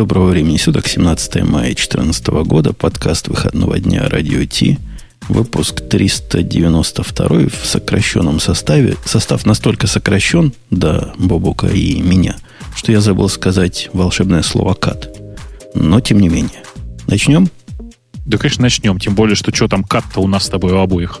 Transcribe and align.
Доброго 0.00 0.28
времени 0.28 0.56
суток, 0.56 0.88
17 0.88 1.42
мая 1.42 1.74
2014 1.74 2.26
года, 2.46 2.72
подкаст 2.72 3.28
выходного 3.28 3.78
дня 3.78 4.08
«Радио 4.08 4.46
Ти», 4.46 4.78
выпуск 5.28 5.82
392 5.90 7.28
в 7.50 7.66
сокращенном 7.66 8.40
составе. 8.40 8.96
Состав 9.04 9.44
настолько 9.44 9.86
сокращен, 9.86 10.54
да, 10.70 11.12
Бобука 11.18 11.66
и 11.66 12.00
меня, 12.00 12.36
что 12.74 12.92
я 12.92 13.02
забыл 13.02 13.28
сказать 13.28 13.90
волшебное 13.92 14.40
слово 14.40 14.72
«кат». 14.72 15.14
Но, 15.74 16.00
тем 16.00 16.18
не 16.20 16.30
менее. 16.30 16.62
Начнем? 17.06 17.50
Да, 18.24 18.38
конечно, 18.38 18.62
начнем. 18.62 18.98
Тем 18.98 19.14
более, 19.14 19.36
что 19.36 19.54
что 19.54 19.68
там 19.68 19.84
кат-то 19.84 20.20
у 20.20 20.26
нас 20.26 20.46
с 20.46 20.48
тобой 20.48 20.72
у 20.72 20.78
обоих 20.78 21.20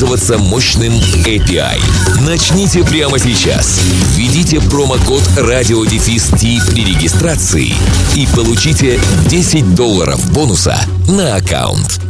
пользоваться 0.00 0.38
мощным 0.38 0.94
API. 1.26 1.78
Начните 2.26 2.82
прямо 2.84 3.18
сейчас. 3.18 3.82
Введите 4.16 4.58
промокод 4.58 5.20
RadioDefist 5.36 6.72
при 6.72 6.84
регистрации 6.86 7.74
и 8.16 8.26
получите 8.34 8.98
10 9.28 9.74
долларов 9.74 10.32
бонуса 10.32 10.78
на 11.06 11.36
аккаунт. 11.36 12.00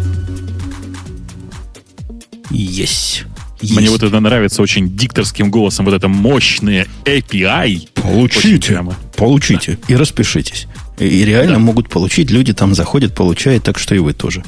Есть. 2.51 3.25
Мне 3.61 3.91
вот 3.91 4.05
это 4.05 4.21
нравится 4.21 4.63
очень 4.63 4.97
дикторским 4.97 5.51
голосом, 5.51 5.85
вот 5.85 5.95
это 5.95 6.07
мощное 6.07 6.87
API. 7.05 7.89
Получите, 7.95 8.85
получите 9.17 9.79
да. 9.89 9.95
и 9.95 9.97
распишитесь. 9.97 10.69
И 11.01 11.25
реально 11.25 11.55
да. 11.55 11.59
могут 11.59 11.89
получить, 11.89 12.31
люди 12.31 12.53
там 12.53 12.77
заходят, 12.77 13.17
получают, 13.17 13.65
так 13.65 13.81
что 13.81 13.97
и 13.97 13.99
вы 13.99 14.13
тоже. 14.13 14.45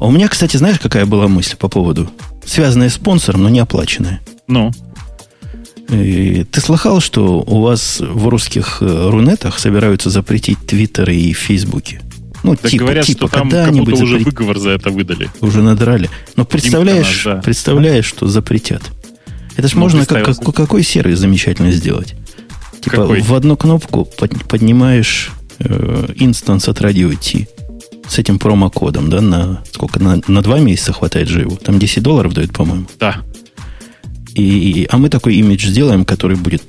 А 0.00 0.06
у 0.06 0.10
меня, 0.10 0.28
кстати, 0.28 0.56
знаешь, 0.56 0.78
какая 0.78 1.04
была 1.04 1.28
мысль 1.28 1.56
по 1.56 1.68
поводу 1.68 2.08
связанная 2.48 2.88
с 2.88 2.94
спонсором, 2.94 3.42
но 3.42 3.48
не 3.48 3.60
оплаченная. 3.60 4.20
Ну? 4.46 4.72
И 5.90 6.44
ты 6.44 6.60
слыхал, 6.60 7.00
что 7.00 7.42
у 7.46 7.62
вас 7.62 8.00
в 8.00 8.28
русских 8.28 8.78
э, 8.80 9.08
рунетах 9.10 9.58
собираются 9.58 10.10
запретить 10.10 10.58
Твиттеры 10.66 11.14
и 11.14 11.32
Фейсбуки? 11.32 12.00
Ну, 12.42 12.56
так 12.56 12.70
типа, 12.70 12.84
говорят, 12.84 13.06
типа, 13.06 13.26
что 13.26 13.28
там 13.28 13.50
когда-нибудь 13.50 13.96
запрет... 13.96 14.02
уже 14.02 14.18
выговор 14.18 14.58
за 14.58 14.70
это 14.70 14.90
выдали. 14.90 15.30
Уже 15.40 15.62
надрали. 15.62 16.10
Но 16.36 16.44
представляешь, 16.44 17.24
нас, 17.24 17.36
да. 17.36 17.42
представляешь, 17.42 18.04
что 18.04 18.26
запретят. 18.28 18.82
Это 19.56 19.66
ж 19.66 19.74
ну, 19.74 19.80
можно 19.80 20.06
как, 20.06 20.24
как, 20.24 20.54
какой 20.54 20.82
сервис 20.82 21.18
замечательно 21.18 21.72
сделать. 21.72 22.14
Типа 22.80 22.96
какой? 22.96 23.22
в 23.22 23.34
одну 23.34 23.56
кнопку 23.56 24.04
под, 24.04 24.44
поднимаешь 24.46 25.32
э, 25.58 26.08
инстанс 26.16 26.68
от 26.68 26.80
радио 26.80 27.10
T 27.12 27.48
с 28.08 28.18
этим 28.18 28.38
промокодом, 28.38 29.10
да, 29.10 29.20
на 29.20 29.62
сколько, 29.72 30.00
на, 30.00 30.20
на 30.26 30.42
два 30.42 30.60
месяца 30.60 30.92
хватает 30.92 31.28
его. 31.28 31.56
Там 31.56 31.78
10 31.78 32.02
долларов 32.02 32.32
дают, 32.32 32.52
по-моему. 32.52 32.86
Да. 32.98 33.22
И, 34.34 34.86
а 34.90 34.98
мы 34.98 35.08
такой 35.08 35.36
имидж 35.36 35.66
сделаем, 35.66 36.04
который 36.04 36.36
будет, 36.36 36.62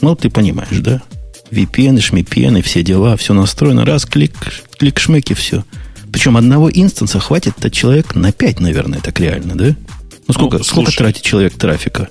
ну, 0.00 0.14
ты 0.14 0.30
понимаешь, 0.30 0.78
да? 0.78 1.02
VPN, 1.50 2.00
шмипен 2.00 2.56
и 2.56 2.62
все 2.62 2.82
дела, 2.82 3.16
все 3.16 3.32
настроено. 3.34 3.84
Раз, 3.84 4.04
клик, 4.04 4.32
клик, 4.78 4.98
шмык 4.98 5.30
и 5.30 5.34
все. 5.34 5.64
Причем 6.12 6.36
одного 6.36 6.70
инстанса 6.70 7.18
хватит 7.20 7.54
то 7.56 7.70
человек 7.70 8.14
на 8.14 8.32
5, 8.32 8.60
наверное, 8.60 9.00
так 9.00 9.18
реально, 9.20 9.56
да? 9.56 9.76
Ну, 10.26 10.34
сколько, 10.34 10.58
ну, 10.58 10.64
сколько 10.64 10.92
тратит 10.92 11.22
человек 11.22 11.54
трафика? 11.54 12.08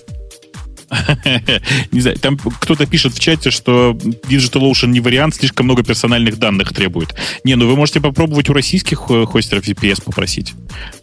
Не 1.92 2.02
знаю, 2.02 2.18
там 2.18 2.38
кто-то 2.38 2.86
пишет 2.86 3.14
в 3.14 3.20
чате, 3.20 3.52
что 3.52 3.92
DigitalOcean 3.92 4.88
не 4.88 5.00
вариант, 5.00 5.36
слишком 5.36 5.66
много 5.66 5.84
персональных 5.84 6.38
данных 6.38 6.74
требует. 6.74 7.16
Не, 7.44 7.56
ну 7.56 7.68
вы 7.68 7.76
можете 7.76 8.02
попробовать 8.02 8.50
у 8.50 8.54
российских 8.54 9.04
э, 9.10 9.26
хостеров 9.26 9.68
VPS 9.68 10.04
попросить. 10.04 10.54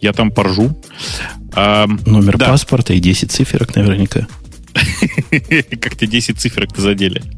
Я 0.01 0.13
там 0.13 0.31
поржу. 0.31 0.75
А, 1.53 1.87
Номер 2.05 2.37
да. 2.37 2.47
паспорта 2.47 2.93
и 2.93 2.99
10 2.99 3.31
циферок 3.31 3.75
наверняка. 3.75 4.27
Как 5.81 5.95
ты 5.95 6.07
10 6.07 6.39
циферок-то 6.39 6.81
задели? 6.81 7.21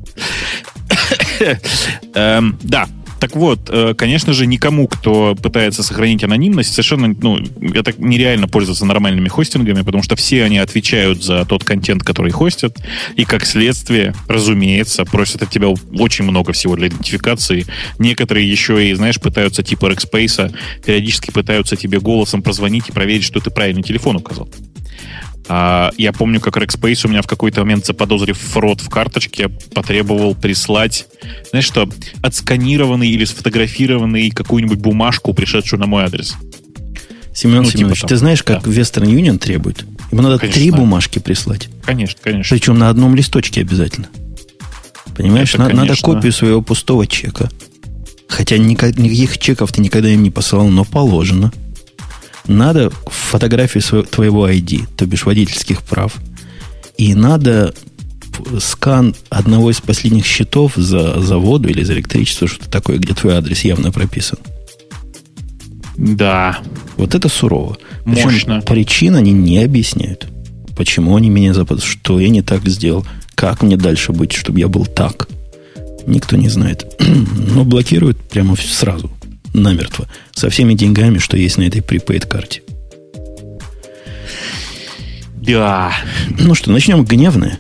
Да, 2.13 2.88
так 3.24 3.38
вот, 3.38 3.70
э, 3.70 3.94
конечно 3.98 4.34
же, 4.34 4.46
никому, 4.46 4.86
кто 4.86 5.34
пытается 5.34 5.82
сохранить 5.82 6.26
анонимность, 6.26 6.74
совершенно 6.74 7.16
ну, 7.22 7.40
это 7.74 7.94
нереально 7.98 8.50
пользоваться 8.50 8.84
нормальными 8.84 9.30
хостингами, 9.30 9.82
потому 9.82 10.04
что 10.04 10.18
все 10.18 10.44
они 10.44 10.58
отвечают 10.58 11.24
за 11.24 11.46
тот 11.46 11.64
контент, 11.64 12.04
который 12.04 12.32
хостят, 12.34 12.76
и 13.16 13.24
как 13.24 13.46
следствие, 13.46 14.14
разумеется, 14.28 15.06
просят 15.06 15.42
от 15.42 15.50
тебя 15.50 15.70
очень 15.70 16.26
много 16.26 16.52
всего 16.52 16.76
для 16.76 16.90
идентификации. 16.90 17.66
Некоторые 17.98 18.52
еще 18.52 18.90
и, 18.90 18.94
знаешь, 18.94 19.22
пытаются 19.22 19.64
типа 19.64 19.86
Rackspace, 19.86 20.54
периодически 20.86 21.32
пытаются 21.32 21.78
тебе 21.78 22.02
голосом 22.02 22.42
прозвонить 22.42 22.90
и 22.90 22.92
проверить, 22.92 23.24
что 23.24 23.40
ты 23.40 23.52
правильный 23.52 23.84
телефон 23.84 24.18
указал. 24.18 24.50
А, 25.50 25.92
я 25.98 26.14
помню, 26.14 26.40
как 26.40 26.58
Rackspace 26.58 27.06
у 27.06 27.09
меня 27.09 27.22
в 27.22 27.28
какой-то 27.28 27.62
момент, 27.62 27.86
заподозрив 27.86 28.38
фрод 28.38 28.81
в 28.81 28.90
карточке, 28.90 29.50
потребовал 29.74 30.36
прислать, 30.36 31.08
знаешь 31.50 31.66
что, 31.66 31.90
отсканированный 32.22 33.09
или 33.09 33.26
сфотографированный 33.26 34.30
какую-нибудь 34.30 34.80
бумажку, 34.80 35.34
пришедшую 35.34 35.80
на 35.80 35.88
мой 35.88 36.04
адрес. 36.04 36.36
Семен 37.34 37.64
ну, 37.64 37.70
Семенович, 37.70 37.98
типа 37.98 38.08
ты 38.08 38.16
знаешь, 38.16 38.44
как 38.44 38.64
да. 38.64 38.70
Western 38.70 39.06
Union 39.06 39.38
требует? 39.38 39.86
Ему 40.12 40.22
надо 40.22 40.38
конечно, 40.38 40.62
три 40.62 40.72
бумажки 40.72 41.20
прислать. 41.20 41.68
Конечно, 41.84 42.20
конечно. 42.22 42.56
Причем 42.56 42.78
на 42.78 42.90
одном 42.90 43.16
листочке 43.16 43.62
обязательно. 43.62 44.08
Понимаешь, 45.18 45.54
Это, 45.56 45.64
на, 45.64 45.70
надо 45.70 45.96
копию 46.00 46.31
своего 46.31 46.62
пустого 46.62 47.08
чека. 47.08 47.50
Хотя 48.28 48.58
никак, 48.58 48.98
никаких 48.98 49.38
чеков 49.40 49.72
ты 49.72 49.81
никогда 49.81 50.10
им 50.10 50.24
не 50.24 50.31
посылал, 50.31 50.68
но 50.70 50.86
положено 50.86 51.52
надо 52.48 52.92
фотографию 53.08 53.81
своего, 53.81 54.06
твоего 54.06 54.50
ID, 54.50 54.88
то 54.96 55.06
бишь 55.06 55.26
водительских 55.26 55.81
прав, 55.81 56.16
и 56.98 57.16
надо 57.16 57.74
скан 58.59 59.16
одного 59.30 59.72
из 59.72 59.80
последних 59.81 60.26
счетов 60.26 60.74
за, 60.76 61.22
за 61.22 61.38
воду 61.38 61.70
или 61.70 61.84
за 61.84 61.94
электричество, 61.94 62.48
что-то 62.48 62.70
такое, 62.70 62.98
где 62.98 63.14
твой 63.14 63.36
адрес 63.36 63.62
явно 63.62 63.92
прописан. 63.92 64.40
Да. 65.96 66.59
Вот 66.98 67.14
это 67.14 67.30
сурово. 67.30 67.78
Причем 68.04 68.31
Мощно. 68.31 68.62
причин 68.62 69.16
они 69.16 69.31
не 69.31 69.64
объясняют. 69.64 70.28
Почему 70.75 71.16
они 71.16 71.30
меня 71.30 71.54
запад... 71.54 71.84
Что 71.84 72.20
я 72.20 72.30
не 72.30 72.42
так 72.42 72.68
сделал? 72.68 73.06
Как 73.36 73.62
мне 73.62 73.78
дальше 73.78 74.12
быть, 74.12 74.31
чтобы 74.31 74.60
я 74.60 74.68
был 74.68 74.88
так? 74.88 75.28
Никто 76.08 76.36
не 76.36 76.50
знает. 76.50 77.00
Но 77.56 77.64
блокируют 77.64 78.20
прямо 78.20 78.56
сразу 78.56 79.12
намертво. 79.53 80.08
Со 80.34 80.50
всеми 80.50 80.74
деньгами, 80.74 81.18
что 81.19 81.38
есть 81.38 81.58
на 81.58 81.64
этой 81.64 81.81
prepaid 81.81 82.28
карте. 82.28 82.62
Да. 85.36 85.94
Ну 86.40 86.56
что, 86.56 86.72
начнем 86.72 87.03
гневное. 87.03 87.59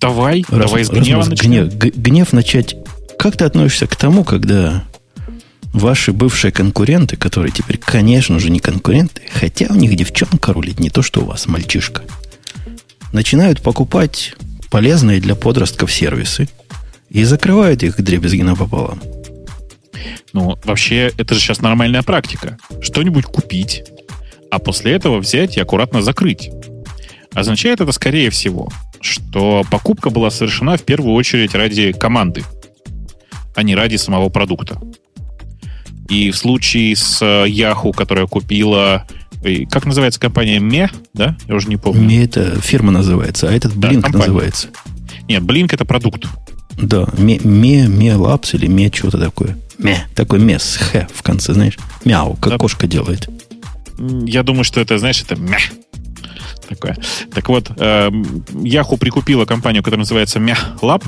Давай, 0.00 0.44
раз, 0.48 0.70
давай 0.70 0.84
с 0.84 0.90
гнева 0.90 1.24
гнев, 1.24 1.74
гнев 1.74 2.32
начать. 2.32 2.76
Как 3.18 3.36
ты 3.36 3.44
относишься 3.44 3.86
к 3.86 3.96
тому, 3.96 4.24
когда 4.24 4.84
ваши 5.72 6.12
бывшие 6.12 6.52
конкуренты, 6.52 7.16
которые 7.16 7.52
теперь, 7.52 7.78
конечно 7.78 8.40
же, 8.40 8.50
не 8.50 8.58
конкуренты, 8.58 9.22
хотя 9.32 9.66
у 9.68 9.74
них 9.74 9.94
девчонка 9.94 10.52
рулит, 10.52 10.80
не 10.80 10.90
то, 10.90 11.02
что 11.02 11.20
у 11.20 11.26
вас, 11.26 11.46
мальчишка, 11.46 12.02
начинают 13.12 13.60
покупать 13.60 14.34
полезные 14.70 15.20
для 15.20 15.34
подростков 15.34 15.92
сервисы 15.92 16.48
и 17.10 17.24
закрывают 17.24 17.82
их 17.82 18.02
дребезги 18.02 18.42
напополам. 18.42 19.00
Ну, 20.32 20.58
вообще, 20.64 21.12
это 21.16 21.34
же 21.34 21.40
сейчас 21.40 21.60
нормальная 21.60 22.02
практика. 22.02 22.58
Что-нибудь 22.80 23.24
купить, 23.24 23.84
а 24.50 24.58
после 24.58 24.92
этого 24.92 25.18
взять 25.18 25.56
и 25.56 25.60
аккуратно 25.60 26.02
закрыть. 26.02 26.50
Означает 27.32 27.80
это, 27.80 27.92
скорее 27.92 28.30
всего, 28.30 28.68
что 29.00 29.64
покупка 29.70 30.10
была 30.10 30.30
совершена 30.30 30.76
в 30.76 30.82
первую 30.82 31.14
очередь 31.14 31.54
ради 31.54 31.92
команды, 31.92 32.44
а 33.54 33.62
не 33.62 33.74
ради 33.74 33.96
самого 33.96 34.28
продукта. 34.28 34.80
И 36.08 36.32
в 36.32 36.36
случае 36.36 36.96
с 36.96 37.22
э, 37.22 37.46
Yahoo, 37.46 37.92
которая 37.92 38.26
купила 38.26 39.06
как 39.70 39.86
называется 39.86 40.20
компания? 40.20 40.58
МЕ, 40.58 40.90
да? 41.14 41.36
Я 41.48 41.54
уже 41.54 41.68
не 41.68 41.76
помню. 41.76 42.02
МЕ 42.02 42.24
это 42.24 42.60
фирма 42.60 42.92
называется, 42.92 43.48
а 43.48 43.52
этот 43.52 43.72
Blink 43.72 44.02
да, 44.02 44.18
называется. 44.18 44.68
Нет, 45.28 45.42
Blink 45.42 45.72
это 45.72 45.84
продукт. 45.84 46.26
Да, 46.80 47.06
МЕ, 47.18 47.38
МЕ, 47.38 47.86
МЕ 47.86 48.14
Labs 48.14 48.54
или 48.54 48.66
МЕ 48.66 48.90
что-то 48.92 49.18
такое. 49.18 49.56
Ме. 49.78 50.06
Такой 50.14 50.40
мес, 50.40 50.76
х 50.76 51.08
в 51.12 51.22
конце, 51.22 51.54
знаешь. 51.54 51.78
Мяу, 52.04 52.36
как 52.36 52.52
да. 52.52 52.58
кошка 52.58 52.86
делает. 52.86 53.28
Я 53.98 54.42
думаю, 54.42 54.64
что 54.64 54.80
это, 54.80 54.98
знаешь, 54.98 55.22
это 55.22 55.36
мя. 55.36 55.58
Такое. 56.68 56.96
Так 57.34 57.48
вот, 57.48 57.70
э, 57.76 58.08
Yahoo 58.08 58.96
прикупила 58.96 59.44
компанию, 59.44 59.82
которая 59.82 60.00
называется 60.00 60.38
Meh 60.38 60.58
Lab, 60.80 61.04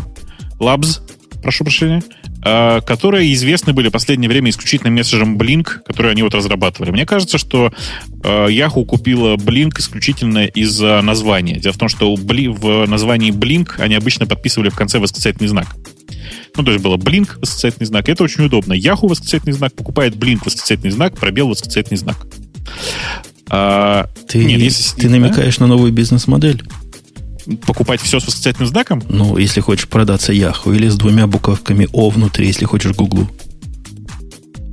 Labs, 0.58 1.00
прошу 1.42 1.64
прощения, 1.64 2.02
э, 2.44 2.80
которые 2.86 3.32
известны 3.34 3.72
были 3.72 3.88
в 3.88 3.92
последнее 3.92 4.28
время 4.28 4.50
исключительно 4.50 4.90
месседжем 4.90 5.36
Blink, 5.36 5.80
который 5.86 6.12
они 6.12 6.22
вот 6.22 6.34
разрабатывали. 6.34 6.90
Мне 6.90 7.06
кажется, 7.06 7.38
что 7.38 7.72
э, 8.24 8.46
Yahoo 8.48 8.84
купила 8.84 9.36
Blink 9.36 9.78
исключительно 9.78 10.46
из-за 10.46 11.00
названия. 11.02 11.58
Дело 11.58 11.72
в 11.72 11.78
том, 11.78 11.88
что 11.88 12.14
в 12.14 12.86
названии 12.86 13.32
Blink 13.32 13.72
они 13.78 13.94
обычно 13.94 14.26
подписывали 14.26 14.70
в 14.70 14.76
конце 14.76 14.98
восклицательный 14.98 15.48
знак. 15.48 15.66
Ну, 16.56 16.64
то 16.64 16.70
есть 16.70 16.82
было 16.82 16.96
Blink, 16.96 17.38
восклицательный 17.40 17.86
знак. 17.86 18.08
Это 18.08 18.22
очень 18.22 18.44
удобно. 18.44 18.74
Yahoo, 18.74 19.08
восклицательный 19.08 19.54
знак, 19.54 19.74
покупает 19.74 20.14
Blink, 20.16 20.40
восклицательный 20.44 20.90
знак, 20.90 21.18
пробел, 21.18 21.48
восклицательный 21.48 21.98
знак. 21.98 22.16
А, 23.50 24.08
ты, 24.28 24.44
нет, 24.44 24.60
если, 24.60 24.98
ты 24.98 25.08
намекаешь 25.08 25.58
да? 25.58 25.64
на 25.64 25.74
новую 25.74 25.92
бизнес-модель? 25.92 26.62
Покупать 27.66 28.00
все 28.00 28.20
с 28.20 28.26
восклицательным 28.26 28.68
знаком? 28.68 29.02
Ну, 29.08 29.36
если 29.36 29.60
хочешь 29.60 29.88
продаться 29.88 30.32
Яху, 30.32 30.72
или 30.72 30.88
с 30.88 30.96
двумя 30.96 31.26
буковками 31.26 31.88
О 31.92 32.10
внутри, 32.10 32.46
если 32.46 32.64
хочешь 32.64 32.92
Гуглу. 32.92 33.28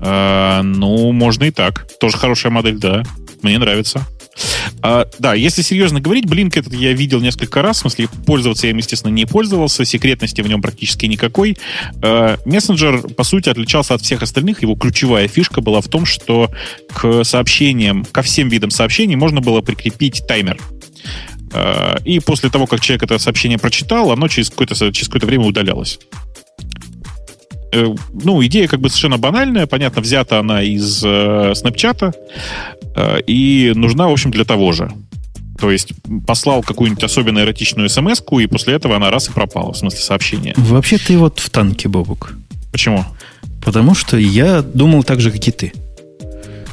А, 0.02 0.62
ну, 0.64 1.12
можно 1.12 1.46
и 1.46 1.52
так. 1.52 1.88
Тоже 2.00 2.18
хорошая 2.18 2.52
модель, 2.52 2.78
да. 2.78 3.04
Мне 3.42 3.58
нравится. 3.58 4.06
А, 4.82 5.08
да, 5.20 5.34
если 5.34 5.62
серьезно 5.62 6.00
говорить, 6.00 6.26
Blink 6.26 6.58
этот 6.58 6.74
я 6.74 6.94
видел 6.94 7.20
несколько 7.20 7.62
раз, 7.62 7.78
в 7.78 7.80
смысле, 7.82 8.08
пользоваться 8.26 8.68
я 8.68 8.72
им, 8.72 8.78
естественно, 8.78 9.12
не 9.12 9.26
пользовался, 9.26 9.84
секретности 9.84 10.42
в 10.42 10.48
нем 10.48 10.62
практически 10.62 11.06
никакой. 11.06 11.58
А, 12.02 12.38
мессенджер, 12.46 13.02
по 13.02 13.24
сути, 13.24 13.50
отличался 13.50 13.96
от 13.96 14.02
всех 14.02 14.24
остальных, 14.24 14.62
его 14.62 14.76
ключевая 14.76 15.28
фишка 15.28 15.62
была 15.62 15.82
в 15.82 15.88
том, 15.88 16.06
что 16.06 16.50
к 16.94 17.24
сообщениям, 17.24 18.06
ко 18.06 18.22
всем 18.22 18.50
видам 18.50 18.72
сообщений 18.72 19.16
можно 19.16 19.42
было 19.42 19.62
прикрепить 19.62 20.24
таймер. 20.28 20.58
А, 21.54 21.98
и 22.04 22.20
после 22.20 22.50
того, 22.50 22.68
как 22.68 22.82
человек 22.82 23.04
это 23.04 23.18
сообщение 23.20 23.58
прочитал, 23.58 24.12
оно 24.12 24.28
через 24.28 24.50
какое-то, 24.50 24.76
через 24.92 25.08
какое-то 25.08 25.28
время 25.28 25.46
удалялось. 25.46 26.00
Э, 27.72 27.94
ну, 28.14 28.44
идея 28.46 28.68
как 28.68 28.80
бы 28.80 28.90
совершенно 28.90 29.18
банальная, 29.18 29.68
понятно, 29.68 30.02
взята 30.02 30.40
она 30.40 30.64
из 30.64 31.04
э, 31.04 31.08
Snapchat 31.54 32.14
э, 32.96 33.22
и 33.28 33.74
нужна, 33.76 34.08
в 34.08 34.12
общем, 34.12 34.32
для 34.32 34.44
того 34.44 34.72
же. 34.72 34.92
То 35.60 35.70
есть 35.70 35.94
послал 36.26 36.64
какую-нибудь 36.64 37.04
особенно 37.04 37.40
эротичную 37.40 37.90
смс 37.90 38.22
и 38.32 38.48
после 38.48 38.76
этого 38.76 38.96
она 38.96 39.12
раз 39.12 39.28
и 39.30 39.32
пропала, 39.32 39.74
в 39.74 39.78
смысле 39.78 40.00
сообщения. 40.00 40.54
Вообще 40.56 40.98
ты 40.98 41.18
вот 41.18 41.40
в 41.40 41.50
танке, 41.50 41.90
Бобук. 41.90 42.34
Почему? 42.72 43.06
Потому 43.64 43.94
что 43.94 44.18
я 44.18 44.62
думал 44.62 45.04
так 45.04 45.20
же, 45.20 45.32
как 45.32 45.48
и 45.48 45.52
ты. 45.52 45.74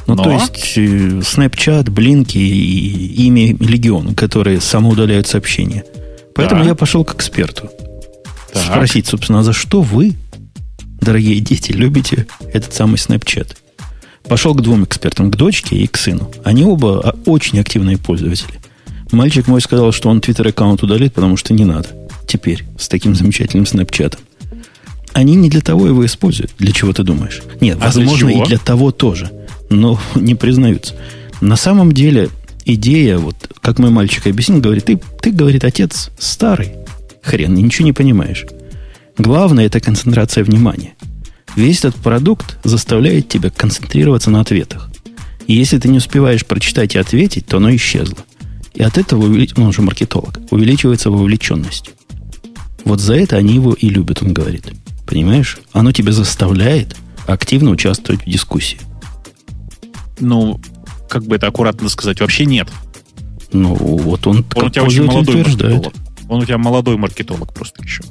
Ну, 0.07 0.15
Но... 0.15 0.23
то 0.23 0.31
есть, 0.31 0.77
э, 0.77 1.19
Snapchat, 1.19 1.85
Blink 1.85 2.31
и 2.33 3.25
имя 3.27 3.55
Легион, 3.59 4.15
которые 4.15 4.61
самоудаляют 4.61 5.27
сообщения. 5.27 5.83
Поэтому 6.33 6.63
да. 6.63 6.69
я 6.69 6.75
пошел 6.75 7.03
к 7.03 7.15
эксперту. 7.15 7.69
Так. 8.53 8.63
Спросить, 8.63 9.07
собственно, 9.07 9.39
а 9.39 9.43
за 9.43 9.51
что 9.51 9.81
вы, 9.81 10.15
дорогие 11.01 11.39
дети, 11.41 11.73
любите 11.73 12.25
этот 12.53 12.73
самый 12.73 12.95
Snapchat? 12.95 13.57
Пошел 14.23 14.55
к 14.55 14.61
двум 14.61 14.85
экспертам, 14.85 15.29
к 15.29 15.35
дочке 15.35 15.75
и 15.75 15.87
к 15.87 15.97
сыну. 15.97 16.31
Они 16.43 16.63
оба 16.63 17.01
а, 17.01 17.15
очень 17.25 17.59
активные 17.59 17.97
пользователи. 17.97 18.59
Мальчик 19.11 19.47
мой 19.47 19.61
сказал, 19.61 19.91
что 19.91 20.09
он 20.09 20.21
твиттер-аккаунт 20.21 20.83
удалит, 20.83 21.13
потому 21.13 21.37
что 21.37 21.53
не 21.53 21.65
надо. 21.65 21.89
Теперь, 22.27 22.63
с 22.77 22.87
таким 22.87 23.15
замечательным 23.15 23.65
снэпчатом. 23.65 24.21
Они 25.13 25.35
не 25.35 25.49
для 25.49 25.61
того 25.61 25.87
его 25.87 26.05
используют. 26.05 26.51
Для 26.59 26.71
чего 26.71 26.93
ты 26.93 27.03
думаешь? 27.03 27.41
Нет, 27.59 27.77
а 27.81 27.85
возможно, 27.85 28.29
для 28.29 28.43
и 28.43 28.47
для 28.47 28.57
того 28.57 28.91
тоже 28.91 29.31
но 29.69 29.99
не 30.15 30.35
признаются. 30.35 30.95
На 31.41 31.55
самом 31.55 31.91
деле 31.91 32.29
идея, 32.65 33.17
вот 33.17 33.35
как 33.61 33.79
мой 33.79 33.89
мальчик 33.89 34.27
объяснил, 34.27 34.59
говорит, 34.59 34.85
ты, 34.85 34.99
ты, 35.21 35.31
говорит, 35.31 35.63
отец 35.63 36.11
старый. 36.17 36.71
Хрен, 37.21 37.53
ничего 37.53 37.85
не 37.85 37.93
понимаешь. 37.93 38.45
Главное 39.17 39.65
это 39.65 39.79
концентрация 39.79 40.43
внимания. 40.43 40.93
Весь 41.55 41.79
этот 41.79 41.95
продукт 41.95 42.57
заставляет 42.63 43.29
тебя 43.29 43.49
концентрироваться 43.49 44.29
на 44.29 44.41
ответах. 44.41 44.89
И 45.47 45.53
если 45.53 45.79
ты 45.79 45.87
не 45.87 45.97
успеваешь 45.97 46.45
прочитать 46.45 46.95
и 46.95 46.99
ответить, 46.99 47.47
то 47.47 47.57
оно 47.57 47.75
исчезло. 47.75 48.17
И 48.73 48.83
от 48.83 48.97
этого, 48.97 49.25
увелич... 49.25 49.55
ну, 49.55 49.65
он 49.65 49.73
же 49.73 49.81
маркетолог, 49.81 50.39
увеличивается 50.51 51.09
вовлеченность. 51.09 51.91
Вот 52.83 52.99
за 52.99 53.15
это 53.15 53.37
они 53.37 53.55
его 53.55 53.73
и 53.73 53.89
любят, 53.89 54.21
он 54.21 54.33
говорит. 54.33 54.71
Понимаешь? 55.07 55.57
Оно 55.71 55.91
тебя 55.91 56.11
заставляет 56.11 56.95
активно 57.25 57.71
участвовать 57.71 58.23
в 58.23 58.29
дискуссии 58.29 58.79
ну, 60.19 60.59
как 61.09 61.23
бы 61.23 61.35
это 61.35 61.47
аккуратно 61.47 61.89
сказать, 61.89 62.19
вообще 62.21 62.45
нет. 62.45 62.67
Ну, 63.51 63.73
вот 63.75 64.27
он, 64.27 64.45
он 64.55 64.65
у 64.65 64.69
тебя 64.69 64.83
очень 64.83 65.05
молодой 65.05 65.37
маркетолог. 65.43 65.93
Он 66.29 66.41
у 66.41 66.45
тебя 66.45 66.57
молодой 66.57 66.97
маркетолог 66.97 67.53
просто 67.53 67.81
еще. 67.83 68.03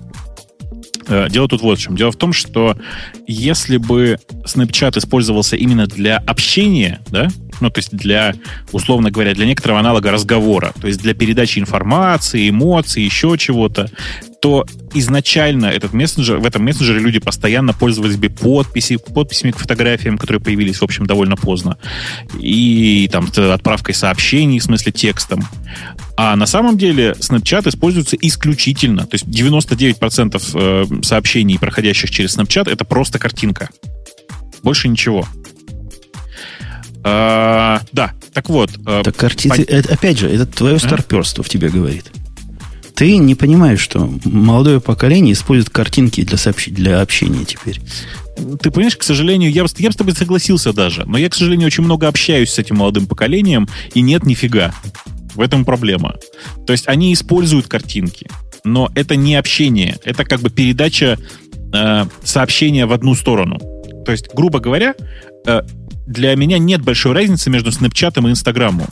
Э, 1.08 1.28
дело 1.30 1.48
тут 1.48 1.62
вот 1.62 1.78
в 1.78 1.82
чем. 1.82 1.96
Дело 1.96 2.10
в 2.10 2.16
том, 2.16 2.32
что 2.32 2.76
если 3.26 3.76
бы 3.76 4.18
Snapchat 4.44 4.98
использовался 4.98 5.56
именно 5.56 5.86
для 5.86 6.18
общения, 6.18 7.00
да, 7.08 7.28
ну, 7.60 7.70
то 7.70 7.78
есть 7.78 7.96
для, 7.96 8.34
условно 8.72 9.10
говоря, 9.10 9.34
для 9.34 9.46
некоторого 9.46 9.80
аналога 9.80 10.10
разговора, 10.10 10.72
то 10.80 10.88
есть 10.88 11.00
для 11.00 11.14
передачи 11.14 11.58
информации, 11.58 12.50
эмоций, 12.50 13.02
еще 13.02 13.36
чего-то, 13.38 13.90
то 14.46 14.64
изначально 14.94 15.66
этот 15.66 15.92
мессенджер, 15.92 16.36
в 16.36 16.46
этом 16.46 16.62
мессенджере 16.62 17.00
люди 17.00 17.18
постоянно 17.18 17.72
пользовались 17.72 18.16
бы 18.16 18.28
подписи, 18.28 18.96
подписями 18.96 19.50
к 19.50 19.58
фотографиям, 19.58 20.18
которые 20.18 20.40
появились, 20.40 20.78
в 20.78 20.84
общем, 20.84 21.04
довольно 21.04 21.34
поздно, 21.34 21.78
и 22.38 23.08
там 23.10 23.28
отправкой 23.36 23.96
сообщений, 23.96 24.60
в 24.60 24.62
смысле 24.62 24.92
текстом. 24.92 25.44
А 26.16 26.36
на 26.36 26.46
самом 26.46 26.78
деле 26.78 27.16
Snapchat 27.18 27.68
используется 27.68 28.16
исключительно, 28.20 29.04
то 29.04 29.16
есть 29.16 29.26
99% 29.26 30.40
э, 30.54 31.02
сообщений, 31.02 31.58
проходящих 31.58 32.12
через 32.12 32.38
Snapchat, 32.38 32.70
это 32.70 32.84
просто 32.84 33.18
картинка. 33.18 33.68
Больше 34.62 34.86
ничего. 34.86 35.26
А, 37.02 37.80
да, 37.90 38.12
так 38.32 38.48
вот. 38.48 38.70
Э, 38.86 39.02
так 39.02 39.16
картинки, 39.16 39.64
по... 39.64 39.72
это, 39.72 39.92
опять 39.92 40.18
же, 40.20 40.30
это 40.30 40.46
твое 40.46 40.78
старперство 40.78 41.42
в 41.42 41.48
тебе 41.48 41.68
говорит. 41.68 42.12
Ты 42.96 43.18
не 43.18 43.34
понимаешь, 43.34 43.80
что 43.80 44.10
молодое 44.24 44.80
поколение 44.80 45.34
использует 45.34 45.68
картинки 45.68 46.22
для, 46.22 46.38
сообщ... 46.38 46.68
для 46.68 47.02
общения 47.02 47.44
теперь. 47.44 47.78
Ты 48.60 48.70
понимаешь, 48.70 48.96
к 48.96 49.02
сожалению, 49.02 49.50
я, 49.50 49.66
я 49.76 49.88
бы 49.88 49.92
с 49.92 49.96
тобой 49.96 50.14
согласился 50.14 50.72
даже, 50.72 51.04
но 51.04 51.18
я, 51.18 51.28
к 51.28 51.34
сожалению, 51.34 51.66
очень 51.66 51.84
много 51.84 52.08
общаюсь 52.08 52.50
с 52.50 52.58
этим 52.58 52.76
молодым 52.76 53.06
поколением, 53.06 53.68
и 53.92 54.00
нет 54.00 54.24
нифига. 54.24 54.74
В 55.34 55.42
этом 55.42 55.66
проблема. 55.66 56.14
То 56.66 56.72
есть 56.72 56.88
они 56.88 57.12
используют 57.12 57.68
картинки, 57.68 58.28
но 58.64 58.90
это 58.94 59.14
не 59.14 59.36
общение, 59.36 59.98
это 60.02 60.24
как 60.24 60.40
бы 60.40 60.48
передача 60.48 61.18
э, 61.74 62.04
сообщения 62.24 62.86
в 62.86 62.92
одну 62.92 63.14
сторону. 63.14 63.58
То 64.06 64.12
есть, 64.12 64.28
грубо 64.34 64.58
говоря, 64.58 64.94
э, 65.46 65.60
для 66.06 66.34
меня 66.34 66.58
нет 66.58 66.80
большой 66.80 67.12
разницы 67.12 67.50
между 67.50 67.70
Snapchat 67.70 68.26
и 68.26 68.30
Инстаграмом. 68.30 68.86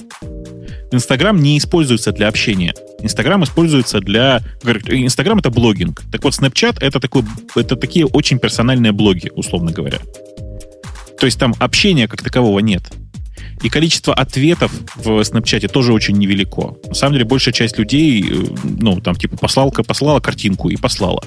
Инстаграм 0.94 1.40
не 1.40 1.58
используется 1.58 2.12
для 2.12 2.28
общения. 2.28 2.74
Инстаграм 3.00 3.42
используется 3.44 4.00
для... 4.00 4.42
Инстаграм— 4.62 5.38
это 5.40 5.50
блогинг. 5.50 6.02
Так 6.10 6.24
вот, 6.24 6.34
Snapchat— 6.34 6.78
это, 6.80 7.00
такой, 7.00 7.24
это 7.54 7.76
такие 7.76 8.06
очень 8.06 8.38
персональные 8.38 8.92
блоги, 8.92 9.30
условно 9.34 9.72
говоря. 9.72 9.98
То 11.18 11.26
есть 11.26 11.38
там 11.38 11.54
общения 11.58 12.08
как 12.08 12.22
такового 12.22 12.60
нет. 12.60 12.92
И 13.62 13.68
количество 13.68 14.12
ответов 14.12 14.72
в 14.96 15.20
Snapchat 15.20 15.68
тоже 15.68 15.92
очень 15.92 16.16
невелико. 16.16 16.76
На 16.86 16.94
самом 16.94 17.14
деле, 17.14 17.24
большая 17.24 17.54
часть 17.54 17.78
людей, 17.78 18.22
э, 18.22 18.44
ну, 18.62 19.00
там, 19.00 19.14
типа, 19.14 19.36
послал, 19.36 19.70
послала 19.70 20.20
картинку 20.20 20.68
и 20.68 20.76
послала. 20.76 21.22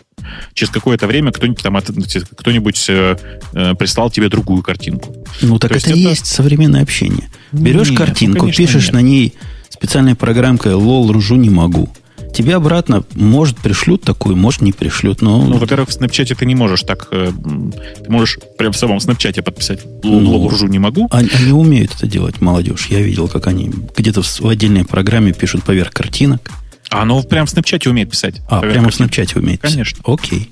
Через 0.54 0.72
какое-то 0.72 1.08
время 1.08 1.32
кто-нибудь 1.32 1.64
там 1.64 1.78
кто-нибудь 1.78 2.86
э, 2.90 3.18
э, 3.54 3.76
прислал 3.76 4.12
тебе 4.12 4.30
другую 4.30 4.62
картинку. 4.62 5.16
Ну, 5.42 5.58
так 5.58 5.72
То 5.72 5.78
это 5.78 5.90
и 5.90 6.00
это... 6.00 6.10
есть 6.10 6.28
современное 6.28 6.84
общение. 6.84 7.30
Берешь 7.52 7.90
нет, 7.90 8.00
ну, 8.00 8.06
картинку, 8.06 8.46
ну, 8.46 8.52
пишешь 8.52 8.86
нет. 8.86 8.94
на 8.94 9.02
ней 9.02 9.34
специальной 9.70 10.16
программкой 10.16 10.74
«Лол, 10.74 11.12
ржу 11.12 11.36
не 11.36 11.50
могу» 11.50 11.90
тебе 12.38 12.56
обратно, 12.56 13.04
может, 13.16 13.58
пришлют 13.58 14.04
такую, 14.04 14.36
может, 14.36 14.62
не 14.62 14.72
пришлют. 14.72 15.22
Но... 15.22 15.42
Ну, 15.44 15.58
во-первых, 15.58 15.90
в 15.90 15.92
Snapchat 15.92 16.36
ты 16.36 16.46
не 16.46 16.54
можешь 16.54 16.84
так... 16.84 17.08
Э, 17.12 17.32
ты 17.32 18.12
можешь 18.12 18.38
прям 18.58 18.74
в 18.74 18.78
самом 18.78 18.98
Snapchat 18.98 19.42
подписать 19.42 19.80
ну, 20.04 20.48
ржу 20.48 20.68
не 20.68 20.78
могу. 20.78 21.08
Они, 21.12 21.30
они 21.34 21.52
умеют 21.52 21.96
это 21.96 22.06
делать, 22.06 22.40
молодежь. 22.40 22.88
Я 22.90 23.02
видел, 23.02 23.28
как 23.28 23.48
они 23.48 23.72
где-то 23.96 24.22
в, 24.22 24.40
в 24.40 24.48
отдельной 24.48 24.86
программе 24.86 25.34
пишут 25.34 25.64
поверх 25.64 25.92
картинок. 25.92 26.52
А 26.90 27.02
оно 27.02 27.24
прям 27.24 27.48
в 27.48 27.54
Snapchat 27.54 27.90
умеет 27.90 28.12
писать. 28.12 28.42
А, 28.50 28.62
прямо 28.62 28.90
картинок. 28.90 29.12
в 29.12 29.18
Snapchat 29.18 29.40
умеет 29.40 29.62
Конечно. 29.62 29.98
писать. 29.98 30.06
Окей. 30.06 30.52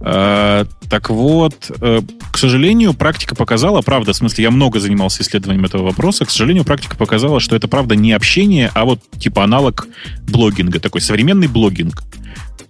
Э, 0.00 0.64
так 0.88 1.10
вот, 1.10 1.70
э, 1.80 2.00
к 2.32 2.38
сожалению, 2.38 2.94
практика 2.94 3.34
показала, 3.34 3.82
правда, 3.82 4.12
в 4.12 4.16
смысле, 4.16 4.44
я 4.44 4.50
много 4.50 4.80
занимался 4.80 5.22
исследованием 5.22 5.64
этого 5.64 5.82
вопроса, 5.82 6.24
к 6.24 6.30
сожалению, 6.30 6.64
практика 6.64 6.96
показала, 6.96 7.38
что 7.38 7.54
это, 7.54 7.68
правда, 7.68 7.96
не 7.96 8.12
общение, 8.12 8.70
а 8.74 8.84
вот 8.84 9.00
типа 9.18 9.44
аналог 9.44 9.86
блогинга, 10.26 10.80
такой 10.80 11.02
современный 11.02 11.48
блогинг. 11.48 12.02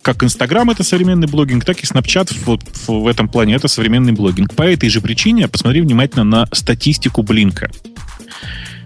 Как 0.03 0.25
Инстаграм 0.25 0.69
это 0.71 0.83
современный 0.83 1.29
блогинг, 1.29 1.65
так 1.65 1.79
и 1.81 1.83
Snapchat 1.83 2.35
вот 2.47 2.63
в 2.89 3.07
этом 3.07 3.29
плане 3.29 3.55
это 3.55 3.69
современный 3.69 4.13
блогинг. 4.13 4.55
По 4.55 4.63
этой 4.63 4.89
же 4.89 5.01
причине 5.01 5.47
посмотри 5.47 5.83
внимательно 5.83 6.25
на 6.25 6.49
статистику 6.53 7.23
Блинка. 7.23 7.71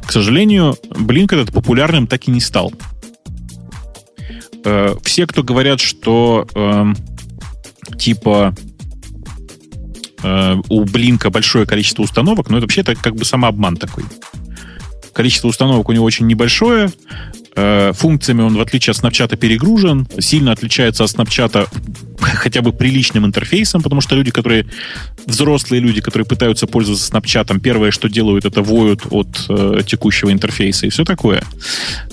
К 0.04 0.12
сожалению, 0.12 0.76
Блинк 0.90 1.32
этот 1.32 1.52
популярным 1.52 2.08
так 2.08 2.26
и 2.26 2.32
не 2.32 2.40
стал. 2.40 2.72
Э, 4.64 4.96
все, 5.02 5.26
кто 5.26 5.44
говорят, 5.44 5.80
что 5.80 6.48
эм, 6.54 6.96
типа 7.98 8.54
э, 10.22 10.56
у 10.68 10.84
Блинка 10.84 11.30
большое 11.30 11.66
количество 11.66 12.02
установок, 12.02 12.50
но 12.50 12.58
это 12.58 12.66
вообще 12.66 12.82
это 12.82 12.94
как 12.94 13.14
бы 13.14 13.24
самообман 13.24 13.76
такой. 13.76 14.04
Количество 15.12 15.48
установок 15.48 15.88
у 15.88 15.92
него 15.92 16.04
очень 16.04 16.26
небольшое, 16.26 16.90
Э, 17.56 17.92
функциями 17.92 18.42
он, 18.42 18.56
в 18.56 18.60
отличие 18.60 18.92
от 18.92 18.98
Snapchat, 18.98 19.36
перегружен, 19.36 20.08
сильно 20.18 20.50
отличается 20.50 21.04
от 21.04 21.10
Snapchat 21.10 21.68
хотя 22.20 22.62
бы 22.62 22.72
приличным 22.72 23.24
интерфейсом, 23.26 23.80
потому 23.80 24.00
что 24.00 24.16
люди, 24.16 24.32
которые 24.32 24.66
взрослые 25.26 25.80
люди, 25.80 26.00
которые 26.00 26.26
пытаются 26.26 26.66
пользоваться 26.66 27.12
Snapchat, 27.12 27.60
первое, 27.60 27.92
что 27.92 28.08
делают, 28.08 28.44
это 28.44 28.60
воют 28.62 29.02
от 29.10 29.46
э, 29.48 29.82
текущего 29.86 30.32
интерфейса 30.32 30.86
и 30.86 30.90
все 30.90 31.04
такое. 31.04 31.44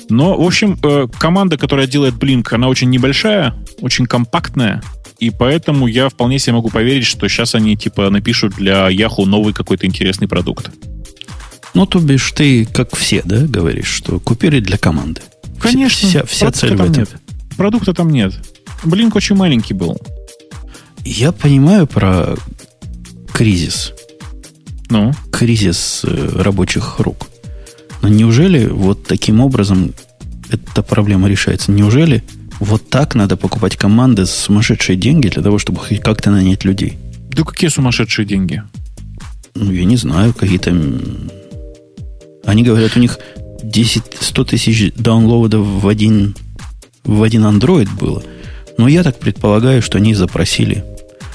Но, 0.10 0.38
в 0.38 0.46
общем, 0.46 0.78
э, 0.84 1.08
команда, 1.20 1.58
которая 1.58 1.88
делает 1.88 2.16
Blink, 2.16 2.50
она 2.52 2.68
очень 2.68 2.92
небольшая, 2.92 3.56
очень 3.80 4.06
компактная, 4.06 4.84
и 5.22 5.30
поэтому 5.30 5.86
я 5.86 6.10
вполне 6.10 6.40
себе 6.40 6.54
могу 6.54 6.70
поверить, 6.70 7.06
что 7.06 7.28
сейчас 7.30 7.54
они 7.54 7.78
типа 7.78 8.10
напишут 8.10 8.56
для 8.56 8.90
Yahoo 8.90 9.26
новый 9.26 9.54
какой-то 9.54 9.86
интересный 9.86 10.28
продукт. 10.28 10.72
Ну, 11.76 11.86
то 11.86 12.00
бишь, 12.00 12.32
ты, 12.32 12.66
как 12.66 12.96
все, 12.96 13.22
да, 13.24 13.46
говоришь, 13.46 13.88
что 13.88 14.20
купили 14.20 14.60
для 14.60 14.80
команды. 14.80 15.22
Конечно. 15.60 16.10
Вся, 16.10 16.26
вся 16.26 16.52
цель 16.52 16.76
в 16.76 16.82
этом. 16.82 16.94
Нет. 16.94 17.10
Продукта 17.56 17.94
там 17.94 18.10
нет. 18.10 18.34
Блинк 18.84 19.16
очень 19.16 19.36
маленький 19.36 19.76
был. 19.76 19.96
Я 21.06 21.32
понимаю 21.32 21.86
про 21.86 22.36
кризис. 23.32 23.94
Ну? 24.90 25.14
Кризис 25.32 26.02
э, 26.04 26.42
рабочих 26.42 26.96
рук. 26.98 27.30
Но 28.02 28.08
неужели 28.08 28.66
вот 28.66 29.06
таким 29.06 29.40
образом 29.40 29.94
эта 30.50 30.82
проблема 30.82 31.30
решается? 31.30 31.72
Неужели 31.72 32.24
вот 32.62 32.90
так 32.90 33.16
надо 33.16 33.38
покупать 33.38 33.76
команды 33.76 34.28
с 34.28 34.32
сумасшедшие 34.32 34.96
деньги 34.96 35.30
для 35.30 35.42
того, 35.42 35.58
чтобы 35.58 35.82
как-то 36.02 36.30
нанять 36.30 36.64
людей? 36.64 36.98
Да 37.32 37.44
какие 37.44 37.72
сумасшедшие 37.72 38.26
деньги? 38.26 38.62
Ну, 39.56 39.72
я 39.72 39.84
не 39.84 39.98
знаю, 39.98 40.34
какие-то... 40.34 40.70
Они 42.46 42.64
говорят, 42.64 42.96
у 42.96 43.00
них 43.00 43.18
10-100 43.64 44.46
тысяч 44.46 44.94
даунлоудов 44.94 45.66
в 45.66 45.88
один, 45.88 46.36
в 47.04 47.24
один 47.24 47.46
Android 47.46 47.90
было. 48.00 48.24
Но 48.78 48.88
я 48.88 49.04
так 49.04 49.18
предполагаю, 49.18 49.82
что 49.82 49.98
они 49.98 50.14
запросили, 50.14 50.86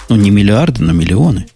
ну, 0.09 0.15
не 0.15 0.31
миллиарды, 0.31 0.85
но 0.85 0.93
миллионы. 0.93 1.47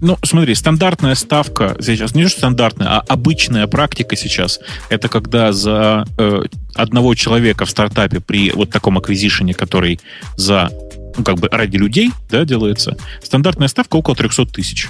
Ну, 0.00 0.18
смотри, 0.22 0.54
стандартная 0.54 1.14
ставка 1.14 1.76
сейчас, 1.80 2.14
не 2.14 2.26
что 2.26 2.38
стандартная, 2.38 2.88
а 2.88 3.00
обычная 3.06 3.66
практика 3.66 4.16
сейчас, 4.16 4.60
это 4.88 5.08
когда 5.08 5.52
за 5.52 6.06
э, 6.16 6.42
одного 6.74 7.14
человека 7.14 7.66
в 7.66 7.70
стартапе 7.70 8.20
при 8.20 8.50
вот 8.52 8.70
таком 8.70 8.96
аквизишене, 8.98 9.52
который 9.52 10.00
за, 10.36 10.70
ну, 11.16 11.24
как 11.24 11.36
бы 11.36 11.48
ради 11.50 11.76
людей, 11.76 12.12
да, 12.30 12.44
делается, 12.44 12.96
стандартная 13.22 13.68
ставка 13.68 13.96
около 13.96 14.16
300 14.16 14.46
тысяч. 14.46 14.88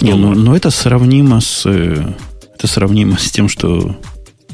Не, 0.00 0.14
ну, 0.14 0.34
но 0.34 0.56
это 0.56 0.70
сравнимо 0.70 1.40
с 1.40 1.62
э, 1.66 2.14
это 2.56 2.66
сравнимо 2.68 3.18
с 3.18 3.30
тем, 3.30 3.48
что 3.48 3.96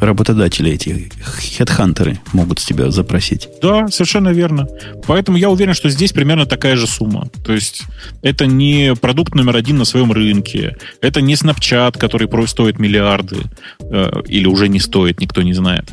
работодатели 0.03 0.71
эти, 0.71 1.11
хедхантеры 1.23 2.19
могут 2.33 2.59
с 2.59 2.65
тебя 2.65 2.91
запросить. 2.91 3.49
Да, 3.63 3.89
совершенно 3.89 4.31
верно. 4.31 4.67
Поэтому 5.07 5.39
я 5.39 5.49
уверен, 5.51 5.75
что 5.75 5.89
здесь 5.89 6.13
примерно 6.13 6.47
такая 6.47 6.77
же 6.77 6.87
сумма. 6.87 7.29
То 7.45 7.53
есть 7.53 7.85
это 8.23 8.47
не 8.47 8.95
продукт 8.95 9.35
номер 9.35 9.57
один 9.57 9.79
на 9.79 9.85
своем 9.85 10.13
рынке, 10.13 10.77
это 11.01 11.21
не 11.21 11.35
Snapchat, 11.35 11.99
который 11.99 12.29
стоит 12.47 12.79
миллиарды, 12.79 13.37
э, 13.81 14.23
или 14.27 14.47
уже 14.47 14.69
не 14.69 14.81
стоит, 14.81 15.21
никто 15.21 15.43
не 15.43 15.53
знает. 15.53 15.91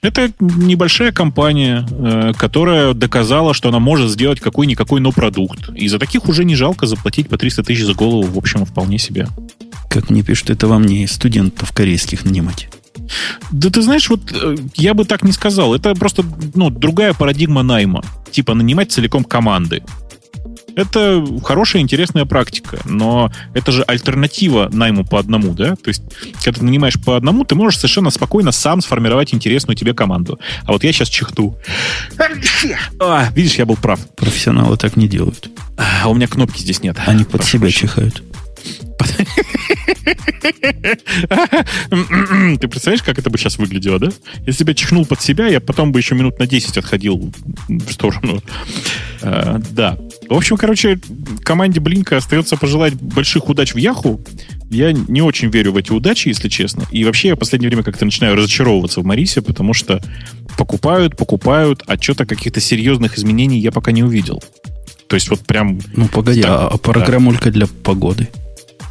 Это 0.00 0.30
небольшая 0.38 1.10
компания, 1.10 1.86
э, 1.90 2.32
которая 2.38 2.94
доказала, 2.94 3.52
что 3.52 3.68
она 3.68 3.80
может 3.80 4.10
сделать 4.10 4.38
какой-никакой, 4.38 5.00
но 5.00 5.10
продукт. 5.10 5.70
И 5.74 5.88
за 5.88 5.98
таких 5.98 6.28
уже 6.28 6.44
не 6.44 6.54
жалко 6.54 6.86
заплатить 6.86 7.28
по 7.28 7.36
300 7.36 7.64
тысяч 7.64 7.84
за 7.84 7.94
голову, 7.94 8.22
в 8.22 8.38
общем, 8.38 8.64
вполне 8.64 8.98
себе. 8.98 9.26
Как 9.90 10.10
мне 10.10 10.22
пишут, 10.22 10.50
это 10.50 10.68
вам 10.68 10.84
не 10.84 11.06
студентов 11.06 11.72
корейских 11.72 12.24
нанимать. 12.24 12.68
Да 13.50 13.70
ты 13.70 13.82
знаешь, 13.82 14.08
вот 14.10 14.32
э, 14.32 14.56
я 14.74 14.94
бы 14.94 15.04
так 15.04 15.22
не 15.22 15.32
сказал. 15.32 15.74
Это 15.74 15.94
просто 15.94 16.24
ну, 16.54 16.70
другая 16.70 17.14
парадигма 17.14 17.62
найма. 17.62 18.02
Типа 18.30 18.54
нанимать 18.54 18.92
целиком 18.92 19.24
команды. 19.24 19.82
Это 20.78 21.26
хорошая, 21.42 21.82
интересная 21.82 22.24
практика, 22.24 22.78
но 22.84 23.32
это 23.52 23.72
же 23.72 23.82
альтернатива 23.82 24.68
найму 24.72 25.04
по 25.04 25.18
одному, 25.18 25.52
да? 25.52 25.74
То 25.74 25.88
есть, 25.88 26.02
когда 26.44 26.60
ты 26.60 26.64
нанимаешь 26.64 26.94
по 27.04 27.16
одному, 27.16 27.44
ты 27.44 27.56
можешь 27.56 27.80
совершенно 27.80 28.10
спокойно 28.10 28.52
сам 28.52 28.80
сформировать 28.80 29.34
интересную 29.34 29.76
тебе 29.76 29.92
команду. 29.92 30.38
А 30.62 30.70
вот 30.70 30.84
я 30.84 30.92
сейчас 30.92 31.08
чихну. 31.08 31.58
А, 33.00 33.28
видишь, 33.34 33.56
я 33.56 33.66
был 33.66 33.76
прав. 33.76 33.98
Профессионалы 34.14 34.76
так 34.76 34.94
не 34.94 35.08
делают. 35.08 35.50
А 35.76 36.08
у 36.08 36.14
меня 36.14 36.28
кнопки 36.28 36.60
здесь 36.60 36.80
нет. 36.80 36.96
Они 37.06 37.24
под 37.24 37.40
Прошу 37.40 37.48
себя 37.48 37.60
прощения. 37.62 37.88
чихают. 37.88 38.22
Ты 42.60 42.68
представляешь, 42.68 43.02
как 43.02 43.18
это 43.18 43.30
бы 43.30 43.38
сейчас 43.38 43.58
выглядело, 43.58 43.98
да? 43.98 44.08
Если 44.46 44.64
бы 44.64 44.70
я 44.70 44.74
чихнул 44.74 45.06
под 45.06 45.20
себя, 45.20 45.46
я 45.48 45.60
потом 45.60 45.92
бы 45.92 46.00
еще 46.00 46.14
минут 46.14 46.38
на 46.38 46.46
10 46.46 46.78
отходил 46.78 47.32
в 47.68 47.92
сторону. 47.92 48.42
А, 49.22 49.60
да. 49.70 49.98
В 50.28 50.34
общем, 50.34 50.56
короче, 50.56 51.00
команде 51.42 51.80
Блинка 51.80 52.16
остается 52.16 52.56
пожелать 52.56 52.94
больших 52.94 53.48
удач 53.48 53.74
в 53.74 53.78
Яху. 53.78 54.20
Я 54.70 54.92
не 54.92 55.22
очень 55.22 55.48
верю 55.48 55.72
в 55.72 55.76
эти 55.76 55.90
удачи, 55.90 56.28
если 56.28 56.48
честно. 56.48 56.84
И 56.92 57.04
вообще 57.04 57.28
я 57.28 57.34
в 57.34 57.38
последнее 57.38 57.68
время 57.68 57.82
как-то 57.82 58.04
начинаю 58.04 58.36
разочаровываться 58.36 59.00
в 59.00 59.04
Марисе, 59.04 59.40
потому 59.42 59.72
что 59.72 60.00
покупают, 60.56 61.16
покупают, 61.16 61.82
а 61.86 61.96
что-то 62.00 62.26
каких-то 62.26 62.60
серьезных 62.60 63.16
изменений 63.18 63.58
я 63.58 63.72
пока 63.72 63.92
не 63.92 64.02
увидел. 64.02 64.42
То 65.08 65.16
есть 65.16 65.30
вот 65.30 65.40
прям... 65.40 65.80
Ну, 65.94 66.06
погоди, 66.08 66.42
а, 66.44 66.68
а 66.68 66.76
программулька 66.76 67.46
да. 67.46 67.50
для 67.50 67.66
погоды? 67.66 68.28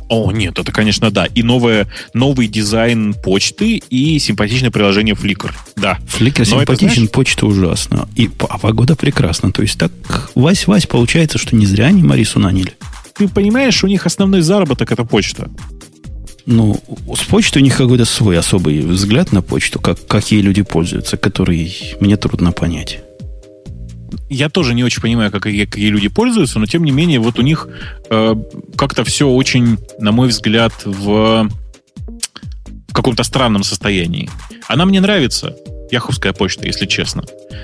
О, 0.10 0.32
нет, 0.32 0.58
это, 0.58 0.72
конечно, 0.72 1.12
да. 1.12 1.26
И 1.26 1.44
новое, 1.44 1.88
новый 2.14 2.48
дизайн 2.48 3.14
почты 3.14 3.82
и 3.90 4.20
симпатичное 4.20 4.72
приложение 4.72 5.16
Flickr. 5.16 5.52
Да. 5.76 6.00
Flickr 6.08 6.40
Но 6.40 6.46
симпатичен, 6.46 6.94
знаешь... 6.94 7.12
почта 7.12 7.46
ужасно. 7.46 8.08
И 8.16 8.28
погода 8.28 8.96
прекрасна. 8.96 9.52
То 9.52 9.62
есть 9.62 9.78
так, 9.78 9.92
Вась-Вась, 10.36 10.88
получается, 10.88 11.38
что 11.38 11.56
не 11.56 11.66
зря 11.66 11.88
они 11.88 12.04
Марису 12.04 12.40
наняли. 12.40 12.74
Ты 13.16 13.28
понимаешь, 13.28 13.84
у 13.84 13.88
них 13.88 14.06
основной 14.06 14.42
заработок 14.42 14.92
это 14.92 15.04
почта. 15.04 15.50
Ну, 16.46 16.82
с 17.14 17.24
почтой 17.24 17.62
у 17.62 17.66
них 17.66 17.76
какой-то 17.76 18.06
свой 18.06 18.38
особый 18.38 18.80
взгляд 18.80 19.34
на 19.34 19.42
почту, 19.42 19.80
как, 19.80 20.08
какие 20.08 20.40
люди 20.40 20.62
пользуются, 20.62 21.18
который 21.18 21.76
мне 22.00 22.16
трудно 22.16 22.54
понять 22.54 23.02
я 24.30 24.50
тоже 24.50 24.74
не 24.74 24.84
очень 24.84 25.02
понимаю, 25.02 25.32
как 25.32 25.44
какие, 25.44 25.88
люди 25.88 26.08
пользуются, 26.08 26.60
но 26.60 26.66
тем 26.66 26.84
не 26.84 26.92
менее, 26.92 27.20
вот 27.20 27.40
у 27.40 27.42
них 27.42 27.68
э, 28.10 28.36
как-то 28.76 29.04
все 29.04 29.28
очень, 29.30 29.78
на 30.00 30.12
мой 30.12 30.30
взгляд, 30.30 30.74
в, 30.86 31.50
в 32.88 32.94
каком-то 32.94 33.24
странном 33.24 33.64
состоянии. 33.64 34.30
Она 34.68 34.86
мне 34.86 35.02
нравится, 35.02 35.56
Яховская 35.92 36.34
почта, 36.34 36.68
если 36.68 36.86
честно. 36.86 37.24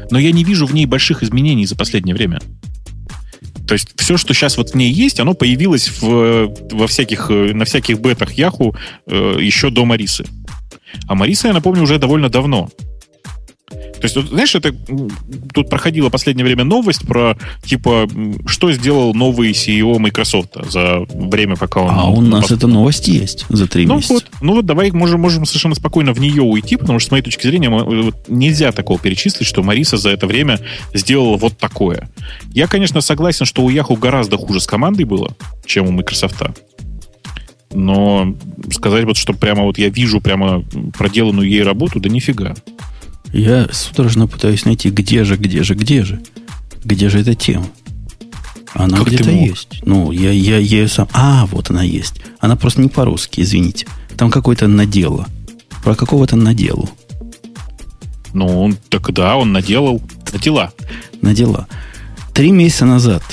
Но 0.09 0.19
я 0.19 0.31
не 0.31 0.43
вижу 0.43 0.65
в 0.65 0.73
ней 0.73 0.85
больших 0.85 1.23
изменений 1.23 1.65
за 1.65 1.75
последнее 1.75 2.15
время. 2.15 2.39
То 3.67 3.73
есть 3.73 3.89
все, 3.95 4.17
что 4.17 4.33
сейчас 4.33 4.57
вот 4.57 4.71
в 4.71 4.75
ней 4.75 4.91
есть, 4.91 5.19
оно 5.19 5.33
появилось 5.33 5.89
в, 6.01 6.53
во 6.71 6.87
всяких, 6.87 7.27
э, 7.29 7.53
на 7.53 7.65
всяких 7.65 7.99
бетах 7.99 8.33
Яху 8.33 8.75
э, 9.07 9.37
еще 9.39 9.69
до 9.69 9.85
Марисы. 9.85 10.25
А 11.07 11.15
Мариса, 11.15 11.47
я 11.47 11.53
напомню, 11.53 11.83
уже 11.83 11.97
довольно 11.97 12.29
давно. 12.29 12.69
То 14.03 14.07
есть, 14.07 14.17
вот, 14.17 14.27
знаешь, 14.27 14.53
это 14.53 14.75
тут 15.53 15.69
проходила 15.69 16.09
последнее 16.09 16.43
время 16.43 16.65
новость 16.65 17.07
про, 17.07 17.37
типа, 17.63 18.05
что 18.45 18.69
сделал 18.73 19.13
новый 19.13 19.51
CEO 19.51 19.97
Microsoft 19.97 20.57
за 20.69 21.05
время, 21.09 21.55
пока 21.55 21.79
он... 21.79 21.89
А 21.89 22.09
у 22.09 22.19
нас 22.19 22.51
эта 22.51 22.67
новость 22.67 23.07
есть 23.07 23.45
за 23.47 23.65
три 23.65 23.85
ну, 23.85 23.95
месяца. 23.95 24.15
Вот, 24.15 24.25
ну 24.41 24.55
вот 24.55 24.65
давай 24.65 24.91
можем, 24.91 25.21
можем 25.21 25.45
совершенно 25.45 25.75
спокойно 25.75 26.11
в 26.11 26.19
нее 26.19 26.41
уйти, 26.41 26.75
потому 26.75 26.99
что, 26.99 27.07
с 27.07 27.11
моей 27.11 27.23
точки 27.23 27.47
зрения, 27.47 27.69
вот, 27.69 28.27
нельзя 28.27 28.73
такого 28.73 28.99
перечислить, 28.99 29.47
что 29.47 29.63
Мариса 29.63 29.95
за 29.95 30.09
это 30.09 30.27
время 30.27 30.59
сделала 30.93 31.37
вот 31.37 31.57
такое. 31.57 32.09
Я, 32.51 32.67
конечно, 32.67 32.99
согласен, 32.99 33.45
что 33.45 33.63
у 33.63 33.69
Yahoo 33.69 33.97
гораздо 33.97 34.35
хуже 34.35 34.59
с 34.59 34.67
командой 34.67 35.05
было, 35.05 35.33
чем 35.65 35.87
у 35.87 35.91
Microsoft. 35.91 36.43
Но 37.71 38.35
сказать 38.69 39.05
вот, 39.05 39.15
что 39.15 39.31
прямо 39.31 39.63
вот 39.63 39.77
я 39.77 39.87
вижу 39.87 40.19
прямо 40.19 40.61
проделанную 40.97 41.47
ей 41.47 41.63
работу, 41.63 42.01
да 42.01 42.09
нифига. 42.09 42.53
Я 43.33 43.67
судорожно 43.71 44.27
пытаюсь 44.27 44.63
найти, 44.63 44.89
где 44.89 45.23
же, 45.23 45.37
где 45.37 45.63
же, 45.63 45.73
где 45.73 46.03
же. 46.03 46.21
Где 46.83 47.09
же 47.09 47.19
эта 47.19 47.33
тема? 47.33 47.67
Она 48.73 48.97
как 48.97 49.07
где-то 49.07 49.31
есть. 49.31 49.81
Ну, 49.85 50.11
я, 50.11 50.31
я, 50.31 50.57
я 50.57 50.79
ее 50.81 50.87
сам... 50.87 51.07
А, 51.13 51.45
вот 51.47 51.69
она 51.69 51.83
есть. 51.83 52.21
Она 52.39 52.55
просто 52.55 52.81
не 52.81 52.89
по-русски, 52.89 53.41
извините. 53.41 53.87
Там 54.17 54.31
какое-то 54.31 54.67
надело. 54.67 55.27
Про 55.83 55.95
какого-то 55.95 56.35
наделу. 56.35 56.89
Ну, 58.33 58.61
он, 58.61 58.77
так 58.89 59.11
да, 59.11 59.35
он 59.35 59.51
наделал. 59.51 60.01
На 60.31 60.39
дела. 60.39 60.71
На 61.21 61.33
дела. 61.33 61.67
Три 62.33 62.51
месяца 62.51 62.85
назад 62.85 63.23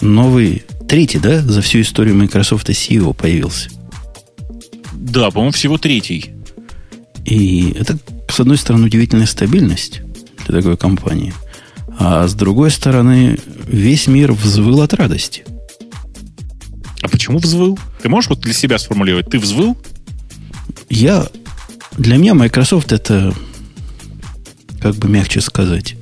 новый, 0.00 0.62
третий, 0.88 1.18
да, 1.18 1.40
за 1.40 1.62
всю 1.62 1.80
историю 1.80 2.16
Microsoft 2.16 2.68
CEO 2.68 3.14
появился. 3.14 3.70
Да, 4.92 5.30
по-моему, 5.30 5.52
всего 5.52 5.78
третий. 5.78 6.30
И 7.24 7.74
это 7.78 7.98
с 8.28 8.40
одной 8.40 8.56
стороны, 8.58 8.86
удивительная 8.86 9.26
стабильность 9.26 10.00
для 10.46 10.58
такой 10.58 10.76
компании, 10.76 11.32
А 11.98 12.26
с 12.26 12.34
другой 12.34 12.70
стороны, 12.70 13.38
весь 13.66 14.06
мир 14.06 14.32
взвыл 14.32 14.82
от 14.82 14.94
радости. 14.94 15.44
А 17.02 17.08
почему 17.08 17.38
взвыл? 17.38 17.78
Ты 18.02 18.08
можешь 18.08 18.30
вот 18.30 18.40
для 18.40 18.52
себя 18.52 18.78
сформулировать? 18.78 19.30
Ты 19.30 19.38
взвыл? 19.38 19.76
Я... 20.88 21.28
Для 21.96 22.16
меня 22.16 22.34
Microsoft 22.34 22.92
это... 22.92 23.34
Как 24.80 24.96
бы 24.96 25.08
мягче 25.08 25.40
сказать. 25.40 25.96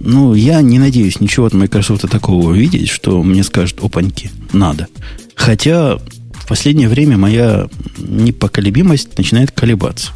Ну, 0.00 0.34
я 0.34 0.60
не 0.62 0.78
надеюсь 0.78 1.20
ничего 1.20 1.46
от 1.46 1.54
Microsoft 1.54 2.10
такого 2.10 2.48
увидеть, 2.48 2.88
что 2.88 3.22
мне 3.22 3.44
скажут, 3.44 3.78
опаньки, 3.82 4.30
надо. 4.52 4.88
Хотя 5.36 5.96
в 5.96 6.48
последнее 6.48 6.88
время 6.88 7.16
моя 7.16 7.68
непоколебимость 7.98 9.16
начинает 9.16 9.52
колебаться. 9.52 10.12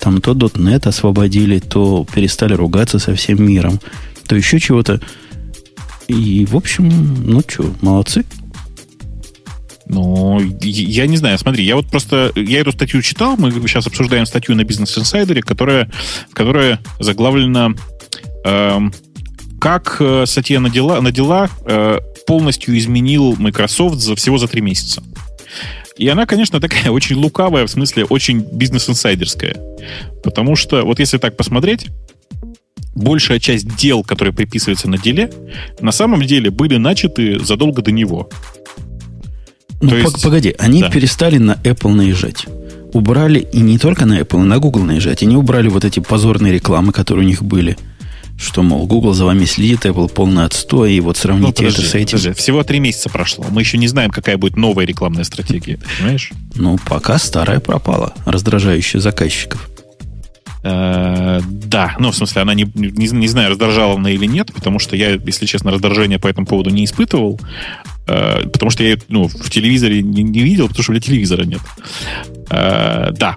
Там 0.00 0.20
то 0.20 0.32
.NET 0.32 0.88
освободили, 0.88 1.58
то 1.58 2.06
перестали 2.12 2.54
ругаться 2.54 2.98
со 2.98 3.14
всем 3.14 3.44
миром, 3.44 3.78
то 4.26 4.34
еще 4.34 4.58
чего-то. 4.58 5.00
И, 6.08 6.46
в 6.46 6.56
общем, 6.56 6.88
ну 7.24 7.40
что, 7.46 7.72
молодцы. 7.82 8.24
Ну, 9.86 10.40
я 10.60 11.06
не 11.06 11.16
знаю, 11.16 11.36
смотри, 11.38 11.64
я 11.64 11.76
вот 11.76 11.86
просто, 11.86 12.32
я 12.36 12.60
эту 12.60 12.72
статью 12.72 13.02
читал, 13.02 13.36
мы 13.36 13.50
сейчас 13.66 13.86
обсуждаем 13.88 14.24
статью 14.24 14.54
на 14.54 14.62
Business 14.62 14.96
Insider, 14.96 15.40
которая, 15.42 15.90
которая 16.32 16.78
заглавлена 17.00 17.74
э, 18.44 18.80
«Как 19.60 19.96
э, 19.98 20.26
Сатья 20.26 20.60
Надела, 20.60 21.00
Надела 21.00 21.50
э, 21.66 21.98
полностью 22.26 22.78
изменил 22.78 23.34
Microsoft 23.36 23.96
за, 23.96 24.14
всего 24.14 24.38
за 24.38 24.46
три 24.46 24.60
месяца». 24.60 25.02
И 26.00 26.08
она, 26.08 26.24
конечно, 26.24 26.60
такая 26.60 26.90
очень 26.90 27.16
лукавая, 27.16 27.66
в 27.66 27.70
смысле 27.70 28.04
очень 28.04 28.40
бизнес-инсайдерская. 28.40 29.54
Потому 30.24 30.56
что, 30.56 30.82
вот 30.84 30.98
если 30.98 31.18
так 31.18 31.36
посмотреть, 31.36 31.88
большая 32.94 33.38
часть 33.38 33.76
дел, 33.76 34.02
которые 34.02 34.32
приписываются 34.34 34.88
на 34.88 34.96
деле, 34.96 35.30
на 35.80 35.92
самом 35.92 36.22
деле 36.22 36.50
были 36.50 36.78
начаты 36.78 37.38
задолго 37.38 37.82
до 37.82 37.92
него. 37.92 38.30
Ну, 39.82 39.94
есть, 39.94 40.22
погоди, 40.22 40.54
они 40.58 40.80
да. 40.80 40.90
перестали 40.90 41.36
на 41.36 41.52
Apple 41.64 41.92
наезжать. 41.92 42.46
Убрали 42.94 43.46
и 43.52 43.60
не 43.60 43.78
только 43.78 44.06
на 44.06 44.20
Apple, 44.20 44.42
и 44.42 44.46
на 44.46 44.58
Google 44.58 44.84
наезжать. 44.84 45.22
Они 45.22 45.36
убрали 45.36 45.68
вот 45.68 45.84
эти 45.84 46.00
позорные 46.00 46.54
рекламы, 46.54 46.92
которые 46.92 47.26
у 47.26 47.28
них 47.28 47.42
были– 47.42 47.76
что, 48.40 48.62
мол, 48.62 48.86
Google 48.86 49.12
за 49.12 49.26
вами 49.26 49.44
следит, 49.44 49.84
Apple 49.84 50.10
полный 50.10 50.44
отстой, 50.44 50.94
и 50.94 51.00
вот 51.00 51.18
сравните 51.18 51.46
ну, 51.48 51.52
подожди, 51.52 51.82
это 51.82 51.90
с 51.90 51.94
этим. 51.94 52.18
Подожди. 52.18 52.32
Всего 52.32 52.64
три 52.64 52.80
месяца 52.80 53.10
прошло. 53.10 53.44
Мы 53.50 53.60
еще 53.60 53.76
не 53.76 53.86
знаем, 53.86 54.10
какая 54.10 54.38
будет 54.38 54.56
новая 54.56 54.86
рекламная 54.86 55.24
стратегия, 55.24 55.78
понимаешь? 55.98 56.32
Ну, 56.54 56.78
пока 56.86 57.18
старая 57.18 57.60
пропала, 57.60 58.14
раздражающая 58.24 58.98
заказчиков. 58.98 59.68
Э, 60.62 61.40
да, 61.42 61.94
ну, 61.98 62.12
в 62.12 62.16
смысле, 62.16 62.42
она 62.42 62.54
не, 62.54 62.66
не, 62.74 63.08
не 63.08 63.28
знаю, 63.28 63.50
раздражала 63.50 63.94
она 63.94 64.10
или 64.10 64.24
нет, 64.24 64.52
потому 64.54 64.78
что 64.78 64.96
я, 64.96 65.12
если 65.12 65.44
честно, 65.44 65.70
раздражения 65.70 66.18
по 66.18 66.26
этому 66.26 66.46
поводу 66.46 66.70
не 66.70 66.86
испытывал, 66.86 67.38
э, 68.06 68.48
потому 68.50 68.70
что 68.70 68.82
я 68.84 68.96
ну, 69.08 69.28
в 69.28 69.50
телевизоре 69.50 70.00
не, 70.00 70.22
не 70.22 70.40
видел, 70.40 70.68
потому 70.68 70.82
что 70.82 70.92
у 70.92 70.94
меня 70.94 71.02
телевизора 71.02 71.44
нет. 71.44 71.60
Э, 72.50 73.10
да. 73.12 73.36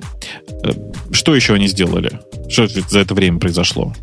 Что 1.12 1.36
еще 1.36 1.54
они 1.54 1.68
сделали? 1.68 2.20
Что 2.50 2.68
за 2.68 3.00
это 3.00 3.14
время 3.14 3.40
произошло? 3.40 3.94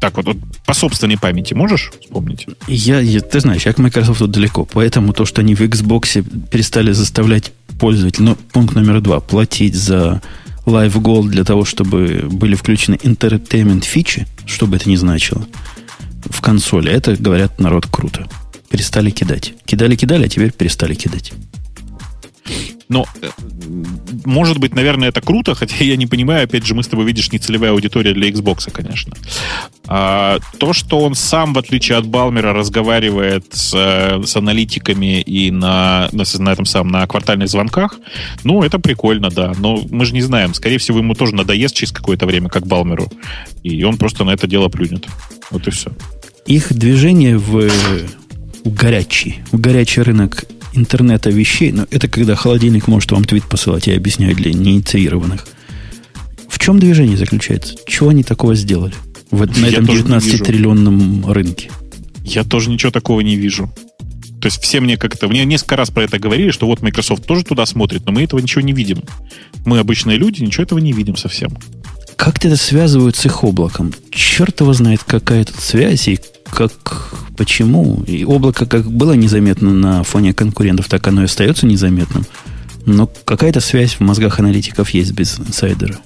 Так 0.00 0.16
вот, 0.16 0.26
вот 0.26 0.36
по 0.66 0.74
собственной 0.74 1.16
памяти 1.16 1.54
можешь 1.54 1.92
вспомнить? 2.00 2.46
Я, 2.68 3.00
я, 3.00 3.20
ты 3.20 3.40
знаешь, 3.40 3.66
я 3.66 3.72
к 3.72 3.78
Microsoft 3.78 4.20
далеко, 4.26 4.64
поэтому 4.64 5.12
то, 5.12 5.24
что 5.24 5.40
они 5.40 5.54
в 5.54 5.60
Xbox 5.60 6.22
перестали 6.48 6.92
заставлять 6.92 7.52
пользователей, 7.78 8.26
ну, 8.26 8.36
пункт 8.52 8.74
номер 8.74 9.00
два, 9.00 9.20
платить 9.20 9.74
за 9.74 10.20
Live 10.66 10.94
Gold 10.94 11.28
для 11.28 11.44
того, 11.44 11.64
чтобы 11.64 12.26
были 12.30 12.54
включены 12.54 12.96
entertainment 12.96 13.84
фичи, 13.84 14.26
что 14.46 14.66
бы 14.66 14.76
это 14.76 14.88
ни 14.88 14.96
значило, 14.96 15.46
в 16.24 16.40
консоли, 16.40 16.90
это, 16.90 17.16
говорят, 17.16 17.60
народ 17.60 17.86
круто. 17.86 18.26
Перестали 18.70 19.10
кидать. 19.10 19.54
Кидали-кидали, 19.66 20.24
а 20.24 20.28
теперь 20.28 20.52
перестали 20.52 20.94
кидать. 20.94 21.32
Но, 22.88 23.06
э, 23.22 23.28
может 24.24 24.58
быть, 24.58 24.74
наверное, 24.74 25.08
это 25.08 25.20
круто, 25.20 25.54
хотя 25.60 25.84
я 25.84 25.96
не 25.96 26.06
понимаю, 26.06 26.44
опять 26.44 26.66
же, 26.66 26.74
мы 26.74 26.82
с 26.82 26.88
тобой, 26.88 27.06
видишь, 27.06 27.32
не 27.32 27.38
целевая 27.38 27.72
аудитория 27.72 28.12
для 28.12 28.28
Xbox, 28.28 28.70
конечно. 28.70 29.14
А, 29.86 30.38
то, 30.58 30.72
что 30.72 31.00
он 31.00 31.14
сам, 31.14 31.54
в 31.54 31.58
отличие 31.58 31.98
от 31.98 32.06
Балмера, 32.06 32.52
разговаривает 32.52 33.46
с, 33.52 33.72
э, 33.74 34.22
с 34.24 34.36
аналитиками 34.36 35.20
и 35.20 35.50
на, 35.50 36.08
на, 36.12 36.24
на 36.38 36.48
этом 36.50 36.66
самом, 36.66 36.92
на 36.92 37.06
квартальных 37.06 37.48
звонках, 37.48 37.98
ну, 38.44 38.62
это 38.62 38.78
прикольно, 38.78 39.30
да. 39.30 39.52
Но 39.58 39.82
мы 39.90 40.04
же 40.04 40.14
не 40.14 40.22
знаем. 40.22 40.54
Скорее 40.54 40.78
всего, 40.78 40.98
ему 40.98 41.14
тоже 41.14 41.34
надоест 41.34 41.74
через 41.74 41.92
какое-то 41.92 42.26
время, 42.26 42.48
как 42.48 42.66
Балмеру. 42.66 43.08
И 43.62 43.82
он 43.84 43.96
просто 43.96 44.24
на 44.24 44.30
это 44.30 44.46
дело 44.46 44.68
плюнет. 44.68 45.06
Вот 45.50 45.66
и 45.66 45.70
все. 45.70 45.90
Их 46.46 46.72
движение 46.72 47.38
в 47.38 47.70
горячий, 48.64 49.40
в 49.52 49.60
горячий 49.60 50.02
рынок 50.02 50.44
интернета 50.74 51.30
вещей, 51.30 51.72
но 51.72 51.86
это 51.90 52.08
когда 52.08 52.34
холодильник 52.34 52.86
может 52.88 53.12
вам 53.12 53.24
твит 53.24 53.44
посылать, 53.44 53.86
я 53.86 53.96
объясняю 53.96 54.34
для 54.34 54.52
неинициированных. 54.52 55.46
В 56.48 56.58
чем 56.58 56.78
движение 56.78 57.16
заключается? 57.16 57.74
Чего 57.86 58.10
они 58.10 58.22
такого 58.22 58.54
сделали 58.54 58.94
в, 59.30 59.44
на 59.60 59.66
этом 59.66 59.84
19-триллионном 59.84 61.32
рынке? 61.32 61.70
Я 62.24 62.44
тоже 62.44 62.70
ничего 62.70 62.90
такого 62.90 63.20
не 63.20 63.36
вижу. 63.36 63.70
То 64.40 64.48
есть 64.48 64.62
все 64.62 64.80
мне 64.80 64.96
как-то... 64.96 65.26
Мне 65.28 65.44
несколько 65.44 65.76
раз 65.76 65.90
про 65.90 66.04
это 66.04 66.18
говорили, 66.18 66.50
что 66.50 66.66
вот 66.66 66.82
Microsoft 66.82 67.24
тоже 67.26 67.44
туда 67.44 67.64
смотрит, 67.64 68.04
но 68.04 68.12
мы 68.12 68.24
этого 68.24 68.40
ничего 68.40 68.60
не 68.60 68.72
видим. 68.72 69.02
Мы 69.64 69.78
обычные 69.78 70.18
люди, 70.18 70.42
ничего 70.42 70.64
этого 70.64 70.78
не 70.78 70.92
видим 70.92 71.16
совсем. 71.16 71.56
Как-то 72.16 72.48
это 72.48 72.56
связывают 72.56 73.16
с 73.16 73.24
их 73.24 73.42
облаком. 73.42 73.92
Черт 74.10 74.60
его 74.60 74.72
знает, 74.72 75.02
какая 75.04 75.44
тут 75.44 75.56
связь 75.56 76.08
и 76.08 76.20
как, 76.54 77.14
почему. 77.36 78.02
И 78.06 78.24
облако 78.24 78.66
как 78.66 78.90
было 78.90 79.12
незаметно 79.12 79.72
на 79.72 80.02
фоне 80.02 80.32
конкурентов, 80.32 80.88
так 80.88 81.06
оно 81.06 81.22
и 81.22 81.24
остается 81.24 81.66
незаметным. 81.66 82.24
Но 82.86 83.10
какая-то 83.24 83.60
связь 83.60 83.94
в 83.94 84.00
мозгах 84.00 84.38
аналитиков 84.38 84.90
есть 84.90 85.12
без 85.12 85.38
инсайдера. 85.38 85.96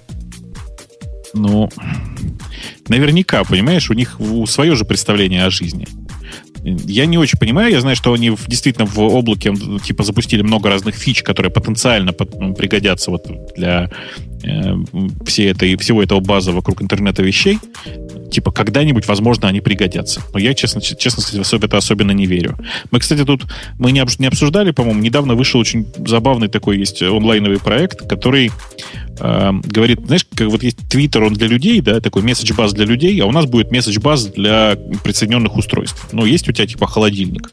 Ну, 1.35 1.69
наверняка, 2.89 3.45
понимаешь, 3.45 3.91
у 3.91 3.95
них 3.95 4.19
свое 4.47 4.75
же 4.75 4.85
представление 4.85 5.45
о 5.45 5.51
жизни. 5.51 5.87
Я 6.63 7.07
не 7.07 7.19
очень 7.19 7.39
понимаю. 7.39 7.71
Я 7.71 7.81
знаю, 7.81 7.97
что 7.97 8.13
они 8.13 8.37
действительно 8.47 8.87
в 8.87 8.99
облаке 8.99 9.55
типа 9.85 10.03
запустили 10.03 10.43
много 10.43 10.69
разных 10.69 10.95
фич, 10.95 11.23
которые 11.23 11.53
потенциально 11.53 12.13
пригодятся 12.13 13.11
вот 13.11 13.27
для 13.57 13.91
э, 14.43 14.75
всей 15.25 15.51
этой, 15.51 15.77
всего 15.77 16.03
этого 16.03 16.21
база 16.21 16.53
вокруг 16.53 16.83
интернета 16.83 17.23
вещей 17.23 17.59
типа, 18.31 18.51
когда-нибудь, 18.51 19.07
возможно, 19.07 19.49
они 19.49 19.61
пригодятся. 19.61 20.23
Но 20.33 20.39
я, 20.39 20.55
честно, 20.55 20.81
честно 20.81 21.23
сказать, 21.23 21.47
в 21.47 21.65
это 21.65 21.77
особенно 21.77 22.13
не 22.13 22.27
верю. 22.27 22.57
Мы, 22.91 23.01
кстати, 23.01 23.25
тут, 23.25 23.47
мы 23.79 23.93
не, 23.93 24.01
обсуждали, 24.01 24.71
по-моему, 24.71 25.01
недавно 25.01 25.35
вышел 25.35 25.61
очень 25.61 25.87
забавный 26.07 26.49
такой 26.49 26.79
есть 26.79 27.03
онлайновый 27.03 27.59
проект, 27.59 28.09
который 28.09 28.51
э, 29.21 29.53
говорит, 29.65 30.01
знаешь, 30.07 30.27
как 30.35 30.49
вот 30.49 30.63
есть 30.63 30.79
Twitter, 30.93 31.27
он 31.27 31.35
для 31.35 31.47
людей, 31.47 31.81
да, 31.81 32.01
такой 32.01 32.23
месседж-баз 32.23 32.73
для 32.73 32.85
людей, 32.85 33.21
а 33.21 33.27
у 33.27 33.33
нас 33.33 33.47
будет 33.47 33.71
месседж-баз 33.71 34.27
для 34.27 34.77
присоединенных 35.03 35.57
устройств. 35.57 36.09
Но 36.13 36.27
есть 36.27 36.49
у 36.49 36.53
тебя, 36.53 36.67
типа, 36.67 36.87
холодильник. 36.87 37.53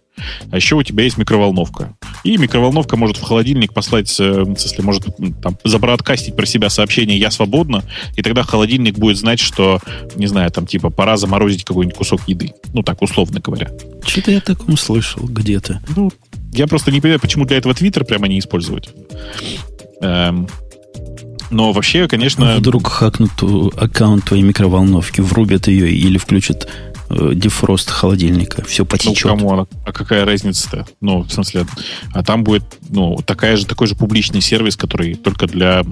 А 0.52 0.56
еще 0.56 0.76
у 0.76 0.84
тебя 0.84 1.04
есть 1.04 1.18
микроволновка. 1.18 1.96
И 2.24 2.38
микроволновка 2.38 2.96
может 2.96 3.18
в 3.18 3.22
холодильник 3.22 3.74
послать, 3.74 4.16
э, 4.20 4.46
если 4.48 4.82
может 4.82 5.06
там, 5.42 5.58
забродкастить 5.64 6.36
про 6.36 6.46
себя 6.46 6.70
сообщение 6.70 7.18
«Я 7.18 7.32
свободна», 7.32 7.84
и 8.16 8.22
тогда 8.22 8.44
холодильник 8.44 8.98
будет 8.98 9.18
знать, 9.18 9.40
что, 9.40 9.80
не 10.16 10.28
знаю, 10.28 10.52
там 10.52 10.65
типа 10.66 10.90
пора 10.90 11.18
заморозить 11.18 11.64
какой-нибудь 11.64 11.98
кусок 11.98 12.22
еды. 12.28 12.54
Ну, 12.74 12.84
так, 12.84 13.02
условно 13.02 13.40
говоря. 13.40 13.72
Что-то 14.06 14.32
я 14.32 14.42
таком 14.42 14.78
слышал 14.78 15.24
где-то. 15.24 15.82
Ну, 15.96 16.12
я 16.54 16.68
просто 16.68 16.92
не 16.92 17.02
понимаю, 17.02 17.20
почему 17.20 17.46
для 17.46 17.58
этого 17.58 17.74
Твиттер 17.74 18.06
прямо 18.06 18.28
не 18.28 18.40
использовать. 18.40 18.90
Эм, 20.02 20.48
но 21.52 21.72
вообще, 21.72 22.08
конечно... 22.08 22.56
Вдруг 22.58 22.88
хакнут 22.88 23.32
аккаунт 23.78 24.26
твоей 24.26 24.44
микроволновки, 24.44 25.22
врубят 25.22 25.68
ее 25.68 25.92
или 25.92 26.18
включат 26.18 26.68
дефрост 27.10 27.90
холодильника, 27.90 28.64
все 28.66 28.86
потечет. 28.86 29.26
Ну, 29.26 29.38
кому, 29.38 29.68
а 29.86 29.92
какая 29.92 30.26
разница-то? 30.26 30.88
Ну, 31.02 31.22
в 31.22 31.32
смысле, 31.32 31.66
а 32.14 32.24
там 32.24 32.44
будет 32.44 32.64
ну, 32.90 33.18
такая 33.26 33.58
же, 33.58 33.66
такой 33.66 33.88
же 33.88 33.96
публичный 33.96 34.42
сервис, 34.42 34.76
который 34.76 35.16
только 35.16 35.48
для, 35.48 35.84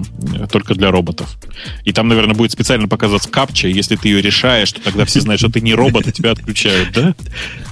только 0.50 0.74
для 0.74 0.90
роботов. 0.90 1.36
И 1.84 1.92
там, 1.92 2.08
наверное, 2.08 2.34
будет 2.34 2.52
специально 2.52 2.88
показываться 2.88 3.28
капча, 3.28 3.68
если 3.68 3.96
ты 3.96 4.08
ее 4.08 4.20
решаешь, 4.20 4.72
то 4.72 4.82
тогда 4.82 5.04
все 5.04 5.20
знают, 5.20 5.40
что 5.40 5.50
ты 5.50 5.60
не 5.60 5.74
робот, 5.74 6.06
и 6.06 6.12
тебя 6.12 6.32
отключают, 6.32 6.92
да? 6.92 7.14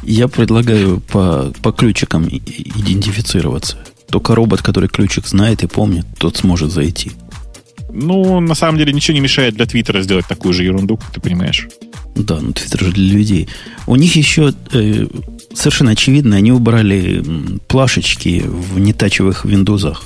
Я 0.02 0.28
предлагаю 0.28 1.00
по, 1.00 1.52
по 1.62 1.72
ключикам 1.72 2.28
идентифицироваться. 2.28 3.78
Только 4.10 4.34
робот, 4.34 4.62
который 4.62 4.88
ключик 4.88 5.26
знает 5.26 5.62
и 5.62 5.66
помнит, 5.66 6.06
тот 6.18 6.36
сможет 6.36 6.70
зайти. 6.70 7.12
Ну, 7.92 8.40
на 8.40 8.54
самом 8.54 8.78
деле, 8.78 8.92
ничего 8.92 9.14
не 9.14 9.20
мешает 9.20 9.54
для 9.54 9.66
Твиттера 9.66 10.02
сделать 10.02 10.26
такую 10.26 10.54
же 10.54 10.64
ерунду, 10.64 10.96
как 10.96 11.12
ты 11.12 11.20
понимаешь. 11.20 11.68
Да, 12.14 12.40
ну 12.40 12.52
Твиттер 12.52 12.84
же 12.84 12.92
для 12.92 13.14
людей. 13.14 13.48
У 13.86 13.96
них 13.96 14.16
еще 14.16 14.54
э, 14.72 15.06
совершенно 15.54 15.92
очевидно, 15.92 16.36
они 16.36 16.52
убрали 16.52 17.22
плашечки 17.68 18.44
в 18.46 18.78
нетачевых 18.78 19.44
виндозах. 19.44 20.04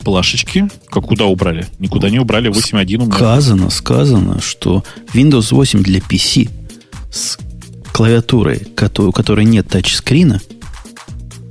Плашечки? 0.00 0.68
Как 0.88 1.04
куда 1.04 1.26
убрали? 1.26 1.66
Никуда 1.78 2.10
не 2.10 2.18
убрали. 2.18 2.50
8.1 2.50 3.02
убрали. 3.02 3.18
Сказано, 3.18 3.70
сказано, 3.70 4.40
что 4.40 4.82
Windows 5.12 5.54
8 5.54 5.82
для 5.82 5.98
PC 5.98 6.48
с 7.12 7.38
клавиатурой, 7.92 8.62
у 8.98 9.12
которой 9.12 9.44
нет 9.44 9.68
тачскрина, 9.68 10.40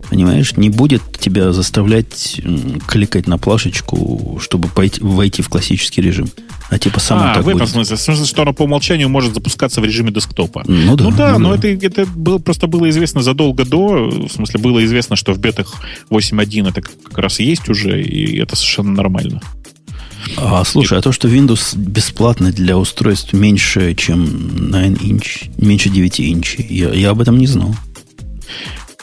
понимаешь, 0.10 0.56
не 0.58 0.70
будет 0.70 1.02
тебя 1.20 1.52
заставлять 1.54 2.42
кликать 2.88 3.28
на 3.28 3.38
плашечку, 3.38 4.40
чтобы 4.42 4.68
пойти, 4.68 5.02
войти 5.02 5.42
в 5.42 5.50
классический 5.50 6.02
режим. 6.02 6.28
А 6.70 6.78
типа 6.78 7.00
сам 7.00 7.20
а, 7.20 7.34
так 7.36 7.44
в 7.44 7.48
этом 7.48 7.62
будет. 7.62 7.70
смысле, 7.70 7.96
в 7.96 8.00
смысле, 8.00 8.26
что 8.26 8.42
оно 8.44 8.54
по 8.54 8.64
умолчанию 8.64 9.10
может 9.10 9.34
запускаться 9.34 9.82
в 9.82 9.86
режиме 9.86 10.12
десктопа. 10.12 10.64
Ну 10.68 10.96
да. 10.96 11.04
Ну 11.04 11.12
да, 11.12 11.34
ну 11.34 11.40
но 11.40 11.58
да. 11.58 11.68
это, 11.68 11.86
это 11.86 12.06
было, 12.06 12.38
просто 12.38 12.68
было 12.68 12.90
известно 12.90 13.22
задолго 13.22 13.66
до. 13.66 14.10
В 14.10 14.30
смысле, 14.30 14.60
было 14.60 14.84
известно, 14.86 15.16
что 15.16 15.34
в 15.34 15.40
бетах 15.40 15.76
8.1 16.10 16.70
это 16.70 16.82
как 16.82 17.18
раз 17.18 17.40
есть 17.40 17.70
уже, 17.70 18.02
и 18.02 18.38
это 18.40 18.56
совершенно 18.56 18.92
нормально. 18.94 19.42
А, 20.38 20.64
слушай, 20.64 20.98
а 20.98 21.02
то, 21.02 21.12
что 21.12 21.28
Windows 21.28 21.76
бесплатный 21.78 22.52
для 22.52 22.78
устройств 22.78 23.34
меньше, 23.34 23.96
чем 23.96 24.72
9 24.72 25.04
инч, 25.04 25.50
меньше 25.58 25.90
9 25.90 26.20
инчей, 26.20 26.66
я, 26.70 26.90
я 26.90 27.10
об 27.12 27.22
этом 27.22 27.38
не 27.38 27.48
знал. 27.48 27.76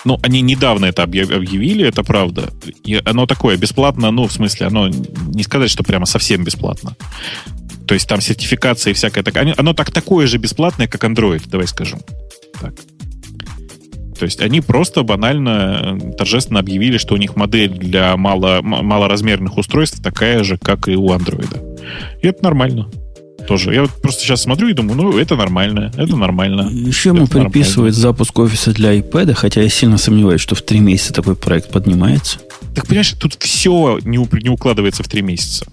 Ну, 0.07 0.21
они 0.23 0.41
недавно 0.41 0.87
это 0.87 1.03
объявили, 1.03 1.85
это 1.85 2.05
правда. 2.05 2.51
И 2.85 2.95
оно 3.05 3.27
такое, 3.27 3.57
бесплатно, 3.57 4.13
ну, 4.13 4.29
в 4.29 4.33
смысле, 4.33 4.69
оно 4.69 4.89
не 4.89 5.43
сказать, 5.43 5.69
что 5.69 5.83
прямо 5.83 6.07
совсем 6.07 6.45
бесплатно. 6.45 6.97
То 7.89 7.95
есть 7.95 8.09
там 8.09 8.21
сертификация 8.21 8.93
и 8.93 8.95
всякое 8.95 9.25
такое. 9.25 9.53
Оно 9.57 9.73
так 9.73 9.91
такое 9.91 10.29
же 10.29 10.39
бесплатное, 10.39 10.87
как 10.87 11.03
Android, 11.03 11.43
давай 11.51 11.67
скажем. 11.67 11.99
Так. 12.61 12.75
То 14.17 14.25
есть 14.25 14.41
они 14.41 14.61
просто 14.61 15.03
банально 15.03 15.99
э, 16.01 16.13
торжественно 16.13 16.61
объявили, 16.61 16.99
что 16.99 17.15
у 17.15 17.19
них 17.19 17.35
модель 17.35 17.71
для 17.71 18.17
мало, 18.17 18.61
малоразмерных 18.63 19.59
устройств 19.59 20.01
такая 20.01 20.45
же, 20.45 20.57
как 20.57 20.87
и 20.87 20.95
у 20.95 21.09
Android. 21.09 21.81
И 22.23 22.29
это 22.29 22.45
нормально. 22.45 22.89
Тоже. 23.47 23.75
Я 23.75 23.83
вот 23.83 23.91
просто 24.03 24.23
сейчас 24.23 24.43
смотрю 24.43 24.69
и 24.69 24.73
думаю, 24.73 24.97
ну, 24.97 25.19
это 25.19 25.37
нормально, 25.37 25.93
это 25.97 26.17
нормально. 26.17 26.69
Еще 26.71 27.11
ему 27.11 27.27
приписывают 27.27 27.95
запуск 27.95 28.39
офиса 28.39 28.73
для 28.73 28.97
iPad, 28.99 29.35
хотя 29.35 29.63
я 29.63 29.69
сильно 29.69 29.99
сомневаюсь, 29.99 30.41
что 30.41 30.55
в 30.55 30.63
три 30.63 30.81
месяца 30.81 31.13
такой 31.13 31.37
проект 31.37 31.71
поднимается. 31.71 32.39
Так 32.75 32.87
понимаешь, 32.87 33.13
тут 33.13 33.35
все 33.35 33.99
не, 34.03 34.19
не 34.43 34.49
укладывается 34.49 35.03
в 35.03 35.09
три 35.09 35.23
месяца. 35.23 35.67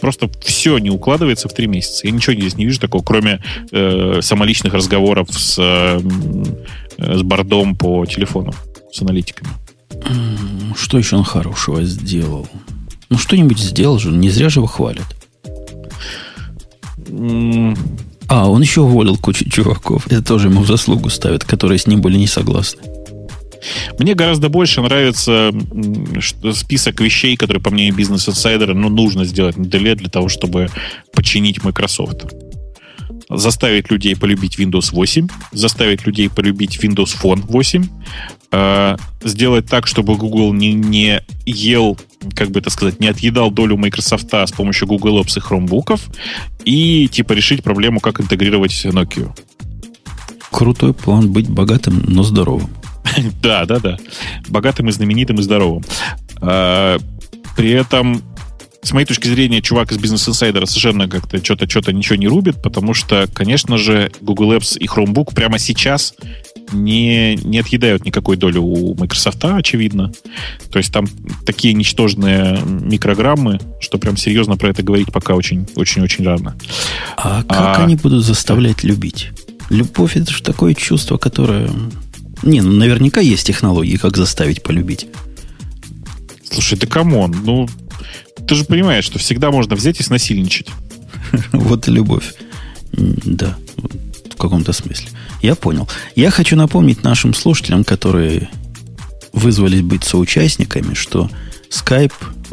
Просто 0.00 0.30
все 0.40 0.78
не 0.78 0.90
укладывается 0.90 1.48
в 1.48 1.52
три 1.52 1.66
месяца. 1.66 2.06
Я 2.06 2.12
ничего 2.12 2.34
здесь 2.34 2.56
не 2.56 2.66
вижу 2.66 2.80
такого, 2.80 3.02
кроме 3.02 3.42
э, 3.72 4.20
самоличных 4.22 4.72
разговоров 4.74 5.28
с, 5.32 5.56
э, 5.58 6.00
с 6.98 7.22
бордом 7.22 7.74
по 7.74 8.06
телефону, 8.06 8.54
с 8.92 9.02
аналитиками. 9.02 9.50
Что 10.76 10.98
еще 10.98 11.16
он 11.16 11.24
хорошего 11.24 11.82
сделал? 11.82 12.48
Ну, 13.10 13.18
что-нибудь 13.18 13.58
сделал 13.58 13.98
же, 13.98 14.10
не 14.10 14.30
зря 14.30 14.48
же 14.48 14.60
его 14.60 14.66
хвалят. 14.66 15.17
А, 18.28 18.48
он 18.48 18.60
еще 18.60 18.82
уволил 18.82 19.16
кучу 19.16 19.48
чуваков. 19.48 20.06
Это 20.06 20.22
тоже 20.22 20.48
ему 20.48 20.60
в 20.60 20.66
заслугу 20.66 21.08
ставят, 21.08 21.44
которые 21.44 21.78
с 21.78 21.86
ним 21.86 22.00
были 22.00 22.18
не 22.18 22.26
согласны. 22.26 22.82
Мне 23.98 24.14
гораздо 24.14 24.48
больше 24.48 24.80
нравится 24.82 25.50
список 26.54 27.00
вещей, 27.00 27.36
которые, 27.36 27.62
по 27.62 27.70
мнению 27.70 27.94
бизнес-инсайдера, 27.94 28.74
ну, 28.74 28.88
нужно 28.88 29.24
сделать 29.24 29.56
на 29.56 29.64
деле 29.64 29.94
для 29.94 30.08
того, 30.08 30.28
чтобы 30.28 30.68
починить 31.12 31.64
Microsoft. 31.64 32.34
Заставить 33.30 33.90
людей 33.90 34.16
полюбить 34.16 34.58
Windows 34.58 34.90
8, 34.92 35.28
заставить 35.52 36.06
людей 36.06 36.30
полюбить 36.30 36.78
Windows 36.82 37.16
Phone 37.20 37.42
8, 37.46 37.84
э, 38.52 38.96
сделать 39.22 39.66
так, 39.66 39.86
чтобы 39.86 40.16
Google 40.16 40.52
не, 40.52 40.72
не 40.72 41.20
ел, 41.46 41.98
как 42.34 42.50
бы 42.50 42.60
это 42.60 42.70
сказать, 42.70 43.00
не 43.00 43.08
отъедал 43.08 43.50
долю 43.50 43.76
Microsoft 43.76 44.32
с 44.32 44.52
помощью 44.52 44.88
Google 44.88 45.20
Apps 45.20 45.38
и 45.38 45.40
Chromebook'ов, 45.40 46.00
и 46.64 47.08
типа 47.08 47.32
решить 47.32 47.62
проблему, 47.62 48.00
как 48.00 48.20
интегрировать 48.20 48.86
Nokia. 48.86 49.30
Крутой 50.50 50.94
план 50.94 51.30
быть 51.30 51.48
богатым, 51.48 52.02
но 52.06 52.22
здоровым. 52.22 52.70
Да, 53.42 53.64
да, 53.64 53.78
да. 53.78 53.96
Богатым 54.48 54.88
и 54.88 54.92
знаменитым 54.92 55.38
и 55.38 55.42
здоровым. 55.42 55.82
А, 56.40 56.98
при 57.56 57.70
этом, 57.70 58.22
с 58.82 58.92
моей 58.92 59.06
точки 59.06 59.28
зрения, 59.28 59.60
чувак 59.60 59.92
из 59.92 59.98
бизнес 59.98 60.28
инсайдера 60.28 60.66
совершенно 60.66 61.08
как-то 61.08 61.42
что-то 61.44 61.68
что 61.68 61.92
ничего 61.92 62.16
не 62.16 62.28
рубит, 62.28 62.62
потому 62.62 62.94
что, 62.94 63.28
конечно 63.32 63.76
же, 63.76 64.10
Google 64.20 64.54
Apps 64.54 64.78
и 64.78 64.86
Chromebook 64.86 65.34
прямо 65.34 65.58
сейчас 65.58 66.14
не, 66.72 67.36
не 67.36 67.58
отъедают 67.58 68.04
никакой 68.04 68.36
доли 68.36 68.58
у 68.58 68.94
Microsoft, 68.94 69.44
очевидно. 69.44 70.12
То 70.70 70.78
есть 70.78 70.92
там 70.92 71.06
такие 71.44 71.74
ничтожные 71.74 72.60
микрограммы, 72.64 73.58
что 73.80 73.98
прям 73.98 74.16
серьезно 74.16 74.56
про 74.56 74.70
это 74.70 74.82
говорить 74.82 75.12
пока 75.12 75.34
очень-очень-очень 75.34 76.24
рано. 76.24 76.56
А 77.16 77.42
как 77.42 77.78
а, 77.78 77.84
они 77.84 77.96
будут 77.96 78.24
заставлять 78.24 78.84
любить? 78.84 79.30
Любовь 79.70 80.16
это 80.16 80.32
же 80.32 80.42
такое 80.42 80.74
чувство, 80.74 81.18
которое 81.18 81.70
не, 82.42 82.60
ну 82.60 82.72
наверняка 82.72 83.20
есть 83.20 83.46
технологии, 83.46 83.96
как 83.96 84.16
заставить 84.16 84.62
полюбить. 84.62 85.08
Слушай, 86.50 86.78
да 86.78 86.86
come 86.86 87.13
on, 87.13 87.34
ну 87.44 87.68
ты 88.46 88.54
же 88.54 88.64
понимаешь, 88.64 89.04
что 89.04 89.18
всегда 89.18 89.50
можно 89.50 89.76
взять 89.76 90.00
и 90.00 90.02
снасильничать. 90.02 90.68
Вот 91.52 91.88
и 91.88 91.90
любовь. 91.90 92.34
Да, 92.92 93.56
в 94.30 94.36
каком-то 94.36 94.72
смысле. 94.72 95.08
Я 95.42 95.54
понял. 95.54 95.88
Я 96.14 96.30
хочу 96.30 96.56
напомнить 96.56 97.02
нашим 97.02 97.34
слушателям, 97.34 97.84
которые 97.84 98.48
вызвались 99.32 99.82
быть 99.82 100.04
соучастниками, 100.04 100.94
что 100.94 101.30
Skype, 101.70 102.12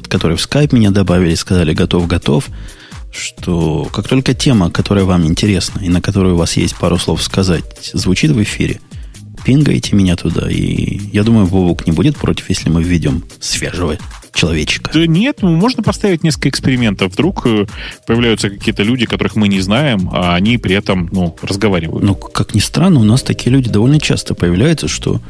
которые 0.10 0.38
в 0.38 0.42
Skype 0.42 0.76
меня 0.76 0.92
добавили, 0.92 1.36
сказали 1.36 1.74
готов-готов, 1.74 2.48
что 3.14 3.86
как 3.94 4.10
только 4.10 4.34
тема, 4.34 4.70
которая 4.70 5.06
вам 5.06 5.26
интересна 5.26 5.80
и 5.80 5.88
на 5.88 6.02
которую 6.02 6.36
у 6.36 6.38
вас 6.38 6.58
есть 6.58 6.76
пару 6.76 6.98
слов 6.98 7.24
сказать, 7.24 7.64
звучит 7.94 8.32
в 8.32 8.44
эфире– 8.44 8.82
пингаете 9.46 9.96
меня 9.96 10.16
туда, 10.16 10.50
и 10.50 11.00
я 11.14 11.24
думаю, 11.24 11.46
Вовук 11.46 11.86
не 11.86 11.94
будет 11.94 12.18
против, 12.18 12.50
если 12.50 12.70
мы 12.70 12.84
введем 12.84 13.24
свежего 13.40 13.98
человечка. 14.36 14.92
Да 14.94 15.08
нет, 15.08 15.38
ну, 15.42 15.56
можно 15.56 15.82
поставить 15.82 16.24
несколько 16.24 16.50
экспериментов. 16.50 17.14
Вдруг 17.14 17.48
э, 17.48 17.66
появляются 18.06 18.50
какие-то 18.50 18.84
люди, 18.84 19.06
которых 19.06 19.36
мы 19.36 19.48
не 19.48 19.62
знаем, 19.62 20.10
а 20.12 20.36
они 20.36 20.58
при 20.58 20.76
этом 20.76 21.10
ну, 21.12 21.36
разговаривают. 21.42 22.04
Ну, 22.04 22.14
как 22.16 22.54
ни 22.54 22.60
странно, 22.60 23.00
у 23.00 23.04
нас 23.04 23.24
такие 23.24 23.52
люди 23.52 23.70
довольно 23.70 24.00
часто 24.00 24.36
появляются, 24.36 24.88
что 24.88 25.22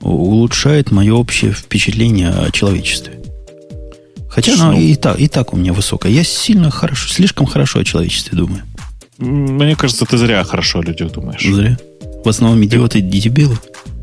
улучшает 0.00 0.90
мое 0.92 1.14
общее 1.14 1.52
впечатление 1.52 2.30
о 2.30 2.50
человечестве. 2.50 3.20
Хотя 4.30 4.54
оно 4.54 4.78
и 4.78 4.94
так, 4.94 5.18
и 5.18 5.26
так 5.26 5.52
у 5.52 5.56
меня 5.56 5.72
высокое. 5.72 6.12
Я 6.12 6.22
сильно 6.22 6.70
хорошо, 6.70 7.08
слишком 7.08 7.46
хорошо 7.46 7.80
о 7.80 7.84
человечестве 7.84 8.38
думаю. 8.38 8.62
Мне 9.18 9.74
кажется, 9.76 10.06
ты 10.06 10.16
зря 10.16 10.42
хорошо 10.44 10.78
о 10.78 10.82
людях 10.82 11.12
думаешь. 11.12 11.42
Зря. 11.42 11.76
В 12.24 12.28
основном 12.28 12.62
идиоты 12.64 13.00
и 13.00 13.02
дебилы. 13.02 13.58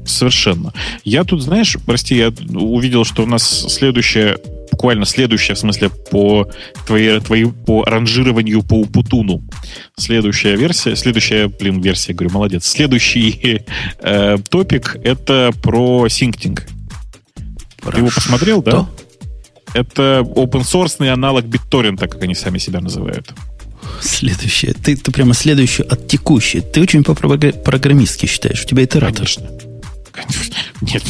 Совершенно. 0.08 0.74
Я 1.04 1.24
тут, 1.24 1.42
знаешь, 1.42 1.78
прости, 1.86 2.16
я 2.16 2.34
увидел, 2.54 3.04
что 3.04 3.24
у 3.24 3.26
нас 3.26 3.66
следующая, 3.70 4.38
буквально 4.72 5.06
следующая, 5.06 5.54
в 5.54 5.60
смысле, 5.60 5.90
по 5.90 6.50
твоей, 6.86 7.20
твоей 7.20 7.48
по 7.48 7.84
ранжированию 7.84 8.64
по 8.64 8.76
Упутуну. 8.76 9.44
Следующая 9.98 10.56
версия, 10.56 10.96
следующая, 10.96 11.48
блин, 11.48 11.82
версия, 11.82 12.14
говорю, 12.14 12.34
молодец. 12.34 12.66
Следующий 12.66 13.62
э, 14.00 14.38
топик 14.50 14.98
это 15.04 15.52
про 15.62 16.08
синктинг. 16.08 16.66
Ты 17.92 17.98
его 17.98 18.10
посмотрел, 18.10 18.62
да? 18.62 18.88
Это 19.74 20.24
open 20.26 20.62
source 20.62 21.06
аналог 21.08 21.46
BitTorrent, 21.46 21.98
как 21.98 22.22
они 22.24 22.34
сами 22.34 22.58
себя 22.58 22.80
называют. 22.80 23.34
Следующее. 24.02 24.74
Ты, 24.74 24.96
ты 24.96 25.12
прямо 25.12 25.34
следующее 25.34 25.86
от 25.88 26.08
текущей. 26.08 26.62
Ты 26.62 26.82
очень 26.82 27.04
по-программистски 27.04 28.26
считаешь. 28.26 28.64
У 28.64 28.68
тебя 28.68 28.84
итератор. 28.84 29.28
Конечно. 29.28 29.67
Нет, 30.82 31.04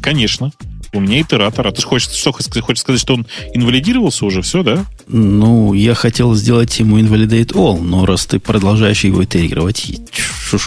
конечно. 0.00 0.52
У 0.94 1.00
меня 1.00 1.20
итератор. 1.20 1.66
А 1.66 1.72
ты 1.72 1.82
хочешь, 1.82 2.08
что, 2.10 2.32
хочешь 2.32 2.80
сказать, 2.80 3.00
что 3.00 3.14
он 3.14 3.26
инвалидировался 3.52 4.24
уже? 4.24 4.42
Все, 4.42 4.62
да? 4.62 4.84
Ну, 5.08 5.74
я 5.74 5.94
хотел 5.94 6.34
сделать 6.34 6.78
ему 6.78 6.98
invalidate 7.00 7.52
all, 7.52 7.80
но 7.80 8.06
раз 8.06 8.26
ты 8.26 8.38
продолжаешь 8.38 9.02
его 9.02 9.24
итерировать, 9.24 9.90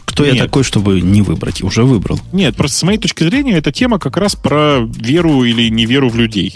кто 0.06 0.26
Нет. 0.26 0.36
я 0.36 0.44
такой, 0.44 0.64
чтобы 0.64 1.00
не 1.00 1.22
выбрать? 1.22 1.64
Уже 1.64 1.84
выбрал. 1.84 2.20
Нет, 2.34 2.58
просто 2.58 2.78
с 2.78 2.84
моей 2.84 3.00
точки 3.00 3.24
зрения, 3.24 3.54
эта 3.54 3.72
тема 3.72 4.00
как 4.00 4.18
раз 4.18 4.36
про 4.36 4.80
веру 4.80 5.46
или 5.46 5.70
неверу 5.70 6.10
в 6.10 6.18
людей. 6.18 6.54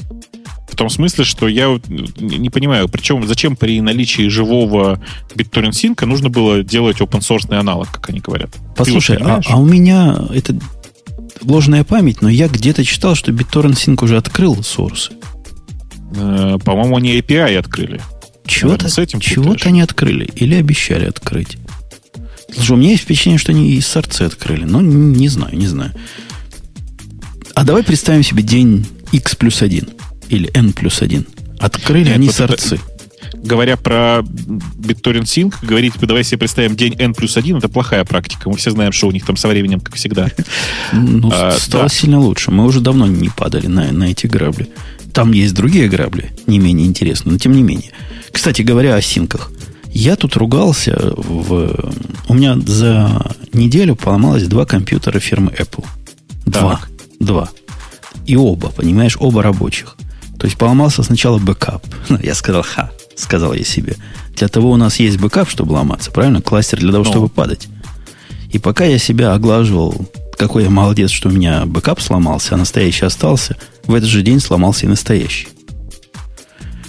В 0.69 0.75
том 0.75 0.89
смысле, 0.89 1.25
что 1.25 1.47
я 1.47 1.79
не 2.19 2.49
понимаю, 2.49 2.87
причем 2.87 3.25
зачем 3.27 3.55
при 3.55 3.79
наличии 3.81 4.29
живого 4.29 5.01
BitTorrent 5.35 5.73
синка 5.73 6.05
нужно 6.05 6.29
было 6.29 6.63
делать 6.63 6.97
open 7.01 7.19
source 7.19 7.53
аналог, 7.53 7.89
как 7.91 8.09
они 8.09 8.19
говорят. 8.19 8.51
Послушай, 8.75 9.17
а, 9.21 9.41
а 9.45 9.57
у 9.57 9.65
меня 9.65 10.17
это 10.33 10.57
ложная 11.43 11.83
память, 11.83 12.21
но 12.21 12.29
я 12.29 12.47
где-то 12.47 12.83
читал, 12.83 13.15
что 13.15 13.31
BitTorrent 13.31 13.73
Sync 13.73 14.03
уже 14.03 14.17
открыл 14.17 14.63
сорсы. 14.63 15.13
Э, 16.15 16.57
по-моему, 16.63 16.97
они 16.97 17.17
API 17.19 17.57
открыли. 17.57 18.01
Чего-то, 18.45 18.89
чего-то 19.19 19.69
они 19.69 19.81
открыли 19.81 20.25
или 20.35 20.55
обещали 20.55 21.05
открыть. 21.05 21.57
Слушай, 22.53 22.71
у 22.71 22.75
меня 22.75 22.91
есть 22.91 23.03
впечатление, 23.03 23.39
что 23.39 23.53
они 23.53 23.71
и 23.71 23.81
сорцы 23.81 24.23
открыли, 24.23 24.65
но 24.65 24.81
не 24.81 25.29
знаю, 25.29 25.57
не 25.57 25.67
знаю. 25.67 25.93
А 27.55 27.63
давай 27.63 27.83
представим 27.83 28.23
себе 28.23 28.43
день 28.43 28.85
X 29.11 29.35
плюс 29.35 29.61
1 29.61 29.89
или 30.29 30.49
N 30.53 30.73
плюс 30.73 31.01
1. 31.01 31.25
Открыли 31.59 32.05
Нет, 32.05 32.15
они 32.15 32.27
вот 32.27 32.35
сорцы. 32.35 32.75
Это, 32.75 32.83
говоря 33.43 33.77
про 33.77 34.19
BitTorrent 34.19 35.23
Sync, 35.23 35.55
говорить, 35.61 35.93
давай 35.99 36.23
себе 36.23 36.39
представим 36.39 36.75
день 36.75 36.95
N 36.99 37.13
плюс 37.13 37.37
1, 37.37 37.57
это 37.57 37.69
плохая 37.69 38.05
практика. 38.05 38.49
Мы 38.49 38.57
все 38.57 38.71
знаем, 38.71 38.91
что 38.91 39.07
у 39.07 39.11
них 39.11 39.25
там 39.25 39.37
со 39.37 39.47
временем, 39.47 39.79
как 39.79 39.95
всегда. 39.95 40.29
Ну, 40.93 41.29
а, 41.33 41.51
стало 41.51 41.89
сильно 41.89 42.19
лучше. 42.19 42.51
Мы 42.51 42.65
уже 42.65 42.81
давно 42.81 43.07
не 43.07 43.29
падали 43.29 43.67
на, 43.67 43.91
на 43.91 44.05
эти 44.05 44.27
грабли. 44.27 44.69
Там 45.13 45.31
есть 45.31 45.53
другие 45.53 45.89
грабли, 45.89 46.31
не 46.47 46.59
менее 46.59 46.87
интересные, 46.87 47.33
но 47.33 47.39
тем 47.39 47.53
не 47.53 47.63
менее. 47.63 47.91
Кстати 48.31 48.61
говоря 48.61 48.95
о 48.95 49.01
синках. 49.01 49.51
Я 49.93 50.15
тут 50.15 50.37
ругался. 50.37 50.97
В... 51.17 51.93
У 52.29 52.33
меня 52.33 52.57
за 52.65 53.29
неделю 53.51 53.95
поломалось 53.95 54.47
два 54.47 54.65
компьютера 54.65 55.19
фирмы 55.19 55.51
Apple. 55.51 55.85
Два. 56.45 56.77
Так. 56.77 56.89
Два. 57.19 57.49
И 58.25 58.37
оба, 58.37 58.69
понимаешь, 58.69 59.17
оба 59.19 59.43
рабочих. 59.43 59.97
То 60.39 60.45
есть 60.45 60.57
поломался 60.57 61.03
сначала 61.03 61.39
бэкап. 61.39 61.85
Я 62.23 62.35
сказал, 62.35 62.63
ха, 62.63 62.91
сказал 63.21 63.53
я 63.53 63.63
себе. 63.63 63.95
Для 64.35 64.47
того 64.47 64.71
у 64.71 64.75
нас 64.75 64.99
есть 64.99 65.19
бэкап, 65.19 65.49
чтобы 65.49 65.73
ломаться, 65.73 66.11
правильно? 66.11 66.41
Кластер 66.41 66.79
для 66.79 66.91
того, 66.91 67.03
Но. 67.03 67.09
чтобы 67.09 67.29
падать. 67.29 67.67
И 68.51 68.59
пока 68.59 68.85
я 68.85 68.97
себя 68.97 69.33
оглаживал, 69.33 70.09
какой 70.37 70.63
я 70.63 70.69
молодец, 70.69 71.11
что 71.11 71.29
у 71.29 71.31
меня 71.31 71.65
бэкап 71.65 72.01
сломался, 72.01 72.55
а 72.55 72.57
настоящий 72.57 73.05
остался, 73.05 73.55
в 73.85 73.93
этот 73.93 74.09
же 74.09 74.21
день 74.21 74.39
сломался 74.39 74.85
и 74.85 74.89
настоящий. 74.89 75.47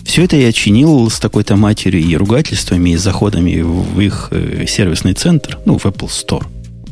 Все 0.04 0.24
это 0.24 0.36
я 0.36 0.52
чинил 0.52 1.08
с 1.08 1.20
такой-то 1.20 1.56
матерью 1.56 2.02
и 2.02 2.16
ругательствами, 2.16 2.90
и 2.90 2.96
заходами 2.96 3.60
в 3.60 4.00
их 4.00 4.28
э, 4.30 4.66
сервисный 4.66 5.14
центр, 5.14 5.58
ну, 5.64 5.78
в 5.78 5.86
Apple 5.86 6.08
Store, 6.08 6.44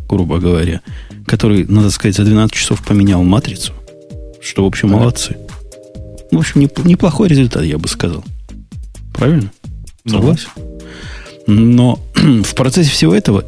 грубо 0.09 0.39
говоря, 0.39 0.81
который, 1.27 1.67
надо 1.67 1.91
сказать, 1.91 2.17
за 2.17 2.25
12 2.25 2.55
часов 2.55 2.83
поменял 2.83 3.23
матрицу, 3.23 3.73
что, 4.41 4.65
в 4.65 4.67
общем, 4.67 4.91
молодцы. 4.91 5.37
В 6.31 6.39
общем, 6.39 6.69
неплохой 6.85 7.29
результат, 7.29 7.65
я 7.65 7.79
бы 7.79 7.89
сказал. 7.89 8.25
Правильно? 9.21 9.53
Ну. 10.07 10.15
Согласен? 10.15 10.49
Но 11.47 11.99
в 12.15 12.55
процессе 12.55 12.91
всего 12.91 13.15
этого 13.15 13.45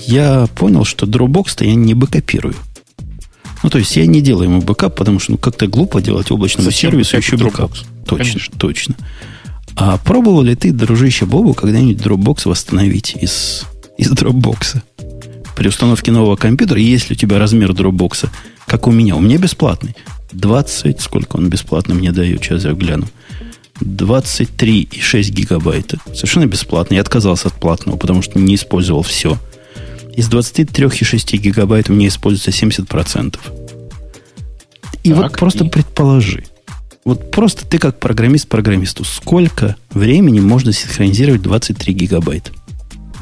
я 0.00 0.46
понял, 0.54 0.84
что 0.84 1.06
Dropbox-то 1.06 1.64
я 1.64 1.74
не 1.74 1.94
бэкопирую. 1.94 2.54
Ну, 3.62 3.70
то 3.70 3.78
есть 3.78 3.96
я 3.96 4.06
не 4.06 4.20
делаю 4.20 4.50
ему 4.50 4.60
бэкап, 4.60 4.94
потому 4.94 5.18
что 5.18 5.32
ну, 5.32 5.38
как-то 5.38 5.68
глупо 5.68 6.02
делать 6.02 6.30
облачному 6.30 6.66
Зачем 6.66 6.90
сервису 6.90 7.16
еще 7.16 7.38
бэкап. 7.38 7.72
Точно, 8.04 8.24
Конечно. 8.24 8.58
точно. 8.58 8.94
А 9.74 9.96
пробовал 9.96 10.42
ли 10.42 10.54
ты, 10.54 10.70
дружище 10.70 11.24
Бобук, 11.24 11.54
когда-нибудь 11.54 11.96
Dropbox 11.96 12.42
восстановить 12.44 13.16
из, 13.18 13.64
из 13.96 14.12
Dropbox? 14.12 14.82
При 15.56 15.68
установке 15.68 16.12
нового 16.12 16.36
компьютера, 16.36 16.78
если 16.78 17.14
у 17.14 17.16
тебя 17.16 17.38
размер 17.38 17.70
Dropbox, 17.70 18.28
как 18.66 18.86
у 18.86 18.90
меня, 18.90 19.16
у 19.16 19.20
меня 19.20 19.38
бесплатный. 19.38 19.96
20, 20.32 21.00
сколько 21.00 21.36
он 21.36 21.48
бесплатно 21.48 21.94
мне 21.94 22.12
дает, 22.12 22.44
сейчас 22.44 22.64
я 22.64 22.72
гляну. 22.72 23.06
23,6 23.80 25.30
гигабайта. 25.30 25.98
Совершенно 26.14 26.46
бесплатно. 26.46 26.94
Я 26.94 27.00
отказался 27.00 27.48
от 27.48 27.54
платного, 27.54 27.96
потому 27.96 28.22
что 28.22 28.38
не 28.38 28.54
использовал 28.54 29.02
все. 29.02 29.38
Из 30.14 30.28
23,6 30.28 31.36
гигабайт 31.36 31.90
у 31.90 31.92
меня 31.92 32.08
используется 32.08 32.50
70%. 32.50 33.38
И 35.02 35.10
так, 35.10 35.18
вот 35.18 35.38
просто 35.38 35.64
и... 35.64 35.68
предположи, 35.68 36.44
вот 37.06 37.30
просто 37.30 37.64
ты 37.64 37.78
как 37.78 38.00
программист 38.00 38.48
программисту, 38.48 39.04
сколько 39.04 39.76
времени 39.90 40.40
можно 40.40 40.72
синхронизировать 40.72 41.40
23 41.40 41.94
гигабайта? 41.94 42.50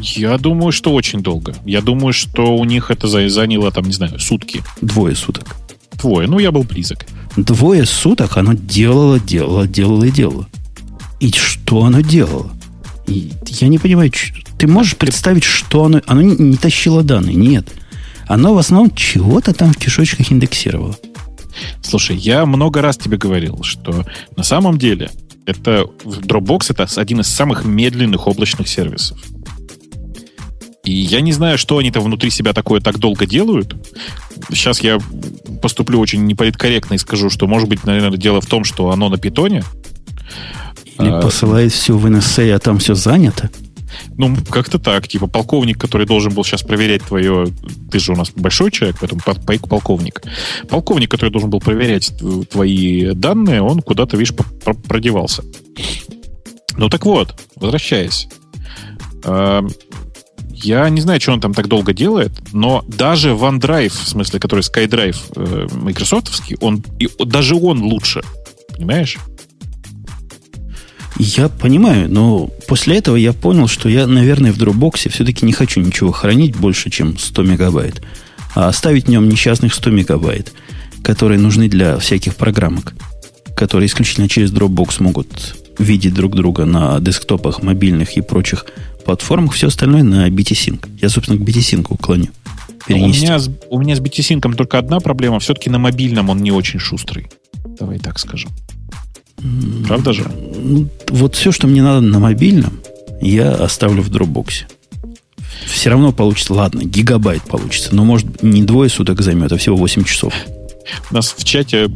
Я 0.01 0.39
думаю, 0.39 0.73
что 0.73 0.95
очень 0.95 1.23
долго. 1.23 1.55
Я 1.67 1.83
думаю, 1.83 2.15
что 2.15 2.57
у 2.57 2.65
них 2.65 2.91
это 2.91 3.09
заняло, 3.09 3.71
там, 3.71 3.85
не 3.85 3.93
знаю, 3.93 4.19
сутки. 4.19 4.63
Двое 4.81 5.15
суток. 5.15 5.57
Двое. 5.93 6.27
Ну, 6.27 6.39
я 6.39 6.51
был 6.51 6.63
близок. 6.63 7.05
Двое 7.37 7.85
суток 7.85 8.37
оно 8.37 8.53
делало, 8.55 9.19
делало, 9.19 9.67
делало 9.67 10.05
и 10.05 10.11
делало. 10.11 10.49
И 11.21 11.33
что 11.33 11.85
оно 11.85 12.01
делало? 12.01 12.53
И 13.07 13.33
я 13.47 13.69
не 13.69 13.79
понимаю, 13.79 14.13
ты 14.59 14.67
можешь 14.67 14.97
представить, 14.97 15.45
что 15.45 15.85
оно... 15.85 16.01
Оно 16.07 16.23
не, 16.23 16.37
не 16.37 16.57
тащило 16.57 17.03
данные, 17.03 17.35
нет. 17.35 17.69
Оно 18.27 18.55
в 18.55 18.59
основном 18.59 18.95
чего-то 18.95 19.53
там 19.53 19.73
в 19.73 19.77
кишочках 19.77 20.33
индексировало. 20.33 20.97
Слушай, 21.83 22.17
я 22.17 22.47
много 22.47 22.81
раз 22.81 22.97
тебе 22.97 23.17
говорил, 23.17 23.63
что 23.63 24.05
на 24.37 24.43
самом 24.43 24.79
деле 24.79 25.11
это 25.47 25.85
Dropbox 26.05 26.67
это 26.71 26.87
один 27.01 27.21
из 27.21 27.27
самых 27.27 27.65
медленных 27.65 28.27
облачных 28.27 28.69
сервисов. 28.69 29.19
И 30.85 30.93
я 30.93 31.21
не 31.23 31.33
знаю, 31.33 31.57
что 31.57 31.79
они 31.79 31.91
там 31.91 32.05
внутри 32.05 32.31
себя 32.31 32.53
такое 32.53 32.81
так 32.81 32.99
долго 32.99 33.27
делают. 33.27 33.75
Сейчас 34.51 34.81
я 34.81 34.99
поступлю 35.63 35.99
очень 35.99 36.25
неполиткорректно 36.27 36.95
и 36.95 36.99
скажу, 36.99 37.31
что, 37.31 37.47
может 37.47 37.69
быть, 37.69 37.85
наверное, 37.85 38.19
дело 38.19 38.41
в 38.41 38.47
том, 38.47 38.65
что 38.65 38.91
оно 38.91 39.09
на 39.09 39.17
питоне. 39.17 39.65
Или 40.99 41.09
а, 41.09 41.21
посылает 41.21 41.73
все 41.73 41.97
в 41.97 42.07
NSA, 42.07 42.53
а 42.53 42.59
там 42.59 42.79
все 42.79 42.95
занято. 42.95 43.51
Ну, 44.17 44.37
как-то 44.51 44.79
так. 44.79 45.09
Типа 45.09 45.27
полковник, 45.27 45.81
который 45.81 46.07
должен 46.07 46.33
был 46.33 46.45
сейчас 46.45 46.63
проверять 46.63 47.03
твое... 47.03 47.47
Ты 47.91 47.99
же 47.99 48.13
у 48.13 48.17
нас 48.17 48.31
большой 48.35 48.71
человек, 48.71 48.97
поэтому 49.01 49.21
полковник. 49.69 50.23
Полковник, 50.69 51.11
который 51.11 51.31
должен 51.31 51.51
был 51.51 51.61
проверять 51.61 52.13
твои 52.51 53.13
данные, 53.13 53.63
он 53.63 53.81
куда-то, 53.81 54.17
видишь, 54.17 54.35
продевался. 54.87 55.43
Ну 56.77 56.89
так 56.89 57.05
вот, 57.07 57.35
возвращаясь. 57.57 58.29
Я 60.65 60.89
не 60.89 61.03
знаю, 61.03 61.21
что 61.21 61.33
он 61.33 61.41
там 61.43 61.53
так 61.53 61.69
долго 61.69 61.93
делает, 61.93 62.33
но 62.53 62.83
даже 62.89 63.31
OneDrive, 63.31 63.91
в 63.91 64.09
смысле, 64.09 64.41
который 64.41 64.61
SkyDrive 64.61 65.17
э, 65.37 65.69
майкрософтовский, 65.75 66.57
он, 66.59 66.83
и, 66.99 67.09
даже 67.27 67.55
он 67.55 67.83
лучше. 67.83 68.23
Понимаешь? 68.75 69.19
Я 71.19 71.51
понимаю, 71.51 72.11
но 72.11 72.49
после 72.67 72.97
этого 72.97 73.17
я 73.17 73.35
понял, 73.35 73.69
что 73.69 73.91
я, 73.91 74.07
наверное, 74.07 74.53
в 74.53 74.57
Dropbox 74.57 75.11
все-таки 75.11 75.45
не 75.45 75.53
хочу 75.53 75.81
ничего 75.81 76.13
хранить 76.13 76.57
больше, 76.57 76.89
чем 76.89 77.19
100 77.19 77.43
мегабайт. 77.43 78.03
А 78.55 78.69
оставить 78.69 79.05
в 79.05 79.11
нем 79.11 79.29
несчастных 79.29 79.75
100 79.75 79.91
мегабайт, 79.91 80.55
которые 81.03 81.39
нужны 81.39 81.69
для 81.69 81.99
всяких 81.99 82.37
программок, 82.37 82.95
которые 83.55 83.87
исключительно 83.87 84.31
через 84.31 84.51
Dropbox 84.51 85.03
могут 85.03 85.57
видеть 85.79 86.15
друг 86.15 86.35
друга 86.35 86.65
на 86.65 86.99
десктопах, 87.01 87.63
мобильных 87.63 88.17
и 88.17 88.23
прочих 88.23 88.65
платформах. 89.05 89.55
Все 89.55 89.69
остальное 89.69 90.03
на 90.03 90.29
BT-Sync. 90.29 90.89
Я, 91.01 91.09
собственно, 91.09 91.39
к 91.39 91.43
BT-Sync 91.43 91.87
уклоню. 91.89 92.29
Перенести. 92.87 93.21
У 93.21 93.25
меня, 93.25 93.39
с, 93.39 93.51
у 93.71 93.79
меня 93.79 93.97
с 93.97 94.01
BT-Sync 94.01 94.55
только 94.55 94.79
одна 94.79 95.01
проблема. 95.01 95.41
Все-таки 95.41 95.71
на 95.71 95.79
мобильном 95.79 96.31
он 96.31 96.43
не 96.43 96.51
очень 96.51 96.79
шустрый. 96.79 97.29
Давай 97.79 97.99
так 97.99 98.19
скажем. 98.19 98.51
Правда 99.87 100.13
же? 100.13 100.25
Ну, 100.55 100.89
вот 101.09 101.35
все, 101.35 101.53
что 101.53 101.67
мне 101.67 101.83
надо 101.83 102.01
на 102.01 102.19
мобильном, 102.19 102.81
я 103.21 103.53
оставлю 103.53 104.03
в 104.03 104.11
Dropbox. 104.11 104.65
Все 105.67 105.91
равно 105.91 106.13
получится, 106.13 106.55
ладно, 106.55 106.83
гигабайт 106.85 107.43
получится, 107.43 107.95
но 107.95 108.05
может 108.05 108.43
не 108.43 108.63
двое 108.63 108.91
суток 108.91 109.21
займет, 109.23 109.53
а 109.53 109.57
всего 109.57 109.77
8 109.77 110.05
часов. 110.05 110.35
У 111.11 111.15
нас 111.15 111.35
в 111.37 111.45
чате 111.45 111.89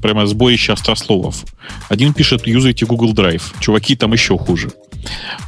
прямо 0.00 0.26
сборище 0.26 0.72
острословов. 0.72 1.44
Один 1.88 2.14
пишет, 2.14 2.46
юзайте 2.46 2.86
Google 2.86 3.12
Drive. 3.12 3.42
Чуваки, 3.60 3.96
там 3.96 4.12
еще 4.12 4.38
хуже. 4.38 4.70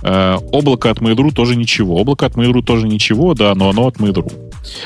Э, 0.03 0.37
облако 0.53 0.91
от 0.91 0.99
Mail.ru 0.99 1.33
тоже 1.33 1.57
ничего. 1.57 1.97
Облако 1.97 2.27
от 2.27 2.35
Mail.ru 2.35 2.63
тоже 2.63 2.87
ничего, 2.87 3.35
да, 3.35 3.55
но 3.55 3.71
оно 3.71 3.87
от 3.87 3.97
Mail.ru. 3.97 4.33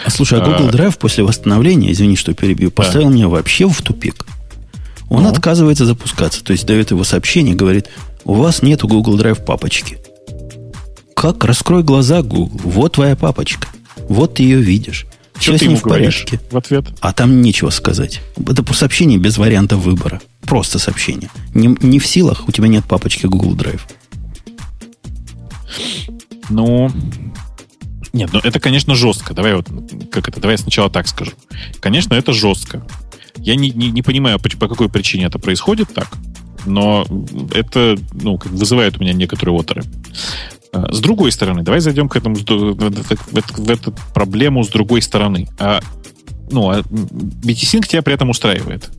А 0.04 0.11
слушай, 0.11 0.40
а 0.40 0.44
Google 0.44 0.70
Drive 0.70 0.98
после 0.98 1.24
восстановления, 1.24 1.92
извини, 1.92 2.16
что 2.16 2.35
перебью, 2.35 2.70
поставил 2.70 3.09
да. 3.09 3.14
меня 3.14 3.28
вообще 3.28 3.68
в 3.68 3.81
тупик. 3.83 4.26
Он 5.09 5.22
ну. 5.22 5.28
отказывается 5.31 5.87
запускаться. 5.87 6.44
То 6.44 6.52
есть 6.52 6.66
дает 6.66 6.90
его 6.90 7.04
сообщение, 7.04 7.54
говорит, 7.54 7.88
у 8.24 8.35
вас 8.35 8.62
нет 8.62 8.83
Google 8.83 9.18
Drive 9.18 9.44
папочки. 9.44 9.98
Как? 11.14 11.44
Раскрой 11.44 11.83
глаза, 11.83 12.22
Google. 12.22 12.61
Вот 12.62 12.92
твоя 12.92 13.16
папочка. 13.16 13.68
Вот 14.09 14.35
ты 14.35 14.42
ее 14.42 14.61
видишь. 14.61 15.07
Что 15.38 15.52
Все 15.52 15.59
ты 15.59 15.64
ему 15.66 15.76
в 15.76 15.83
порядке. 15.83 16.40
в 16.50 16.57
ответ? 16.57 16.85
А 17.00 17.12
там 17.12 17.40
нечего 17.40 17.70
сказать. 17.70 18.20
Это 18.37 18.64
сообщение 18.74 19.18
без 19.18 19.38
варианта 19.38 19.76
выбора. 19.76 20.20
Просто 20.42 20.78
сообщение. 20.78 21.31
Не, 21.54 21.76
не 21.81 21.98
в 21.98 22.07
силах, 22.07 22.48
у 22.48 22.52
тебя 22.52 22.68
нет 22.68 22.85
папочки 22.85 23.26
Google 23.26 23.54
Drive. 23.54 23.81
Ну, 26.50 26.90
нет, 28.12 28.31
ну 28.33 28.40
это, 28.42 28.59
конечно, 28.61 28.94
жестко. 28.94 29.35
Давай 29.35 29.54
вот, 29.54 29.68
как 30.11 30.28
это, 30.28 30.40
давай 30.40 30.54
я 30.54 30.59
сначала 30.59 30.90
так 30.90 31.09
скажу. 31.09 31.33
Конечно, 31.81 32.14
это 32.14 32.33
жестко. 32.33 32.87
Я 33.37 33.54
не, 33.57 33.70
не, 33.70 33.90
не 33.90 34.02
понимаю, 34.02 34.38
по, 34.38 34.48
по 34.50 34.68
какой 34.68 34.88
причине 34.88 35.26
это 35.26 35.38
происходит 35.38 35.92
так, 35.94 36.09
но 36.66 37.07
это 37.54 37.96
ну, 38.12 38.38
вызывает 38.44 38.98
у 38.98 39.00
меня 39.00 39.12
некоторые 39.12 39.57
оторы. 39.57 39.85
А, 40.72 40.92
с 40.92 41.00
другой 41.00 41.33
стороны, 41.33 41.62
давай 41.62 41.81
зайдем 41.81 42.09
к 42.09 42.16
этому, 42.16 42.35
в 42.37 43.70
эту 43.70 43.94
проблему 44.14 44.64
с 44.64 44.68
другой 44.68 45.02
стороны. 45.02 45.48
А, 45.59 45.81
ну, 46.50 46.70
а 46.70 46.81
BT-Sync 46.81 47.87
тебя 47.87 48.02
при 48.02 48.14
этом 48.14 48.31
устраивает? 48.31 48.90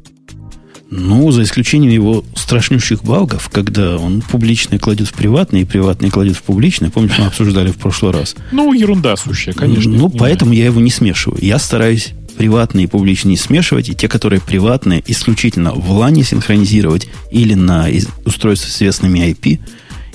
Ну, 0.91 1.29
за 1.31 1.43
исключением 1.43 1.91
его 1.91 2.23
страшнющих 2.35 3.03
багов, 3.03 3.49
когда 3.49 3.97
он 3.97 4.21
публичное 4.21 4.79
кладет 4.79 5.07
в 5.07 5.13
приватное, 5.13 5.61
и 5.61 5.65
приватное 5.65 6.09
кладет 6.09 6.35
в 6.35 6.41
публичное. 6.41 6.89
Помнишь, 6.89 7.17
мы 7.19 7.25
обсуждали 7.25 7.71
в 7.71 7.77
прошлый 7.77 8.11
раз. 8.11 8.35
Ну, 8.51 8.73
ерунда 8.73 9.15
сущая, 9.15 9.53
конечно. 9.53 9.91
Ну, 9.91 10.09
поэтому 10.09 10.53
я 10.53 10.65
его 10.65 10.81
не 10.81 10.89
смешиваю. 10.89 11.39
Я 11.43 11.59
стараюсь 11.59 12.13
приватные 12.37 12.85
и 12.85 12.87
публичные 12.87 13.37
смешивать, 13.37 13.89
и 13.89 13.95
те, 13.95 14.07
которые 14.07 14.41
приватные, 14.41 15.03
исключительно 15.05 15.73
в 15.73 15.91
LAN 15.91 16.23
синхронизировать 16.23 17.07
или 17.31 17.53
на 17.53 17.87
устройстве 18.25 18.71
с 18.71 18.77
известными 18.77 19.19
IP, 19.19 19.59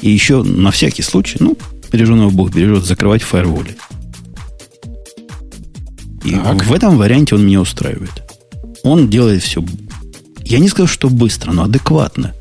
И 0.00 0.10
еще 0.10 0.42
на 0.42 0.70
всякий 0.70 1.02
случай, 1.02 1.36
ну, 1.38 1.56
береженого 1.92 2.30
Бог 2.30 2.52
бережет, 2.52 2.84
закрывать 2.84 3.22
фаерволи. 3.22 3.76
И 6.24 6.30
так. 6.30 6.64
в 6.64 6.72
этом 6.72 6.96
варианте 6.96 7.34
он 7.34 7.46
меня 7.46 7.60
устраивает. 7.60 8.10
Он 8.82 9.08
делает 9.08 9.42
все, 9.42 9.62
я 10.44 10.58
не 10.58 10.68
скажу, 10.68 10.88
что 10.88 11.08
быстро, 11.08 11.52
но 11.52 11.64
адекватно. 11.64 12.34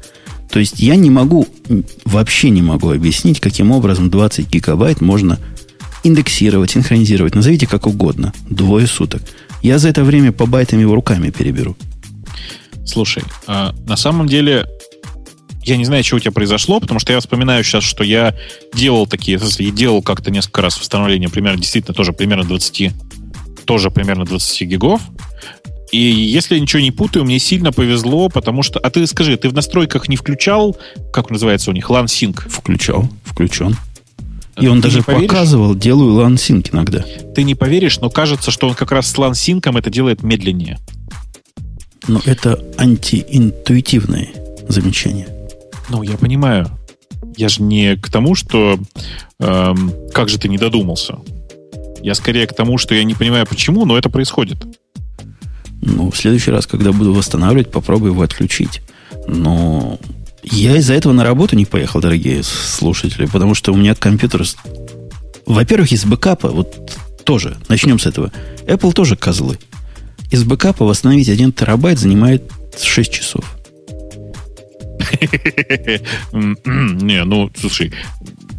То 0.50 0.60
есть 0.60 0.80
я 0.80 0.96
не 0.96 1.10
могу, 1.10 1.48
вообще 2.06 2.50
не 2.50 2.62
могу 2.62 2.92
объяснить, 2.92 3.40
каким 3.40 3.72
образом 3.72 4.10
20 4.10 4.50
гигабайт 4.50 5.02
можно 5.02 5.40
индексировать, 6.04 6.72
синхронизировать. 6.72 7.34
Назовите 7.34 7.66
как 7.66 7.88
угодно. 7.88 8.34
Двое 8.50 8.86
суток. 8.86 9.24
Я 9.62 9.80
за 9.80 9.90
это 9.90 10.04
время 10.04 10.32
по 10.32 10.46
байтам 10.46 10.80
его 10.80 10.94
руками 10.94 11.30
переберу. 11.30 11.76
Слушай, 12.86 13.24
а 13.48 13.74
на 13.88 13.96
самом 13.96 14.28
деле 14.28 14.66
я 15.64 15.78
не 15.78 15.86
знаю, 15.86 16.04
что 16.04 16.18
у 16.18 16.20
тебя 16.20 16.32
произошло, 16.32 16.80
потому 16.80 17.00
что 17.00 17.14
я 17.14 17.20
вспоминаю 17.20 17.64
сейчас, 17.64 17.84
что 17.84 18.04
я 18.04 18.36
делал 18.74 19.08
такие, 19.08 19.40
я 19.60 19.72
делал 19.72 20.02
как-то 20.02 20.30
несколько 20.30 20.62
раз 20.62 20.78
восстановление, 20.78 21.30
примерно, 21.30 21.60
действительно, 21.60 21.94
тоже 21.94 22.12
примерно 22.12 22.44
20, 22.44 22.92
тоже 23.66 23.90
примерно 23.90 24.26
20 24.26 24.68
гигов. 24.68 25.02
И 25.94 26.00
если 26.00 26.56
я 26.56 26.60
ничего 26.60 26.82
не 26.82 26.90
путаю, 26.90 27.24
мне 27.24 27.38
сильно 27.38 27.72
повезло, 27.72 28.28
потому 28.28 28.64
что... 28.64 28.80
А 28.80 28.90
ты 28.90 29.06
скажи, 29.06 29.38
ты 29.38 29.48
в 29.48 29.54
настройках 29.54 30.10
не 30.10 30.16
включал, 30.16 30.76
как 31.12 31.30
называется 31.30 31.70
у 31.70 31.74
них, 31.74 31.88
Sync? 31.88 32.50
Включал, 32.50 33.08
включен. 33.24 33.78
И 34.60 34.68
он 34.68 34.82
ты 34.82 34.88
даже 34.88 35.04
показывал, 35.04 35.76
делаю 35.76 36.16
Sync 36.34 36.72
иногда. 36.74 37.06
Ты 37.36 37.44
не 37.44 37.54
поверишь, 37.54 38.00
но 38.00 38.10
кажется, 38.10 38.50
что 38.50 38.70
он 38.70 38.74
как 38.74 38.92
раз 38.92 39.06
с 39.06 39.14
Sync 39.14 39.78
это 39.78 39.92
делает 39.92 40.24
медленнее. 40.24 40.80
Но 42.08 42.20
это 42.26 42.60
антиинтуитивное 42.80 44.30
замечание. 44.68 45.28
Ну, 45.90 46.02
я 46.02 46.18
понимаю. 46.18 46.72
Я 47.38 47.50
же 47.50 47.62
не 47.62 47.98
к 47.98 48.10
тому, 48.10 48.34
что 48.34 48.80
эм, 49.40 49.94
как 50.12 50.30
же 50.30 50.40
ты 50.40 50.50
не 50.50 50.58
додумался. 50.58 51.20
Я 52.02 52.16
скорее 52.16 52.48
к 52.48 52.56
тому, 52.56 52.80
что 52.80 52.96
я 52.96 53.04
не 53.04 53.14
понимаю, 53.14 53.46
почему, 53.46 53.86
но 53.86 53.96
это 53.96 54.10
происходит. 54.10 54.58
Ну, 55.86 56.12
в 56.12 56.18
следующий 56.18 56.52
раз, 56.52 56.66
когда 56.66 56.92
буду 56.92 57.14
восстанавливать, 57.14 57.72
попробую 57.72 58.14
его 58.14 58.22
отключить. 58.22 58.82
Но 59.28 60.00
я 60.44 60.78
из-за 60.78 60.94
этого 60.94 61.12
на 61.14 61.24
работу 61.24 61.56
не 61.56 61.66
поехал, 61.66 62.00
дорогие 62.00 62.42
слушатели, 62.44 63.26
потому 63.26 63.54
что 63.54 63.74
у 63.74 63.76
меня 63.76 63.94
компьютер... 63.96 64.44
Во-первых, 65.46 65.92
из 65.92 66.06
бэкапа, 66.06 66.50
вот 66.50 66.98
тоже, 67.26 67.58
начнем 67.68 68.00
с 68.00 68.06
этого. 68.06 68.32
Apple 68.66 68.94
тоже 68.94 69.18
козлы. 69.18 69.60
Из 70.32 70.46
бэкапа 70.46 70.86
восстановить 70.86 71.28
1 71.28 71.52
терабайт 71.52 72.00
занимает 72.00 72.50
6 72.82 73.12
часов. 73.12 73.44
Не, 76.34 77.26
ну, 77.26 77.52
слушай, 77.60 77.92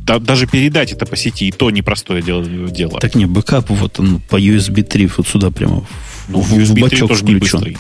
даже 0.05 0.47
передать 0.47 0.93
это 0.93 1.07
по 1.07 1.17
сети, 1.17 1.49
и 1.49 1.53
то 1.53 1.71
непростое 1.71 2.23
дело. 2.23 2.45
дело. 2.45 3.01
Так 3.01 3.15
не, 3.15 3.25
бэкап 3.25 3.71
вот 3.71 3.99
он 3.99 4.21
по 4.21 4.39
USB 4.39 4.83
3 4.83 5.09
вот 5.17 5.27
сюда 5.27 5.51
прямо 5.51 5.87
ну, 6.29 6.41
в, 6.41 6.53
USB 6.53 6.79
в 6.79 6.81
бачок 6.81 7.09
тоже 7.09 7.23
включен. 7.23 7.35
Не 7.35 7.41
быстрый. 7.41 7.79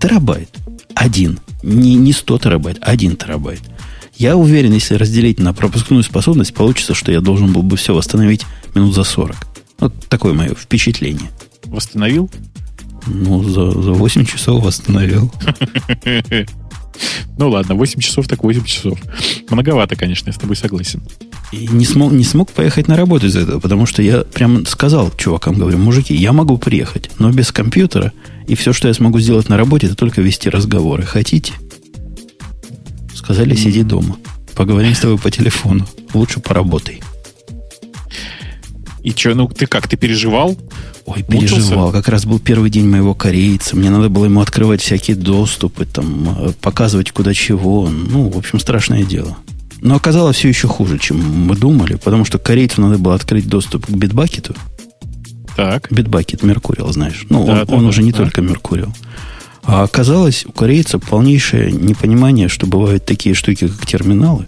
Терабайт. 0.00 0.50
Один. 0.94 1.40
Не, 1.62 1.94
не 1.94 2.12
100 2.12 2.38
терабайт, 2.38 2.78
один 2.80 3.16
терабайт. 3.16 3.62
Я 4.16 4.36
уверен, 4.36 4.72
если 4.72 4.94
разделить 4.94 5.38
на 5.38 5.52
пропускную 5.52 6.02
способность, 6.02 6.54
получится, 6.54 6.94
что 6.94 7.12
я 7.12 7.20
должен 7.20 7.52
был 7.52 7.62
бы 7.62 7.76
все 7.76 7.94
восстановить 7.94 8.46
минут 8.74 8.94
за 8.94 9.04
40. 9.04 9.36
Вот 9.78 9.94
такое 10.08 10.32
мое 10.32 10.54
впечатление. 10.54 11.30
Восстановил? 11.64 12.30
Ну, 13.06 13.42
за, 13.42 13.70
за 13.70 13.92
8 13.92 14.24
часов 14.24 14.62
восстановил. 14.64 15.32
Ну 17.38 17.50
ладно, 17.50 17.74
8 17.74 18.00
часов 18.00 18.28
так 18.28 18.42
8 18.42 18.64
часов. 18.64 18.98
Многовато, 19.50 19.96
конечно, 19.96 20.28
я 20.28 20.32
с 20.32 20.38
тобой 20.38 20.56
согласен. 20.56 21.02
И 21.52 21.68
не 21.68 21.84
смог, 21.84 22.12
не 22.12 22.24
смог 22.24 22.50
поехать 22.50 22.88
на 22.88 22.96
работу 22.96 23.26
из-за 23.26 23.40
этого, 23.40 23.60
потому 23.60 23.86
что 23.86 24.02
я 24.02 24.20
прям 24.20 24.66
сказал 24.66 25.10
чувакам, 25.16 25.58
говорю, 25.58 25.78
мужики, 25.78 26.14
я 26.14 26.32
могу 26.32 26.58
приехать, 26.58 27.10
но 27.18 27.30
без 27.30 27.52
компьютера, 27.52 28.12
и 28.46 28.54
все, 28.54 28.72
что 28.72 28.88
я 28.88 28.94
смогу 28.94 29.20
сделать 29.20 29.48
на 29.48 29.56
работе, 29.56 29.86
это 29.86 29.96
только 29.96 30.22
вести 30.22 30.48
разговоры. 30.48 31.04
Хотите? 31.04 31.52
Сказали, 33.14 33.54
сиди 33.54 33.82
дома. 33.82 34.16
Поговорим 34.54 34.94
с 34.94 35.00
тобой 35.00 35.18
по 35.18 35.30
телефону. 35.30 35.86
Лучше 36.14 36.40
поработай. 36.40 37.02
И 39.02 39.10
что, 39.10 39.34
ну 39.34 39.48
ты 39.48 39.66
как, 39.66 39.86
ты 39.86 39.96
переживал? 39.96 40.56
Ой, 41.06 41.22
переживал. 41.22 41.92
Как 41.92 42.08
раз 42.08 42.26
был 42.26 42.40
первый 42.40 42.68
день 42.68 42.88
моего 42.88 43.14
корейца. 43.14 43.76
Мне 43.76 43.90
надо 43.90 44.08
было 44.08 44.24
ему 44.24 44.40
открывать 44.40 44.82
всякие 44.82 45.16
доступы, 45.16 45.86
там, 45.86 46.36
э, 46.38 46.52
показывать 46.60 47.12
куда 47.12 47.32
чего. 47.32 47.88
Ну, 47.88 48.28
в 48.28 48.36
общем, 48.36 48.58
страшное 48.58 49.04
дело. 49.04 49.36
Но 49.80 49.94
оказалось 49.94 50.36
все 50.36 50.48
еще 50.48 50.66
хуже, 50.66 50.98
чем 50.98 51.18
мы 51.18 51.54
думали, 51.54 51.94
потому 51.94 52.24
что 52.24 52.38
корейцу 52.38 52.80
надо 52.80 52.98
было 52.98 53.14
открыть 53.14 53.48
доступ 53.48 53.86
к 53.86 53.90
битбакету. 53.90 54.54
Так. 55.54 55.88
Битбакет 55.90 56.42
Меркуриал, 56.42 56.92
знаешь. 56.92 57.24
Ну, 57.30 57.46
да, 57.46 57.52
он, 57.60 57.66
да, 57.66 57.74
он 57.74 57.82
да, 57.82 57.88
уже 57.88 58.02
не 58.02 58.12
только 58.12 58.40
Меркуриал. 58.40 58.92
А 59.62 59.82
оказалось 59.82 60.44
у 60.46 60.52
корейца 60.52 60.98
полнейшее 60.98 61.72
непонимание, 61.72 62.48
что 62.48 62.66
бывают 62.66 63.04
такие 63.04 63.34
штуки, 63.34 63.68
как 63.68 63.86
терминалы. 63.86 64.46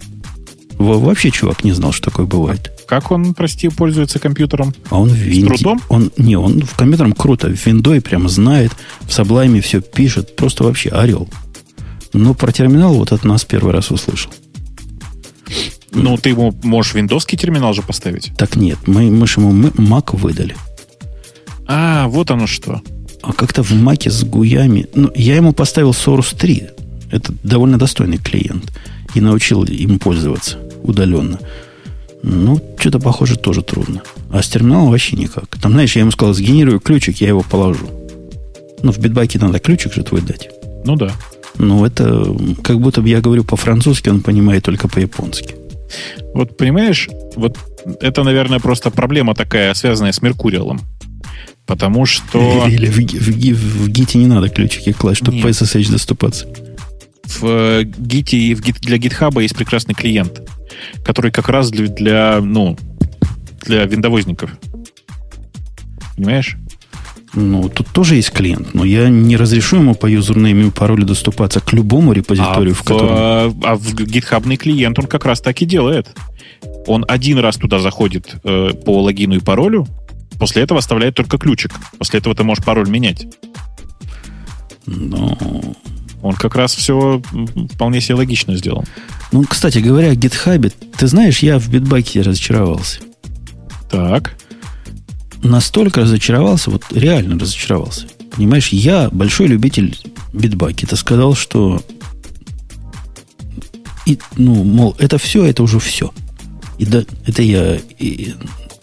Вообще 0.79 1.29
чувак 1.29 1.65
не 1.65 1.73
знал, 1.73 1.91
что 1.91 2.09
такое 2.09 2.25
бывает. 2.25 2.71
Как 2.87 3.11
он, 3.11 3.33
прости, 3.33 3.67
пользуется 3.67 4.17
компьютером? 4.17 4.73
А 4.89 4.97
он 4.99 5.09
в 5.09 5.13
винде. 5.13 5.55
С 5.55 5.59
трудом? 5.59 5.81
Он, 5.89 6.09
не, 6.17 6.37
он 6.37 6.61
в 6.61 6.75
компьютером 6.75 7.11
круто. 7.11 7.49
В 7.49 7.65
виндой 7.65 7.99
прямо 7.99 8.29
знает, 8.29 8.71
в 9.01 9.09
Sublime 9.09 9.59
все 9.59 9.81
пишет. 9.81 10.37
Просто 10.37 10.63
вообще 10.63 10.89
орел. 10.89 11.27
Но 12.13 12.33
про 12.33 12.53
терминал 12.53 12.93
вот 12.93 13.11
от 13.11 13.25
нас 13.25 13.43
первый 13.43 13.73
раз 13.73 13.91
услышал. 13.91 14.31
Ну, 15.91 16.15
ты 16.15 16.29
ему 16.29 16.57
можешь 16.63 16.93
виндовский 16.93 17.37
терминал 17.37 17.73
же 17.73 17.81
поставить. 17.81 18.31
Так 18.37 18.55
нет, 18.55 18.77
мы, 18.87 19.11
мы 19.11 19.27
же 19.27 19.41
ему 19.41 19.51
Mac 19.51 20.15
выдали. 20.15 20.55
А, 21.67 22.07
вот 22.07 22.31
оно 22.31 22.47
что. 22.47 22.81
А 23.21 23.33
как-то 23.33 23.63
в 23.63 23.71
Маке 23.71 24.09
с 24.09 24.23
гуями... 24.23 24.87
Ну, 24.95 25.11
я 25.13 25.35
ему 25.35 25.51
поставил 25.51 25.91
Source 25.91 26.37
3. 26.37 26.69
Это 27.11 27.33
довольно 27.43 27.77
достойный 27.77 28.17
клиент. 28.17 28.71
И 29.13 29.19
научил 29.19 29.65
им 29.65 29.99
пользоваться 29.99 30.68
удаленно. 30.83 31.39
Ну, 32.21 32.61
что-то, 32.77 32.99
похоже, 32.99 33.37
тоже 33.37 33.61
трудно. 33.61 34.01
А 34.31 34.41
с 34.41 34.49
терминалом 34.49 34.89
вообще 34.89 35.15
никак. 35.15 35.57
Там, 35.61 35.71
знаешь, 35.71 35.95
я 35.95 36.01
ему 36.01 36.11
сказал, 36.11 36.33
сгенерирую 36.33 36.79
ключик, 36.79 37.17
я 37.21 37.29
его 37.29 37.41
положу. 37.41 37.87
Ну, 38.83 38.91
в 38.91 38.99
битбаке 38.99 39.39
надо 39.39 39.59
ключик 39.59 39.93
же 39.93 40.03
твой 40.03 40.21
дать. 40.21 40.49
Ну 40.85 40.95
да. 40.95 41.11
Ну, 41.57 41.85
это 41.85 42.35
как 42.63 42.79
будто 42.79 43.01
бы 43.01 43.09
я 43.09 43.21
говорю 43.21 43.43
по-французски, 43.43 44.09
он 44.09 44.21
понимает 44.21 44.63
только 44.63 44.87
по-японски. 44.87 45.55
Вот 46.33 46.57
понимаешь, 46.57 47.09
вот 47.35 47.57
это, 48.01 48.23
наверное, 48.23 48.59
просто 48.59 48.91
проблема 48.91 49.33
такая, 49.33 49.73
связанная 49.73 50.11
с 50.11 50.21
Меркуриалом. 50.21 50.81
Потому 51.65 52.05
что... 52.05 52.65
Или 52.67 52.87
в, 52.87 52.97
в, 52.97 53.27
в, 53.27 53.85
в 53.85 53.89
гите 53.89 54.17
не 54.17 54.27
надо 54.27 54.49
ключики 54.49 54.91
класть, 54.91 55.21
чтобы 55.21 55.37
Нет. 55.37 55.45
по 55.45 55.49
SSH 55.49 55.91
доступаться. 55.91 56.47
В 57.37 57.83
гите 57.83 58.37
и 58.37 58.55
в 58.55 58.61
для 58.61 58.97
гитхаба 58.97 59.41
есть 59.41 59.55
прекрасный 59.55 59.93
клиент 59.93 60.41
который 61.03 61.31
как 61.31 61.49
раз 61.49 61.71
для, 61.71 61.87
для 61.87 62.39
ну, 62.41 62.77
для 63.61 63.85
виндовозников. 63.85 64.51
Понимаешь? 66.15 66.57
Ну, 67.33 67.69
тут 67.69 67.87
тоже 67.89 68.15
есть 68.15 68.31
клиент, 68.31 68.73
но 68.73 68.83
я 68.83 69.07
не 69.07 69.37
разрешу 69.37 69.77
ему 69.77 69.93
по 69.93 70.07
юзернейму 70.07 70.67
и 70.67 70.71
паролю 70.71 71.05
доступаться 71.05 71.59
к 71.59 71.71
любому 71.73 72.11
репозиторию, 72.11 72.71
а 72.71 72.75
в, 72.75 72.79
в 72.79 72.83
котором... 72.83 73.61
А 73.63 73.75
в 73.75 73.93
гитхабный 73.93 74.57
клиент 74.57 74.97
он 74.97 75.05
как 75.05 75.25
раз 75.25 75.39
так 75.39 75.61
и 75.61 75.65
делает. 75.65 76.07
Он 76.87 77.05
один 77.07 77.37
раз 77.37 77.57
туда 77.57 77.79
заходит 77.79 78.35
э, 78.43 78.71
по 78.83 79.01
логину 79.03 79.35
и 79.35 79.39
паролю, 79.39 79.85
после 80.39 80.63
этого 80.63 80.79
оставляет 80.79 81.15
только 81.15 81.37
ключик. 81.37 81.71
После 81.99 82.19
этого 82.19 82.33
ты 82.33 82.43
можешь 82.43 82.65
пароль 82.65 82.89
менять. 82.89 83.27
Ну, 84.87 85.75
он 86.21 86.33
как 86.33 86.55
раз 86.55 86.75
все 86.75 87.21
вполне 87.73 88.01
себе 88.01 88.15
логично 88.15 88.55
сделал. 88.55 88.85
Ну, 89.31 89.43
кстати 89.43 89.79
говоря, 89.79 90.09
о 90.09 90.15
GitHub, 90.15 90.71
ты 90.97 91.07
знаешь, 91.07 91.39
я 91.39 91.59
в 91.59 91.69
битбаке 91.69 92.21
разочаровался. 92.21 93.01
Так. 93.89 94.35
Настолько 95.41 96.01
разочаровался, 96.01 96.71
вот 96.71 96.83
реально 96.91 97.39
разочаровался. 97.39 98.07
Понимаешь, 98.35 98.69
я 98.69 99.09
большой 99.11 99.47
любитель 99.47 99.97
битбаки. 100.33 100.85
Ты 100.85 100.95
сказал, 100.95 101.35
что 101.35 101.81
и, 104.05 104.17
ну, 104.37 104.63
мол, 104.63 104.95
это 104.97 105.17
все, 105.17 105.45
это 105.45 105.61
уже 105.63 105.79
все. 105.79 106.11
И 106.79 106.85
да, 106.85 107.03
это 107.27 107.41
я 107.43 107.77
и 107.99 108.33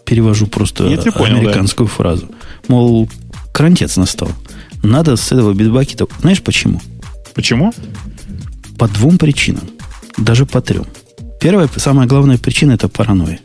перевожу 0.04 0.46
просто 0.46 0.84
Нет, 0.84 1.02
понял, 1.14 1.38
американскую 1.38 1.88
да. 1.88 1.94
фразу. 1.94 2.28
Мол, 2.68 3.08
крантец 3.52 3.96
настал. 3.96 4.30
Надо 4.82 5.16
с 5.16 5.32
этого 5.32 5.52
битбакета... 5.52 6.06
Знаешь 6.20 6.42
почему? 6.42 6.80
Почему? 7.36 7.72
По 8.78 8.88
двум 8.88 9.18
причинам. 9.18 9.68
Даже 10.16 10.46
по 10.46 10.62
трем. 10.62 10.86
Первая, 11.38 11.68
самая 11.76 12.08
главная 12.08 12.38
причина– 12.38 12.72
это 12.72 12.88
паранойя. 12.88 13.40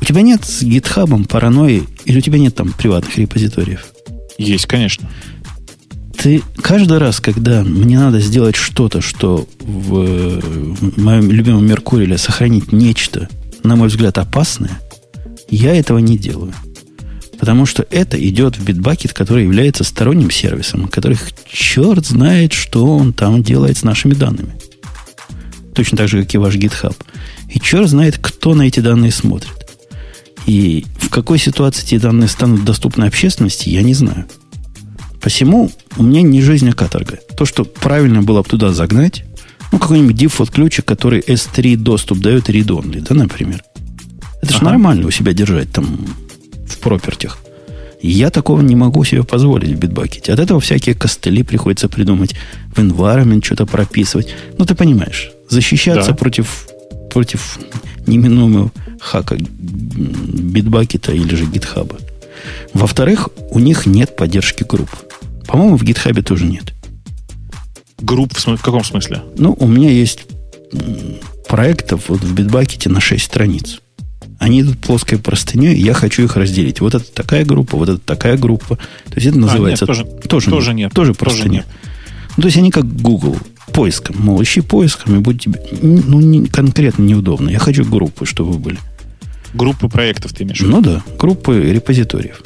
У 0.00 0.04
тебя 0.04 0.22
нет 0.22 0.44
с 0.44 0.62
гитхабом 0.62 1.24
паранойи, 1.24 1.82
или 2.04 2.18
у 2.18 2.20
тебя 2.20 2.38
нет 2.38 2.54
там 2.54 2.72
приватных 2.72 3.18
репозиториев? 3.18 3.86
Есть, 4.38 4.66
конечно. 4.66 5.10
Ты 6.16 6.42
каждый 6.62 6.98
раз, 6.98 7.20
когда 7.20 7.64
мне 7.64 7.98
надо 7.98 8.20
сделать 8.20 8.54
что-то, 8.54 9.00
что 9.00 9.48
в, 9.58 10.40
в 10.40 10.96
моем 10.96 11.28
любимом 11.30 11.66
Меркуриле 11.66 12.18
сохранить 12.18 12.72
нечто, 12.72 13.28
на 13.64 13.74
мой 13.74 13.88
взгляд, 13.88 14.16
опасное, 14.18 14.80
я 15.50 15.74
этого 15.74 15.98
не 15.98 16.16
делаю. 16.16 16.54
Потому 17.38 17.66
что 17.66 17.86
это 17.90 18.16
идет 18.28 18.56
в 18.56 18.64
Bitbucket, 18.64 19.12
который 19.12 19.44
является 19.44 19.84
сторонним 19.84 20.30
сервисом, 20.30 20.88
который 20.88 21.18
черт 21.50 22.06
знает, 22.06 22.52
что 22.52 22.96
он 22.96 23.12
там 23.12 23.42
делает 23.42 23.76
с 23.76 23.82
нашими 23.82 24.14
данными. 24.14 24.54
Точно 25.74 25.98
так 25.98 26.08
же, 26.08 26.22
как 26.22 26.34
и 26.34 26.38
ваш 26.38 26.56
GitHub. 26.56 26.96
И 27.50 27.60
черт 27.60 27.88
знает, 27.88 28.18
кто 28.18 28.54
на 28.54 28.62
эти 28.62 28.80
данные 28.80 29.12
смотрит. 29.12 29.52
И 30.46 30.86
в 30.98 31.10
какой 31.10 31.38
ситуации 31.38 31.84
эти 31.84 31.98
данные 31.98 32.28
станут 32.28 32.64
доступны 32.64 33.04
общественности, 33.04 33.68
я 33.68 33.82
не 33.82 33.94
знаю. 33.94 34.26
Посему 35.20 35.70
у 35.96 36.02
меня 36.02 36.22
не 36.22 36.40
жизнь, 36.40 36.68
а 36.70 36.72
каторга. 36.72 37.18
То, 37.36 37.44
что 37.44 37.64
правильно 37.64 38.22
было 38.22 38.42
бы 38.42 38.48
туда 38.48 38.72
загнать, 38.72 39.24
ну, 39.72 39.78
какой-нибудь 39.78 40.16
дефолт 40.16 40.50
ключик, 40.50 40.84
который 40.84 41.20
S3 41.20 41.76
доступ 41.76 42.18
дает 42.18 42.48
read-only, 42.48 43.00
да, 43.06 43.14
например. 43.14 43.62
Это 44.40 44.54
ага. 44.54 44.58
же 44.58 44.64
нормально 44.64 45.06
у 45.06 45.10
себя 45.10 45.32
держать 45.32 45.72
там 45.72 45.98
в 46.68 46.78
пропертях. 46.78 47.38
Я 48.02 48.30
такого 48.30 48.60
не 48.60 48.76
могу 48.76 49.04
себе 49.04 49.24
позволить 49.24 49.70
в 49.70 49.78
битбакете. 49.78 50.32
От 50.32 50.38
этого 50.38 50.60
всякие 50.60 50.94
костыли 50.94 51.42
приходится 51.42 51.88
придумать, 51.88 52.34
в 52.74 52.78
environment 52.78 53.44
что-то 53.44 53.66
прописывать. 53.66 54.34
Ну, 54.58 54.64
ты 54.64 54.74
понимаешь, 54.74 55.32
защищаться 55.48 56.10
да. 56.10 56.16
против, 56.16 56.68
против 57.10 57.58
неминуемого 58.06 58.70
хака 59.00 59.36
битбакета 59.38 61.12
или 61.12 61.34
же 61.34 61.46
гитхаба. 61.46 61.96
Во-вторых, 62.74 63.30
у 63.50 63.58
них 63.58 63.86
нет 63.86 64.16
поддержки 64.16 64.62
групп. 64.62 64.90
По-моему, 65.46 65.76
в 65.76 65.82
гитхабе 65.82 66.22
тоже 66.22 66.44
нет. 66.44 66.74
Групп 67.98 68.36
в, 68.36 68.40
смысле, 68.40 68.58
в 68.58 68.62
каком 68.62 68.84
смысле? 68.84 69.22
Ну, 69.38 69.56
у 69.58 69.66
меня 69.66 69.90
есть 69.90 70.26
проектов 71.48 72.08
вот 72.08 72.20
в 72.20 72.34
битбакете 72.34 72.90
на 72.90 73.00
6 73.00 73.24
страниц. 73.24 73.80
Они 74.38 74.60
идут 74.60 74.78
плоской 74.78 75.18
простыней, 75.18 75.74
и 75.74 75.82
я 75.82 75.94
хочу 75.94 76.22
их 76.24 76.36
разделить. 76.36 76.80
Вот 76.80 76.94
это 76.94 77.10
такая 77.10 77.44
группа, 77.44 77.76
вот 77.76 77.88
это 77.88 77.98
такая 77.98 78.36
группа. 78.36 78.76
То 78.76 79.14
есть 79.14 79.26
это 79.26 79.38
называется... 79.38 79.86
А, 79.86 79.88
нет, 79.88 80.04
тоже, 80.04 80.28
тоже, 80.28 80.50
тоже 80.50 80.74
нет. 80.74 80.92
Тоже 80.92 81.14
простыня. 81.14 81.42
Тоже 81.42 81.52
нет. 81.52 81.66
Ну, 82.36 82.42
то 82.42 82.46
есть 82.46 82.58
они 82.58 82.70
как 82.70 82.84
Google, 82.84 83.38
поиском. 83.72 84.16
Мол, 84.18 84.42
ищи 84.42 84.60
поиском, 84.60 85.16
и 85.16 85.18
будет 85.18 85.42
тебе 85.42 85.60
ну, 85.82 86.20
не, 86.20 86.46
конкретно 86.46 87.02
неудобно. 87.02 87.48
Я 87.48 87.58
хочу 87.58 87.84
группы, 87.84 88.26
чтобы 88.26 88.52
вы 88.52 88.58
были. 88.58 88.78
Группы 89.54 89.88
проектов 89.88 90.32
ты 90.32 90.44
имеешь? 90.44 90.60
Ну 90.60 90.80
да, 90.82 91.02
группы 91.18 91.58
репозиториев. 91.60 92.42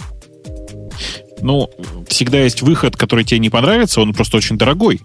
Ну, 1.43 1.71
всегда 2.07 2.43
есть 2.43 2.63
выход, 2.63 2.97
который 2.97 3.25
тебе 3.25 3.39
не 3.39 3.49
понравится, 3.49 4.01
он 4.01 4.13
просто 4.13 4.37
очень 4.37 4.59
дорогой. 4.59 5.01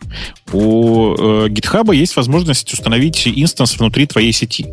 У 0.51 1.15
э, 1.15 1.47
GitHub 1.47 1.95
есть 1.95 2.15
возможность 2.15 2.71
установить 2.73 3.27
инстанс 3.27 3.77
внутри 3.79 4.05
твоей 4.05 4.33
сети. 4.33 4.65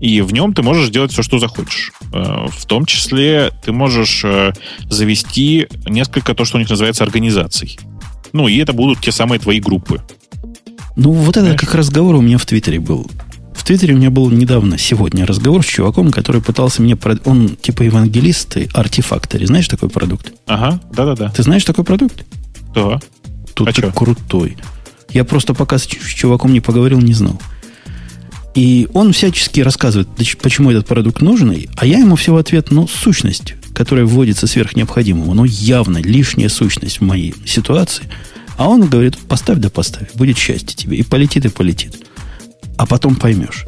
И 0.00 0.20
в 0.20 0.32
нем 0.32 0.52
ты 0.54 0.62
можешь 0.62 0.90
делать 0.90 1.12
все, 1.12 1.22
что 1.22 1.38
захочешь. 1.38 1.92
Э, 2.12 2.46
в 2.48 2.66
том 2.66 2.86
числе 2.86 3.52
ты 3.64 3.72
можешь 3.72 4.24
э, 4.24 4.52
завести 4.90 5.68
несколько 5.86 6.34
то, 6.34 6.44
что 6.44 6.56
у 6.56 6.60
них 6.60 6.70
называется 6.70 7.04
организаций. 7.04 7.78
Ну, 8.32 8.48
и 8.48 8.56
это 8.58 8.72
будут 8.72 9.00
те 9.00 9.12
самые 9.12 9.38
твои 9.38 9.60
группы. 9.60 10.02
Ну, 10.96 11.12
вот 11.12 11.36
это 11.36 11.56
как 11.56 11.74
разговор 11.74 12.16
у 12.16 12.20
меня 12.20 12.38
в 12.38 12.46
Твиттере 12.46 12.80
был. 12.80 13.10
В 13.54 13.64
Твиттере 13.64 13.94
у 13.94 13.96
меня 13.96 14.10
был 14.10 14.30
недавно, 14.30 14.76
сегодня, 14.76 15.24
разговор 15.24 15.62
с 15.62 15.66
чуваком, 15.66 16.10
который 16.10 16.42
пытался 16.42 16.82
мне... 16.82 16.98
Он 17.24 17.56
типа 17.56 17.82
евангелист 17.84 18.56
и 18.58 18.68
артефактори. 18.74 19.46
Знаешь 19.46 19.68
такой 19.68 19.88
продукт? 19.88 20.32
Ага, 20.46 20.80
да-да-да. 20.92 21.30
Ты 21.30 21.42
знаешь 21.42 21.64
такой 21.64 21.84
продукт? 21.84 22.24
Да. 22.74 23.00
Тут 23.54 23.68
а 23.68 23.72
ты 23.72 23.90
крутой. 23.90 24.56
Я 25.10 25.24
просто 25.24 25.54
пока 25.54 25.78
с 25.78 25.86
чуваком 25.86 26.52
не 26.52 26.60
поговорил, 26.60 27.00
не 27.00 27.14
знал. 27.14 27.40
И 28.54 28.88
он 28.94 29.12
всячески 29.12 29.60
рассказывает, 29.60 30.08
почему 30.40 30.70
этот 30.70 30.86
продукт 30.86 31.20
нужен, 31.20 31.56
а 31.76 31.86
я 31.86 31.98
ему 31.98 32.16
все 32.16 32.32
в 32.32 32.36
ответ, 32.36 32.70
ну, 32.70 32.86
сущность, 32.86 33.54
которая 33.74 34.06
вводится 34.06 34.46
сверх 34.46 34.76
необходимого, 34.76 35.34
ну, 35.34 35.44
явно 35.44 35.98
лишняя 35.98 36.48
сущность 36.48 37.00
в 37.00 37.04
моей 37.04 37.34
ситуации. 37.44 38.04
А 38.56 38.68
он 38.68 38.88
говорит, 38.88 39.18
поставь 39.18 39.58
да 39.58 39.70
поставь, 39.70 40.12
будет 40.14 40.38
счастье 40.38 40.76
тебе, 40.76 40.98
и 40.98 41.02
полетит, 41.02 41.44
и 41.44 41.48
полетит. 41.48 41.96
А 42.76 42.86
потом 42.86 43.16
поймешь. 43.16 43.64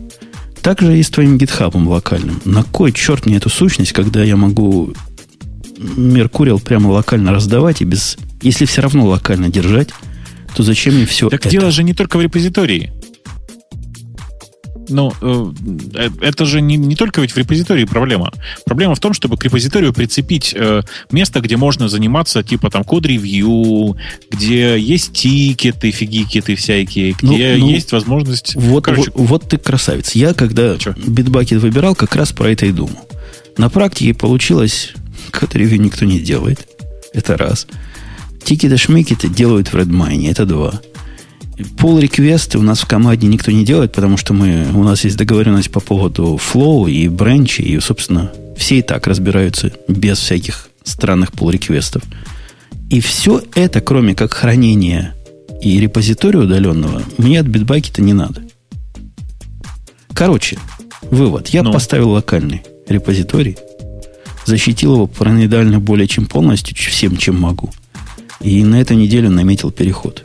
Так 0.63 0.81
же 0.81 0.99
и 0.99 1.03
с 1.03 1.11
твоим 1.11 1.39
гитхабом 1.39 1.89
локальным. 1.89 2.41
На 2.45 2.63
кой 2.63 2.93
черт 2.93 3.27
мне 3.27 3.37
эту 3.37 3.51
сущность, 3.51 3.93
когда 3.93 4.23
я 4.23 4.37
могу 4.37 4.93
Меркурил 5.79 6.59
прямо 6.59 6.89
локально 6.89 7.33
раздавать 7.33 7.83
и 7.83 7.85
без... 7.85 8.17
Если 8.43 8.65
все 8.65 8.83
равно 8.83 9.07
локально 9.07 9.49
держать, 9.49 9.91
то 10.55 10.63
зачем 10.63 10.95
мне 10.95 11.07
все 11.07 11.29
так 11.29 11.41
это? 11.41 11.51
дело 11.51 11.71
же 11.71 11.83
не 11.83 11.93
только 11.93 12.17
в 12.17 12.23
репозитории. 12.23 12.93
Ну, 14.89 15.13
э, 15.21 15.53
э, 15.95 16.11
это 16.21 16.45
же 16.45 16.61
не, 16.61 16.77
не 16.77 16.97
только 16.97 17.21
ведь 17.21 17.33
в 17.33 17.37
репозитории 17.37 17.85
проблема. 17.85 18.33
Проблема 18.65 18.95
в 18.95 19.01
том, 19.01 19.13
чтобы 19.13 19.37
к 19.37 19.45
репозиторию 19.45 19.93
прицепить 19.93 20.55
э, 20.57 20.83
место, 21.11 21.41
где 21.41 21.57
можно 21.57 21.89
заниматься, 21.89 22.43
типа 22.43 22.71
там 22.71 22.85
код-ревью, 22.85 23.97
где 24.31 24.79
есть 24.79 25.13
тикеты, 25.13 25.91
фигикеты 25.91 26.57
всякие, 26.57 27.13
где 27.13 27.57
ну, 27.57 27.67
ну, 27.67 27.71
есть 27.71 27.93
возможность... 27.93 28.55
Вот, 28.55 28.85
Короче, 28.85 29.11
вот, 29.15 29.29
вот 29.29 29.49
ты 29.49 29.59
красавец. 29.59 30.13
Я, 30.13 30.35
когда 30.35 30.77
битбакет 31.07 31.61
выбирал, 31.61 31.95
как 31.95 32.15
раз 32.15 32.33
про 32.33 32.51
это 32.51 32.67
и 32.67 32.73
думал. 32.73 33.09
На 33.57 33.71
практике 33.71 34.15
получилось, 34.15 34.93
код-ревью 35.33 35.81
никто 35.81 36.05
не 36.05 36.21
делает. 36.21 36.67
Это 37.13 37.37
раз. 37.37 37.67
Тикеты-шмикеты 38.45 39.29
делают 39.29 39.69
в 39.69 39.75
Redmine. 39.75 40.31
Это 40.31 40.45
два. 40.45 40.81
Пол 41.79 41.99
реквесты 41.99 42.59
у 42.59 42.63
нас 42.63 42.81
в 42.81 42.87
команде 42.87 43.27
никто 43.27 43.51
не 43.51 43.65
делает, 43.65 43.93
потому 43.93 44.17
что 44.17 44.35
мы, 44.35 44.67
у 44.75 44.83
нас 44.83 45.05
есть 45.05 45.17
договоренность 45.17 45.71
по 45.71 45.81
поводу 45.81 46.37
флоу 46.37 46.87
и 46.87 47.09
бренчи, 47.09 47.63
и, 47.63 47.81
собственно, 47.81 48.31
все 48.57 48.79
и 48.79 48.83
так 48.83 49.07
разбираются 49.07 49.73
без 49.89 50.19
всяких 50.19 50.69
странных 50.85 51.33
пол 51.33 51.51
реквестов. 51.51 52.03
И 52.91 53.01
все 53.01 53.43
это, 53.55 53.81
кроме 53.81 54.15
как 54.15 54.35
хранения 54.35 55.15
и 55.63 55.81
репозитория 55.81 56.41
удаленного, 56.41 57.03
мне 57.17 57.41
от 57.41 57.47
битбакета 57.47 58.03
не 58.03 58.13
надо. 58.13 58.43
Короче, 60.13 60.59
вывод. 61.11 61.49
Я 61.49 61.63
ну. 61.63 61.73
поставил 61.73 62.11
локальный 62.11 62.63
репозиторий, 62.87 63.57
защитил 64.45 64.95
его 64.95 65.07
параноидально 65.07 65.81
более 65.81 66.07
чем 66.07 66.27
полностью, 66.27 66.77
всем, 66.77 67.17
чем 67.17 67.41
могу. 67.41 67.71
И 68.41 68.63
на 68.63 68.81
эту 68.81 68.95
неделю 68.95 69.31
наметил 69.31 69.71
переход. 69.71 70.25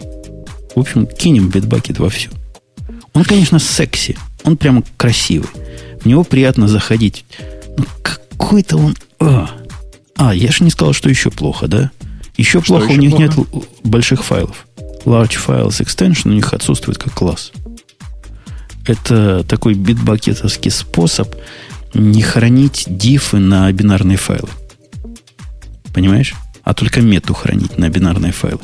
В 0.76 0.80
общем, 0.80 1.06
кинем 1.06 1.50
битбакет 1.50 2.00
во 2.00 2.10
все. 2.10 2.30
Он, 3.14 3.24
конечно, 3.24 3.60
секси. 3.60 4.18
Он 4.44 4.58
прямо 4.58 4.84
красивый. 4.98 5.50
В 6.02 6.06
него 6.06 6.24
приятно 6.24 6.68
заходить. 6.68 7.26
Но 7.78 7.86
какой-то 8.02 8.78
он... 8.78 8.96
А, 9.20 9.50
а 10.16 10.34
я 10.34 10.52
же 10.52 10.64
не 10.64 10.70
сказал, 10.70 10.94
что 10.94 11.10
еще 11.10 11.30
плохо, 11.30 11.68
да? 11.68 11.92
Еще 12.38 12.62
что 12.62 12.78
плохо, 12.78 12.86
еще 12.86 12.98
у 12.98 13.02
них 13.02 13.12
плохо? 13.12 13.24
нет 13.24 13.66
больших 13.84 14.24
файлов. 14.24 14.66
Large 15.06 15.38
Files 15.46 15.84
Extension 15.84 16.30
у 16.30 16.34
них 16.34 16.54
отсутствует 16.54 16.98
как 16.98 17.14
класс. 17.14 17.52
Это 18.86 19.44
такой 19.44 19.74
битбакетовский 19.74 20.72
способ 20.72 21.36
не 21.94 22.22
хранить 22.22 22.86
дифы 22.88 23.38
на 23.38 23.72
бинарные 23.72 24.18
файлы. 24.18 24.50
Понимаешь? 25.94 26.34
А 26.64 26.74
только 26.74 27.02
мету 27.02 27.34
хранить 27.34 27.78
на 27.78 27.90
бинарные 27.90 28.32
файлы. 28.32 28.62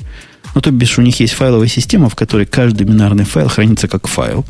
Ну, 0.55 0.61
то 0.61 0.71
бишь, 0.71 0.97
у 0.97 1.01
них 1.01 1.19
есть 1.19 1.33
файловая 1.33 1.67
система, 1.67 2.09
в 2.09 2.15
которой 2.15 2.45
каждый 2.45 2.83
бинарный 2.83 3.25
файл 3.25 3.47
хранится 3.47 3.87
как 3.87 4.07
файл. 4.07 4.45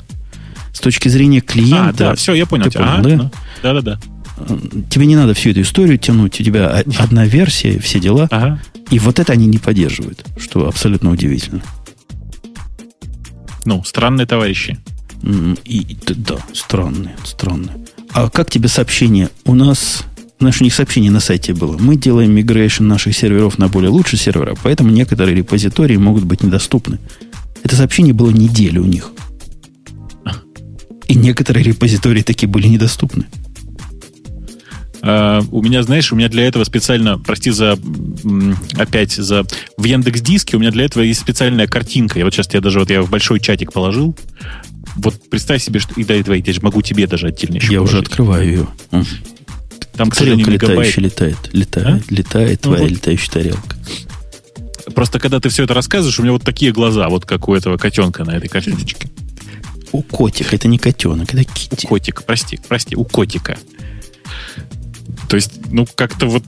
С 0.74 0.80
точки 0.80 1.10
зрения 1.10 1.42
клиента... 1.42 1.90
А, 1.90 2.10
да, 2.10 2.16
все, 2.16 2.34
я 2.34 2.46
понял. 2.46 2.66
Ты 2.66 2.78
понял, 2.78 3.02
да? 3.02 3.32
Да-да-да. 3.64 4.00
Тебе 4.90 5.08
не 5.08 5.16
надо 5.16 5.34
всю 5.34 5.50
эту 5.50 5.62
историю 5.62 5.98
тянуть. 5.98 6.40
У 6.40 6.44
тебя 6.44 6.84
одна 7.00 7.26
версия, 7.26 7.80
все 7.80 8.00
дела. 8.00 8.28
Ага. 8.30 8.62
И 8.92 9.00
вот 9.00 9.20
это 9.20 9.34
они 9.34 9.48
не 9.48 9.58
поддерживают, 9.58 10.24
что 10.40 10.68
абсолютно 10.68 11.12
удивительно. 11.12 11.62
Ну, 13.66 13.84
странные 13.84 14.28
товарищи. 14.28 14.78
И, 15.66 15.98
да, 16.08 16.38
странные, 16.54 17.18
странные. 17.26 17.76
А 18.12 18.30
как 18.30 18.50
тебе 18.50 18.70
сообщение? 18.70 19.30
У 19.44 19.56
нас 19.56 20.04
Знаешь, 20.40 20.62
у 20.62 20.64
них 20.64 20.74
сообщение 20.74 21.10
на 21.10 21.20
сайте 21.20 21.54
было. 21.54 21.78
Мы 21.78 21.96
делаем 21.96 22.32
мигрейшн 22.32 22.86
наших 22.86 23.16
серверов 23.16 23.58
на 23.58 23.70
более 23.70 23.90
лучшие 23.90 24.20
сервера, 24.20 24.56
поэтому 24.62 24.92
некоторые 24.92 25.36
репозитории 25.36 25.98
могут 25.98 26.26
быть 26.26 26.44
недоступны. 26.44 27.00
Это 27.64 27.76
сообщение 27.76 28.14
было 28.14 28.30
неделю 28.30 28.84
у 28.84 28.86
них. 28.86 29.12
И 31.08 31.16
некоторые 31.16 31.64
репозитории 31.64 32.22
такие 32.22 32.48
были 32.48 32.68
недоступны. 32.68 33.26
Uh, 35.02 35.48
у 35.52 35.62
меня, 35.62 35.84
знаешь, 35.84 36.12
у 36.12 36.16
меня 36.16 36.28
для 36.28 36.46
этого 36.46 36.64
специально, 36.64 37.20
прости 37.20 37.52
за 37.52 37.78
опять 38.78 39.14
за 39.14 39.46
в 39.78 39.84
Яндекс 39.84 40.22
Диске 40.22 40.58
у 40.58 40.60
меня 40.60 40.72
для 40.72 40.86
этого 40.86 41.04
есть 41.04 41.20
специальная 41.20 41.68
картинка. 41.68 42.18
Я 42.18 42.26
вот 42.26 42.34
сейчас 42.34 42.52
я 42.54 42.62
даже 42.62 42.80
вот 42.80 42.90
я 42.90 43.02
в 43.04 43.10
большой 43.10 43.40
чатик 43.40 43.72
положил. 43.72 44.18
Вот 44.96 45.16
представь 45.30 45.64
себе, 45.64 45.80
что 45.80 45.94
и 45.96 46.04
до 46.04 46.14
этого 46.14 46.34
я 46.34 46.54
могу 46.62 46.82
тебе 46.82 47.06
даже 47.06 47.28
отдельно 47.28 47.56
еще. 47.56 47.74
Я 47.74 47.78
положить. 47.78 47.94
уже 47.94 48.04
открываю 48.04 48.48
ее. 48.48 48.68
Там, 49.98 50.12
сожалению, 50.12 50.48
летающая 50.48 51.04
летает. 51.04 51.38
Летает, 51.52 52.04
а? 52.10 52.14
летает 52.14 52.60
ну, 52.64 52.72
твоя 52.72 52.84
вот. 52.84 52.92
летающая 52.92 53.32
тарелка. 53.32 53.76
просто 54.94 55.20
когда 55.20 55.40
ты 55.40 55.50
все 55.50 55.64
это 55.64 55.74
рассказываешь, 55.74 56.20
у 56.20 56.22
меня 56.22 56.34
вот 56.34 56.44
такие 56.44 56.72
глаза, 56.72 57.10
вот 57.10 57.26
как 57.26 57.48
у 57.50 57.56
этого 57.56 57.78
котенка 57.78 58.24
на 58.24 58.32
этой 58.38 58.48
картиночке. 58.48 59.10
У 59.92 60.04
котика, 60.04 60.56
это 60.56 60.68
не 60.68 60.78
котенок, 60.78 61.34
это 61.34 61.44
китти. 61.44 61.88
У 61.88 61.90
котика, 61.90 62.22
прости, 62.22 62.60
прости, 62.68 62.96
у 62.96 63.06
котика. 63.06 63.58
То 65.30 65.36
есть, 65.36 65.54
ну, 65.72 65.88
как-то 65.96 66.28
вот... 66.28 66.44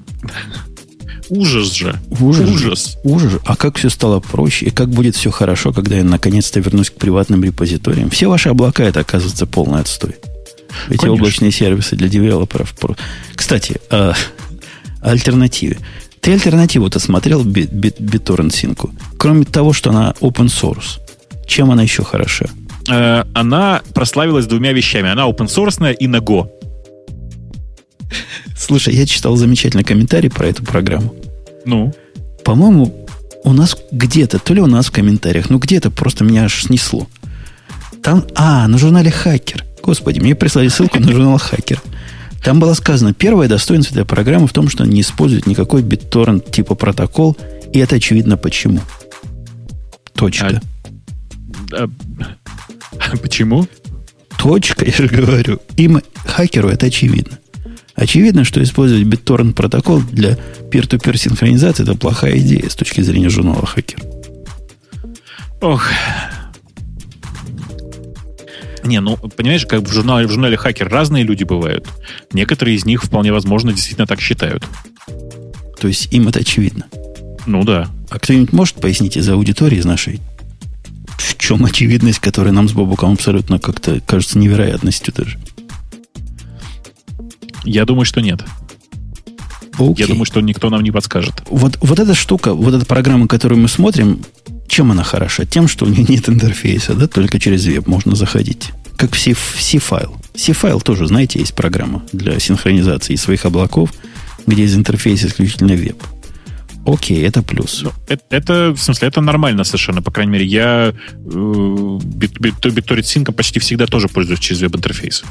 Ужас 1.29 1.73
же. 1.73 1.99
Ужас. 2.19 2.49
Ужас. 2.49 2.97
Ужас. 3.03 3.41
А 3.45 3.55
как 3.55 3.77
все 3.77 3.89
стало 3.89 4.19
проще, 4.19 4.67
и 4.67 4.69
как 4.71 4.89
будет 4.89 5.15
все 5.15 5.31
хорошо, 5.31 5.71
когда 5.71 5.95
я 5.97 6.03
наконец-то 6.03 6.59
вернусь 6.59 6.89
к 6.89 6.95
приватным 6.95 7.43
репозиториям. 7.43 8.09
Все 8.09 8.27
ваши 8.27 8.49
облака 8.49 8.83
это, 8.83 9.01
оказывается, 9.01 9.45
полный 9.45 9.79
отстой. 9.79 10.15
Эти 10.87 10.97
Конечно. 10.97 11.11
облачные 11.11 11.51
сервисы 11.51 11.95
для 11.95 12.07
девелоперов. 12.07 12.73
Кстати, 13.35 13.79
о 13.89 14.13
альтернативе. 15.01 15.77
Ты 16.21 16.33
альтернативу-то 16.33 16.99
смотрел 16.99 17.45
BitTorrent 17.45 18.51
синку? 18.51 18.91
Кроме 19.17 19.45
того, 19.45 19.73
что 19.73 19.89
она 19.89 20.13
open 20.19 20.47
source. 20.47 20.99
Чем 21.47 21.71
она 21.71 21.83
еще 21.83 22.03
хороша? 22.03 22.45
Э, 22.89 23.23
она 23.33 23.81
прославилась 23.93 24.45
двумя 24.45 24.73
вещами. 24.73 25.09
Она 25.09 25.27
open 25.27 25.47
source 25.47 25.93
и 25.93 26.07
на 26.07 26.17
Go. 26.17 26.49
Слушай, 28.57 28.95
я 28.95 29.05
читал 29.05 29.35
замечательный 29.35 29.83
комментарий 29.83 30.29
про 30.29 30.47
эту 30.47 30.63
программу. 30.63 31.15
Ну? 31.65 31.93
По-моему, 32.43 33.07
у 33.43 33.53
нас 33.53 33.77
где-то, 33.91 34.39
то 34.39 34.53
ли 34.53 34.61
у 34.61 34.67
нас 34.67 34.87
в 34.87 34.91
комментариях, 34.91 35.49
ну 35.49 35.59
где-то 35.59 35.91
просто 35.91 36.23
меня 36.23 36.45
аж 36.45 36.63
снесло. 36.63 37.07
Там, 38.03 38.25
а, 38.35 38.67
на 38.67 38.77
журнале 38.77 39.11
«Хакер». 39.11 39.65
Господи, 39.83 40.19
мне 40.19 40.35
прислали 40.35 40.67
ссылку 40.67 40.99
на 40.99 41.11
журнал 41.11 41.37
«Хакер». 41.37 41.81
Там 42.43 42.59
было 42.59 42.73
сказано, 42.73 43.13
первое 43.13 43.47
достоинство 43.47 43.93
этой 43.93 44.05
программы 44.05 44.47
в 44.47 44.53
том, 44.53 44.69
что 44.69 44.83
она 44.83 44.93
не 44.93 45.01
использует 45.01 45.45
никакой 45.45 45.81
BitTorrent 45.81 46.51
типа 46.51 46.75
протокол, 46.75 47.35
и 47.73 47.79
это 47.79 47.95
очевидно 47.97 48.37
почему. 48.37 48.79
Точка. 50.13 50.61
А, 51.73 51.89
а, 52.97 53.17
почему? 53.17 53.67
Точка, 54.37 54.85
я 54.85 54.93
же 54.93 55.07
говорю. 55.07 55.59
Им, 55.75 56.01
хакеру, 56.25 56.69
это 56.69 56.85
очевидно. 56.85 57.39
Очевидно, 57.95 58.45
что 58.45 58.63
использовать 58.63 59.05
BitTorrent 59.05 59.53
протокол 59.53 60.01
для 60.01 60.37
peer-to-peer 60.71 61.17
синхронизации 61.17 61.83
это 61.83 61.95
плохая 61.95 62.37
идея 62.37 62.69
с 62.69 62.75
точки 62.75 63.01
зрения 63.01 63.29
журнала 63.29 63.65
хакер. 63.65 63.99
Ох. 65.61 65.83
Не, 68.83 69.01
ну, 69.01 69.17
понимаешь, 69.17 69.65
как 69.65 69.81
в 69.81 69.91
журнале, 69.91 70.27
в 70.27 70.31
журнале 70.31 70.57
хакер 70.57 70.87
разные 70.87 71.23
люди 71.23 71.43
бывают. 71.43 71.87
Некоторые 72.33 72.75
из 72.75 72.85
них 72.85 73.03
вполне 73.03 73.31
возможно 73.31 73.73
действительно 73.73 74.07
так 74.07 74.21
считают. 74.21 74.65
То 75.79 75.87
есть 75.87 76.13
им 76.13 76.27
это 76.27 76.39
очевидно? 76.39 76.85
Ну 77.45 77.63
да. 77.63 77.89
А 78.09 78.19
кто-нибудь 78.19 78.53
может 78.53 78.75
пояснить 78.75 79.17
из 79.17 79.27
аудитории 79.29 79.77
из 79.77 79.85
нашей, 79.85 80.19
в 81.17 81.37
чем 81.37 81.65
очевидность, 81.65 82.19
которая 82.19 82.53
нам 82.53 82.67
с 82.67 82.73
Бобуком 82.73 83.13
абсолютно 83.13 83.59
как-то 83.59 84.01
кажется 84.01 84.37
невероятностью 84.37 85.13
даже? 85.13 85.39
Я 87.63 87.85
думаю, 87.85 88.05
что 88.05 88.21
нет. 88.21 88.43
Okay. 89.77 89.95
Я 89.99 90.07
думаю, 90.07 90.25
что 90.25 90.41
никто 90.41 90.69
нам 90.69 90.81
не 90.81 90.91
подскажет. 90.91 91.43
Вот, 91.49 91.77
вот 91.81 91.99
эта 91.99 92.13
штука, 92.13 92.53
вот 92.53 92.73
эта 92.73 92.85
программа, 92.85 93.27
которую 93.27 93.61
мы 93.61 93.69
смотрим, 93.69 94.21
чем 94.69 94.91
она 94.91 95.03
хороша? 95.03 95.45
Тем, 95.45 95.67
что 95.67 95.85
у 95.85 95.89
нее 95.89 96.05
нет 96.07 96.29
интерфейса, 96.29 96.93
да, 96.93 97.07
только 97.07 97.39
через 97.39 97.65
веб 97.65 97.87
можно 97.87 98.15
заходить. 98.15 98.71
Как 98.95 99.13
в 99.13 99.19
C-файл. 99.19 100.15
C-файл 100.35 100.79
тоже, 100.79 101.07
знаете, 101.07 101.39
есть 101.39 101.53
программа 101.53 102.03
для 102.13 102.39
синхронизации 102.39 103.15
своих 103.15 103.45
облаков, 103.45 103.91
где 104.45 104.63
из 104.63 104.75
интерфейса 104.75 105.27
исключительно 105.27 105.73
веб. 105.73 106.01
Окей, 106.85 107.23
это 107.23 107.43
плюс. 107.43 107.81
Ну, 107.83 107.91
это, 108.07 108.23
это, 108.29 108.71
в 108.71 108.77
смысле, 108.81 109.09
это 109.09 109.21
нормально 109.21 109.63
совершенно. 109.63 110.01
По 110.01 110.11
крайней 110.11 110.31
мере, 110.33 110.45
я 110.45 110.93
э, 110.93 111.19
BitTorrent 111.19 113.01
Sync 113.01 113.31
почти 113.33 113.59
всегда 113.59 113.85
тоже 113.85 114.07
пользуюсь 114.07 114.39
через 114.39 114.61
веб-интерфейс. 114.61 115.23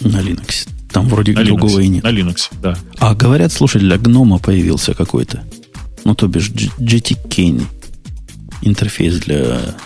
На 0.00 0.18
Linux. 0.18 0.68
Там 0.90 1.08
вроде 1.08 1.32
на 1.32 1.44
другого 1.44 1.78
Linux, 1.78 1.84
и 1.84 1.88
нет. 1.88 2.04
На 2.04 2.08
Linux, 2.08 2.50
да. 2.60 2.76
А 2.98 3.14
говорят, 3.14 3.52
слушай, 3.52 3.80
для 3.80 3.98
гнома 3.98 4.38
появился 4.38 4.94
какой-то. 4.94 5.42
Ну, 6.04 6.14
то 6.14 6.28
бишь 6.28 6.50
GTK 6.50 7.64
интерфейс 8.62 9.16
для... 9.16 9.76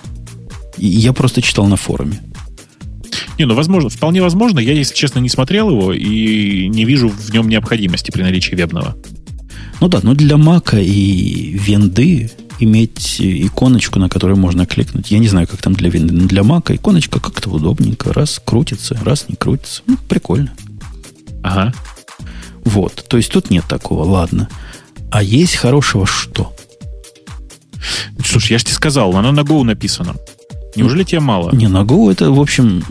Я 0.78 1.12
просто 1.12 1.42
читал 1.42 1.66
на 1.66 1.76
форуме. 1.76 2.20
Не, 3.38 3.44
ну, 3.44 3.54
возможно, 3.54 3.90
вполне 3.90 4.22
возможно. 4.22 4.58
Я, 4.58 4.72
если 4.72 4.94
честно, 4.94 5.18
не 5.18 5.28
смотрел 5.28 5.70
его 5.70 5.92
и 5.92 6.68
не 6.68 6.84
вижу 6.84 7.08
в 7.08 7.32
нем 7.32 7.48
необходимости 7.48 8.10
при 8.10 8.22
наличии 8.22 8.54
вебного. 8.54 8.96
Ну 9.80 9.88
да, 9.88 10.00
но 10.02 10.14
для 10.14 10.36
Мака 10.36 10.80
и 10.80 11.52
венды 11.52 12.30
иметь 12.58 13.16
иконочку, 13.20 13.98
на 13.98 14.08
которую 14.08 14.38
можно 14.38 14.64
кликнуть. 14.64 15.10
Я 15.10 15.18
не 15.18 15.28
знаю, 15.28 15.46
как 15.46 15.60
там 15.60 15.74
для 15.74 15.90
винды, 15.90 16.14
но 16.14 16.26
для 16.26 16.42
Мака 16.42 16.74
иконочка 16.74 17.20
как-то 17.20 17.50
удобненько. 17.50 18.12
Раз 18.12 18.40
крутится, 18.42 18.98
раз 19.02 19.26
не 19.28 19.36
крутится. 19.36 19.82
Ну, 19.86 19.98
прикольно. 20.08 20.52
Ага. 21.42 21.74
Вот. 22.64 23.04
То 23.08 23.18
есть 23.18 23.30
тут 23.30 23.50
нет 23.50 23.64
такого. 23.68 24.04
Ладно. 24.04 24.48
А 25.10 25.22
есть 25.22 25.56
хорошего 25.56 26.06
что? 26.06 26.54
Слушай, 28.24 28.52
я 28.52 28.58
же 28.58 28.64
тебе 28.64 28.74
сказал, 28.74 29.16
оно 29.16 29.32
на 29.32 29.40
Go 29.40 29.62
написано. 29.62 30.14
Неужели 30.74 31.04
тебе 31.04 31.20
мало? 31.20 31.54
Не, 31.54 31.68
на 31.68 31.82
Go 31.82 32.10
это, 32.10 32.30
в 32.30 32.40
общем, 32.40 32.84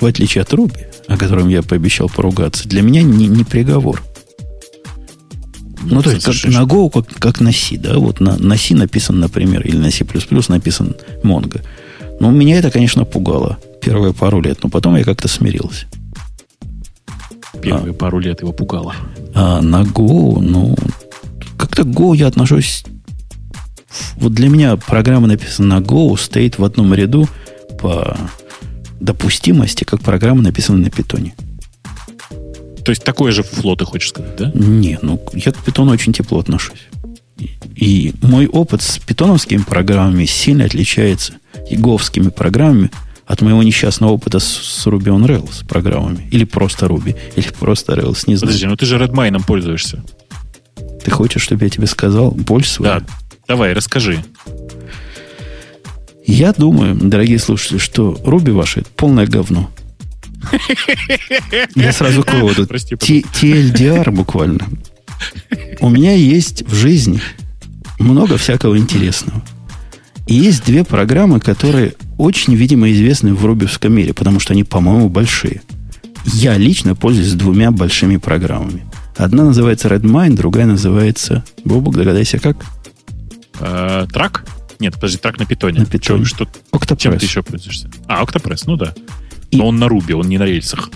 в 0.00 0.04
отличие 0.04 0.42
от 0.42 0.52
Руби, 0.52 0.86
о 1.08 1.16
котором 1.16 1.48
я 1.48 1.62
пообещал 1.62 2.08
поругаться, 2.08 2.68
для 2.68 2.82
меня 2.82 3.02
не, 3.02 3.26
не 3.26 3.44
приговор. 3.44 4.02
Ну, 5.82 6.02
то 6.02 6.10
есть, 6.10 6.24
как 6.24 6.52
на 6.52 6.64
Go, 6.64 6.90
как, 6.90 7.14
как 7.18 7.40
на 7.40 7.52
C, 7.52 7.76
да, 7.76 7.98
вот 7.98 8.20
на, 8.20 8.36
на 8.36 8.56
C 8.56 8.74
написан, 8.74 9.20
например, 9.20 9.62
или 9.62 9.76
на 9.76 9.90
C++ 9.90 10.04
написан 10.48 10.96
Mongo. 11.22 11.62
Но 12.18 12.30
меня 12.30 12.58
это, 12.58 12.70
конечно, 12.70 13.04
пугало 13.04 13.58
первые 13.82 14.12
пару 14.12 14.40
лет, 14.40 14.58
но 14.62 14.68
потом 14.68 14.96
я 14.96 15.04
как-то 15.04 15.28
смирился. 15.28 15.86
Первые 17.62 17.92
а, 17.92 17.94
пару 17.94 18.18
лет 18.18 18.40
его 18.40 18.52
пугало. 18.52 18.94
А 19.34 19.60
на 19.60 19.82
Go, 19.82 20.40
ну, 20.40 20.76
как-то 21.58 21.82
Go 21.82 22.16
я 22.16 22.26
отношусь... 22.26 22.84
Вот 24.16 24.34
для 24.34 24.48
меня 24.48 24.76
программа 24.76 25.26
написана 25.26 25.80
на 25.80 25.84
Go 25.84 26.18
стоит 26.18 26.58
в 26.58 26.64
одном 26.64 26.92
ряду 26.92 27.28
по 27.78 28.16
допустимости, 29.00 29.84
как 29.84 30.00
программа 30.02 30.42
написана 30.42 30.78
на 30.78 30.90
питоне. 30.90 31.34
То 32.84 32.90
есть 32.90 33.04
такое 33.04 33.32
же 33.32 33.42
фло 33.42 33.74
ты 33.76 33.84
хочешь 33.84 34.10
сказать, 34.10 34.36
да? 34.36 34.52
Не, 34.54 34.98
ну 35.02 35.20
я 35.32 35.52
к 35.52 35.56
питону 35.56 35.92
очень 35.92 36.12
тепло 36.12 36.38
отношусь. 36.38 36.86
И, 37.74 38.14
мой 38.22 38.46
опыт 38.46 38.80
с 38.82 38.98
питоновскими 38.98 39.62
программами 39.62 40.24
сильно 40.24 40.64
отличается 40.64 41.34
и 41.68 41.76
говскими 41.76 42.28
программами 42.28 42.90
от 43.26 43.42
моего 43.42 43.62
несчастного 43.62 44.12
опыта 44.12 44.38
с, 44.38 44.46
с 44.46 44.86
Ruby 44.86 45.08
on 45.08 45.26
Rails 45.26 45.66
программами. 45.66 46.28
Или 46.30 46.44
просто 46.44 46.86
Ruby, 46.86 47.16
или 47.34 47.48
просто 47.48 47.94
Rails, 47.94 48.24
не 48.26 48.36
знаю. 48.36 48.52
Подожди, 48.52 48.66
ну 48.66 48.76
ты 48.76 48.86
же 48.86 48.96
Redmine 48.96 49.44
пользуешься. 49.44 50.02
Ты 51.06 51.12
хочешь, 51.12 51.42
чтобы 51.42 51.62
я 51.62 51.70
тебе 51.70 51.86
сказал 51.86 52.32
боль 52.32 52.64
свою? 52.64 52.98
Да, 52.98 53.06
давай, 53.46 53.74
расскажи. 53.74 54.24
Я 56.26 56.52
думаю, 56.52 56.96
дорогие 56.96 57.38
слушатели, 57.38 57.78
что 57.78 58.18
Руби 58.24 58.50
ваше 58.50 58.82
полное 58.96 59.28
говно. 59.28 59.70
Я 61.76 61.92
сразу 61.92 62.24
к 62.24 62.32
выводу. 62.32 62.64
TLDR 62.64 64.10
буквально. 64.10 64.66
У 65.78 65.90
меня 65.90 66.12
есть 66.12 66.66
в 66.66 66.74
жизни 66.74 67.20
много 68.00 68.36
всякого 68.36 68.76
интересного. 68.76 69.40
И 70.26 70.34
есть 70.34 70.64
две 70.64 70.82
программы, 70.82 71.38
которые 71.38 71.94
очень, 72.18 72.56
видимо, 72.56 72.90
известны 72.90 73.32
в 73.32 73.46
рубевском 73.46 73.92
мире, 73.92 74.12
потому 74.12 74.40
что 74.40 74.54
они, 74.54 74.64
по-моему, 74.64 75.08
большие. 75.08 75.62
Я 76.24 76.58
лично 76.58 76.96
пользуюсь 76.96 77.34
двумя 77.34 77.70
большими 77.70 78.16
программами. 78.16 78.82
Одна 79.16 79.44
называется 79.44 79.88
Redmine, 79.88 80.34
другая 80.34 80.66
называется... 80.66 81.44
Бобок, 81.64 81.96
догадайся, 81.96 82.38
как? 82.38 82.56
Э, 83.60 84.06
трак? 84.12 84.44
Нет, 84.78 84.94
подожди, 84.94 85.16
трак 85.18 85.38
на 85.38 85.46
питоне. 85.46 85.80
На 85.80 85.86
питоне. 85.86 86.24
Что, 86.24 86.46
что, 86.78 86.96
Чем 86.96 87.18
ты 87.18 87.24
еще 87.24 87.42
пользуешься? 87.42 87.90
А, 88.06 88.22
Octopress, 88.22 88.64
ну 88.66 88.76
да. 88.76 88.94
И... 89.50 89.56
Но 89.56 89.68
он 89.68 89.78
на 89.78 89.88
Руби, 89.88 90.12
он 90.12 90.28
не 90.28 90.38
на 90.38 90.44
рельсах. 90.44 90.90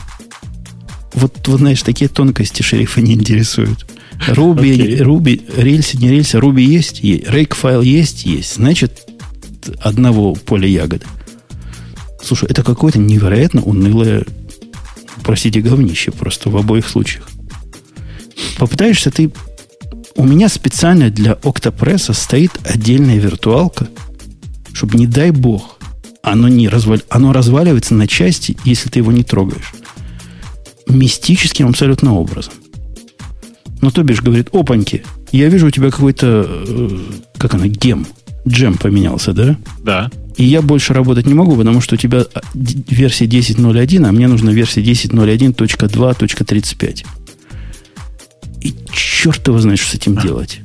Вот, 1.14 1.48
вот, 1.48 1.60
знаешь, 1.60 1.82
такие 1.82 2.08
тонкости 2.08 2.62
шерифа 2.62 3.00
не 3.00 3.14
интересуют. 3.14 3.86
Руби, 4.28 4.76
okay. 4.76 5.02
Руби, 5.02 5.46
рельсы, 5.56 5.96
не 5.96 6.10
рельсы, 6.10 6.38
Руби 6.38 6.62
есть, 6.62 7.02
рейк 7.02 7.54
файл 7.54 7.80
есть, 7.80 8.26
есть. 8.26 8.56
Значит, 8.56 9.08
одного 9.80 10.34
поля 10.34 10.68
ягод. 10.68 11.04
Слушай, 12.22 12.50
это 12.50 12.62
какое-то 12.62 12.98
невероятно 12.98 13.62
унылое, 13.62 14.24
простите, 15.22 15.62
говнище 15.62 16.10
просто 16.12 16.50
в 16.50 16.56
обоих 16.58 16.86
случаях. 16.86 17.29
Попытаешься 18.59 19.11
ты... 19.11 19.30
У 20.16 20.24
меня 20.24 20.49
специально 20.49 21.11
для 21.11 21.32
Октопресса 21.32 22.12
стоит 22.12 22.53
отдельная 22.64 23.18
виртуалка, 23.18 23.88
чтобы, 24.72 24.99
не 24.99 25.07
дай 25.07 25.30
бог, 25.30 25.78
оно, 26.22 26.49
не 26.49 26.68
разваль... 26.68 27.03
оно 27.09 27.32
разваливается 27.32 27.95
на 27.95 28.07
части, 28.07 28.57
если 28.64 28.88
ты 28.88 28.99
его 28.99 29.12
не 29.12 29.24
трогаешь. 29.24 29.72
Мистическим 30.88 31.68
абсолютно 31.68 32.14
образом. 32.14 32.53
Но 33.80 33.91
то 33.91 34.03
бишь 34.03 34.22
говорит, 34.22 34.49
опаньки, 34.53 35.05
я 35.32 35.49
вижу 35.49 35.68
у 35.68 35.70
тебя 35.70 35.91
какой-то 35.91 36.47
э, 36.49 36.99
как 37.38 37.55
она, 37.55 37.66
гем, 37.66 38.07
джем 38.47 38.76
поменялся, 38.76 39.32
да? 39.32 39.57
Да. 39.82 40.11
И 40.36 40.45
я 40.45 40.62
больше 40.62 40.95
работать 40.95 41.26
не 41.26 41.34
могу, 41.34 41.57
потому 41.57 41.80
что 41.80 41.95
у 41.95 41.99
тебя 41.99 42.24
а, 42.34 42.41
версия 42.55 43.26
10.01, 43.26 44.07
а 44.07 44.12
мне 44.12 44.28
нужна 44.28 44.53
версия 44.53 44.82
10.01.2.35. 44.82 47.05
И 48.61 48.74
черт 48.92 49.46
его 49.46 49.58
знает, 49.58 49.78
что 49.78 49.92
с 49.92 49.94
этим 49.94 50.16
делать. 50.16 50.61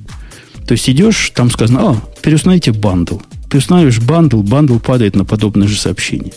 То 0.68 0.74
есть 0.74 0.90
идешь, 0.90 1.32
там 1.36 1.50
сказано, 1.50 1.92
о, 1.92 2.02
переустановите 2.22 2.72
bundle. 2.72 3.20
Переустанавливаешь 3.50 4.02
bundle, 4.02 4.42
bundle 4.42 4.80
падает 4.80 5.16
на 5.16 5.26
подобное 5.26 5.68
же 5.68 5.78
сообщение. 5.78 6.34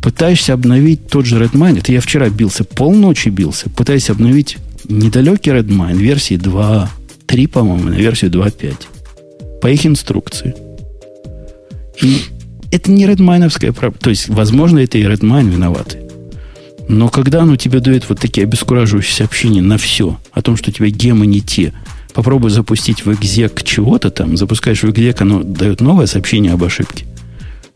Пытаешься 0.00 0.52
обновить 0.52 1.08
тот 1.08 1.26
же 1.26 1.42
Redmine. 1.42 1.80
Это 1.80 1.92
я 1.92 2.00
вчера 2.00 2.28
бился, 2.28 2.64
полночи 2.64 3.28
бился. 3.28 3.68
Пытаюсь 3.70 4.10
обновить 4.10 4.58
недалекий 4.88 5.52
Redmine 5.52 5.96
версии 5.96 6.36
2.3, 6.36 7.48
по-моему, 7.48 7.90
на 7.90 7.94
версию 7.94 8.30
2.5. 8.30 9.60
По 9.60 9.66
их 9.66 9.84
инструкции. 9.84 10.54
И 12.00 12.22
это 12.70 12.90
не 12.90 13.06
редмайновская 13.06 13.72
проблема. 13.72 13.98
То 14.00 14.10
есть, 14.10 14.28
возможно, 14.28 14.78
это 14.78 14.98
и 14.98 15.02
Redmine 15.02 15.50
виноваты. 15.50 16.07
Но 16.88 17.08
когда 17.08 17.42
оно 17.42 17.56
тебе 17.56 17.80
дает 17.80 18.08
вот 18.08 18.18
такие 18.18 18.44
обескураживающие 18.44 19.14
сообщения 19.14 19.60
на 19.60 19.76
все, 19.76 20.18
о 20.32 20.42
том, 20.42 20.56
что 20.56 20.70
у 20.70 20.72
тебя 20.72 20.88
гемы 20.88 21.26
не 21.26 21.42
те, 21.42 21.74
попробуй 22.14 22.50
запустить 22.50 23.04
в 23.04 23.12
экзек 23.12 23.62
чего-то 23.62 24.10
там, 24.10 24.36
запускаешь 24.36 24.82
в 24.82 24.90
экзек, 24.90 25.20
оно 25.20 25.42
дает 25.42 25.80
новое 25.80 26.06
сообщение 26.06 26.52
об 26.52 26.64
ошибке. 26.64 27.04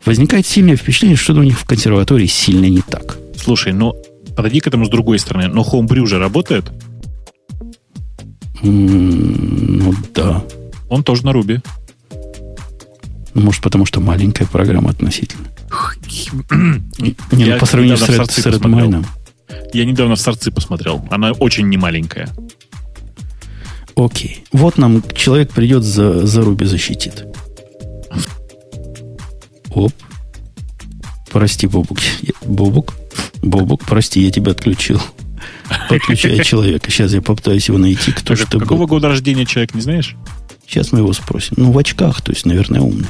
Возникает 0.03 0.47
сильное 0.47 0.75
впечатление, 0.75 1.15
что 1.15 1.33
у 1.33 1.43
них 1.43 1.59
в 1.59 1.65
консерватории 1.65 2.25
сильно 2.25 2.65
не 2.65 2.81
так. 2.81 3.17
Слушай, 3.37 3.71
ну, 3.71 3.93
подойди 4.35 4.59
к 4.59 4.67
этому 4.67 4.85
с 4.85 4.89
другой 4.89 5.19
стороны. 5.19 5.47
Но 5.47 5.61
Homebrew 5.61 6.05
же 6.07 6.17
работает? 6.17 6.71
ну, 8.63 9.93
да. 10.13 10.43
Он 10.89 11.03
тоже 11.03 11.25
на 11.25 11.31
Ruby. 11.31 11.61
Ну, 13.33 13.41
может, 13.41 13.61
потому 13.61 13.85
что 13.85 13.99
маленькая 13.99 14.45
программа 14.45 14.91
относительно. 14.91 15.47
Не, 17.31 17.45
ну 17.45 17.59
по 17.59 17.65
сравнению 17.65 17.97
с, 17.97 18.07
Red, 18.07 18.31
с 18.31 18.45
Redmine. 18.45 19.05
Я 19.73 19.85
недавно 19.85 20.15
в 20.15 20.19
сорцы 20.19 20.51
посмотрел. 20.51 21.05
Она 21.09 21.31
очень 21.31 21.67
немаленькая. 21.69 22.29
Окей. 23.95 24.43
Вот 24.51 24.77
нам 24.77 25.03
человек 25.15 25.51
придет 25.51 25.83
за, 25.83 26.25
за 26.25 26.41
Руби 26.41 26.65
защитит. 26.65 27.25
Оп. 29.71 29.93
Прости, 31.31 31.65
Бобук. 31.65 31.97
Бобук? 32.45 32.93
Бобук, 33.41 33.83
прости, 33.85 34.21
я 34.21 34.31
тебя 34.31 34.51
отключил. 34.51 35.01
Подключай 35.89 36.43
человека. 36.43 36.91
Сейчас 36.91 37.13
я 37.13 37.21
попытаюсь 37.21 37.67
его 37.67 37.79
найти. 37.79 38.11
Кто 38.11 38.35
что 38.35 38.59
Какого 38.59 38.81
был. 38.81 38.87
года 38.87 39.09
рождения 39.09 39.45
человек, 39.45 39.73
не 39.73 39.81
знаешь? 39.81 40.15
Сейчас 40.67 40.91
мы 40.91 40.99
его 40.99 41.11
спросим. 41.13 41.55
Ну, 41.57 41.71
в 41.71 41.77
очках, 41.77 42.21
то 42.21 42.31
есть, 42.31 42.45
наверное, 42.45 42.81
умный. 42.81 43.07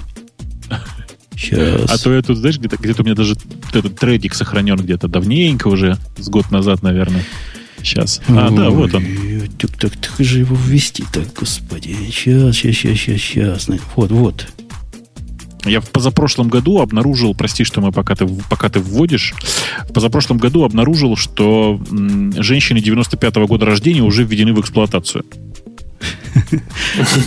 Сейчас. 1.36 1.90
А 1.90 1.98
то 1.98 2.14
я 2.14 2.22
тут, 2.22 2.38
знаешь, 2.38 2.58
где-то, 2.58 2.78
где-то 2.78 3.02
у 3.02 3.06
меня 3.06 3.16
даже 3.16 3.36
этот 3.74 3.98
трейдик 3.98 4.36
сохранен 4.36 4.76
где-то 4.76 5.08
давненько 5.08 5.68
уже, 5.68 5.98
с 6.18 6.30
год 6.30 6.52
назад, 6.52 6.84
наверное. 6.84 7.24
Сейчас. 7.82 8.22
А, 8.30 8.50
Ой, 8.50 8.58
да, 8.58 8.70
вот 8.70 8.94
он. 8.94 9.04
Так, 9.58 9.72
так, 9.78 9.92
так 9.98 10.26
же 10.26 10.40
его 10.40 10.56
ввести 10.56 11.04
так, 11.12 11.34
господи. 11.34 11.96
Сейчас, 12.10 12.56
сейчас, 12.56 12.76
сейчас, 12.76 12.98
сейчас, 12.98 13.22
сейчас. 13.22 13.70
Вот, 13.96 14.12
вот. 14.12 14.48
Я 15.66 15.80
в 15.80 15.90
позапрошлом 15.90 16.50
году 16.50 16.82
обнаружил, 16.82 17.34
прости, 17.36 17.64
что 17.64 17.80
мы 17.80 17.92
пока 17.92 18.16
ты, 18.16 18.28
пока 18.50 18.70
ты 18.70 18.80
вводишь, 18.80 19.34
в 19.88 19.94
позапрошлом 19.94 20.38
году 20.38 20.64
обнаружил, 20.64 21.16
что 21.16 21.80
женщины 22.38 22.80
95-го 22.80 23.48
года 23.48 23.66
рождения 23.66 24.02
уже 24.02 24.24
введены 24.24 24.54
в 24.54 24.60
эксплуатацию. 24.60 25.24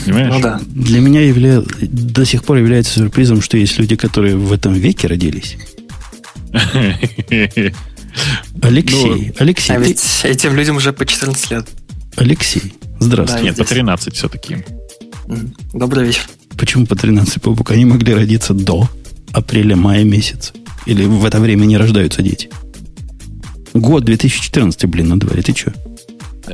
Понимаешь? 0.04 0.34
Ну, 0.34 0.40
да. 0.40 0.60
Для 0.66 1.00
меня 1.00 1.20
явля... 1.22 1.62
до 1.80 2.24
сих 2.24 2.44
пор 2.44 2.58
является 2.58 2.94
сюрпризом, 2.94 3.42
что 3.42 3.56
есть 3.56 3.78
люди, 3.78 3.96
которые 3.96 4.36
в 4.36 4.52
этом 4.52 4.74
веке 4.74 5.06
родились. 5.08 5.56
Алексей, 8.62 9.26
ну, 9.28 9.34
Алексей. 9.38 9.76
А 9.76 9.78
ведь 9.78 10.02
ты... 10.22 10.28
этим 10.28 10.56
людям 10.56 10.76
уже 10.76 10.92
по 10.92 11.04
14 11.04 11.50
лет. 11.50 11.68
Алексей, 12.16 12.74
здравствуй. 12.98 13.40
Да, 13.40 13.44
Нет, 13.46 13.56
по 13.56 13.64
13 13.64 14.14
все-таки. 14.14 14.64
Добрый 15.72 16.06
вечер. 16.06 16.22
Почему 16.56 16.86
по 16.86 16.96
13, 16.96 17.42
Бобук? 17.42 17.70
Они 17.70 17.84
могли 17.84 18.14
родиться 18.14 18.54
до 18.54 18.88
апреля-мая 19.32 20.04
месяца. 20.04 20.54
Или 20.86 21.04
в 21.04 21.24
это 21.24 21.40
время 21.40 21.66
не 21.66 21.76
рождаются 21.76 22.22
дети. 22.22 22.48
Год 23.74 24.04
2014, 24.04 24.86
блин, 24.86 25.08
на 25.08 25.20
дворе. 25.20 25.42
Ты 25.42 25.54
что? 25.54 25.72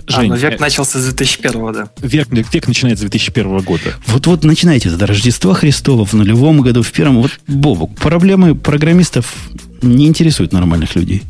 Жень, 0.07 0.27
а, 0.27 0.35
ну 0.35 0.37
век 0.37 0.61
начался 0.61 0.99
с 0.99 1.05
2001, 1.05 1.73
да. 1.73 1.91
Век, 2.01 2.29
век 2.31 2.69
начинается 2.69 3.07
с 3.07 3.11
2001 3.11 3.59
года. 3.61 3.95
Вот-вот 4.07 4.45
начинайте 4.45 4.89
это 4.89 5.07
Рождества 5.07 5.55
Христова 5.55 6.05
в 6.05 6.13
нулевом 6.15 6.61
году, 6.61 6.83
в 6.83 6.93
первом. 6.93 7.23
Вот, 7.23 7.33
Бобок, 7.47 7.95
проблемы 7.97 8.55
программистов 8.55 9.35
не 9.83 10.07
интересуют 10.07 10.53
нормальных 10.53 10.95
людей. 10.97 11.23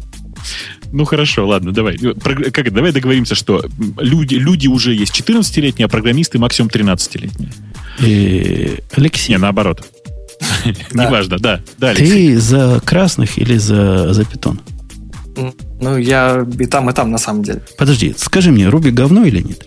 Ну 0.93 1.05
хорошо, 1.05 1.47
ладно, 1.47 1.73
давай. 1.73 1.97
Как, 1.97 2.73
давай 2.73 2.93
договоримся, 2.93 3.35
что 3.35 3.65
люди, 3.99 4.35
люди 4.35 4.69
уже 4.69 4.95
есть 4.95 5.19
14-летние, 5.19 5.87
а 5.87 5.89
программисты 5.89 6.39
максимум 6.39 6.71
13-летние. 6.71 7.51
И... 8.01 8.79
Алексей. 8.95 9.33
Не, 9.33 9.39
наоборот. 9.39 9.85
Неважно, 10.93 11.39
да. 11.39 11.61
да 11.79 11.95
Ты 11.95 12.39
за 12.39 12.81
красных 12.85 13.39
или 13.39 13.57
за, 13.57 14.13
за 14.13 14.25
питон? 14.25 14.61
Ну, 15.83 15.97
я 15.97 16.47
и 16.61 16.67
там, 16.67 16.89
и 16.89 16.93
там, 16.93 17.11
на 17.11 17.19
самом 17.19 17.43
деле. 17.43 17.61
Подожди, 17.77 18.15
скажи 18.17 18.53
мне, 18.53 18.69
Руби 18.69 18.93
говно 18.93 19.25
или 19.25 19.41
нет? 19.43 19.67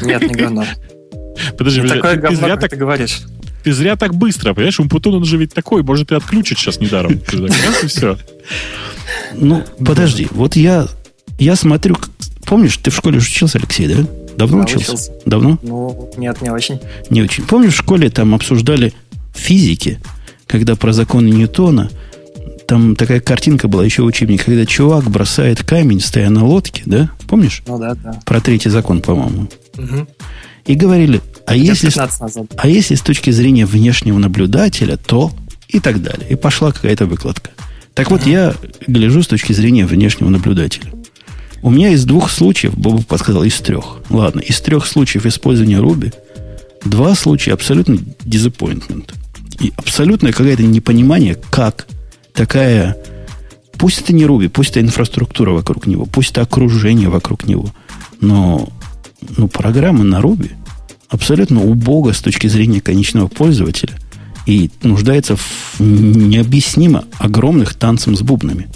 Нет, 0.00 0.22
не 0.22 0.34
говно. 0.34 0.64
Подожди, 1.58 1.80
не 1.80 1.88
такое 1.88 2.14
ты, 2.14 2.20
говно, 2.20 2.38
зря 2.38 2.56
так, 2.56 2.70
ты 2.70 2.76
говоришь. 2.76 3.22
Ты 3.64 3.72
зря 3.72 3.96
так 3.96 4.14
быстро, 4.14 4.54
понимаешь? 4.54 4.78
Умпутун, 4.78 5.16
он 5.16 5.24
же 5.24 5.36
ведь 5.36 5.52
такой, 5.52 5.82
может, 5.82 6.12
и 6.12 6.14
отключит 6.14 6.58
сейчас 6.58 6.78
недаром. 6.78 7.20
Раз 7.32 7.84
и 7.84 7.86
все. 7.88 8.16
Ну, 9.34 9.64
подожди, 9.84 10.28
вот 10.30 10.56
я, 10.56 10.86
я 11.38 11.54
смотрю, 11.54 11.96
помнишь, 12.44 12.76
ты 12.76 12.90
в 12.90 12.96
школе 12.96 13.18
учился, 13.18 13.58
Алексей, 13.58 13.86
да? 13.86 14.06
Давно 14.36 14.62
учился? 14.62 14.92
учился? 14.92 15.12
Давно? 15.26 15.58
Ну, 15.62 16.10
нет, 16.16 16.40
не 16.40 16.50
очень. 16.50 16.80
Не 17.10 17.22
очень. 17.22 17.44
Помнишь, 17.44 17.74
в 17.74 17.78
школе 17.78 18.10
там 18.10 18.34
обсуждали 18.34 18.92
физики, 19.34 20.00
когда 20.46 20.76
про 20.76 20.92
законы 20.92 21.28
Ньютона– 21.28 21.90
там 22.68 22.96
такая 22.96 23.20
картинка 23.20 23.66
была 23.66 23.82
еще 23.82 24.02
в 24.02 24.04
учебнике, 24.04 24.44
когда 24.44 24.66
чувак 24.66 25.04
бросает 25.04 25.64
камень, 25.64 26.00
стоя 26.00 26.28
на 26.28 26.44
лодке, 26.44 26.82
да? 26.84 27.10
Помнишь? 27.26 27.62
Ну 27.66 27.78
да, 27.78 27.94
да. 27.94 28.20
Про 28.26 28.42
третий 28.42 28.68
закон, 28.68 29.00
по-моему. 29.00 29.48
Угу. 29.78 30.06
И 30.66 30.74
говорили, 30.74 31.22
а 31.46 31.56
если, 31.56 31.90
а 32.58 32.68
если 32.68 32.94
с 32.94 33.00
точки 33.00 33.30
зрения 33.30 33.64
внешнего 33.64 34.18
наблюдателя, 34.18 34.98
то 34.98 35.32
и 35.68 35.80
так 35.80 36.02
далее. 36.02 36.28
И 36.28 36.34
пошла 36.34 36.70
какая-то 36.70 37.06
выкладка. 37.06 37.52
Так 37.94 38.10
вот, 38.10 38.26
я 38.26 38.54
гляжу 38.86 39.22
с 39.22 39.28
точки 39.28 39.54
зрения 39.54 39.86
внешнего 39.86 40.28
наблюдателя. 40.28 40.92
У 41.62 41.70
меня 41.70 41.88
из 41.88 42.04
двух 42.04 42.30
случаев, 42.30 42.76
Бобу 42.76 43.02
подсказал, 43.02 43.44
из 43.44 43.58
трех. 43.60 44.02
Ладно, 44.10 44.40
из 44.40 44.60
трех 44.60 44.86
случаев 44.86 45.24
использования 45.24 45.78
Руби, 45.78 46.12
два 46.84 47.14
случая 47.14 47.54
абсолютно 47.54 47.94
disappointment. 47.94 49.14
И 49.58 49.72
абсолютное 49.74 50.32
какое-то 50.32 50.64
непонимание, 50.64 51.34
как 51.34 51.86
такая... 52.32 52.96
Пусть 53.78 54.00
это 54.00 54.12
не 54.12 54.26
Руби, 54.26 54.48
пусть 54.48 54.70
это 54.70 54.80
инфраструктура 54.80 55.52
вокруг 55.52 55.86
него, 55.86 56.04
пусть 56.04 56.32
это 56.32 56.42
окружение 56.42 57.08
вокруг 57.08 57.46
него, 57.46 57.72
но 58.20 58.68
ну, 59.36 59.46
программа 59.46 60.02
на 60.02 60.20
Руби 60.20 60.50
абсолютно 61.08 61.62
убога 61.62 62.12
с 62.12 62.20
точки 62.20 62.48
зрения 62.48 62.80
конечного 62.80 63.28
пользователя 63.28 63.94
и 64.46 64.70
нуждается 64.82 65.36
в 65.36 65.80
необъяснимо 65.80 67.04
огромных 67.18 67.74
танцем 67.74 68.16
с 68.16 68.22
бубнами. 68.22 68.68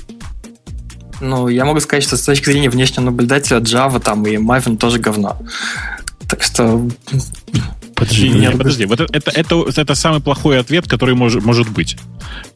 Ну, 1.20 1.48
я 1.48 1.64
могу 1.64 1.80
сказать, 1.80 2.04
что 2.04 2.16
с 2.16 2.22
точки 2.22 2.46
зрения 2.46 2.68
внешнего 2.68 3.04
наблюдателя 3.04 3.58
Java 3.58 4.00
там 4.00 4.26
и 4.26 4.36
Maven 4.36 4.76
тоже 4.76 4.98
говно. 4.98 5.38
Так 6.28 6.42
что 6.42 6.88
Подожди, 8.02 8.30
нет, 8.30 8.58
подожди. 8.58 8.84
Вот 8.86 9.00
это, 9.00 9.30
это, 9.30 9.64
это, 9.76 9.94
самый 9.94 10.20
плохой 10.20 10.58
ответ, 10.58 10.88
который 10.88 11.14
может, 11.14 11.44
может 11.44 11.68
быть. 11.68 11.96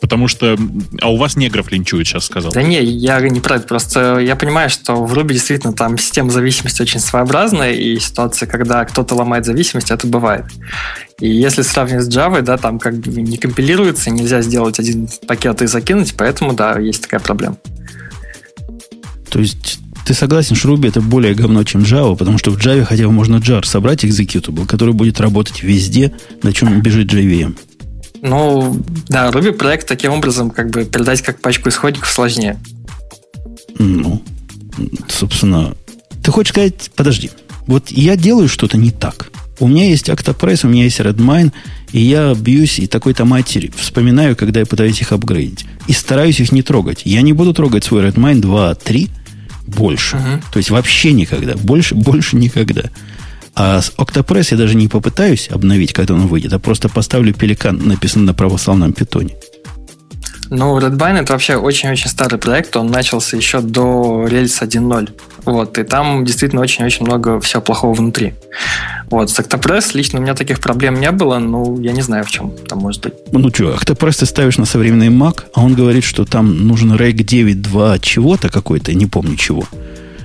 Потому 0.00 0.28
что... 0.28 0.56
А 1.00 1.10
у 1.10 1.16
вас 1.16 1.36
негров 1.36 1.70
линчуют, 1.70 2.08
сейчас 2.08 2.24
сказал. 2.24 2.52
Да 2.52 2.62
не, 2.62 2.82
я 2.82 3.20
не 3.20 3.40
про 3.40 3.56
это. 3.56 3.66
Просто 3.66 4.18
я 4.18 4.36
понимаю, 4.36 4.70
что 4.70 4.94
в 5.04 5.12
Ruby 5.14 5.34
действительно 5.34 5.72
там 5.72 5.98
система 5.98 6.30
зависимости 6.30 6.82
очень 6.82 7.00
своеобразная, 7.00 7.72
и 7.72 7.98
ситуация, 7.98 8.48
когда 8.48 8.84
кто-то 8.84 9.14
ломает 9.14 9.44
зависимость, 9.44 9.90
это 9.90 10.06
бывает. 10.06 10.46
И 11.20 11.30
если 11.30 11.62
сравнивать 11.62 12.04
с 12.04 12.08
Java, 12.08 12.42
да, 12.42 12.58
там 12.58 12.78
как 12.78 12.96
бы 12.98 13.22
не 13.22 13.36
компилируется, 13.36 14.10
нельзя 14.10 14.42
сделать 14.42 14.78
один 14.78 15.08
пакет 15.26 15.62
и 15.62 15.66
закинуть, 15.66 16.14
поэтому, 16.16 16.52
да, 16.52 16.78
есть 16.78 17.02
такая 17.02 17.20
проблема. 17.20 17.56
То 19.30 19.38
есть 19.38 19.80
ты 20.06 20.14
согласен, 20.14 20.54
что 20.54 20.72
Ruby 20.72 20.88
это 20.88 21.00
более 21.00 21.34
говно, 21.34 21.64
чем 21.64 21.82
Java, 21.82 22.16
потому 22.16 22.38
что 22.38 22.52
в 22.52 22.58
Java 22.58 22.84
хотя 22.84 23.06
бы 23.06 23.12
можно 23.12 23.36
jar 23.36 23.66
собрать 23.66 24.04
executable, 24.04 24.64
который 24.64 24.94
будет 24.94 25.20
работать 25.20 25.64
везде, 25.64 26.12
на 26.44 26.52
чем 26.52 26.80
бежит 26.80 27.12
JVM. 27.12 27.58
Ну, 28.22 28.80
да, 29.08 29.30
Ruby 29.30 29.50
проект 29.52 29.88
таким 29.88 30.12
образом 30.12 30.50
как 30.50 30.70
бы 30.70 30.84
передать 30.84 31.22
как 31.22 31.40
пачку 31.40 31.70
исходников 31.70 32.08
сложнее. 32.08 32.56
Ну, 33.80 34.22
собственно, 35.08 35.74
ты 36.22 36.30
хочешь 36.30 36.52
сказать, 36.52 36.92
подожди, 36.94 37.30
вот 37.66 37.90
я 37.90 38.16
делаю 38.16 38.48
что-то 38.48 38.78
не 38.78 38.92
так. 38.92 39.32
У 39.58 39.66
меня 39.66 39.88
есть 39.88 40.08
Octopress, 40.08 40.64
у 40.66 40.68
меня 40.68 40.84
есть 40.84 41.00
Redmine, 41.00 41.50
и 41.90 42.00
я 42.00 42.32
бьюсь 42.34 42.78
и 42.78 42.86
такой-то 42.86 43.24
матери 43.24 43.72
вспоминаю, 43.76 44.36
когда 44.36 44.60
я 44.60 44.66
пытаюсь 44.66 45.00
их 45.00 45.10
апгрейдить. 45.10 45.66
И 45.88 45.92
стараюсь 45.92 46.38
их 46.38 46.52
не 46.52 46.62
трогать. 46.62 47.02
Я 47.04 47.22
не 47.22 47.32
буду 47.32 47.52
трогать 47.54 47.82
свой 47.82 48.06
Redmine 48.06 48.40
2, 48.40 48.74
3 48.76 49.10
больше. 49.66 50.16
Uh-huh. 50.16 50.42
То 50.52 50.58
есть 50.58 50.70
вообще 50.70 51.12
никогда. 51.12 51.54
Больше, 51.56 51.94
больше 51.94 52.36
никогда. 52.36 52.84
А 53.54 53.80
с 53.80 53.92
Octopress 53.96 54.48
я 54.50 54.56
даже 54.58 54.74
не 54.74 54.86
попытаюсь 54.86 55.48
обновить, 55.50 55.92
когда 55.92 56.14
он 56.14 56.26
выйдет, 56.26 56.52
а 56.52 56.58
просто 56.58 56.88
поставлю 56.88 57.32
пеликан, 57.32 57.78
написанный 57.86 58.26
на 58.26 58.34
православном 58.34 58.92
питоне. 58.92 59.34
Ну, 60.50 60.78
Redbine 60.78 61.20
это 61.20 61.32
вообще 61.32 61.56
очень-очень 61.56 62.08
старый 62.08 62.38
проект, 62.38 62.76
он 62.76 62.88
начался 62.88 63.36
еще 63.36 63.60
до 63.60 64.26
Rails 64.28 64.62
1.0. 64.62 65.10
Вот, 65.44 65.78
и 65.78 65.84
там 65.84 66.24
действительно 66.24 66.62
очень-очень 66.62 67.04
много 67.04 67.40
всего 67.40 67.62
плохого 67.62 67.94
внутри. 67.94 68.34
Вот, 69.10 69.30
с 69.30 69.38
Octopress 69.38 69.90
лично 69.94 70.18
у 70.18 70.22
меня 70.22 70.34
таких 70.34 70.60
проблем 70.60 71.00
не 71.00 71.10
было, 71.10 71.38
ну, 71.38 71.80
я 71.80 71.92
не 71.92 72.02
знаю, 72.02 72.24
в 72.24 72.30
чем 72.30 72.50
там 72.68 72.80
может 72.80 73.02
быть. 73.02 73.14
Ну, 73.32 73.48
что, 73.48 73.74
Octopress 73.74 74.20
ты 74.20 74.26
ставишь 74.26 74.58
на 74.58 74.64
современный 74.64 75.08
Mac, 75.08 75.44
а 75.54 75.62
он 75.62 75.74
говорит, 75.74 76.04
что 76.04 76.24
там 76.24 76.66
нужен 76.66 76.92
REG 76.92 77.16
9.2 77.16 78.00
чего-то 78.00 78.48
какой-то, 78.48 78.94
не 78.94 79.06
помню 79.06 79.36
чего. 79.36 79.64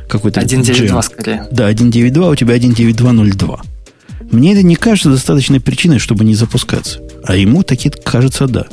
Какой-то 0.10 0.42
1.9.2 0.42 1.02
скорее. 1.04 1.48
Да, 1.52 1.72
1.9.2, 1.72 2.32
у 2.32 2.36
тебя 2.36 2.58
1.9.2.0.2. 2.58 3.60
Мне 4.32 4.54
это 4.54 4.64
не 4.64 4.76
кажется 4.76 5.10
достаточной 5.10 5.60
причиной, 5.60 6.00
чтобы 6.00 6.24
не 6.24 6.36
запускаться. 6.36 7.00
А 7.24 7.36
ему 7.36 7.64
таки 7.64 7.90
кажется, 7.90 8.48
да. 8.48 8.66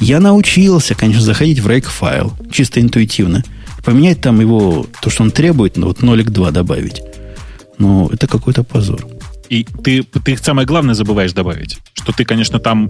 Я 0.00 0.20
научился, 0.20 0.94
конечно, 0.94 1.22
заходить 1.22 1.60
в 1.60 1.68
рейк 1.68 1.86
файл, 1.86 2.32
чисто 2.50 2.80
интуитивно. 2.80 3.44
Поменять 3.84 4.20
там 4.20 4.40
его, 4.40 4.86
то, 5.00 5.10
что 5.10 5.22
он 5.22 5.30
требует, 5.30 5.76
ну, 5.76 5.88
вот 5.88 6.00
0.2 6.00 6.50
добавить. 6.52 7.02
Но 7.78 8.08
это 8.12 8.26
какой-то 8.26 8.62
позор. 8.62 9.06
И 9.48 9.64
ты, 9.64 10.02
ты 10.02 10.36
самое 10.38 10.66
главное 10.66 10.94
забываешь 10.94 11.34
добавить, 11.34 11.78
что 11.92 12.12
ты, 12.12 12.24
конечно, 12.24 12.58
там 12.58 12.88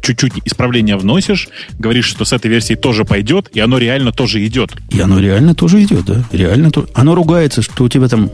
чуть-чуть 0.00 0.32
исправления 0.46 0.96
вносишь, 0.96 1.48
говоришь, 1.78 2.06
что 2.06 2.24
с 2.24 2.32
этой 2.32 2.50
версией 2.50 2.78
тоже 2.78 3.04
пойдет, 3.04 3.50
и 3.52 3.60
оно 3.60 3.76
реально 3.76 4.10
тоже 4.10 4.46
идет. 4.46 4.70
И 4.88 4.98
оно 4.98 5.20
реально 5.20 5.54
тоже 5.54 5.82
идет, 5.82 6.06
да. 6.06 6.24
Реально 6.32 6.70
то... 6.70 6.88
Оно 6.94 7.14
ругается, 7.14 7.60
что 7.60 7.84
у 7.84 7.88
тебя 7.90 8.08
там 8.08 8.30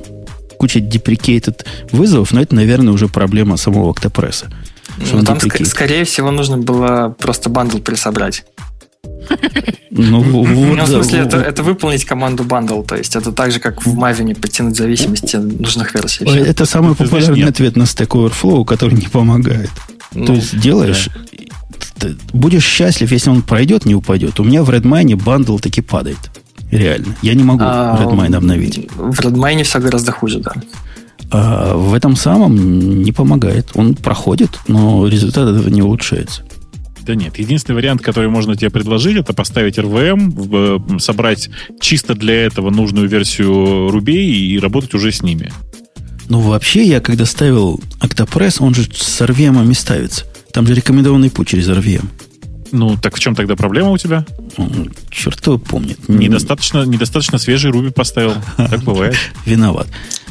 куча 0.58 0.78
deprecated 0.78 1.64
вызовов, 1.90 2.32
но 2.32 2.40
это, 2.40 2.54
наверное, 2.54 2.92
уже 2.92 3.08
проблема 3.08 3.56
самого 3.56 3.90
октопресса. 3.90 4.46
Ну, 4.98 5.22
там, 5.22 5.38
ск- 5.38 5.64
скорее 5.64 6.04
всего, 6.04 6.30
нужно 6.30 6.58
было 6.58 7.14
просто 7.18 7.50
бандл 7.50 7.78
присобрать. 7.78 8.44
Ну, 9.90 10.20
вот, 10.20 10.48
в 10.48 10.86
смысле, 10.86 11.20
это, 11.20 11.38
это 11.38 11.62
выполнить 11.62 12.04
команду 12.04 12.44
bundle, 12.44 12.82
то 12.82 12.96
есть 12.96 13.16
это 13.16 13.32
так 13.32 13.50
же, 13.50 13.60
как 13.60 13.84
в 13.86 13.98
Maven 13.98 14.38
подтянуть 14.38 14.76
зависимости 14.76 15.36
нужных 15.36 15.94
версий. 15.94 16.24
Это 16.24 16.66
самый 16.66 16.94
популярный 16.94 17.44
ответ 17.44 17.76
на 17.76 17.84
Stack 17.84 18.08
Overflow, 18.08 18.64
который 18.64 18.94
не 18.94 19.06
помогает. 19.06 19.70
Ну, 20.12 20.26
то 20.26 20.32
есть 20.34 20.58
делаешь, 20.58 21.08
будешь 22.32 22.64
счастлив, 22.64 23.10
если 23.10 23.30
он 23.30 23.42
пройдет, 23.42 23.86
не 23.86 23.94
упадет. 23.94 24.38
У 24.40 24.44
меня 24.44 24.62
в 24.62 24.70
Redmine 24.70 25.16
bundle 25.16 25.58
таки 25.58 25.80
падает. 25.80 26.18
Реально. 26.70 27.14
Я 27.22 27.34
не 27.34 27.44
могу 27.44 27.62
а, 27.64 27.98
Redmine 28.02 28.36
обновить. 28.36 28.90
В 28.96 29.20
Redmine 29.20 29.62
все 29.62 29.78
гораздо 29.78 30.12
хуже, 30.12 30.40
да. 30.40 30.52
А 31.30 31.76
в 31.76 31.94
этом 31.94 32.16
самом 32.16 33.02
не 33.02 33.12
помогает. 33.12 33.70
Он 33.74 33.94
проходит, 33.94 34.50
но 34.68 35.06
результат 35.06 35.48
этого 35.48 35.68
не 35.68 35.82
улучшается. 35.82 36.42
Да 37.02 37.14
нет, 37.14 37.38
единственный 37.38 37.76
вариант, 37.76 38.02
который 38.02 38.28
можно 38.28 38.56
тебе 38.56 38.68
предложить, 38.68 39.16
это 39.16 39.32
поставить 39.32 39.78
RVM, 39.78 40.98
собрать 40.98 41.48
чисто 41.80 42.14
для 42.14 42.46
этого 42.46 42.70
нужную 42.70 43.08
версию 43.08 43.90
Ruby 43.90 44.16
и 44.16 44.58
работать 44.58 44.92
уже 44.94 45.12
с 45.12 45.22
ними. 45.22 45.52
Ну, 46.28 46.40
вообще, 46.40 46.82
я 46.82 47.00
когда 47.00 47.24
ставил 47.24 47.80
Octopress, 48.00 48.56
он 48.58 48.74
же 48.74 48.82
с 48.92 49.20
RVM 49.20 49.72
ставится. 49.74 50.24
Там 50.52 50.66
же 50.66 50.74
рекомендованный 50.74 51.30
путь 51.30 51.48
через 51.48 51.68
RVM. 51.68 52.06
Ну, 52.72 52.96
так 52.96 53.16
в 53.16 53.18
чем 53.18 53.34
тогда 53.34 53.56
проблема 53.56 53.90
у 53.90 53.98
тебя? 53.98 54.24
Черт 55.10 55.44
его 55.46 55.58
помнит. 55.58 56.08
Недостаточно, 56.08 56.84
недостаточно 56.84 57.38
свежий 57.38 57.70
Руби 57.70 57.90
поставил. 57.90 58.34
Так 58.56 58.82
бывает. 58.84 59.16
Виноват. 59.44 59.86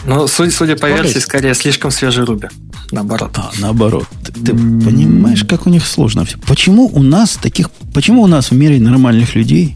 Ну, 0.06 0.28
судя, 0.28 0.52
судя 0.52 0.76
по 0.76 0.88
версии, 0.88 1.20
скорее 1.20 1.54
слишком 1.54 1.92
свежий 1.92 2.24
Руби. 2.24 2.48
Наоборот. 2.92 3.32
А, 3.36 3.52
наоборот. 3.60 4.08
Ты, 4.24 4.32
ты 4.32 4.52
понимаешь, 4.52 5.44
как 5.44 5.66
у 5.66 5.70
них 5.70 5.86
сложно 5.86 6.26
все. 6.26 6.38
Почему 6.40 6.86
у 6.86 7.02
нас 7.02 7.36
таких... 7.36 7.72
Почему 7.94 8.22
у 8.22 8.28
нас 8.28 8.52
в 8.52 8.56
мире 8.56 8.80
нормальных 8.80 9.36
людей... 9.36 9.76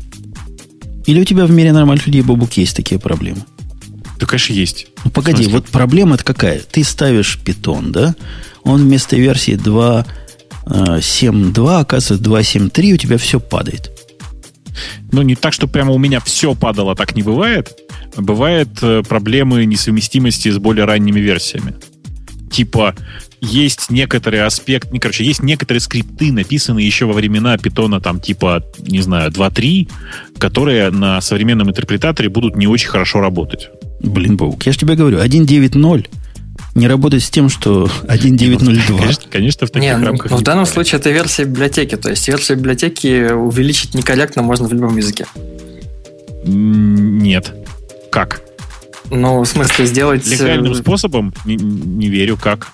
Или 1.06 1.22
у 1.22 1.26
тебя 1.26 1.46
в 1.46 1.52
мире 1.52 1.74
нормальных 1.74 2.06
людей, 2.06 2.22
Бобук, 2.22 2.54
есть 2.54 2.76
такие 2.76 3.00
проблемы? 3.00 3.42
Да, 4.20 4.28
конечно, 4.28 4.54
есть. 4.54 4.88
Ну, 5.04 5.10
погоди, 5.10 5.48
вот 5.48 5.66
проблема 5.70 6.16
это 6.16 6.24
какая? 6.24 6.60
Ты 6.60 6.84
ставишь 6.84 7.40
питон, 7.44 7.92
да? 7.92 8.16
Он 8.64 8.82
вместо 8.82 9.16
версии 9.16 9.56
2 9.56 10.06
7.2, 10.70 11.80
оказывается, 11.80 12.30
2.7.3, 12.30 12.94
у 12.94 12.98
тебя 12.98 13.18
все 13.18 13.40
падает. 13.40 13.92
Ну, 15.12 15.22
не 15.24 15.36
так, 15.36 15.54
что 15.54 15.68
прямо 15.68 15.92
у 15.94 15.98
меня 15.98 16.20
все 16.20 16.56
падало, 16.56 16.96
так 16.96 17.16
не 17.16 17.24
бывает. 17.24 17.76
Бывают 18.16 18.70
э, 18.82 19.04
проблемы 19.08 19.66
несовместимости 19.66 20.50
с 20.50 20.58
более 20.58 20.86
ранними 20.86 21.20
версиями. 21.20 21.76
Типа, 22.52 22.96
есть 23.42 23.90
некоторый 23.90 24.42
аспект, 24.42 24.92
не, 24.92 25.00
короче, 25.00 25.24
есть 25.24 25.44
некоторые 25.44 25.82
скрипты, 25.82 26.32
написанные 26.32 26.86
еще 26.86 27.06
во 27.06 27.14
времена 27.14 27.58
питона, 27.58 28.02
там, 28.02 28.20
типа, 28.20 28.64
не 28.80 29.02
знаю, 29.02 29.32
2.3, 29.32 29.90
которые 30.38 30.90
на 30.92 31.22
современном 31.22 31.70
интерпретаторе 31.70 32.30
будут 32.30 32.56
не 32.56 32.68
очень 32.68 32.90
хорошо 32.90 33.22
работать. 33.22 33.70
Блин, 34.02 34.38
Бог, 34.38 34.66
я 34.66 34.72
же 34.72 34.80
тебе 34.80 34.96
говорю, 34.96 35.20
1.9.0 35.20 36.08
не 36.76 36.88
работать 36.88 37.24
с 37.24 37.30
тем, 37.30 37.50
что 37.50 37.90
1.9.02. 38.04 38.98
Конечно, 38.98 39.24
конечно, 39.30 39.68
в 39.68 39.72
таких 39.72 39.90
не, 39.90 39.98
ну, 39.98 40.06
рамках. 40.06 40.32
Но 40.32 40.38
в 40.38 40.44
данном 40.44 40.66
случае 40.66 41.00
это 41.00 41.10
версия 41.10 41.46
библиотеки. 41.46 41.96
То 41.96 42.10
есть 42.10 42.28
версию 42.28 42.58
библиотеки 42.58 43.32
увеличить 43.32 43.96
некорректно 43.96 44.42
можно 44.42 44.68
в 44.68 44.74
любом 44.74 44.98
языке. 44.98 45.26
Нет. 46.46 47.54
Как? 48.12 48.42
Ну, 49.12 49.42
в 49.42 49.46
смысле, 49.46 49.86
сделать... 49.86 50.28
Э, 50.28 50.36
Легальным 50.36 50.76
способом? 50.76 51.34
Не, 51.46 51.56
не 51.56 52.10
верю, 52.10 52.38
как. 52.38 52.72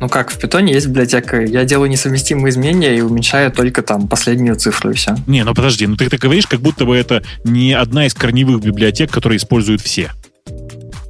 Ну 0.00 0.08
как, 0.08 0.30
в 0.30 0.38
питоне 0.38 0.74
есть 0.74 0.86
библиотека. 0.88 1.40
Я 1.40 1.64
делаю 1.64 1.88
несовместимые 1.88 2.50
изменения 2.50 2.96
и 2.96 3.00
уменьшаю 3.00 3.50
только 3.50 3.82
там 3.82 4.06
последнюю 4.06 4.56
цифру 4.56 4.90
и 4.90 4.94
все. 4.94 5.16
Не, 5.26 5.44
ну 5.44 5.54
подожди, 5.54 5.86
ну 5.86 5.96
ты, 5.96 6.08
ты 6.10 6.18
говоришь, 6.18 6.46
как 6.46 6.60
будто 6.60 6.84
бы 6.84 6.96
это 6.96 7.22
не 7.44 7.72
одна 7.72 8.06
из 8.06 8.14
корневых 8.14 8.62
библиотек, 8.62 9.10
которые 9.10 9.38
используют 9.38 9.80
все. 9.80 10.12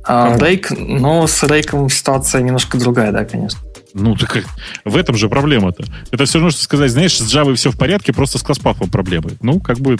А 0.06 0.36
рейк, 0.38 0.70
ну, 0.70 1.26
с 1.26 1.42
рейком 1.44 1.88
ситуация 1.88 2.42
немножко 2.42 2.78
другая, 2.78 3.12
да, 3.12 3.24
конечно. 3.24 3.60
Ну, 3.94 4.16
так 4.16 4.44
в 4.84 4.96
этом 4.96 5.14
же 5.16 5.28
проблема-то. 5.28 5.84
Это 6.10 6.24
все 6.24 6.38
равно, 6.38 6.50
что 6.50 6.62
сказать, 6.62 6.90
знаешь, 6.90 7.16
с 7.16 7.32
Java 7.32 7.54
все 7.54 7.70
в 7.70 7.78
порядке, 7.78 8.12
просто 8.12 8.38
с 8.38 8.42
класспафом 8.42 8.90
проблемы. 8.90 9.32
Ну, 9.40 9.60
как 9.60 9.78
бы, 9.78 9.98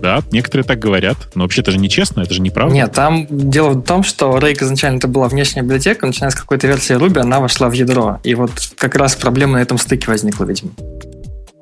да, 0.00 0.22
некоторые 0.32 0.64
так 0.64 0.78
говорят, 0.78 1.16
но 1.34 1.42
вообще 1.42 1.60
это 1.60 1.70
же 1.70 1.78
нечестно, 1.78 2.22
это 2.22 2.32
же 2.32 2.40
неправда. 2.40 2.74
Нет, 2.74 2.92
там 2.92 3.26
дело 3.28 3.70
в 3.70 3.82
том, 3.82 4.04
что 4.04 4.38
Rake 4.38 4.64
изначально 4.64 4.96
это 4.96 5.08
была 5.08 5.28
внешняя 5.28 5.60
библиотека, 5.60 6.06
начиная 6.06 6.30
с 6.30 6.34
какой-то 6.34 6.66
версии 6.66 6.96
Ruby, 6.96 7.20
она 7.20 7.40
вошла 7.40 7.68
в 7.68 7.72
ядро. 7.72 8.20
И 8.24 8.34
вот 8.34 8.52
как 8.78 8.96
раз 8.96 9.14
проблема 9.16 9.54
на 9.54 9.62
этом 9.62 9.76
стыке 9.76 10.06
возникла, 10.08 10.44
видимо. 10.44 10.70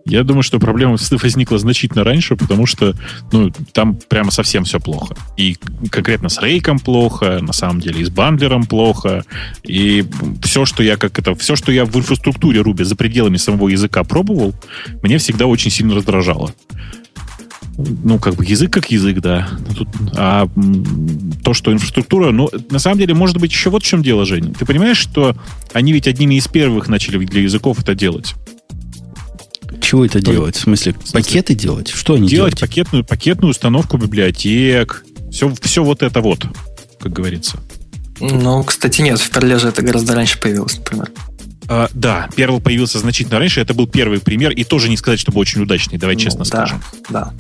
Я 0.08 0.24
думаю, 0.24 0.42
что 0.42 0.58
проблема 0.58 0.96
возникла 1.10 1.58
значительно 1.58 2.02
раньше, 2.02 2.34
потому 2.34 2.64
что 2.64 2.94
ну, 3.30 3.52
там 3.72 3.98
прямо 4.08 4.30
совсем 4.30 4.64
все 4.64 4.80
плохо. 4.80 5.14
И 5.36 5.56
конкретно 5.90 6.30
с 6.30 6.40
рейком 6.40 6.78
плохо, 6.78 7.40
на 7.42 7.52
самом 7.52 7.80
деле 7.80 8.00
и 8.00 8.04
с 8.04 8.10
бандлером 8.10 8.64
плохо. 8.64 9.24
И 9.64 10.04
все, 10.42 10.64
что 10.64 10.82
я 10.82 10.96
как 10.96 11.18
это, 11.18 11.34
все, 11.34 11.56
что 11.56 11.72
я 11.72 11.84
в 11.84 11.94
инфраструктуре 11.94 12.60
Ruby 12.60 12.84
за 12.84 12.96
пределами 12.96 13.36
самого 13.36 13.68
языка 13.68 14.02
пробовал, 14.02 14.54
мне 15.02 15.18
всегда 15.18 15.46
очень 15.46 15.70
сильно 15.70 15.94
раздражало. 15.94 16.54
Ну, 17.76 18.18
как 18.18 18.34
бы 18.34 18.44
язык 18.44 18.72
как 18.72 18.90
язык, 18.90 19.20
да. 19.20 19.48
Тут, 19.76 19.88
а 20.16 20.48
то, 21.44 21.54
что 21.54 21.72
инфраструктура, 21.72 22.32
ну, 22.32 22.50
на 22.70 22.78
самом 22.78 22.98
деле, 22.98 23.14
может 23.14 23.38
быть, 23.38 23.52
еще 23.52 23.70
вот 23.70 23.84
в 23.84 23.86
чем 23.86 24.02
дело, 24.02 24.24
Жень. 24.26 24.54
Ты 24.54 24.64
понимаешь, 24.64 24.98
что 24.98 25.36
они 25.72 25.92
ведь 25.92 26.08
одними 26.08 26.36
из 26.36 26.48
первых 26.48 26.88
начали 26.88 27.24
для 27.24 27.42
языков 27.42 27.78
это 27.80 27.94
делать. 27.94 28.34
Чего 29.80 30.04
это 30.04 30.14
Только, 30.14 30.32
делать? 30.32 30.56
В 30.56 30.60
смысле, 30.60 30.92
в 30.92 31.08
смысле, 31.08 31.20
пакеты 31.20 31.54
делать? 31.54 31.88
Что 31.90 32.14
они 32.14 32.28
делать? 32.28 32.54
Делать 32.54 32.60
пакетную, 32.60 33.04
пакетную 33.04 33.50
установку 33.50 33.96
библиотек. 33.98 35.04
Все, 35.30 35.52
все 35.60 35.84
вот 35.84 36.02
это 36.02 36.20
вот, 36.20 36.46
как 37.00 37.12
говорится. 37.12 37.58
Ну, 38.20 38.64
кстати, 38.64 39.00
нет, 39.02 39.20
в 39.20 39.30
Перлеже 39.30 39.68
это 39.68 39.82
гораздо 39.82 40.14
раньше 40.14 40.40
появилось, 40.40 40.78
например. 40.78 41.10
А, 41.68 41.88
да, 41.92 42.28
Перл 42.34 42.60
появился 42.60 42.98
значительно 42.98 43.38
раньше. 43.38 43.60
Это 43.60 43.74
был 43.74 43.86
первый 43.86 44.20
пример, 44.20 44.52
и 44.52 44.64
тоже 44.64 44.88
не 44.88 44.96
сказать, 44.96 45.20
чтобы 45.20 45.38
очень 45.38 45.62
удачный, 45.62 45.98
давай 45.98 46.16
ну, 46.16 46.20
честно 46.20 46.40
да, 46.40 46.44
скажем. 46.44 46.82
Да. 47.10 47.34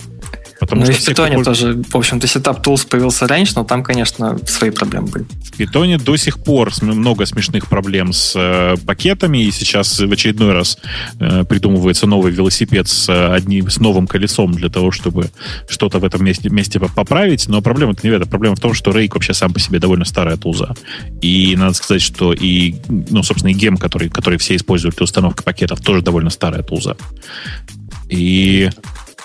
Потому 0.60 0.80
ну 0.80 0.86
что 0.86 0.92
и 0.92 0.96
в 0.96 1.06
питоне 1.06 1.44
тоже, 1.44 1.82
в 1.88 1.96
общем-то, 1.96 2.26
сетап 2.26 2.66
tools 2.66 2.86
появился 2.88 3.26
раньше, 3.28 3.52
но 3.56 3.64
там, 3.64 3.82
конечно, 3.82 4.38
свои 4.46 4.70
проблемы 4.70 5.08
были. 5.08 5.24
В 5.44 5.56
питоне 5.56 5.98
до 5.98 6.16
сих 6.16 6.38
пор 6.38 6.72
много 6.82 7.26
смешных 7.26 7.68
проблем 7.68 8.12
с 8.12 8.34
э, 8.36 8.76
пакетами, 8.84 9.38
и 9.38 9.50
сейчас 9.52 10.00
в 10.00 10.12
очередной 10.12 10.52
раз 10.52 10.78
э, 11.20 11.44
придумывается 11.44 12.06
новый 12.06 12.32
велосипед 12.32 12.88
с, 12.88 13.08
э, 13.08 13.34
одним, 13.34 13.70
с 13.70 13.78
новым 13.78 14.06
колесом 14.06 14.52
для 14.52 14.68
того, 14.68 14.90
чтобы 14.90 15.30
что-то 15.68 15.98
в 15.98 16.04
этом 16.04 16.24
месте, 16.24 16.50
месте 16.50 16.80
поправить. 16.80 17.48
Но 17.48 17.62
проблема-то 17.62 18.00
не 18.06 18.10
в 18.10 18.16
этом. 18.16 18.28
Проблема 18.28 18.56
в 18.56 18.60
том, 18.60 18.74
что 18.74 18.90
Rake 18.90 19.14
вообще 19.14 19.34
сам 19.34 19.52
по 19.52 19.60
себе 19.60 19.78
довольно 19.78 20.04
старая 20.04 20.36
тулза. 20.36 20.74
И 21.20 21.54
надо 21.56 21.74
сказать, 21.74 22.02
что 22.02 22.32
и, 22.32 22.76
ну, 22.88 23.22
собственно, 23.22 23.52
и 23.52 23.54
гем, 23.54 23.76
который, 23.76 24.08
который 24.08 24.38
все 24.38 24.56
используют 24.56 24.96
для 24.96 25.04
установки 25.04 25.42
пакетов, 25.42 25.80
тоже 25.80 26.02
довольно 26.02 26.30
старая 26.30 26.62
тулза. 26.62 26.96
И 28.08 28.70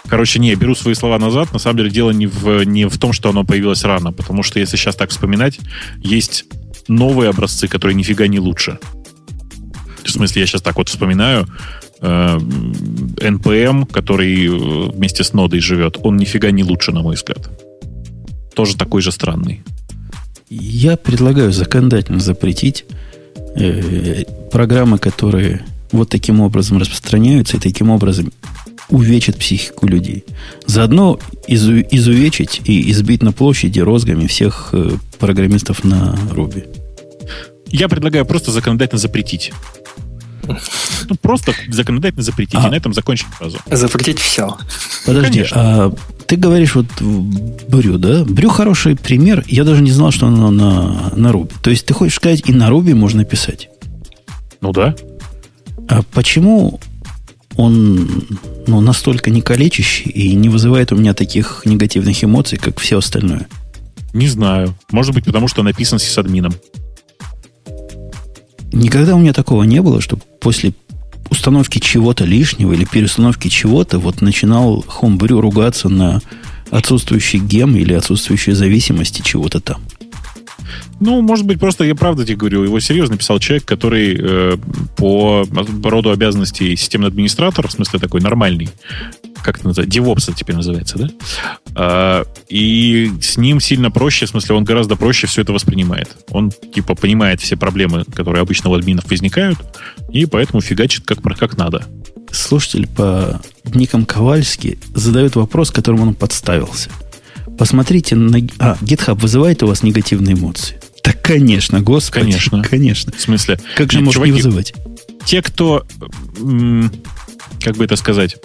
Короче, 0.08 0.40
не, 0.40 0.54
беру 0.56 0.76
свои 0.76 0.94
слова 0.94 1.18
назад. 1.18 1.54
На 1.54 1.60
самом 1.60 1.78
деле 1.78 1.90
дело 1.90 2.12
не 2.12 2.28
в, 2.28 2.64
не 2.66 2.88
в 2.88 2.98
том, 2.98 3.14
что 3.14 3.30
оно 3.30 3.44
появилось 3.44 3.84
рано, 3.84 4.12
потому 4.12 4.44
что 4.44 4.60
если 4.60 4.76
сейчас 4.76 4.96
так 4.96 5.10
вспоминать, 5.10 5.60
есть 6.02 6.46
новые 6.88 7.30
образцы, 7.30 7.68
которые 7.68 7.96
нифига 7.96 8.28
не 8.28 8.40
лучше. 8.40 8.80
В 10.04 10.10
смысле, 10.10 10.42
я 10.42 10.48
сейчас 10.48 10.62
так 10.62 10.76
вот 10.78 10.90
вспоминаю, 10.90 11.48
э, 12.02 12.38
NPM, 12.38 13.86
который 13.86 14.46
э, 14.46 14.92
вместе 14.92 15.24
с 15.24 15.34
нодой 15.34 15.62
живет, 15.62 15.98
он 16.04 16.18
нифига 16.18 16.52
не 16.52 16.64
лучше, 16.64 16.92
на 16.92 17.02
мой 17.02 17.16
взгляд. 17.16 17.50
Тоже 18.54 18.76
такой 18.76 19.02
же 19.02 19.12
странный. 19.12 19.64
Я 20.50 20.98
предлагаю 20.98 21.52
законодательно 21.52 22.20
запретить 22.20 22.86
э, 23.56 24.26
программы, 24.52 24.98
которые 24.98 25.66
вот 25.92 26.10
таким 26.10 26.42
образом 26.42 26.78
распространяются 26.78 27.58
и 27.58 27.60
таким 27.60 27.90
образом 27.90 28.34
увечат 28.90 29.38
психику 29.38 29.88
людей. 29.88 30.26
Заодно 30.66 31.20
изу, 31.48 31.82
изувечить 31.82 32.62
и 32.66 32.92
избить 32.92 33.24
на 33.24 33.32
площади 33.32 33.80
розгами 33.80 34.28
всех 34.28 34.70
э, 34.74 34.92
программистов 35.20 35.84
на 35.84 36.18
Руби. 36.32 36.66
Я 37.68 37.90
предлагаю 37.90 38.26
просто 38.26 38.52
законодательно 38.52 39.00
запретить. 39.00 39.52
Ну, 41.10 41.16
просто 41.22 41.54
законодательно 41.70 42.22
запретить, 42.22 42.56
а, 42.56 42.68
и 42.68 42.72
на 42.72 42.76
этом 42.76 42.94
закончить 42.94 43.28
фразу. 43.28 43.58
Запретить 43.70 44.20
все. 44.20 44.58
Подожди, 45.06 45.46
а 45.52 45.92
ты 46.28 46.36
говоришь 46.36 46.76
вот 46.76 46.86
Брю, 47.02 47.98
да? 47.98 48.24
Брю 48.26 48.50
хороший 48.50 48.96
пример. 48.96 49.44
Я 49.48 49.64
даже 49.64 49.82
не 49.82 49.92
знал, 49.92 50.12
что 50.12 50.28
оно 50.28 50.52
на, 50.52 51.12
на 51.16 51.32
Руби. 51.32 51.52
То 51.62 51.70
есть 51.70 51.86
ты 51.86 51.94
хочешь 51.94 52.16
сказать, 52.16 52.44
и 52.46 52.54
на 52.54 52.70
Руби 52.70 52.94
можно 52.94 53.24
писать? 53.24 53.70
Ну 54.62 54.72
да. 54.72 54.96
А 55.90 56.02
почему 56.14 56.80
он 57.56 58.26
ну, 58.68 58.82
настолько 58.82 59.30
не 59.30 59.42
калечащий 59.42 60.10
и 60.10 60.34
не 60.36 60.50
вызывает 60.50 60.92
у 60.92 60.96
меня 60.96 61.14
таких 61.14 61.64
негативных 61.66 62.24
эмоций, 62.24 62.58
как 62.58 62.80
все 62.80 62.98
остальное? 62.98 63.48
Не 64.14 64.28
знаю. 64.28 64.76
Может 64.92 65.14
быть, 65.14 65.26
потому 65.26 65.48
что 65.48 65.64
написан 65.64 66.00
с 66.00 66.18
админом. 66.18 66.54
Никогда 68.72 69.16
у 69.16 69.20
меня 69.20 69.34
такого 69.34 69.64
не 69.64 69.82
было, 69.82 70.02
что 70.02 70.18
после 70.40 70.74
установки 71.30 71.80
чего-то 71.80 72.26
лишнего 72.26 72.74
или 72.74 72.86
переустановки 72.86 73.48
чего-то 73.48 74.00
вот 74.00 74.22
начинал 74.22 74.84
Homebrew 74.88 75.40
ругаться 75.40 75.90
на 75.90 76.22
отсутствующий 76.70 77.40
гем 77.40 77.76
или 77.76 77.94
отсутствующие 77.94 78.56
зависимости 78.56 79.22
чего-то 79.22 79.60
там. 79.60 79.82
Ну, 81.00 81.22
может 81.22 81.46
быть, 81.46 81.60
просто 81.60 81.84
я 81.84 81.96
правда 81.96 82.26
тебе 82.26 82.38
говорю, 82.38 82.64
его 82.64 82.80
серьезно 82.80 83.18
писал 83.18 83.40
человек, 83.40 83.66
который 83.66 84.18
э, 84.20 84.58
по 84.96 85.46
роду 85.84 86.12
обязанностей 86.12 86.76
системный 86.76 87.08
администратор, 87.08 87.68
в 87.68 87.72
смысле 87.72 88.00
такой 88.00 88.22
нормальный, 88.22 88.70
как 89.44 89.58
это 89.58 89.68
называется, 89.68 90.00
DevOps 90.00 90.34
теперь 90.36 90.56
называется, 90.56 90.98
да? 90.98 91.10
А, 91.76 92.26
и 92.48 93.12
с 93.22 93.38
ним 93.38 93.60
сильно 93.60 93.92
проще, 93.92 94.26
в 94.26 94.30
смысле, 94.30 94.56
он 94.56 94.64
гораздо 94.64 94.96
проще 94.96 95.28
все 95.28 95.42
это 95.42 95.54
воспринимает. 95.54 96.16
Он, 96.30 96.52
типа, 96.52 96.96
понимает 96.96 97.42
все 97.42 97.58
проблемы, 97.58 98.06
которые 98.16 98.42
обычно 98.42 98.70
у 98.70 98.74
админов 98.74 99.10
возникают, 99.10 99.60
и 100.12 100.26
поэтому 100.26 100.62
фигачит 100.62 101.06
как, 101.06 101.22
как 101.38 101.58
надо. 101.58 101.86
Слушатель 102.32 102.88
по 102.88 103.42
никам 103.66 104.06
Ковальски 104.06 104.80
задает 104.96 105.36
вопрос, 105.36 105.72
которым 105.72 106.02
он 106.02 106.16
подставился. 106.16 106.90
Посмотрите 107.58 108.16
на... 108.16 108.38
А, 108.60 108.78
GitHub 108.82 109.20
вызывает 109.20 109.64
у 109.64 109.68
вас 109.68 109.84
негативные 109.84 110.36
эмоции? 110.36 110.80
Так, 111.02 111.22
конечно, 111.22 111.82
господи. 111.82 112.26
Конечно. 112.26 112.64
Конечно. 112.64 113.14
В 113.16 113.22
смысле? 113.22 113.60
Как 113.76 113.92
же 113.92 114.02
может 114.02 114.24
не 114.24 114.32
вызывать? 114.32 114.74
Те, 115.26 115.42
кто... 115.42 115.86
Как 117.62 117.78
бы 117.78 117.86
это 117.86 117.96
сказать? 117.96 118.38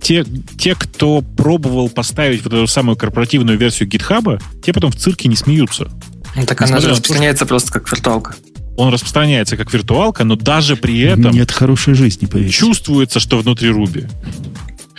Те, 0.00 0.24
те, 0.58 0.74
кто 0.74 1.22
пробовал 1.22 1.88
поставить 1.88 2.42
вот 2.42 2.52
эту 2.52 2.66
самую 2.66 2.96
корпоративную 2.96 3.56
версию 3.56 3.88
GitHub, 3.88 4.42
те 4.64 4.72
потом 4.72 4.90
в 4.90 4.96
цирке 4.96 5.28
не 5.28 5.36
смеются. 5.36 5.90
Ну, 6.34 6.44
так 6.46 6.60
она 6.62 6.80
же 6.80 6.88
распространяется 6.88 7.46
просто 7.46 7.72
как 7.72 7.90
виртуалка 7.90 8.34
он 8.76 8.92
распространяется 8.92 9.56
как 9.56 9.72
виртуалка, 9.72 10.24
но 10.24 10.36
даже 10.36 10.76
при 10.76 11.00
этом... 11.00 11.32
Нет 11.32 11.50
хорошей 11.50 11.94
жизни, 11.94 12.26
поверьте. 12.26 12.54
Чувствуется, 12.54 13.20
что 13.20 13.38
внутри 13.38 13.70
Руби. 13.70 14.06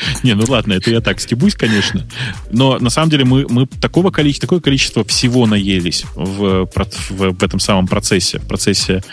Не, 0.23 0.33
ну 0.33 0.45
ладно, 0.47 0.73
это 0.73 0.91
я 0.91 1.01
так 1.01 1.19
стебусь, 1.19 1.55
конечно. 1.55 2.07
Но 2.51 2.79
на 2.79 2.89
самом 2.89 3.09
деле 3.09 3.25
мы, 3.25 3.45
мы 3.49 3.67
такого 3.67 4.11
количества, 4.11 4.47
такое 4.47 4.61
количество 4.61 5.03
всего 5.03 5.45
наелись 5.45 6.05
в, 6.15 6.65
в, 6.65 6.87
в 7.09 7.43
этом 7.43 7.59
самом 7.59 7.87
процессе, 7.87 8.39
в 8.39 8.47
процессе 8.47 9.03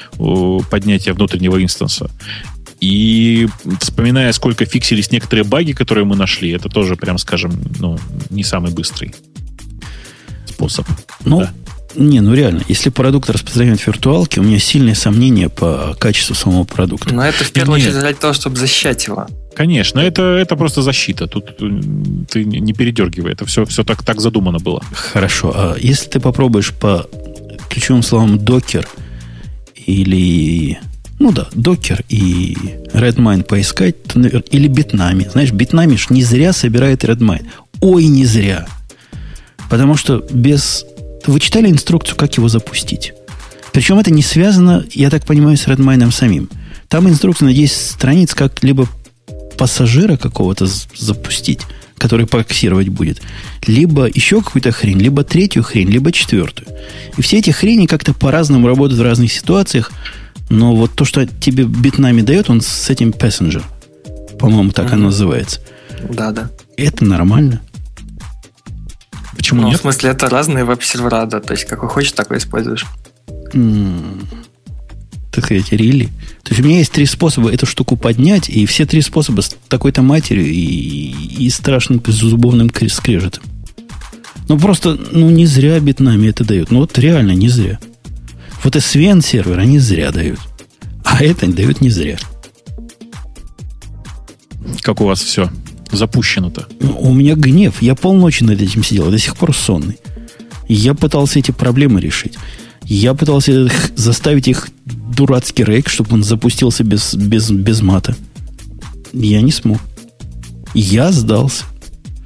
поднятия 0.70 1.12
внутреннего 1.12 1.62
инстанса. 1.62 2.10
И 2.80 3.46
вспоминая, 3.80 4.32
сколько 4.32 4.64
фиксились 4.64 5.10
некоторые 5.10 5.44
баги, 5.44 5.72
которые 5.72 6.06
мы 6.06 6.16
нашли, 6.16 6.50
это 6.50 6.68
тоже, 6.68 6.96
прям 6.96 7.18
скажем, 7.18 7.52
ну, 7.78 7.98
не 8.30 8.42
самый 8.42 8.72
быстрый 8.72 9.14
способ. 10.46 10.86
Ну, 11.24 11.40
да. 11.40 11.52
Не, 11.94 12.20
ну 12.20 12.34
реально, 12.34 12.62
если 12.68 12.90
продукт 12.90 13.30
распространяют 13.30 13.80
в 13.80 13.86
виртуалке, 13.86 14.40
у 14.40 14.44
меня 14.44 14.58
сильные 14.58 14.94
сомнения 14.94 15.48
по 15.48 15.96
качеству 15.98 16.34
самого 16.34 16.64
продукта. 16.64 17.14
Но 17.14 17.24
это 17.24 17.44
в 17.44 17.52
первую 17.52 17.76
очередь 17.76 17.98
для 17.98 18.12
того, 18.14 18.32
чтобы 18.32 18.56
защищать 18.56 19.06
его. 19.06 19.26
Конечно, 19.54 19.98
это, 19.98 20.22
это 20.22 20.56
просто 20.56 20.82
защита. 20.82 21.26
Тут 21.26 21.56
ты 22.28 22.44
не 22.44 22.72
передергивай. 22.72 23.32
Это 23.32 23.44
все, 23.44 23.64
все 23.64 23.82
так, 23.84 24.02
так 24.02 24.20
задумано 24.20 24.58
было. 24.58 24.82
Хорошо. 24.92 25.52
А 25.54 25.76
если 25.78 26.08
ты 26.08 26.20
попробуешь 26.20 26.72
по 26.72 27.08
ключевым 27.68 28.02
словам 28.02 28.38
докер 28.38 28.88
или... 29.74 30.78
Ну 31.18 31.32
да, 31.32 31.48
докер 31.52 32.02
и 32.08 32.56
Redmine 32.94 33.42
поискать, 33.42 34.02
то, 34.04 34.18
или 34.20 34.68
битнами. 34.68 35.28
Знаешь, 35.30 35.52
битнами 35.52 35.96
ж 35.96 36.08
не 36.10 36.22
зря 36.22 36.52
собирает 36.52 37.04
Redmine. 37.04 37.46
Ой, 37.80 38.06
не 38.06 38.24
зря. 38.24 38.66
Потому 39.68 39.96
что 39.96 40.24
без 40.30 40.86
вы 41.26 41.40
читали 41.40 41.70
инструкцию, 41.70 42.16
как 42.16 42.36
его 42.36 42.48
запустить? 42.48 43.12
Причем 43.72 43.98
это 43.98 44.10
не 44.10 44.22
связано, 44.22 44.84
я 44.92 45.10
так 45.10 45.24
понимаю, 45.24 45.56
с 45.56 45.66
Redmine 45.66 46.10
самим. 46.10 46.48
Там 46.88 47.08
инструкция 47.08 47.46
на 47.46 47.54
10 47.54 47.76
страниц, 47.76 48.34
как 48.34 48.62
либо 48.64 48.88
пассажира 49.56 50.16
какого-то 50.16 50.66
запустить, 50.96 51.60
который 51.98 52.26
проксировать 52.26 52.88
будет, 52.88 53.20
либо 53.66 54.06
еще 54.06 54.40
какую-то 54.40 54.72
хрень, 54.72 54.98
либо 54.98 55.22
третью 55.22 55.62
хрень, 55.62 55.88
либо 55.88 56.10
четвертую. 56.12 56.66
И 57.16 57.22
все 57.22 57.38
эти 57.38 57.50
хрени 57.50 57.86
как-то 57.86 58.14
по-разному 58.14 58.66
работают 58.66 59.00
в 59.00 59.04
разных 59.04 59.32
ситуациях, 59.32 59.92
но 60.48 60.74
вот 60.74 60.94
то, 60.94 61.04
что 61.04 61.26
тебе 61.26 61.64
битнами 61.64 62.22
дает, 62.22 62.50
он 62.50 62.60
с 62.60 62.90
этим 62.90 63.10
passenger. 63.10 63.62
По-моему, 64.38 64.72
так 64.72 64.86
mm-hmm. 64.86 64.94
оно 64.94 65.04
называется. 65.04 65.60
Да, 66.08 66.32
да. 66.32 66.50
Это 66.76 67.04
нормально. 67.04 67.60
Почему 69.40 69.62
ну, 69.62 69.68
нет? 69.68 69.78
В 69.78 69.80
смысле, 69.80 70.10
это 70.10 70.28
разные 70.28 70.66
веб-сервера, 70.66 71.24
да. 71.24 71.40
То 71.40 71.54
есть, 71.54 71.64
какой 71.64 71.88
хочешь, 71.88 72.12
такой 72.12 72.36
используешь. 72.36 72.84
Mm. 73.54 74.26
Так 75.32 75.46
сказать, 75.46 75.72
рили. 75.72 76.10
То 76.42 76.50
есть, 76.50 76.60
у 76.60 76.64
меня 76.64 76.76
есть 76.76 76.92
три 76.92 77.06
способа 77.06 77.50
эту 77.50 77.64
штуку 77.64 77.96
поднять, 77.96 78.50
и 78.50 78.66
все 78.66 78.84
три 78.84 79.00
способа 79.00 79.40
с 79.40 79.56
такой-то 79.68 80.02
матерью 80.02 80.44
и, 80.44 81.14
и 81.38 81.48
страшным 81.48 82.02
зубовным 82.06 82.70
скрежетом. 82.90 83.42
Ну, 84.46 84.58
просто, 84.58 84.98
ну, 85.10 85.30
не 85.30 85.46
зря 85.46 85.80
битнами 85.80 86.28
это 86.28 86.44
дают. 86.44 86.70
Ну, 86.70 86.80
вот 86.80 86.98
реально 86.98 87.30
не 87.30 87.48
зря. 87.48 87.78
Вот 88.62 88.76
SVN 88.76 89.24
сервер 89.24 89.58
они 89.58 89.78
зря 89.78 90.12
дают. 90.12 90.38
А 91.02 91.24
это 91.24 91.46
они 91.46 91.54
дают 91.54 91.80
не 91.80 91.88
зря. 91.88 92.18
Как 94.82 95.00
у 95.00 95.06
вас 95.06 95.22
все? 95.22 95.48
Запущено-то? 95.92 96.66
Ну, 96.80 96.98
у 96.98 97.14
меня 97.14 97.34
гнев. 97.34 97.82
Я 97.82 97.94
полночи 97.94 98.42
над 98.42 98.60
этим 98.60 98.84
сидел, 98.84 99.10
до 99.10 99.18
сих 99.18 99.36
пор 99.36 99.54
сонный. 99.54 99.98
Я 100.68 100.94
пытался 100.94 101.38
эти 101.38 101.50
проблемы 101.50 102.00
решить. 102.00 102.38
Я 102.84 103.14
пытался 103.14 103.70
заставить 103.96 104.48
их 104.48 104.68
дурацкий 104.86 105.64
рейк, 105.64 105.88
чтобы 105.88 106.14
он 106.14 106.22
запустился 106.22 106.84
без, 106.84 107.14
без, 107.14 107.50
без 107.50 107.82
мата. 107.82 108.16
Я 109.12 109.42
не 109.42 109.52
смог. 109.52 109.78
Я 110.74 111.12
сдался. 111.12 111.64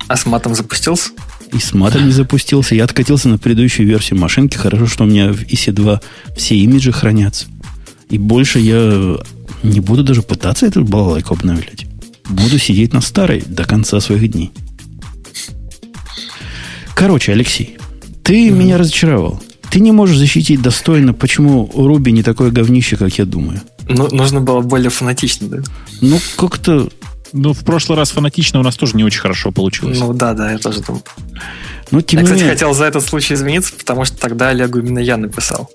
А 0.07 0.17
с 0.17 0.27
матом 0.27 0.55
запустился? 0.55 1.11
И 1.53 1.59
с 1.59 1.73
матом 1.73 2.07
не 2.07 2.13
запустился. 2.13 2.75
Я 2.75 2.85
откатился 2.85 3.29
на 3.29 3.39
предыдущую 3.39 3.87
версию 3.87 4.19
машинки. 4.19 4.57
Хорошо, 4.57 4.87
что 4.87 5.05
у 5.05 5.07
меня 5.07 5.33
в 5.33 5.43
EC2 5.43 6.01
все 6.37 6.57
имиджи 6.57 6.93
хранятся. 6.93 7.47
И 8.11 8.19
больше 8.19 8.59
я 8.59 9.19
не 9.63 9.81
буду 9.81 10.03
даже 10.03 10.23
пытаться 10.23 10.67
эту 10.67 10.85
балалайку 10.85 11.35
обновлять. 11.35 11.87
Буду 12.29 12.59
сидеть 12.59 12.93
на 12.93 13.01
старой 13.01 13.43
до 13.47 13.65
конца 13.65 14.01
своих 14.01 14.31
дней. 14.31 14.53
Короче, 16.95 17.33
Алексей, 17.33 17.77
ты 18.23 18.49
mm-hmm. 18.49 18.53
меня 18.53 18.79
разочаровал. 18.79 19.43
Ты 19.71 19.81
не 19.81 19.93
можешь 19.93 20.17
защитить 20.17 20.63
достойно, 20.63 21.13
почему 21.13 21.71
Руби 21.75 22.13
не 22.13 22.23
такое 22.23 22.51
говнище, 22.51 22.97
как 22.97 23.19
я 23.19 23.25
думаю. 23.25 23.61
Ну, 23.89 24.09
нужно 24.11 24.41
было 24.41 24.61
более 24.61 24.91
фанатично, 24.91 25.49
да? 25.49 25.59
Ну, 26.01 26.19
как-то... 26.37 26.89
Ну, 27.33 27.53
в 27.53 27.65
прошлый 27.65 27.99
раз 27.99 28.13
фанатично 28.13 28.61
у 28.61 28.63
нас 28.63 28.77
тоже 28.77 28.97
не 28.97 29.03
очень 29.03 29.21
хорошо 29.21 29.51
получилось. 29.51 29.99
Ну, 29.99 30.15
да, 30.15 30.35
да, 30.35 30.53
я 30.53 30.59
тоже 30.59 30.81
думаю. 30.81 31.03
Ну, 31.91 32.01
тем 32.01 32.21
я, 32.21 32.25
кстати, 32.25 32.41
менее... 32.41 32.55
хотел 32.55 32.73
за 32.75 32.85
этот 32.85 33.05
случай 33.05 33.35
извиниться, 33.35 33.75
потому 33.77 34.05
что 34.05 34.17
тогда 34.17 34.51
Олегу 34.51 34.79
именно 34.79 35.01
я 35.01 35.17
написал. 35.17 35.69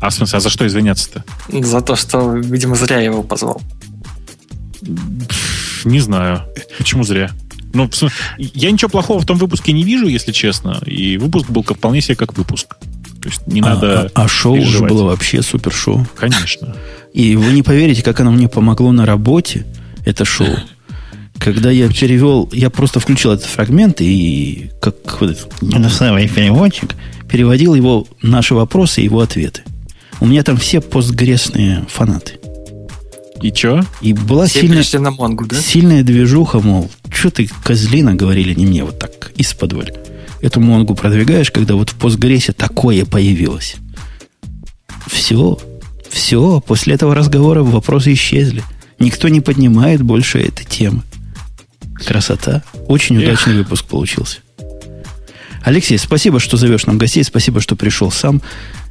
А 0.00 0.10
в 0.10 0.14
смысле, 0.14 0.36
а 0.36 0.40
за 0.40 0.50
что 0.50 0.66
извиняться-то? 0.66 1.24
За 1.48 1.80
то, 1.80 1.96
что, 1.96 2.34
видимо, 2.34 2.74
зря 2.74 2.98
я 2.98 3.06
его 3.06 3.22
позвал. 3.22 3.62
Не 5.84 6.00
знаю. 6.00 6.42
Почему 6.78 7.04
зря? 7.04 7.30
Ну, 7.74 7.88
я 8.38 8.70
ничего 8.70 8.90
плохого 8.90 9.20
в 9.20 9.26
том 9.26 9.38
выпуске 9.38 9.72
не 9.72 9.82
вижу, 9.82 10.06
если 10.06 10.32
честно. 10.32 10.80
И 10.84 11.16
выпуск 11.16 11.48
был 11.48 11.62
вполне 11.62 12.00
себе 12.00 12.16
как 12.16 12.36
выпуск. 12.36 12.76
То 13.22 13.28
есть 13.28 13.46
не 13.46 13.60
а, 13.60 13.64
надо. 13.64 14.10
А, 14.14 14.24
а 14.24 14.28
шоу 14.28 14.60
уже 14.60 14.80
было 14.80 15.04
вообще 15.04 15.42
супер 15.42 15.72
шоу. 15.72 16.06
Конечно. 16.16 16.76
И 17.14 17.36
вы 17.36 17.52
не 17.52 17.62
поверите, 17.62 18.02
как 18.02 18.20
оно 18.20 18.32
мне 18.32 18.48
помогло 18.48 18.92
на 18.92 19.06
работе, 19.06 19.64
это 20.04 20.24
шоу. 20.24 20.56
Когда 21.38 21.70
я 21.70 21.88
перевел, 21.88 22.48
я 22.52 22.70
просто 22.70 23.00
включил 23.00 23.32
этот 23.32 23.46
фрагмент 23.46 24.00
и 24.00 24.70
как 24.80 25.20
вот 25.20 25.30
этот 25.30 25.62
иностранный 25.62 26.28
переводчик 26.28 26.94
переводил 27.28 27.74
его 27.74 28.06
наши 28.20 28.54
вопросы 28.54 29.00
и 29.00 29.04
его 29.04 29.20
ответы. 29.20 29.62
У 30.20 30.26
меня 30.26 30.42
там 30.42 30.56
все 30.56 30.80
постгресные 30.80 31.84
фанаты. 31.88 32.38
И 33.42 33.52
чё? 33.52 33.82
И 34.00 34.12
была 34.12 34.46
Все 34.46 34.60
сильная, 34.60 34.84
на 35.00 35.10
Монгу, 35.10 35.46
да? 35.46 35.60
сильная 35.60 36.04
движуха, 36.04 36.60
мол, 36.60 36.90
что 37.10 37.30
ты, 37.30 37.50
козлина, 37.64 38.14
говорили 38.14 38.54
не 38.54 38.66
мне 38.66 38.84
вот 38.84 38.98
так, 38.98 39.32
из-под 39.36 39.72
Эту 40.40 40.60
Монгу 40.60 40.94
продвигаешь, 40.94 41.50
когда 41.50 41.74
вот 41.74 41.90
в 41.90 41.94
Постгрессе 41.94 42.52
такое 42.52 43.04
появилось. 43.04 43.76
Все, 45.08 45.58
все, 46.08 46.60
после 46.60 46.94
этого 46.94 47.14
разговора 47.14 47.62
вопросы 47.62 48.12
исчезли. 48.12 48.62
Никто 48.98 49.28
не 49.28 49.40
поднимает 49.40 50.02
больше 50.02 50.38
этой 50.38 50.64
темы. 50.64 51.02
Красота. 51.94 52.62
Очень 52.86 53.16
Эх. 53.18 53.24
удачный 53.24 53.54
выпуск 53.54 53.86
получился. 53.86 54.38
Алексей, 55.64 55.98
спасибо, 55.98 56.40
что 56.40 56.56
зовешь 56.56 56.86
нам 56.86 56.98
гостей, 56.98 57.24
спасибо, 57.24 57.60
что 57.60 57.76
пришел 57.76 58.10
сам. 58.10 58.42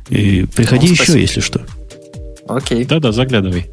И 0.09 0.45
приходи 0.55 0.87
ну, 0.87 0.93
еще, 0.93 1.19
если 1.19 1.39
что. 1.41 1.61
Окей. 2.47 2.85
Да-да, 2.85 3.11
заглядывай. 3.11 3.67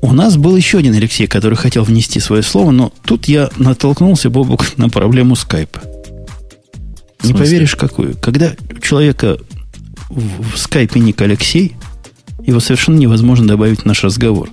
У 0.00 0.12
нас 0.12 0.36
был 0.36 0.56
еще 0.56 0.78
один 0.78 0.94
Алексей, 0.94 1.26
который 1.26 1.56
хотел 1.56 1.84
внести 1.84 2.20
свое 2.20 2.42
слово, 2.42 2.70
но 2.70 2.92
тут 3.04 3.26
я 3.26 3.50
натолкнулся, 3.56 4.30
Бобук, 4.30 4.78
на 4.78 4.88
проблему 4.88 5.34
скайпа. 5.34 5.82
Не 7.24 7.34
поверишь, 7.34 7.74
какую. 7.74 8.16
Когда 8.16 8.54
у 8.70 8.80
человека 8.80 9.38
в, 10.08 10.52
в 10.54 10.58
скайпе 10.58 11.00
ник 11.00 11.20
Алексей, 11.20 11.74
его 12.46 12.60
совершенно 12.60 12.96
невозможно 12.96 13.46
добавить 13.46 13.80
в 13.80 13.84
наш 13.86 14.04
разговор. 14.04 14.50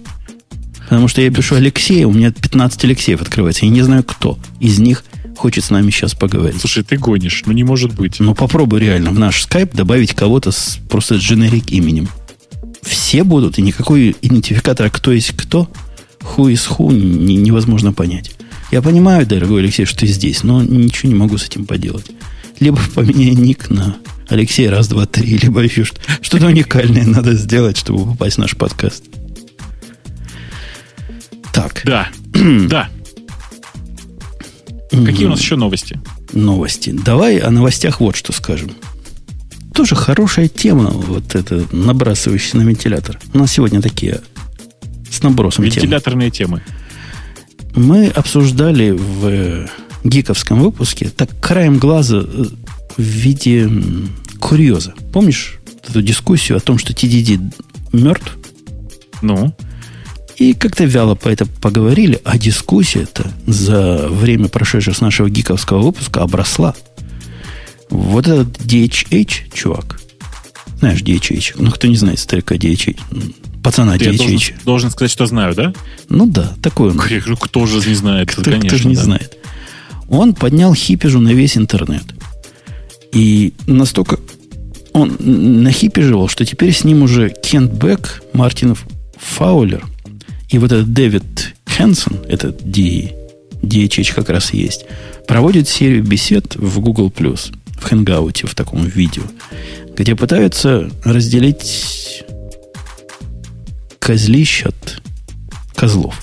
Потому 0.80 1.08
что 1.08 1.22
я 1.22 1.32
пишу 1.32 1.56
Алексея, 1.56 2.08
у 2.08 2.12
меня 2.12 2.32
15 2.32 2.84
Алексеев 2.86 3.22
открывается. 3.22 3.66
Я 3.66 3.72
не 3.72 3.82
знаю, 3.82 4.04
кто 4.04 4.38
из 4.60 4.80
них 4.80 5.04
хочет 5.38 5.64
с 5.64 5.70
нами 5.70 5.92
сейчас 5.92 6.14
поговорить. 6.14 6.60
Слушай, 6.60 6.84
ты 6.84 6.98
гонишь, 6.98 7.44
ну 7.46 7.54
не 7.54 7.64
может 7.64 7.94
быть. 7.94 8.20
Ну 8.20 8.34
попробуй 8.34 8.80
реально 8.80 9.12
в 9.12 9.20
наш 9.20 9.44
скайп 9.44 9.74
добавить 9.74 10.14
кого-то 10.14 10.52
с 10.52 10.80
просто 10.90 11.16
дженерик 11.16 11.72
именем 11.72 12.10
все 12.86 13.24
будут, 13.24 13.58
и 13.58 13.62
никакой 13.62 14.16
идентификатора, 14.22 14.90
кто 14.90 15.12
есть 15.12 15.34
кто, 15.36 15.70
ху 16.22 16.48
из 16.48 16.66
ху, 16.66 16.92
не, 16.92 17.36
невозможно 17.36 17.92
понять. 17.94 18.32
Я 18.72 18.82
понимаю, 18.82 19.26
дорогой 19.26 19.62
Алексей, 19.62 19.86
что 19.86 20.00
ты 20.00 20.08
здесь, 20.08 20.44
но 20.44 20.62
ничего 20.62 21.12
не 21.12 21.18
могу 21.18 21.38
с 21.38 21.46
этим 21.46 21.66
поделать. 21.66 22.06
Либо 22.60 22.80
поменяй 22.94 23.36
ник 23.36 23.70
на 23.70 23.98
Алексей 24.30 24.70
раз, 24.70 24.88
два, 24.88 25.06
три, 25.06 25.38
либо 25.42 25.62
еще 25.62 25.84
что-то 25.84 26.48
уникальное 26.48 27.06
надо 27.06 27.34
сделать, 27.34 27.78
чтобы 27.78 28.06
попасть 28.06 28.38
в 28.38 28.40
наш 28.40 28.56
подкаст. 28.56 29.04
Так. 31.52 31.82
Да. 31.86 32.10
да. 32.34 32.90
Какие 34.92 35.26
у 35.26 35.30
нас 35.30 35.40
еще 35.40 35.56
новости? 35.56 36.00
Новости. 36.34 36.92
Давай 36.92 37.38
о 37.38 37.50
новостях 37.50 38.00
вот 38.00 38.16
что 38.16 38.32
скажем 38.32 38.72
тоже 39.76 39.96
хорошая 39.96 40.48
тема, 40.48 40.90
вот 40.90 41.36
это, 41.36 41.66
набрасывающая 41.72 42.60
на 42.60 42.64
вентилятор. 42.64 43.20
У 43.34 43.38
нас 43.38 43.52
сегодня 43.52 43.82
такие 43.82 44.22
с 45.12 45.22
набросом 45.22 45.66
Вентиляторные 45.66 46.32
темы. 46.32 46.62
темы. 47.74 47.86
Мы 47.88 48.08
обсуждали 48.08 48.92
в 48.92 49.70
гиковском 50.06 50.62
выпуске 50.62 51.10
так 51.10 51.30
краем 51.42 51.78
глаза 51.78 52.24
э, 52.24 52.46
в 52.96 53.02
виде 53.02 53.70
курьеза. 54.40 54.94
Помнишь 55.12 55.60
эту 55.88 56.02
дискуссию 56.02 56.58
о 56.58 56.62
том, 56.62 56.78
что 56.78 56.94
TDD 56.94 57.54
мертв? 57.92 58.38
Ну? 59.22 59.54
И 60.38 60.54
как-то 60.54 60.86
вяло 60.86 61.16
по 61.16 61.28
это 61.28 61.46
поговорили, 61.46 62.22
а 62.24 62.38
дискуссия-то 62.38 63.30
за 63.46 64.08
время, 64.08 64.48
прошедшее 64.48 64.94
с 64.94 65.02
нашего 65.02 65.30
гиковского 65.30 65.82
выпуска, 65.82 66.22
обросла. 66.22 66.76
Вот 67.90 68.28
этот 68.28 68.58
DHH, 68.60 69.54
чувак, 69.54 70.02
знаешь, 70.80 71.02
DHH, 71.02 71.56
ну, 71.58 71.72
кто 71.72 71.88
не 71.88 71.96
знает 71.96 72.20
старика 72.20 72.56
DHH, 72.56 72.98
пацана 73.64 73.98
Ты 73.98 74.06
DHH. 74.06 74.18
Должен, 74.18 74.56
должен 74.66 74.92
сказать, 74.92 75.12
что 75.12 75.26
знаю, 75.26 75.56
да? 75.56 75.74
Ну 76.10 76.28
да, 76.28 76.54
такой 76.62 76.92
он. 76.92 77.02
Ну, 77.26 77.38
кто 77.38 77.66
же 77.66 77.88
не 77.88 77.96
знает, 77.96 78.32
кто, 78.32 78.44
конечно. 78.44 78.70
Кто 78.70 78.78
же 78.78 78.88
не 78.88 78.96
да. 78.96 79.04
знает. 79.04 79.38
Он 80.08 80.34
поднял 80.34 80.74
хипежу 80.74 81.20
на 81.20 81.34
весь 81.34 81.58
интернет. 81.58 82.04
И 83.12 83.54
настолько 83.66 84.20
он 84.94 85.18
нахипеживал, 85.20 86.28
что 86.28 86.46
теперь 86.46 86.74
с 86.74 86.84
ним 86.84 87.04
уже 87.04 87.30
Кент 87.30 87.72
Бек, 87.72 88.24
Мартинов 88.34 88.86
Фаулер 89.18 89.86
и 90.50 90.58
вот 90.58 90.72
этот 90.72 90.94
Дэвид 90.94 91.56
Хэнсон, 91.66 92.20
этот 92.30 92.64
D, 92.64 93.14
DHH 93.62 94.14
как 94.14 94.30
раз 94.30 94.54
есть, 94.54 94.86
проводят 95.28 95.68
серию 95.68 96.04
бесед 96.04 96.56
в 96.56 96.80
Google+. 96.80 97.12
В 97.78 97.88
хенгауте, 97.88 98.48
в 98.48 98.56
таком 98.56 98.86
видео, 98.86 99.24
где 99.96 100.16
пытаются 100.16 100.90
разделить 101.04 102.24
козлищ 104.00 104.64
от 104.64 105.02
козлов 105.76 106.22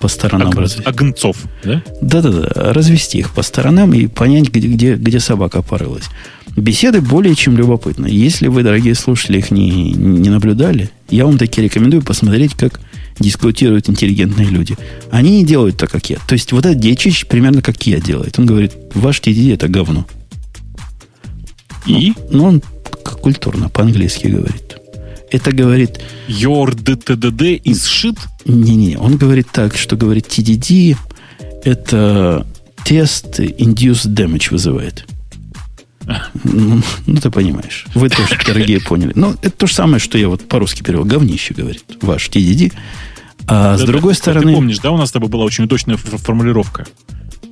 по 0.00 0.08
сторонам. 0.08 0.48
Ог, 0.48 0.56
развести. 0.56 0.82
Огнцов, 0.84 1.36
да? 1.64 1.82
Да-да-да. 2.00 2.72
Развести 2.72 3.18
их 3.18 3.32
по 3.32 3.42
сторонам 3.42 3.92
и 3.94 4.06
понять, 4.06 4.48
где, 4.50 4.68
где, 4.68 4.94
где 4.94 5.20
собака 5.20 5.62
порылась. 5.62 6.04
Беседы 6.56 7.00
более 7.00 7.34
чем 7.34 7.56
любопытны. 7.56 8.06
Если 8.06 8.48
вы, 8.48 8.62
дорогие 8.62 8.94
слушатели, 8.94 9.38
их 9.38 9.50
не, 9.50 9.92
не 9.92 10.30
наблюдали, 10.30 10.90
я 11.10 11.26
вам 11.26 11.38
таки 11.38 11.60
рекомендую 11.60 12.02
посмотреть, 12.02 12.54
как 12.54 12.80
дискутируют 13.18 13.88
интеллигентные 13.88 14.48
люди. 14.48 14.76
Они 15.10 15.38
не 15.38 15.44
делают 15.44 15.76
так, 15.76 15.90
как 15.90 16.08
я. 16.10 16.18
То 16.26 16.34
есть 16.34 16.52
вот 16.52 16.64
этот 16.64 16.80
Дечич 16.80 17.26
примерно 17.26 17.62
как 17.62 17.82
я 17.86 18.00
делает. 18.00 18.38
Он 18.38 18.46
говорит, 18.46 18.72
ваш 18.94 19.20
TDD 19.20 19.54
это 19.54 19.68
говно. 19.68 20.06
И? 21.86 22.14
Ну, 22.30 22.44
он 22.44 22.62
культурно 23.22 23.68
по-английски 23.68 24.28
говорит. 24.28 24.76
Это 25.30 25.52
говорит... 25.52 26.00
Your 26.28 26.74
DTDD 26.74 27.62
is 27.62 27.82
shit? 27.84 28.18
Не-не, 28.44 28.96
он 28.96 29.16
говорит 29.16 29.48
так, 29.52 29.76
что 29.76 29.96
говорит 29.96 30.26
TDD 30.26 30.96
это 31.64 32.46
тест 32.84 33.40
induced 33.40 34.14
damage 34.14 34.50
вызывает. 34.50 35.04
Ну, 36.44 36.80
ну, 37.06 37.16
ты 37.16 37.30
понимаешь. 37.30 37.86
Вы 37.94 38.08
тоже, 38.08 38.38
дорогие, 38.46 38.80
поняли. 38.80 39.12
Но 39.16 39.34
это 39.42 39.50
то 39.50 39.66
же 39.66 39.74
самое, 39.74 39.98
что 39.98 40.16
я 40.16 40.28
вот 40.28 40.46
по-русски 40.46 40.82
перевел. 40.82 41.04
Говнище, 41.04 41.54
говорит 41.54 41.82
ваш 42.00 42.28
TDD. 42.28 42.72
А 43.48 43.76
да, 43.76 43.78
с 43.78 43.82
другой 43.82 44.12
да, 44.12 44.18
стороны... 44.18 44.46
Ты 44.46 44.54
помнишь, 44.54 44.78
да, 44.78 44.92
у 44.92 44.96
нас 44.96 45.08
с 45.08 45.12
тобой 45.12 45.28
была 45.28 45.44
очень 45.44 45.64
удачная 45.64 45.96
формулировка? 45.96 46.86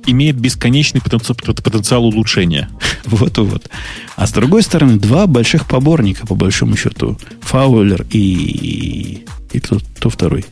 Имеет 0.05 0.35
бесконечный 0.35 1.01
потенциал, 1.01 1.35
потенциал 1.35 2.05
улучшения. 2.05 2.69
Вот-вот. 3.05 3.69
А 4.15 4.27
с 4.27 4.31
другой 4.31 4.63
стороны, 4.63 4.97
два 4.97 5.27
больших 5.27 5.67
поборника, 5.67 6.25
по 6.25 6.35
большому 6.35 6.75
счету. 6.75 7.17
Фаулер 7.41 8.05
и... 8.11 9.25
И 9.51 9.59
кто, 9.59 9.79
кто 9.97 10.09
второй? 10.09 10.45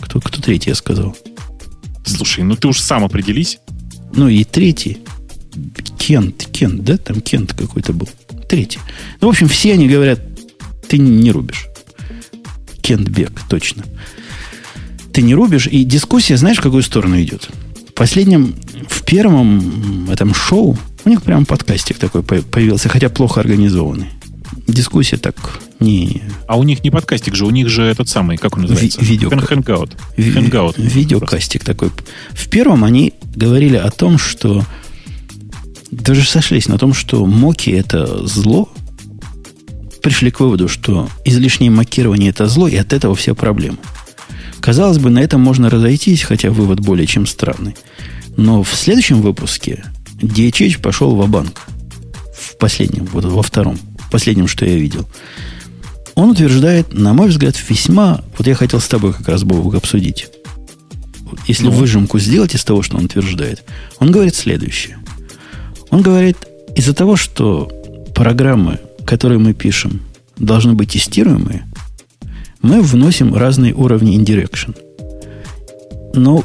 Кто, 0.00 0.20
кто 0.20 0.40
третий, 0.40 0.70
я 0.70 0.76
сказал? 0.76 1.16
Слушай, 2.04 2.44
ну 2.44 2.56
ты 2.56 2.68
уж 2.68 2.80
сам 2.80 3.04
определись. 3.04 3.58
Ну 4.14 4.28
и 4.28 4.44
третий. 4.44 4.98
Кент, 5.98 6.46
Кент, 6.52 6.84
да? 6.84 6.98
Там 6.98 7.20
Кент 7.20 7.52
какой-то 7.54 7.92
был. 7.92 8.08
Третий. 8.48 8.78
Ну, 9.20 9.28
в 9.28 9.30
общем, 9.30 9.48
все 9.48 9.72
они 9.72 9.88
говорят, 9.88 10.20
ты 10.88 10.98
не 10.98 11.32
рубишь. 11.32 11.66
Кент 12.80 13.08
Бек, 13.08 13.32
точно. 13.48 13.84
Ты 15.12 15.22
не 15.22 15.34
рубишь, 15.34 15.66
и 15.66 15.82
дискуссия, 15.84 16.36
знаешь, 16.36 16.58
в 16.58 16.62
какую 16.62 16.82
сторону 16.82 17.20
идет? 17.20 17.48
Последнем, 17.96 18.54
в 18.88 19.02
первом 19.04 20.08
этом 20.10 20.32
шоу, 20.34 20.78
у 21.04 21.08
них 21.08 21.22
прям 21.22 21.46
подкастик 21.46 21.98
такой 21.98 22.22
появился, 22.22 22.88
хотя 22.88 23.08
плохо 23.08 23.40
организованный. 23.40 24.08
Дискуссия 24.68 25.16
так 25.16 25.34
не... 25.80 26.22
А 26.46 26.56
у 26.56 26.62
них 26.62 26.84
не 26.84 26.90
подкастик 26.90 27.34
же, 27.34 27.46
у 27.46 27.50
них 27.50 27.68
же 27.68 27.82
этот 27.82 28.08
самый, 28.08 28.36
как 28.36 28.56
он 28.56 28.62
называется? 28.62 29.00
Ви- 29.00 29.06
видео... 29.06 29.30
Hangout. 29.30 29.96
Hangout. 30.16 30.74
Видеокастик 30.76 31.64
такой. 31.64 31.90
В 32.30 32.48
первом 32.48 32.84
они 32.84 33.14
говорили 33.34 33.76
о 33.76 33.90
том, 33.90 34.18
что 34.18 34.64
Даже 35.90 36.24
сошлись 36.24 36.68
на 36.68 36.78
том, 36.78 36.94
что 36.94 37.24
моки 37.26 37.70
это 37.70 38.26
зло. 38.26 38.68
Пришли 40.02 40.30
к 40.30 40.40
выводу, 40.40 40.68
что 40.68 41.08
излишнее 41.24 41.70
макирование 41.70 42.30
это 42.30 42.46
зло, 42.46 42.68
и 42.68 42.76
от 42.76 42.92
этого 42.92 43.14
вся 43.14 43.34
проблема. 43.34 43.78
Казалось 44.66 44.98
бы, 44.98 45.10
на 45.10 45.20
этом 45.20 45.40
можно 45.40 45.70
разойтись, 45.70 46.24
хотя 46.24 46.50
вывод 46.50 46.80
более 46.80 47.06
чем 47.06 47.24
странный. 47.24 47.76
Но 48.36 48.64
в 48.64 48.74
следующем 48.74 49.22
выпуске 49.22 49.84
DHH 50.20 50.80
пошел 50.80 51.14
в 51.14 51.28
банк 51.28 51.60
В 52.36 52.58
последнем, 52.58 53.04
вот 53.12 53.24
во 53.24 53.42
втором, 53.44 53.78
последнем, 54.10 54.48
что 54.48 54.66
я 54.66 54.74
видел. 54.74 55.08
Он 56.16 56.30
утверждает, 56.30 56.92
на 56.92 57.14
мой 57.14 57.28
взгляд, 57.28 57.54
весьма... 57.68 58.24
Вот 58.36 58.48
я 58.48 58.56
хотел 58.56 58.80
с 58.80 58.88
тобой 58.88 59.12
как 59.12 59.28
раз, 59.28 59.44
Бобок, 59.44 59.76
обсудить. 59.76 60.26
Если 61.46 61.66
ну. 61.66 61.70
выжимку 61.70 62.18
сделать 62.18 62.56
из 62.56 62.64
того, 62.64 62.82
что 62.82 62.96
он 62.96 63.04
утверждает, 63.04 63.62
он 64.00 64.10
говорит 64.10 64.34
следующее. 64.34 64.98
Он 65.90 66.02
говорит, 66.02 66.38
из-за 66.74 66.92
того, 66.92 67.14
что 67.14 67.70
программы, 68.16 68.80
которые 69.06 69.38
мы 69.38 69.54
пишем, 69.54 70.00
должны 70.36 70.72
быть 70.72 70.90
тестируемые, 70.90 71.68
мы 72.66 72.82
вносим 72.82 73.34
разные 73.34 73.72
уровни 73.74 74.18
indirection. 74.18 74.76
Но 76.14 76.44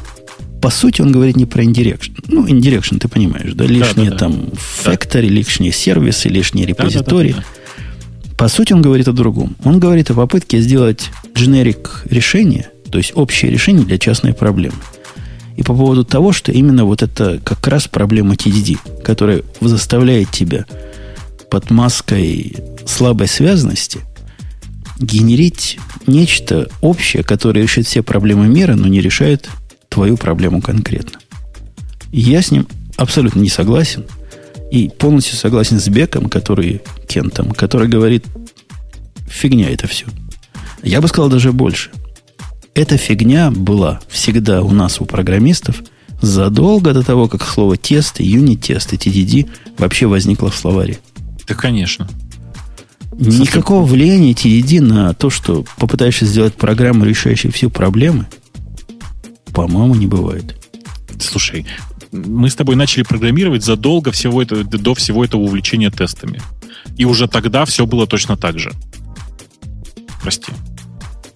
по 0.60 0.70
сути 0.70 1.02
он 1.02 1.10
говорит 1.10 1.36
не 1.36 1.46
про 1.46 1.64
indirection. 1.64 2.14
Ну, 2.28 2.46
indirection, 2.46 2.98
ты 2.98 3.08
понимаешь, 3.08 3.52
да? 3.54 3.64
Лишние 3.64 4.10
да, 4.10 4.16
да, 4.16 4.18
там 4.18 4.50
да. 4.50 4.92
factory, 4.92 5.26
лишние 5.26 5.72
сервисы, 5.72 6.28
лишние 6.28 6.66
репозитории. 6.66 7.32
Да, 7.32 7.38
да, 7.38 7.42
да, 7.42 8.28
да. 8.28 8.36
По 8.36 8.48
сути, 8.48 8.72
он 8.72 8.82
говорит 8.82 9.08
о 9.08 9.12
другом. 9.12 9.56
Он 9.64 9.80
говорит 9.80 10.10
о 10.10 10.14
попытке 10.14 10.60
сделать 10.60 11.10
generic 11.34 11.88
решение, 12.04 12.70
то 12.90 12.98
есть 12.98 13.12
общее 13.14 13.50
решение 13.50 13.84
для 13.84 13.98
частной 13.98 14.32
проблемы. 14.32 14.76
И 15.56 15.62
по 15.62 15.74
поводу 15.74 16.04
того, 16.04 16.32
что 16.32 16.52
именно 16.52 16.84
вот 16.84 17.02
это 17.02 17.40
как 17.44 17.66
раз 17.66 17.88
проблема 17.88 18.34
TDD, 18.34 18.78
которая 19.02 19.42
заставляет 19.60 20.30
тебя 20.30 20.64
под 21.50 21.70
маской 21.70 22.56
слабой 22.86 23.28
связанности 23.28 24.00
генерить 24.98 25.78
нечто 26.06 26.68
общее, 26.80 27.22
которое 27.22 27.62
решит 27.62 27.86
все 27.86 28.02
проблемы 28.02 28.46
мира, 28.48 28.74
но 28.74 28.88
не 28.88 29.00
решает 29.00 29.48
твою 29.88 30.16
проблему 30.16 30.60
конкретно. 30.60 31.18
я 32.12 32.42
с 32.42 32.50
ним 32.50 32.66
абсолютно 32.96 33.40
не 33.40 33.48
согласен. 33.48 34.06
И 34.70 34.88
полностью 34.88 35.36
согласен 35.36 35.78
с 35.78 35.88
Беком, 35.88 36.30
который, 36.30 36.80
Кентом, 37.06 37.50
который 37.50 37.88
говорит, 37.88 38.24
фигня 39.28 39.68
это 39.68 39.86
все. 39.86 40.06
Я 40.82 41.02
бы 41.02 41.08
сказал 41.08 41.28
даже 41.28 41.52
больше. 41.52 41.90
Эта 42.74 42.96
фигня 42.96 43.50
была 43.50 44.00
всегда 44.08 44.62
у 44.62 44.70
нас, 44.70 44.98
у 45.00 45.04
программистов, 45.04 45.82
задолго 46.22 46.94
до 46.94 47.02
того, 47.02 47.28
как 47.28 47.44
слово 47.44 47.76
тесты, 47.76 48.22
юнит-тесты, 48.22 48.96
TDD 48.96 49.50
вообще 49.76 50.06
возникло 50.06 50.50
в 50.50 50.56
словаре. 50.56 50.98
Да, 51.46 51.54
конечно. 51.54 52.08
Никакого 53.12 53.84
влияния 53.84 54.32
TDD 54.32 54.80
на 54.80 55.14
то, 55.14 55.30
что 55.30 55.64
попытаешься 55.76 56.24
сделать 56.24 56.54
программу, 56.54 57.04
решающую 57.04 57.52
всю 57.52 57.70
проблемы, 57.70 58.26
по-моему, 59.52 59.94
не 59.94 60.06
бывает. 60.06 60.56
Слушай, 61.20 61.66
мы 62.10 62.48
с 62.48 62.54
тобой 62.54 62.76
начали 62.76 63.02
программировать 63.02 63.64
задолго 63.64 64.12
всего 64.12 64.42
этого, 64.42 64.64
до 64.64 64.94
всего 64.94 65.24
этого 65.24 65.42
увлечения 65.42 65.90
тестами. 65.90 66.40
И 66.96 67.04
уже 67.04 67.28
тогда 67.28 67.64
все 67.64 67.86
было 67.86 68.06
точно 68.06 68.36
так 68.36 68.58
же. 68.58 68.72
Прости. 70.22 70.52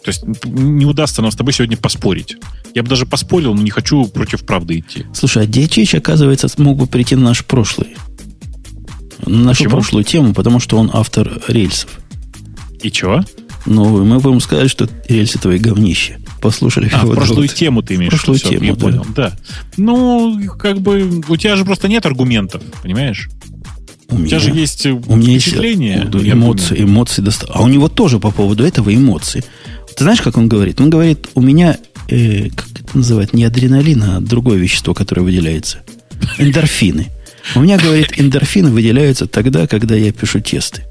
То 0.02 0.10
есть 0.10 0.24
не 0.44 0.86
удастся 0.86 1.20
нам 1.20 1.30
с 1.30 1.36
тобой 1.36 1.52
сегодня 1.52 1.76
поспорить. 1.76 2.36
Я 2.74 2.82
бы 2.82 2.88
даже 2.88 3.06
поспорил, 3.06 3.54
но 3.54 3.62
не 3.62 3.70
хочу 3.70 4.06
против 4.06 4.46
правды 4.46 4.78
идти. 4.78 5.06
Слушай, 5.12 5.44
а 5.44 5.46
DHH, 5.46 5.98
оказывается, 5.98 6.48
смог 6.48 6.76
бы 6.76 6.86
прийти 6.86 7.16
на 7.16 7.22
наш 7.22 7.44
прошлый. 7.44 7.96
На 9.24 9.38
нашу 9.38 9.64
Почему? 9.64 9.76
прошлую 9.76 10.04
тему, 10.04 10.34
потому 10.34 10.60
что 10.60 10.76
он 10.76 10.90
автор 10.92 11.40
рельсов. 11.48 11.90
И 12.82 12.90
чего? 12.90 13.24
Ну, 13.64 14.04
мы 14.04 14.20
бы 14.20 14.30
ему 14.30 14.40
сказали, 14.40 14.68
что 14.68 14.88
рельсы 15.08 15.38
твои 15.38 15.58
говнище 15.58 16.18
послушали. 16.40 16.90
А, 16.92 17.06
прошлую 17.06 17.48
тему 17.48 17.82
ты 17.82 17.96
имеешь 17.96 18.10
прошлую 18.10 18.38
все, 18.38 18.50
тему, 18.50 18.64
я 18.64 18.74
да. 18.74 18.80
понял. 18.80 19.06
Да. 19.14 19.36
Ну, 19.76 20.40
как 20.58 20.80
бы 20.80 21.22
у 21.28 21.36
тебя 21.36 21.56
же 21.56 21.64
просто 21.64 21.88
нет 21.88 22.06
аргументов, 22.06 22.62
понимаешь? 22.82 23.28
У, 24.08 24.14
у 24.14 24.18
меня, 24.18 24.28
тебя 24.28 24.38
же 24.38 24.50
есть 24.50 24.86
у 24.86 25.16
меня 25.16 25.40
впечатление. 25.40 26.08
Есть, 26.12 26.28
эмоции, 26.28 26.82
эмоции 26.82 27.22
доста... 27.22 27.48
А 27.52 27.62
у 27.62 27.68
него 27.68 27.88
тоже 27.88 28.20
по 28.20 28.30
поводу 28.30 28.64
этого 28.64 28.94
эмоции. 28.94 29.42
Ты 29.96 30.04
знаешь, 30.04 30.20
как 30.20 30.36
он 30.36 30.48
говорит? 30.48 30.80
Он 30.80 30.90
говорит, 30.90 31.26
у 31.34 31.40
меня, 31.40 31.78
э, 32.08 32.50
как 32.50 32.68
это 32.70 32.96
называют, 32.96 33.32
не 33.32 33.44
адреналин, 33.44 34.02
а 34.02 34.20
другое 34.20 34.58
вещество, 34.58 34.94
которое 34.94 35.22
выделяется. 35.22 35.78
Эндорфины. 36.38 37.08
У 37.54 37.60
меня, 37.60 37.78
говорит, 37.78 38.14
эндорфины 38.16 38.70
выделяются 38.70 39.26
тогда, 39.26 39.66
когда 39.66 39.94
я 39.94 40.12
пишу 40.12 40.40
тесты. 40.40 40.84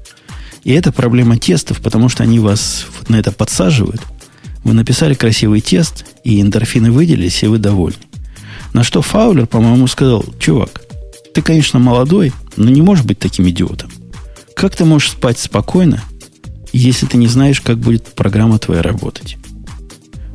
И 0.64 0.72
это 0.72 0.90
проблема 0.90 1.38
тестов, 1.38 1.80
потому 1.80 2.08
что 2.08 2.22
они 2.22 2.38
вас 2.38 2.86
на 3.08 3.16
это 3.16 3.32
подсаживают– 3.32 4.00
вы 4.66 4.74
написали 4.74 5.14
красивый 5.14 5.60
тест, 5.60 6.04
и 6.24 6.40
эндорфины 6.40 6.90
выделились, 6.90 7.44
и 7.44 7.46
вы 7.46 7.58
довольны. 7.58 8.00
На 8.72 8.82
что 8.82 9.00
Фаулер, 9.00 9.46
по-моему, 9.46 9.86
сказал, 9.86 10.24
чувак, 10.40 10.82
ты, 11.32 11.40
конечно, 11.40 11.78
молодой, 11.78 12.32
но 12.56 12.68
не 12.68 12.82
можешь 12.82 13.04
быть 13.04 13.20
таким 13.20 13.48
идиотом. 13.48 13.92
Как 14.56 14.74
ты 14.74 14.84
можешь 14.84 15.12
спать 15.12 15.38
спокойно, 15.38 16.02
если 16.72 17.06
ты 17.06 17.16
не 17.16 17.28
знаешь, 17.28 17.60
как 17.60 17.78
будет 17.78 18.06
программа 18.16 18.58
твоя 18.58 18.82
работать? 18.82 19.36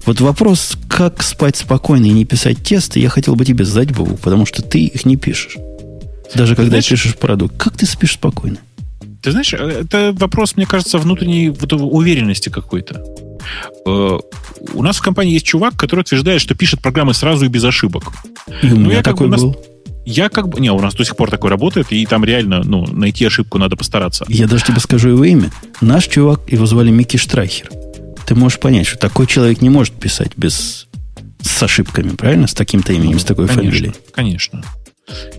Вот 0.05 0.21
вопрос, 0.21 0.77
как 0.87 1.23
спать 1.23 1.57
спокойно 1.57 2.05
и 2.05 2.11
не 2.11 2.23
писать 2.23 2.63
тесты, 2.63 3.01
я 3.01 3.09
хотел 3.09 3.35
бы 3.35 3.43
тебе 3.43 3.65
задать, 3.65 3.93
Богу, 3.93 4.15
потому 4.15 4.45
что 4.45 4.61
ты 4.61 4.79
их 4.85 5.03
не 5.03 5.17
пишешь. 5.17 5.57
Даже 6.33 6.55
когда 6.55 6.69
знаешь, 6.69 6.87
пишешь 6.87 7.15
продукт. 7.15 7.55
Как 7.57 7.77
ты 7.77 7.85
спишь 7.85 8.13
спокойно? 8.13 8.57
Ты 9.21 9.31
знаешь, 9.31 9.53
э, 9.53 9.57
это 9.57 10.13
вопрос, 10.17 10.55
мне 10.55 10.65
кажется, 10.65 10.97
внутренней 10.97 11.49
вот, 11.49 11.73
уверенности 11.73 12.49
какой-то. 12.49 13.03
Э, 13.85 14.19
у 14.73 14.83
нас 14.83 14.97
в 14.97 15.01
компании 15.01 15.33
есть 15.33 15.45
чувак, 15.45 15.75
который 15.75 16.01
утверждает, 16.01 16.41
что 16.41 16.55
пишет 16.55 16.81
программы 16.81 17.13
сразу 17.13 17.45
и 17.45 17.47
без 17.47 17.63
ошибок. 17.63 18.11
И 18.61 18.67
у 18.67 18.75
ну, 18.75 18.85
меня 18.85 18.97
я 18.97 19.03
такой 19.03 19.29
как 19.29 19.39
бы, 19.39 19.45
был. 19.45 19.65
Я 20.05 20.29
как 20.29 20.47
бы... 20.47 20.59
Не, 20.59 20.71
у 20.71 20.79
нас 20.79 20.95
до 20.95 21.05
сих 21.05 21.15
пор 21.15 21.29
такой 21.29 21.49
работает, 21.49 21.91
и 21.91 22.05
там 22.05 22.25
реально, 22.25 22.63
ну, 22.63 22.87
найти 22.87 23.25
ошибку 23.25 23.59
надо 23.59 23.75
постараться. 23.75 24.25
Я 24.27 24.47
даже 24.47 24.65
тебе 24.65 24.79
скажу 24.79 25.09
его 25.09 25.23
имя. 25.23 25.51
Наш 25.79 26.07
чувак, 26.07 26.41
его 26.47 26.65
звали 26.65 26.89
Микки 26.89 27.17
Штрайхер. 27.17 27.69
Ты 28.25 28.35
можешь 28.35 28.59
понять, 28.59 28.87
что 28.87 28.97
такой 28.97 29.27
человек 29.27 29.61
не 29.61 29.69
может 29.69 29.93
писать 29.93 30.31
без... 30.35 30.87
с 31.41 31.63
ошибками, 31.63 32.09
правильно? 32.09 32.47
С 32.47 32.53
таким-то 32.53 32.93
именем, 32.93 33.13
ну, 33.13 33.19
с 33.19 33.23
такой 33.23 33.47
конечно, 33.47 33.69
фамилией. 33.69 33.93
Конечно. 34.13 34.63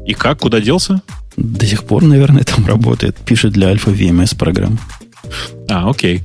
И 0.06 0.14
как? 0.14 0.40
Куда 0.40 0.60
делся? 0.60 1.02
До 1.36 1.66
сих 1.66 1.84
пор, 1.84 2.04
наверное, 2.04 2.44
там 2.44 2.66
работает. 2.66 3.16
Пишет 3.16 3.52
для 3.52 3.68
Альфа 3.68 3.90
VMS 3.90 4.36
программ. 4.36 4.78
А, 5.68 5.88
окей. 5.88 6.22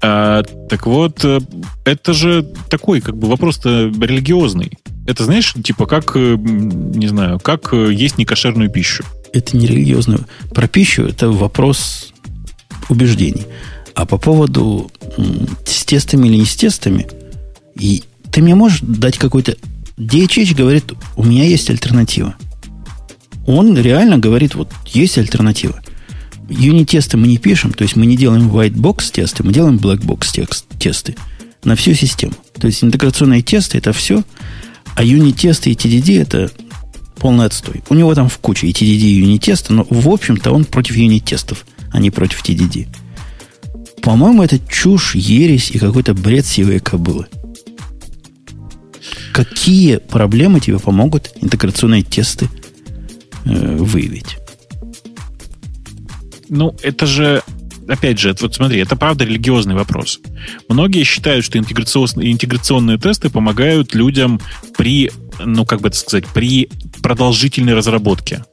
А, 0.00 0.42
так 0.68 0.86
вот, 0.86 1.24
э, 1.24 1.40
это 1.84 2.12
же 2.14 2.46
такой, 2.70 3.00
как 3.00 3.16
бы, 3.16 3.28
вопрос-то 3.28 3.88
религиозный. 3.88 4.72
Это, 5.06 5.24
знаешь, 5.24 5.54
типа, 5.64 5.86
как, 5.86 6.12
э, 6.14 6.36
не 6.38 7.08
знаю, 7.08 7.40
как 7.40 7.72
э, 7.72 7.92
есть 7.92 8.18
некошерную 8.18 8.70
пищу. 8.70 9.04
Это 9.32 9.56
не 9.56 9.66
религиозный. 9.66 10.18
Про 10.50 10.68
пищу 10.68 11.04
это 11.04 11.30
вопрос 11.30 12.12
убеждений. 12.88 13.46
А 13.94 14.06
по 14.06 14.18
поводу 14.18 14.90
с 15.66 15.84
тестами 15.84 16.28
или 16.28 16.36
не 16.36 16.46
с 16.46 16.54
тестами, 16.54 17.08
и 17.74 18.04
ты 18.30 18.42
мне 18.42 18.54
можешь 18.54 18.80
дать 18.82 19.18
какой-то... 19.18 19.56
DHH 19.96 20.54
говорит, 20.54 20.92
у 21.16 21.24
меня 21.24 21.44
есть 21.44 21.68
альтернатива. 21.70 22.36
Он 23.48 23.76
реально 23.76 24.18
говорит, 24.18 24.54
вот 24.54 24.70
есть 24.86 25.18
альтернатива 25.18 25.82
юнит-тесты 26.48 27.16
мы 27.16 27.26
не 27.26 27.38
пишем, 27.38 27.72
то 27.72 27.82
есть 27.82 27.96
мы 27.96 28.06
не 28.06 28.16
делаем 28.16 28.50
white 28.50 28.74
box 28.74 29.12
тесты, 29.12 29.44
мы 29.44 29.52
делаем 29.52 29.76
black 29.76 30.00
box 30.00 30.46
тесты 30.78 31.16
на 31.64 31.76
всю 31.76 31.94
систему. 31.94 32.32
То 32.58 32.66
есть 32.66 32.82
интеграционные 32.82 33.42
тесты 33.42 33.78
это 33.78 33.92
все, 33.92 34.22
а 34.94 35.04
юнит-тесты 35.04 35.70
и 35.70 35.74
TDD 35.74 36.20
это 36.20 36.50
полный 37.18 37.46
отстой. 37.46 37.82
У 37.88 37.94
него 37.94 38.14
там 38.14 38.28
в 38.28 38.38
куче 38.38 38.66
и 38.68 38.72
TDD, 38.72 38.84
и 38.84 39.20
юнит-тесты, 39.20 39.72
но 39.72 39.86
в 39.88 40.08
общем-то 40.08 40.50
он 40.50 40.64
против 40.64 40.96
юнит-тестов, 40.96 41.66
а 41.90 41.98
не 42.00 42.10
против 42.10 42.42
TDD. 42.42 42.88
По-моему, 44.02 44.42
это 44.42 44.58
чушь, 44.58 45.14
ересь 45.14 45.70
и 45.70 45.78
какой-то 45.78 46.14
бред 46.14 46.46
сивой 46.46 46.78
кобылы. 46.78 47.26
Какие 49.32 49.96
проблемы 49.98 50.60
тебе 50.60 50.78
помогут 50.78 51.30
интеграционные 51.40 52.02
тесты 52.02 52.48
выявить? 53.48 54.38
ну, 56.48 56.74
это 56.82 57.06
же 57.06 57.42
опять 57.88 58.18
же, 58.18 58.34
вот 58.40 58.54
смотри, 58.54 58.80
это 58.80 58.96
правда 58.96 59.24
религиозный 59.24 59.74
вопрос. 59.74 60.20
Многие 60.68 61.04
считают, 61.04 61.44
что 61.44 61.58
интеграционные, 61.58 62.32
интеграционные 62.32 62.98
тесты 62.98 63.30
помогают 63.30 63.94
людям 63.94 64.40
при, 64.76 65.10
ну, 65.42 65.64
как 65.64 65.80
бы 65.80 65.88
это 65.88 65.96
сказать, 65.96 66.26
при 66.26 66.68
продолжительной 67.02 67.74
разработке. 67.74 68.44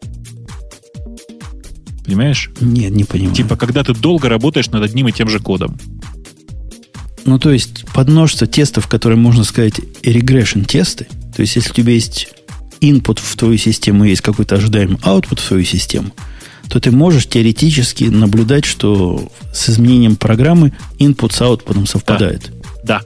Понимаешь? 2.06 2.50
Нет, 2.62 2.92
не 2.92 3.04
понимаю. 3.04 3.36
Типа, 3.36 3.58
когда 3.58 3.84
ты 3.84 3.94
долго 3.94 4.30
работаешь 4.30 4.70
над 4.70 4.84
одним 4.84 5.10
и 5.10 5.12
тем 5.12 5.28
же 5.28 5.40
кодом. 5.40 5.78
Ну, 7.26 7.40
то 7.40 7.52
есть, 7.52 7.86
подмножество 7.94 8.48
тестов, 8.48 8.88
которые, 8.88 9.18
можно 9.18 9.44
сказать, 9.44 9.80
regression 10.04 10.64
тесты. 10.64 11.08
То 11.36 11.42
есть, 11.42 11.56
если 11.56 11.72
у 11.72 11.74
тебя 11.74 11.92
есть 11.92 12.30
input 12.90 13.20
в 13.22 13.36
твою 13.36 13.58
систему, 13.58 14.06
есть 14.06 14.22
какой-то 14.22 14.56
ожидаемый 14.56 14.98
output 14.98 15.40
в 15.42 15.48
твою 15.48 15.64
систему, 15.64 16.12
то 16.70 16.80
ты 16.80 16.92
можешь 16.92 17.28
теоретически 17.28 18.06
наблюдать, 18.06 18.66
что 18.66 19.32
с 19.54 19.70
изменением 19.70 20.16
программы 20.16 20.74
input 21.00 21.32
с 21.32 21.42
output 21.42 21.86
совпадает. 21.88 22.52
Да. 22.84 23.02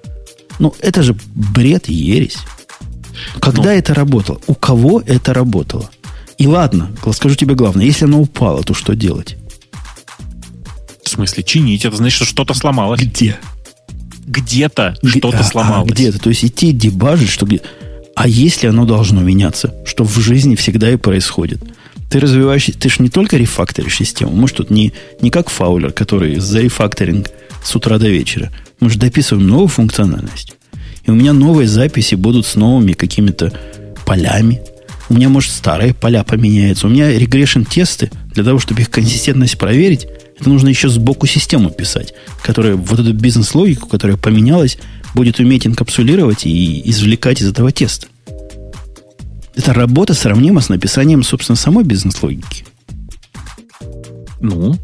Ну, 0.59 0.73
это 0.79 1.03
же 1.03 1.15
бред 1.33 1.89
и 1.89 1.93
ересь. 1.93 2.37
Когда 3.39 3.71
ну. 3.71 3.77
это 3.77 3.93
работало? 3.93 4.39
У 4.47 4.55
кого 4.55 5.01
это 5.05 5.33
работало? 5.33 5.89
И 6.37 6.47
ладно, 6.47 6.91
скажу 7.13 7.35
тебе 7.35 7.53
главное, 7.55 7.85
если 7.85 8.05
оно 8.05 8.21
упало, 8.21 8.63
то 8.63 8.73
что 8.73 8.95
делать? 8.95 9.35
В 11.03 11.09
смысле, 11.09 11.43
чинить? 11.43 11.85
Это 11.85 11.97
значит, 11.97 12.15
что 12.15 12.25
что-то 12.25 12.53
сломалось. 12.53 13.01
Где? 13.01 13.37
Где-то 14.25 14.95
что-то 15.03 15.39
а, 15.39 15.43
сломалось. 15.43 15.91
А, 15.91 15.93
где-то. 15.93 16.19
То 16.19 16.29
есть 16.29 16.45
идти 16.45 16.71
дебажить, 16.71 17.29
что 17.29 17.45
где... 17.45 17.61
А 18.19 18.27
если 18.27 18.67
оно 18.67 18.83
должно 18.83 19.21
меняться, 19.21 19.73
что 19.85 20.03
в 20.03 20.19
жизни 20.19 20.55
всегда 20.55 20.91
и 20.91 20.97
происходит? 20.97 21.61
Ты 22.09 22.19
развиваешь, 22.19 22.69
ты 22.77 22.89
же 22.89 22.97
не 22.99 23.07
только 23.07 23.37
рефакторишь 23.37 23.95
систему, 23.95 24.33
может, 24.33 24.57
тут 24.57 24.69
не, 24.69 24.91
не 25.21 25.29
как 25.29 25.49
фаулер, 25.49 25.93
который 25.93 26.37
за 26.37 26.59
рефакторинг 26.59 27.29
с 27.63 27.73
утра 27.77 27.97
до 27.97 28.09
вечера. 28.09 28.51
Мы 28.81 28.89
же 28.89 28.99
дописываем 28.99 29.47
новую 29.47 29.69
функциональность. 29.69 30.57
И 31.05 31.11
у 31.11 31.15
меня 31.15 31.31
новые 31.31 31.69
записи 31.69 32.15
будут 32.15 32.45
с 32.45 32.55
новыми 32.55 32.91
какими-то 32.91 33.53
полями. 34.05 34.61
У 35.07 35.13
меня, 35.13 35.29
может, 35.29 35.53
старые 35.53 35.93
поля 35.93 36.25
поменяются. 36.25 36.87
У 36.87 36.89
меня 36.89 37.17
регрессион 37.17 37.63
тесты 37.63 38.11
для 38.33 38.43
того, 38.43 38.59
чтобы 38.59 38.81
их 38.81 38.89
консистентность 38.89 39.57
проверить, 39.57 40.07
это 40.37 40.49
нужно 40.49 40.67
еще 40.67 40.89
сбоку 40.89 41.25
систему 41.25 41.69
писать, 41.69 42.13
которая 42.43 42.75
вот 42.75 42.99
эту 42.99 43.13
бизнес-логику, 43.13 43.87
которая 43.87 44.17
поменялась, 44.17 44.77
будет 45.13 45.39
уметь 45.39 45.65
инкапсулировать 45.67 46.45
и 46.45 46.89
извлекать 46.89 47.41
из 47.41 47.49
этого 47.49 47.71
теста. 47.71 48.07
Эта 49.55 49.73
работа 49.73 50.13
сравнима 50.13 50.61
с 50.61 50.69
написанием, 50.69 51.23
собственно, 51.23 51.55
самой 51.55 51.83
бизнес-логики. 51.83 52.65
Ну, 54.39 54.77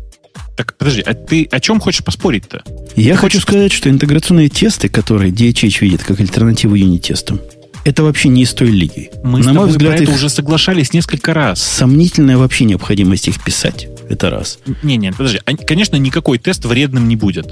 так 0.57 0.76
подожди, 0.77 1.02
а 1.02 1.14
ты 1.14 1.45
о 1.52 1.60
чем 1.60 1.80
хочешь 1.80 2.03
поспорить-то? 2.03 2.64
Я 2.95 3.14
ты 3.14 3.19
хочу 3.19 3.38
хочешь... 3.38 3.41
сказать, 3.43 3.72
что 3.72 3.89
интеграционные 3.89 4.49
тесты, 4.49 4.89
которые 4.89 5.31
DHH 5.31 5.80
видит 5.81 6.03
как 6.03 6.19
альтернативу 6.19 6.76
юнит-тестам, 6.76 7.39
это 7.84 8.03
вообще 8.03 8.30
не 8.30 8.43
из 8.43 8.53
той 8.53 8.69
лиги. 8.69 9.11
Мы 9.23 9.39
На 9.39 9.53
мой 9.53 9.69
взгляд, 9.69 9.97
про 9.97 10.03
это 10.03 10.11
уже 10.11 10.30
соглашались 10.30 10.91
несколько 10.93 11.34
раз. 11.34 11.61
Сомнительная 11.61 12.38
вообще 12.38 12.65
необходимость 12.65 13.27
их 13.27 13.43
писать. 13.43 13.88
Это 14.10 14.30
раз. 14.30 14.60
Не-не, 14.81 15.11
подожди. 15.11 15.39
Конечно, 15.68 15.95
никакой 15.97 16.39
тест 16.39 16.65
вредным 16.65 17.07
не 17.07 17.15
будет. 17.15 17.45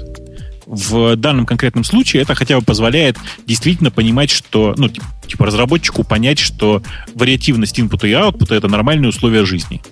В 0.66 1.16
данном 1.16 1.46
конкретном 1.46 1.84
случае 1.84 2.22
это 2.22 2.34
хотя 2.34 2.58
бы 2.58 2.64
позволяет 2.64 3.16
действительно 3.46 3.90
понимать, 3.90 4.30
что, 4.30 4.74
ну, 4.76 4.88
типа 4.88 5.46
разработчику 5.46 6.04
понять, 6.04 6.38
что 6.38 6.82
вариативность 7.14 7.78
инпута 7.78 8.06
и 8.06 8.12
аутпута 8.12 8.54
это 8.54 8.68
нормальные 8.68 9.10
условия 9.10 9.44
жизни. 9.44 9.82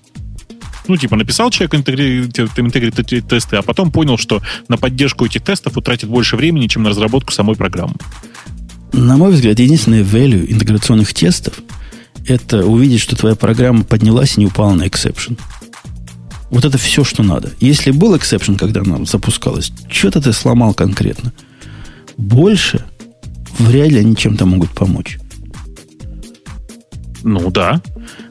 Ну, 0.89 0.97
типа, 0.97 1.17
написал 1.17 1.51
человек 1.51 1.75
интегрити 1.75 3.21
тесты, 3.21 3.57
а 3.57 3.63
потом 3.63 3.93
понял, 3.93 4.19
что 4.19 4.43
на 4.69 4.77
поддержку 4.77 5.25
этих 5.25 5.43
тестов 5.43 5.77
утратит 5.77 6.09
больше 6.09 6.37
времени, 6.37 6.67
чем 6.67 6.83
на 6.83 6.91
разработку 6.91 7.33
самой 7.33 7.55
программы. 7.55 7.95
На 8.93 9.17
мой 9.17 9.33
взгляд, 9.33 9.59
единственное 9.59 10.03
value 10.03 10.51
интеграционных 10.51 11.15
тестов 11.15 11.55
это 12.27 12.67
увидеть, 12.67 13.01
что 13.01 13.17
твоя 13.17 13.35
программа 13.35 13.85
поднялась 13.85 14.37
и 14.37 14.41
не 14.41 14.47
упала 14.47 14.75
на 14.75 14.87
exception. 14.87 15.39
Вот 16.53 16.67
это 16.67 16.77
все, 16.77 17.03
что 17.03 17.23
надо. 17.23 17.51
Если 17.61 17.93
был 17.93 18.15
exception, 18.15 18.59
когда 18.59 18.83
она 18.83 19.07
запускалась, 19.07 19.73
что-то 19.91 20.21
ты 20.21 20.35
сломал 20.35 20.75
конкретно. 20.75 21.33
Больше 22.19 22.85
вряд 23.59 23.89
ли 23.89 24.01
они 24.01 24.15
чем-то 24.15 24.45
могут 24.45 24.71
помочь. 24.71 25.19
Ну 27.23 27.51
да. 27.51 27.81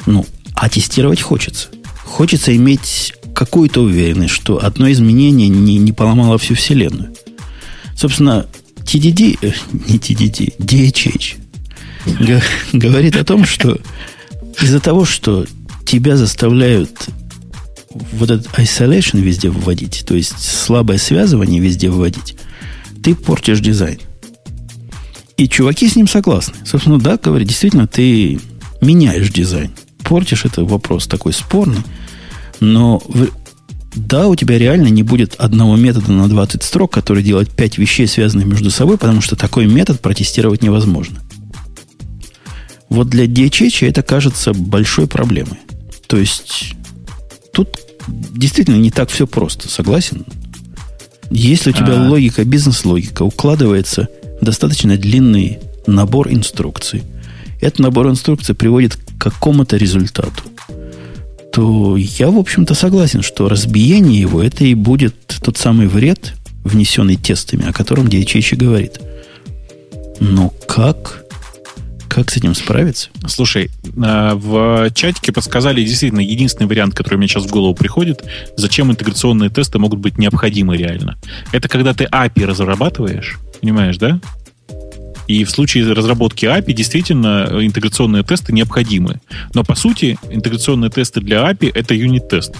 Ну, 0.05 0.23
а 0.53 0.69
тестировать 0.69 1.19
хочется. 1.19 1.69
Хочется 2.05 2.55
иметь 2.55 3.15
какую-то 3.33 3.81
уверенность, 3.81 4.35
что 4.35 4.63
одно 4.63 4.91
изменение 4.91 5.47
не, 5.47 5.79
не 5.79 5.91
поломало 5.91 6.37
всю 6.37 6.53
Вселенную. 6.53 7.15
Собственно, 7.95 8.45
TDD, 8.83 9.39
э, 9.41 9.51
не 9.87 9.97
TDD, 9.97 10.53
DHH 10.59 11.37
говорит 12.73 13.15
о 13.15 13.23
том, 13.23 13.45
что 13.45 13.79
из-за 14.61 14.79
того, 14.79 15.05
что 15.05 15.47
тебя 15.87 16.17
заставляют 16.17 17.09
вот 17.93 18.29
этот 18.29 18.47
isolation 18.57 19.19
везде 19.19 19.49
вводить, 19.49 20.03
то 20.07 20.15
есть 20.15 20.39
слабое 20.39 20.97
связывание 20.97 21.59
везде 21.59 21.89
вводить, 21.89 22.35
ты 23.03 23.15
портишь 23.15 23.59
дизайн. 23.59 23.99
И 25.37 25.49
чуваки 25.49 25.87
с 25.87 25.95
ним 25.95 26.07
согласны. 26.07 26.53
Собственно, 26.65 26.99
да, 26.99 27.17
говорит, 27.17 27.47
действительно, 27.47 27.87
ты 27.87 28.39
меняешь 28.79 29.31
дизайн. 29.31 29.71
Портишь 30.03 30.45
это 30.45 30.63
вопрос 30.63 31.07
такой 31.07 31.33
спорный. 31.33 31.81
Но 32.59 33.01
да, 33.95 34.27
у 34.27 34.35
тебя 34.35 34.57
реально 34.57 34.87
не 34.87 35.03
будет 35.03 35.35
одного 35.35 35.75
метода 35.75 36.11
на 36.11 36.27
20 36.27 36.63
строк, 36.63 36.93
который 36.93 37.23
делает 37.23 37.49
5 37.49 37.77
вещей, 37.77 38.07
связанных 38.07 38.45
между 38.45 38.69
собой, 38.69 38.97
потому 38.97 39.21
что 39.21 39.35
такой 39.35 39.65
метод 39.65 39.99
протестировать 39.99 40.61
невозможно. 40.61 41.19
Вот 42.89 43.09
для 43.09 43.25
DHH 43.25 43.87
это 43.87 44.03
кажется 44.03 44.53
большой 44.53 45.07
проблемой. 45.07 45.57
То 46.07 46.17
есть 46.17 46.75
тут 47.53 47.79
действительно 48.09 48.77
не 48.77 48.91
так 48.91 49.09
все 49.09 49.27
просто, 49.27 49.69
согласен? 49.69 50.25
Если 51.29 51.69
у 51.69 51.73
тебя 51.73 51.93
А-а-а. 51.93 52.09
логика, 52.09 52.43
бизнес-логика 52.43 53.23
укладывается 53.23 54.09
в 54.41 54.45
достаточно 54.45 54.97
длинный 54.97 55.59
набор 55.87 56.29
инструкций, 56.29 57.03
этот 57.61 57.79
набор 57.79 58.09
инструкций 58.09 58.55
приводит 58.55 58.95
к 58.95 59.17
какому-то 59.17 59.77
результату, 59.77 60.43
то 61.53 61.95
я, 61.97 62.29
в 62.29 62.37
общем-то, 62.37 62.73
согласен, 62.73 63.21
что 63.21 63.49
разбиение 63.49 64.19
его 64.19 64.41
это 64.41 64.63
и 64.63 64.73
будет 64.73 65.15
тот 65.41 65.57
самый 65.57 65.87
вред, 65.87 66.33
внесенный 66.63 67.17
тестами, 67.17 67.67
о 67.67 67.73
котором 67.73 68.07
DHH 68.07 68.55
говорит. 68.55 68.99
Но 70.19 70.53
как? 70.67 71.25
Как 72.11 72.29
с 72.29 72.35
этим 72.35 72.53
справиться? 72.55 73.09
Слушай, 73.25 73.71
э, 73.85 74.31
в 74.33 74.91
чатике 74.93 75.31
подсказали 75.31 75.81
действительно 75.81 76.19
единственный 76.19 76.67
вариант, 76.67 76.93
который 76.93 77.15
мне 77.15 77.29
сейчас 77.29 77.45
в 77.45 77.49
голову 77.49 77.73
приходит, 77.73 78.21
зачем 78.57 78.91
интеграционные 78.91 79.49
тесты 79.49 79.79
могут 79.79 79.99
быть 79.99 80.17
необходимы 80.17 80.75
реально. 80.75 81.17
Это 81.53 81.69
когда 81.69 81.93
ты 81.93 82.09
API 82.11 82.45
разрабатываешь, 82.45 83.39
понимаешь, 83.61 83.95
да? 83.97 84.19
И 85.27 85.45
в 85.45 85.51
случае 85.51 85.93
разработки 85.93 86.43
API 86.43 86.73
действительно 86.73 87.47
интеграционные 87.61 88.23
тесты 88.23 88.51
необходимы. 88.51 89.21
Но 89.53 89.63
по 89.63 89.75
сути 89.75 90.17
интеграционные 90.29 90.91
тесты 90.91 91.21
для 91.21 91.49
API 91.49 91.71
это 91.73 91.93
юнит-тест. 91.93 92.53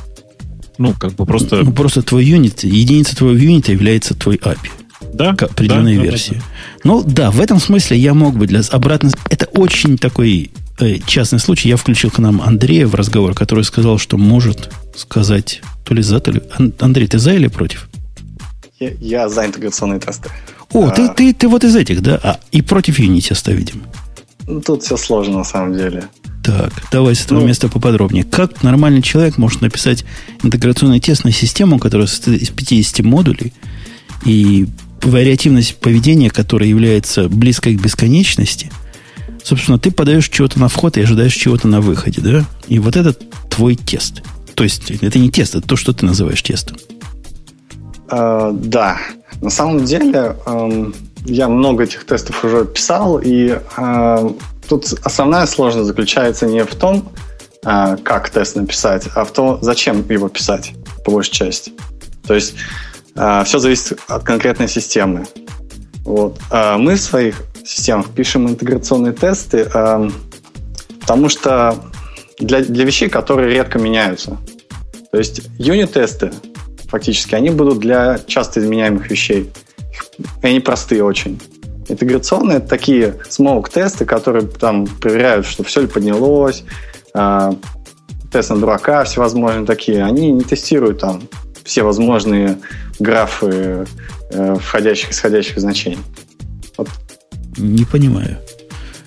Ну, 0.78 0.94
как 0.94 1.16
бы 1.16 1.26
просто... 1.26 1.58
Ну, 1.58 1.74
просто 1.74 2.04
твой 2.04 2.24
юнит, 2.24 2.64
единица 2.64 3.18
твоего 3.18 3.38
юнита 3.38 3.74
является 3.74 4.14
твой 4.16 4.38
API 4.38 4.81
да, 5.14 5.36
к 5.36 5.44
определенной 5.44 5.98
да, 5.98 6.04
версии. 6.04 6.34
Да. 6.34 6.44
Ну 6.84 7.04
да, 7.04 7.32
в 7.32 7.42
этом 7.42 7.60
смысле 7.60 7.98
я 7.98 8.14
мог 8.14 8.36
бы 8.38 8.48
для 8.48 8.62
обратной... 8.72 9.12
Это 9.30 9.46
очень 9.48 9.98
такой 9.98 10.52
э, 10.80 10.98
частный 11.06 11.40
случай. 11.40 11.70
Я 11.70 11.78
включил 11.78 12.10
к 12.10 12.20
нам 12.20 12.42
Андрея 12.42 12.88
в 12.88 12.96
разговор, 12.96 13.34
который 13.34 13.64
сказал, 13.64 13.98
что 13.98 14.18
может 14.18 14.72
сказать 14.96 15.62
то 15.84 15.94
ли 15.94 16.02
за, 16.02 16.20
то 16.20 16.32
ли... 16.32 16.42
Андрей, 16.80 17.08
ты 17.08 17.20
за 17.20 17.34
или 17.34 17.48
против? 17.48 17.90
Я, 18.80 18.92
я 19.00 19.30
за 19.30 19.46
интеграционные 19.46 20.00
тесты. 20.00 20.30
О, 20.74 20.88
а... 20.88 20.92
ты, 20.92 21.10
ты, 21.10 21.34
ты 21.34 21.48
вот 21.48 21.64
из 21.64 21.76
этих, 21.76 22.02
да? 22.02 22.20
А, 22.24 22.40
и 22.52 22.62
против 22.62 23.00
Unity 23.00 23.32
оставим. 23.32 23.84
Ну, 24.48 24.62
тут 24.62 24.84
все 24.84 24.98
сложно 24.98 25.40
на 25.40 25.44
самом 25.44 25.78
деле. 25.78 26.06
Так, 26.44 26.74
давай 26.92 27.16
с 27.16 27.24
этого 27.24 27.40
ну, 27.40 27.48
места 27.48 27.70
поподробнее. 27.70 28.24
Как 28.24 28.64
нормальный 28.64 29.02
человек 29.02 29.38
может 29.38 29.62
написать 29.62 30.06
интеграционный 30.42 31.00
тест 31.00 31.24
на 31.24 31.32
систему, 31.32 31.78
которая 31.78 32.08
состоит 32.08 32.42
из 32.42 32.50
50 32.50 33.06
модулей, 33.06 33.54
и 34.26 34.68
вариативность 35.04 35.78
поведения, 35.78 36.30
которая 36.30 36.70
является 36.70 37.30
близкой 37.30 37.76
к 37.76 37.82
бесконечности, 37.82 38.72
собственно, 39.44 39.80
ты 39.80 39.92
подаешь 39.92 40.30
чего-то 40.30 40.60
на 40.60 40.68
вход 40.68 40.98
и 40.98 41.02
ожидаешь 41.02 41.34
чего-то 41.34 41.68
на 41.68 41.82
выходе, 41.82 42.22
да? 42.22 42.46
И 42.68 42.80
вот 42.80 42.96
это 42.96 43.14
твой 43.50 43.76
тест. 43.76 44.22
То 44.56 44.64
есть 44.64 44.92
это 44.92 45.20
не 45.20 45.30
тест, 45.30 45.56
это 45.56 45.68
то, 45.68 45.76
что 45.76 45.94
ты 45.94 46.06
называешь 46.06 46.42
тестом. 46.42 46.78
Uh, 48.08 48.52
да. 48.54 49.00
На 49.42 49.50
самом 49.50 49.86
деле, 49.86 50.36
uh, 50.46 50.96
я 51.26 51.48
много 51.48 51.84
этих 51.84 52.06
тестов 52.06 52.44
уже 52.44 52.66
писал, 52.66 53.20
и 53.20 53.58
uh, 53.78 54.40
тут 54.68 54.94
основная 55.04 55.46
сложность 55.48 55.88
заключается 55.88 56.46
не 56.46 56.64
в 56.64 56.76
том, 56.76 57.12
как 57.64 58.32
тест 58.32 58.56
написать, 58.56 59.08
а 59.14 59.24
в 59.24 59.32
том, 59.32 59.60
зачем 59.62 60.04
его 60.10 60.30
писать, 60.30 60.74
по 61.06 61.12
большей 61.12 61.32
части. 61.32 61.72
То 62.26 62.34
есть 62.34 62.56
Все 63.14 63.60
зависит 63.60 64.00
от 64.08 64.24
конкретной 64.24 64.68
системы. 64.68 65.26
Вот. 66.04 66.40
А 66.50 66.78
мы 66.78 66.96
в 66.96 67.02
своих 67.02 67.44
системах 67.66 68.10
пишем 68.10 68.50
интеграционные 68.50 69.14
тесты, 69.14 69.70
а, 69.74 70.10
потому 71.00 71.30
что 71.30 71.76
для, 72.40 72.62
для 72.62 72.86
вещей, 72.86 73.10
которые 73.10 73.54
редко 73.54 73.80
меняются. 73.80 74.38
То 75.12 75.18
есть 75.18 75.42
юнит-тесты, 75.58 76.32
фактически, 76.90 77.36
они 77.36 77.50
будут 77.50 77.80
для 77.80 78.20
часто 78.28 78.60
изменяемых 78.60 79.10
вещей. 79.10 79.52
И 80.42 80.48
они 80.48 80.60
простые 80.60 81.04
очень. 81.04 81.40
Интеграционные 81.88 82.58
это 82.58 82.68
такие 82.68 83.16
смоук-тесты, 83.30 84.06
которые 84.06 84.48
там 84.48 84.88
проверяют, 84.88 85.46
что 85.46 85.64
все 85.64 85.82
ли 85.82 85.88
поднялось, 85.88 86.64
тест 87.14 88.50
на 88.50 88.58
дурака, 88.58 89.04
всевозможные 89.04 89.66
такие. 89.66 90.04
Они 90.04 90.32
не 90.32 90.44
тестируют 90.44 91.00
там 91.00 91.22
все 91.72 91.84
возможные 91.84 92.58
графы 93.00 93.88
э, 94.30 94.56
входящих 94.62 95.10
и 95.10 95.14
исходящих 95.14 95.58
значений. 95.58 96.00
Вот. 96.78 96.90
Не 97.56 97.86
понимаю. 97.86 98.40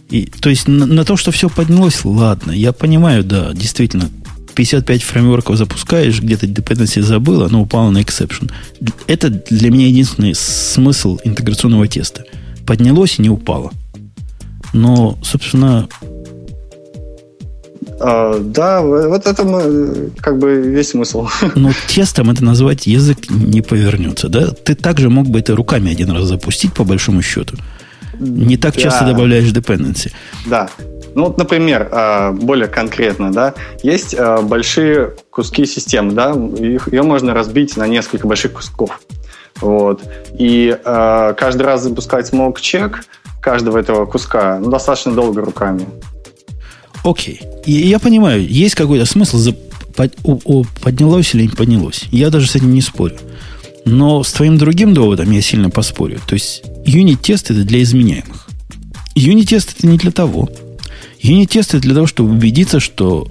И, 0.09 0.25
то 0.25 0.49
есть 0.49 0.67
на, 0.67 0.87
на 0.87 1.05
то, 1.05 1.19
что 1.19 1.31
все 1.31 1.51
поднялось, 1.51 2.07
ладно, 2.07 2.53
я 2.53 2.73
понимаю, 2.73 3.23
да, 3.23 3.53
действительно, 3.53 4.09
55 4.55 5.03
фреймворков 5.03 5.59
запускаешь, 5.59 6.23
где-то 6.23 6.47
dependency 6.47 7.03
забыла, 7.03 7.49
но 7.49 7.61
упала 7.61 7.91
на 7.91 7.99
exception. 7.99 8.51
Это 9.09 9.29
для 9.29 9.71
меня 9.71 9.89
единственный 9.89 10.35
смысл 10.35 11.19
интеграционного 11.23 11.87
теста. 11.87 12.25
Поднялось 12.67 13.19
и 13.19 13.23
не 13.23 13.29
упало. 13.29 13.73
Но, 14.73 15.19
собственно... 15.23 15.87
А, 18.01 18.39
да, 18.41 18.83
вот 18.83 19.27
это 19.27 19.45
мы, 19.45 20.11
как 20.21 20.39
бы 20.39 20.57
весь 20.57 20.91
смысл. 20.91 21.29
Но 21.55 21.71
тестом 21.89 22.31
это 22.31 22.45
назвать 22.45 22.87
язык 22.87 23.31
не 23.31 23.63
повернется, 23.63 24.29
да? 24.29 24.51
Ты 24.51 24.75
также 24.75 25.11
мог 25.11 25.27
бы 25.27 25.41
это 25.41 25.55
руками 25.55 25.93
один 25.93 26.11
раз 26.11 26.25
запустить, 26.25 26.73
по 26.73 26.85
большому 26.85 27.23
счету. 27.23 27.57
Не 28.19 28.57
так 28.57 28.75
да. 28.75 28.81
часто 28.81 29.05
добавляешь 29.07 29.51
dependency. 29.53 30.13
Да. 30.47 30.69
Ну 31.15 31.27
вот, 31.27 31.39
например, 31.39 31.89
а, 31.93 32.33
более 32.33 32.67
конкретно, 32.67 33.33
да, 33.33 33.55
есть 33.83 34.17
а, 34.19 34.43
большие 34.43 35.15
куски 35.31 35.65
системы, 35.65 36.13
да, 36.13 36.33
их, 36.33 36.93
ее 36.93 37.03
можно 37.03 37.35
разбить 37.35 37.77
на 37.77 37.87
несколько 37.87 38.27
больших 38.27 38.53
кусков. 38.53 39.01
Вот. 39.61 40.03
И 40.37 40.77
каждый 40.83 41.63
раз 41.63 41.85
запускать 41.85 42.27
смог 42.27 42.61
чек 42.61 43.05
каждого 43.41 43.79
этого 43.79 44.05
куска 44.05 44.59
ну, 44.59 44.69
достаточно 44.69 45.13
долго 45.13 45.43
руками. 45.43 45.87
Окей. 47.05 47.41
И 47.67 47.73
я 47.73 47.99
понимаю, 47.99 48.47
есть 48.49 48.75
какой-то 48.75 49.05
смысл, 49.05 49.37
за, 49.37 49.53
под, 49.53 50.17
о, 50.25 50.41
о, 50.45 50.65
поднялось 50.81 51.35
или 51.35 51.43
не 51.43 51.49
поднялось. 51.49 52.05
Я 52.11 52.31
даже 52.31 52.49
с 52.49 52.57
этим 52.57 52.73
не 52.73 52.81
спорю. 52.81 53.17
Но 53.85 54.25
с 54.25 54.33
твоим 54.33 54.57
другим 54.57 54.95
доводом 54.95 55.31
я 55.31 55.43
сильно 55.43 55.69
поспорю. 55.69 56.19
То 56.27 56.35
есть 56.35 56.63
юнит-тест 56.87 57.51
это 57.51 57.65
для 57.65 57.83
изменяемых. 57.83 58.49
Юнит-тест 59.15 59.75
это 59.77 59.87
не 59.87 59.99
для 59.99 60.11
того. 60.11 60.49
Юнит-тесты 61.21 61.79
для 61.79 61.95
того, 61.95 62.07
чтобы 62.07 62.31
убедиться, 62.31 62.81
что 62.81 63.31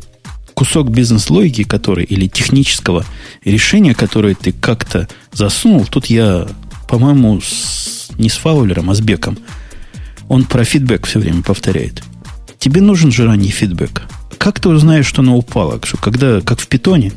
кусок 0.53 0.89
бизнес-логики, 0.91 1.63
который, 1.63 2.05
или 2.05 2.27
технического 2.27 3.05
решения, 3.43 3.95
которое 3.95 4.35
ты 4.35 4.51
как-то 4.51 5.07
засунул, 5.31 5.85
тут 5.85 6.05
я, 6.07 6.47
по-моему, 6.87 7.41
с, 7.41 8.09
не 8.17 8.29
с 8.29 8.33
Фаулером, 8.33 8.91
а 8.91 8.95
с 8.95 9.01
Беком, 9.01 9.37
он 10.27 10.43
про 10.45 10.63
фидбэк 10.63 11.07
все 11.07 11.19
время 11.19 11.41
повторяет. 11.41 12.03
Тебе 12.63 12.79
нужен 12.79 13.11
же 13.11 13.25
ранний 13.25 13.49
фидбэк. 13.49 14.03
Как 14.37 14.61
ты 14.61 14.69
узнаешь, 14.69 15.05
что 15.05 15.21
оно 15.21 15.35
упало? 15.35 15.81
Что 15.83 15.97
когда, 15.97 16.39
как 16.39 16.61
в 16.61 16.67
питоне, 16.69 17.11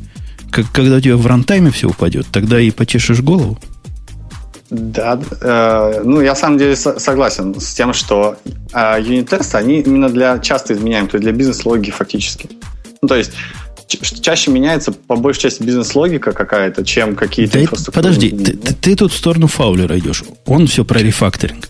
как, 0.51 0.73
когда 0.73 0.97
у 0.97 1.01
тебя 1.01 1.17
в 1.17 1.25
рантайме 1.25 1.71
все 1.71 1.89
упадет, 1.89 2.27
тогда 2.33 2.61
и 2.61 2.73
почешешь 2.73 3.21
голову? 3.21 3.57
Да, 4.71 5.21
э, 5.41 6.03
ну 6.05 6.21
я 6.21 6.31
на 6.31 6.35
самом 6.35 6.59
деле 6.59 6.75
согласен 6.75 7.55
с 7.61 7.75
тем, 7.75 7.93
что 7.95 8.39
э, 8.73 8.97
юнит-тесты, 9.01 9.57
они 9.57 9.83
именно 9.83 10.09
для 10.09 10.41
часто 10.41 10.75
изменяемых, 10.75 11.13
то 11.13 11.17
есть 11.19 11.23
для 11.23 11.33
бизнес-логики 11.33 11.93
фактически. 11.93 12.51
Ну, 13.01 13.07
то 13.07 13.15
есть 13.15 13.31
чаще 14.21 14.51
меняется 14.51 14.91
по 14.91 15.15
большей 15.15 15.43
части 15.43 15.63
бизнес-логика 15.63 16.33
какая-то, 16.33 16.85
чем 16.85 17.15
какие-то 17.15 17.53
да 17.53 17.63
инфраструктуры. 17.63 18.03
Подожди, 18.03 18.31
ты, 18.31 18.57
ты, 18.57 18.75
ты 18.75 18.97
тут 18.97 19.13
в 19.13 19.17
сторону 19.17 19.47
Фаулера 19.47 19.97
идешь. 19.97 20.25
Он 20.45 20.67
все 20.67 20.85
про 20.85 20.99
рефакторинг. 20.99 21.69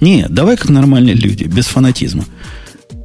Не, 0.00 0.24
давай 0.30 0.56
как 0.56 0.70
нормальные 0.70 1.14
люди, 1.14 1.44
без 1.44 1.66
фанатизма. 1.66 2.24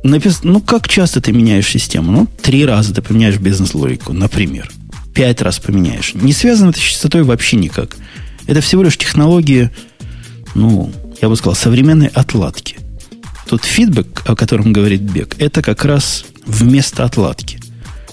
Напис... 0.04 0.44
Ну, 0.44 0.60
как 0.60 0.88
часто 0.88 1.22
ты 1.22 1.32
меняешь 1.32 1.68
систему? 1.68 2.12
Ну, 2.12 2.28
три 2.42 2.66
раза 2.66 2.94
ты 2.94 3.02
поменяешь 3.02 3.38
бизнес-логику, 3.38 4.14
например. 4.14 4.70
Пять 5.14 5.42
раз 5.42 5.60
поменяешь. 5.60 6.14
Не 6.14 6.34
связано 6.34 6.72
это 6.72 6.80
с 6.80 6.84
частотой 6.84 7.24
вообще 7.24 7.56
никак. 7.56 7.96
Это 8.46 8.60
всего 8.62 8.84
лишь 8.84 8.98
технология, 8.98 9.72
ну, 10.56 10.92
я 11.22 11.30
бы 11.30 11.36
сказал, 11.38 11.56
современной 11.56 12.08
отладки. 12.08 12.78
Тут 13.48 13.64
фидбэк, 13.64 14.24
о 14.26 14.36
котором 14.36 14.74
говорит 14.74 15.02
Бек, 15.02 15.36
это 15.40 15.62
как 15.62 15.86
раз 15.86 16.26
вместо 16.46 17.06
отладки. 17.06 17.60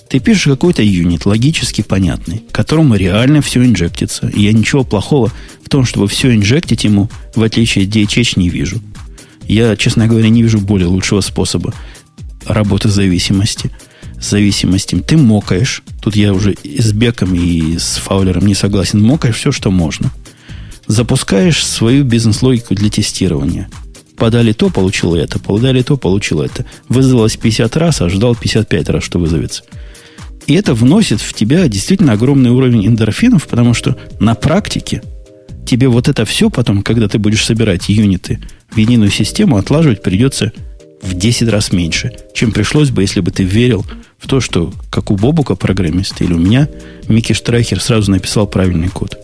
Ты 0.08 0.18
пишешь 0.18 0.44
какой-то 0.44 0.82
юнит, 0.82 1.24
логически 1.24 1.82
понятный, 1.82 2.42
которому 2.50 2.96
реально 2.96 3.42
все 3.42 3.64
инжектится. 3.64 4.28
И 4.28 4.42
я 4.42 4.52
ничего 4.52 4.84
плохого 4.84 5.32
в 5.64 5.68
том, 5.68 5.84
чтобы 5.84 6.08
все 6.08 6.34
инжектить 6.34 6.84
ему, 6.84 7.08
в 7.34 7.42
отличие 7.42 7.84
от 7.84 7.90
DHH, 7.90 8.32
не 8.36 8.48
вижу. 8.48 8.80
Я, 9.51 9.77
честно 9.77 10.06
говоря, 10.06 10.28
не 10.28 10.43
вижу 10.43 10.60
более 10.60 10.86
лучшего 10.86 11.20
способа 11.20 11.74
работы 12.47 12.89
зависимости. 12.89 13.70
С 14.20 14.31
зависимостью 14.31 15.02
ты 15.02 15.16
мокаешь. 15.16 15.82
Тут 16.01 16.14
я 16.14 16.32
уже 16.32 16.52
и 16.52 16.81
с 16.81 16.93
Беком, 16.93 17.35
и 17.35 17.77
с 17.77 17.97
Фаулером 17.97 18.47
не 18.47 18.55
согласен. 18.55 19.02
Мокаешь 19.02 19.36
все, 19.36 19.51
что 19.51 19.70
можно 19.70 20.12
запускаешь 20.86 21.64
свою 21.64 22.05
бизнес-логику 22.05 22.74
для 22.74 22.90
тестирования. 22.90 23.68
Подали 24.16 24.52
то, 24.52 24.70
получил 24.70 25.14
это, 25.14 25.39
подали 25.39 25.82
то, 25.82 25.97
получил 25.97 26.43
это. 26.43 26.66
Вызвалось 26.89 27.36
50 27.36 27.77
раз, 27.77 28.01
а 28.02 28.09
ждал 28.09 28.35
55 28.36 28.89
раз, 28.89 29.02
что 29.02 29.18
вызовется. 29.18 29.62
И 30.47 30.55
это 30.55 30.74
вносит 30.74 31.20
в 31.20 31.32
тебя 31.32 31.66
действительно 31.68 32.12
огромный 32.12 32.51
уровень 32.51 32.86
эндорфинов, 32.86 33.47
потому 33.47 33.72
что 33.72 33.97
на 34.18 34.35
практике 34.35 35.02
тебе 35.70 35.86
вот 35.86 36.09
это 36.09 36.24
все 36.24 36.51
потом, 36.51 36.82
когда 36.82 37.06
ты 37.06 37.18
будешь 37.18 37.47
собирать 37.47 37.88
юниты 37.88 38.40
в 38.70 38.76
единую 38.76 39.10
систему, 39.10 39.56
отлаживать 39.56 40.02
придется 40.02 40.52
в 41.01 41.14
10 41.14 41.48
раз 41.48 41.72
меньше, 41.72 42.12
чем 42.34 42.51
пришлось 42.51 42.90
бы, 42.90 43.02
если 43.02 43.20
бы 43.20 43.30
ты 43.30 43.44
верил 43.44 43.84
в 44.18 44.26
то, 44.26 44.40
что, 44.40 44.72
как 44.90 45.12
у 45.12 45.16
Бобука 45.16 45.55
программиста 45.55 46.24
или 46.24 46.34
у 46.34 46.38
меня, 46.38 46.68
Микки 47.09 47.34
Штрайхер 47.34 47.80
сразу 47.80 48.10
написал 48.10 48.48
правильный 48.48 48.88
код. 48.88 49.16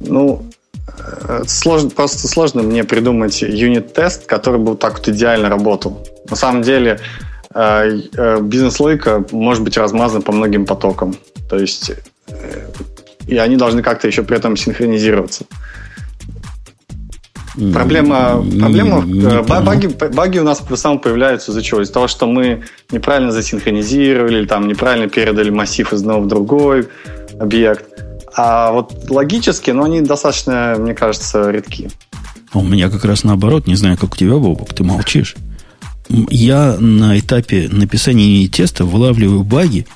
Ну, 0.00 0.46
э, 1.28 1.42
сложно, 1.46 1.90
просто 1.90 2.26
сложно 2.26 2.62
мне 2.62 2.82
придумать 2.82 3.42
юнит-тест, 3.42 4.24
который 4.24 4.58
бы 4.58 4.76
так 4.76 4.96
вот 4.96 5.08
идеально 5.08 5.50
работал. 5.50 6.08
На 6.30 6.36
самом 6.36 6.62
деле, 6.62 6.98
э, 7.54 8.00
э, 8.16 8.40
бизнес-логика 8.40 9.26
может 9.30 9.62
быть 9.62 9.76
размазана 9.76 10.22
по 10.22 10.32
многим 10.32 10.64
потокам. 10.64 11.14
То 11.50 11.58
есть, 11.58 11.92
и 13.26 13.36
они 13.36 13.56
должны 13.56 13.82
как-то 13.82 14.06
еще 14.06 14.22
при 14.22 14.36
этом 14.36 14.56
синхронизироваться. 14.56 15.44
Проблема, 17.72 18.44
проблема 18.58 19.00
баги, 19.60 19.88
баги 19.88 20.38
у 20.38 20.44
нас 20.44 20.60
основном 20.70 21.02
появляются 21.02 21.50
из-за 21.50 21.62
чего? 21.62 21.82
Из-за 21.82 21.92
того, 21.92 22.06
что 22.06 22.26
мы 22.26 22.62
неправильно 22.92 23.32
засинхронизировали, 23.32 24.46
там 24.46 24.68
неправильно 24.68 25.08
передали 25.08 25.50
массив 25.50 25.92
из 25.92 26.00
одного 26.00 26.22
в 26.22 26.28
другой 26.28 26.88
объект. 27.38 27.84
А 28.34 28.70
вот 28.70 29.10
логически, 29.10 29.72
но 29.72 29.84
они 29.84 30.00
достаточно, 30.00 30.76
мне 30.78 30.94
кажется, 30.94 31.50
редки. 31.50 31.90
А 32.52 32.58
у 32.58 32.62
меня 32.62 32.88
как 32.88 33.04
раз 33.04 33.24
наоборот, 33.24 33.66
не 33.66 33.74
знаю, 33.74 33.98
как 33.98 34.14
у 34.14 34.16
тебя, 34.16 34.36
Бобок, 34.36 34.72
ты 34.72 34.84
молчишь. 34.84 35.34
Я 36.08 36.76
на 36.78 37.18
этапе 37.18 37.68
написания 37.70 38.46
теста 38.48 38.84
вылавливаю 38.84 39.42
баги, 39.42 39.86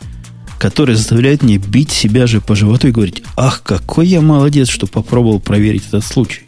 которые 0.59 0.97
заставляют 0.97 1.43
меня 1.43 1.59
бить 1.59 1.91
себя 1.91 2.27
же 2.27 2.41
по 2.41 2.55
животу 2.55 2.89
и 2.89 2.93
говорить, 2.93 3.23
ах, 3.37 3.63
какой 3.63 4.07
я 4.07 4.21
молодец, 4.21 4.69
что 4.69 4.87
попробовал 4.87 5.41
проверить 5.41 5.89
этот 5.89 6.05
случай. 6.05 6.43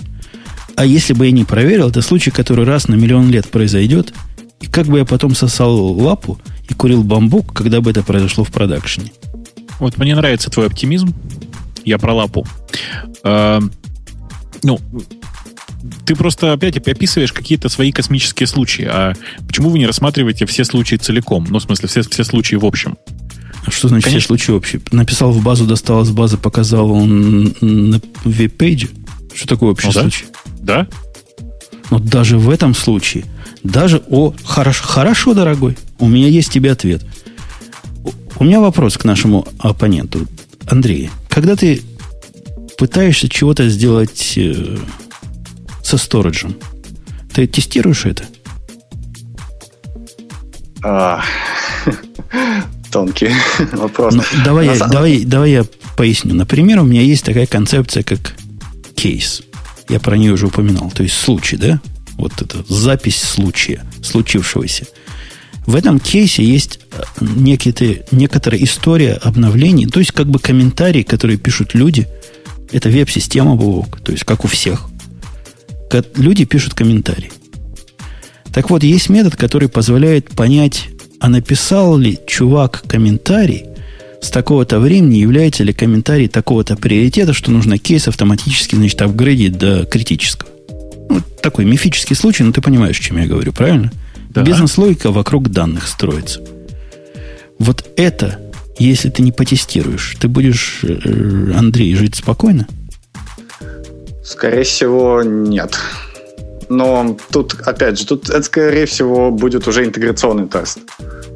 А 0.77 0.85
если 0.85 1.15
бы 1.15 1.27
я 1.27 1.33
не 1.33 1.45
проверил, 1.45 1.89
это 1.89 2.03
случай, 2.03 2.31
который 2.31 2.65
раз 2.65 2.89
на 2.89 2.95
миллион 2.95 3.31
лет 3.31 3.49
произойдет, 3.49 4.13
и 4.61 4.67
как 4.67 4.87
бы 4.87 4.99
я 4.99 5.05
потом 5.05 5.35
сосал 5.35 5.75
лапу 5.75 6.39
и 6.69 6.75
курил 6.75 7.03
бамбук, 7.03 7.53
когда 7.53 7.81
бы 7.81 7.91
это 7.91 8.03
произошло 8.03 8.45
в 8.45 8.51
продакшене. 8.51 9.13
Вот 9.79 9.99
мне 9.99 10.15
нравится 10.15 10.51
твой 10.51 10.67
оптимизм 10.67 11.15
я 11.87 11.99
про 11.99 12.13
лапу. 12.13 12.47
Э, 13.25 13.61
ну, 14.63 14.81
ты 16.05 16.17
просто 16.17 16.53
опять 16.53 16.77
описываешь 16.77 17.33
какие-то 17.33 17.69
свои 17.69 17.93
космические 17.93 18.47
случаи. 18.47 18.85
А 18.85 19.15
почему 19.47 19.71
вы 19.71 19.79
не 19.79 19.87
рассматриваете 19.87 20.47
все 20.47 20.65
случаи 20.65 20.97
целиком? 20.97 21.47
Ну, 21.49 21.59
в 21.59 21.63
смысле, 21.63 21.89
все, 21.89 22.03
все 22.03 22.25
случаи 22.25 22.57
в 22.57 22.65
общем. 22.65 22.97
А 23.67 23.71
что 23.71 23.89
значит 23.89 24.05
Конечно. 24.05 24.21
все 24.21 24.27
случаи 24.29 24.53
общие? 24.53 24.81
Написал 24.93 25.33
в 25.33 25.43
базу, 25.43 25.67
достал 25.67 26.03
из 26.03 26.11
базы, 26.11 26.39
показал 26.39 26.93
он 26.93 27.55
на 27.61 28.01
веб-пейдже? 28.25 28.91
Что 29.35 29.49
такое 29.49 29.73
общий 29.73 29.89
ну, 29.89 29.93
случай? 29.93 30.25
Да. 30.61 30.87
Но 31.91 31.99
даже 31.99 32.39
в 32.39 32.49
этом 32.49 32.75
случае, 32.75 33.25
даже 33.65 34.03
о, 34.09 34.33
хорошо, 34.45 34.85
хорошо, 34.85 35.35
дорогой, 35.35 35.77
у 35.99 36.07
меня 36.09 36.29
есть 36.29 36.53
тебе 36.53 36.71
ответ. 36.71 37.05
У 38.39 38.45
меня 38.45 38.61
вопрос 38.61 38.97
к 38.97 39.05
нашему 39.05 39.49
оппоненту. 39.59 40.27
Андрей, 40.69 41.11
когда 41.29 41.57
ты 41.57 41.83
пытаешься 42.79 43.29
чего-то 43.29 43.69
сделать 43.69 44.35
э, 44.37 44.79
со 45.83 45.99
сториджем, 45.99 46.57
ты 47.35 47.49
тестируешь 47.49 48.07
это? 48.07 48.25
Тонкий 52.97 53.29
вопрос. 53.73 54.15
Ну, 54.15 54.23
давай, 54.43 54.69
я, 54.69 54.87
давай, 54.87 55.25
давай 55.25 55.51
я 55.51 55.67
поясню. 55.99 56.35
Например, 56.35 56.81
у 56.81 56.85
меня 56.85 57.03
есть 57.03 57.27
такая 57.27 57.47
концепция, 57.47 58.03
как 58.03 58.35
кейс. 58.95 59.43
Я 59.91 60.01
про 60.01 60.17
нее 60.17 60.33
уже 60.33 60.47
упоминал. 60.47 60.91
То 60.91 61.03
есть 61.03 61.15
случай, 61.15 61.59
да? 61.59 61.79
Вот 62.17 62.33
это 62.41 62.65
запись 62.73 63.21
случая, 63.21 63.85
случившегося. 64.03 64.87
В 65.67 65.77
этом 65.77 66.01
кейсе 66.01 66.43
есть 66.43 66.81
э, 66.93 67.03
некие, 67.21 68.07
некоторая 68.13 68.63
история 68.63 69.13
обновлений, 69.13 69.85
то 69.85 69.99
есть 69.99 70.13
как 70.13 70.29
бы 70.29 70.39
комментарии, 70.39 71.03
которые 71.03 71.37
пишут 71.37 71.75
люди. 71.75 72.09
Это 72.73 72.89
веб-система 72.89 73.57
Бог, 73.57 74.01
то 74.01 74.11
есть 74.11 74.25
как 74.25 74.47
у 74.47 74.49
всех. 74.49 74.89
Люди 76.15 76.47
пишут 76.47 76.73
комментарии. 76.73 77.31
Так 78.55 78.71
вот, 78.71 78.83
есть 78.83 79.11
метод, 79.11 79.37
который 79.37 79.69
позволяет 79.69 80.31
понять, 80.31 80.89
а 81.21 81.29
написал 81.29 81.97
ли 81.97 82.19
чувак 82.27 82.83
комментарий 82.87 83.67
с 84.21 84.31
такого-то 84.31 84.81
времени, 84.81 85.19
является 85.19 85.63
ли 85.63 85.73
комментарий 85.73 86.29
такого-то 86.29 86.77
приоритета, 86.77 87.33
что 87.33 87.51
нужно 87.51 87.79
кейс 87.79 88.09
автоматически, 88.09 88.75
значит, 88.75 89.01
апгрейдить 89.03 89.59
до 89.59 89.85
критического. 89.85 90.51
Ну, 91.09 91.21
такой 91.41 91.65
мифический 91.65 92.17
случай, 92.17 92.43
но 92.43 92.53
ты 92.53 92.61
понимаешь, 92.61 92.99
о 92.99 93.03
чем 93.03 93.19
я 93.19 93.27
говорю, 93.27 93.53
правильно? 93.53 93.93
Да. 94.31 94.43
Бизнес-логика 94.43 95.13
вокруг 95.13 95.51
данных 95.51 95.87
строится. 95.87 96.41
Вот 97.59 97.89
это, 97.97 98.39
если 98.79 99.09
ты 99.09 99.23
не 99.23 99.33
потестируешь, 99.33 100.17
ты 100.21 100.29
будешь, 100.29 100.81
э, 100.83 101.53
Андрей, 101.55 101.95
жить 101.95 102.17
спокойно? 102.17 102.67
Скорее 104.25 104.65
всего, 104.65 105.23
нет. 105.23 105.79
Но 106.69 107.17
тут, 107.31 107.55
опять 107.65 107.99
же, 107.99 108.07
тут 108.07 108.29
это, 108.29 108.43
скорее 108.43 108.87
всего, 108.87 109.31
будет 109.31 109.69
уже 109.69 109.85
интеграционный 109.85 110.47
тест. 110.47 110.79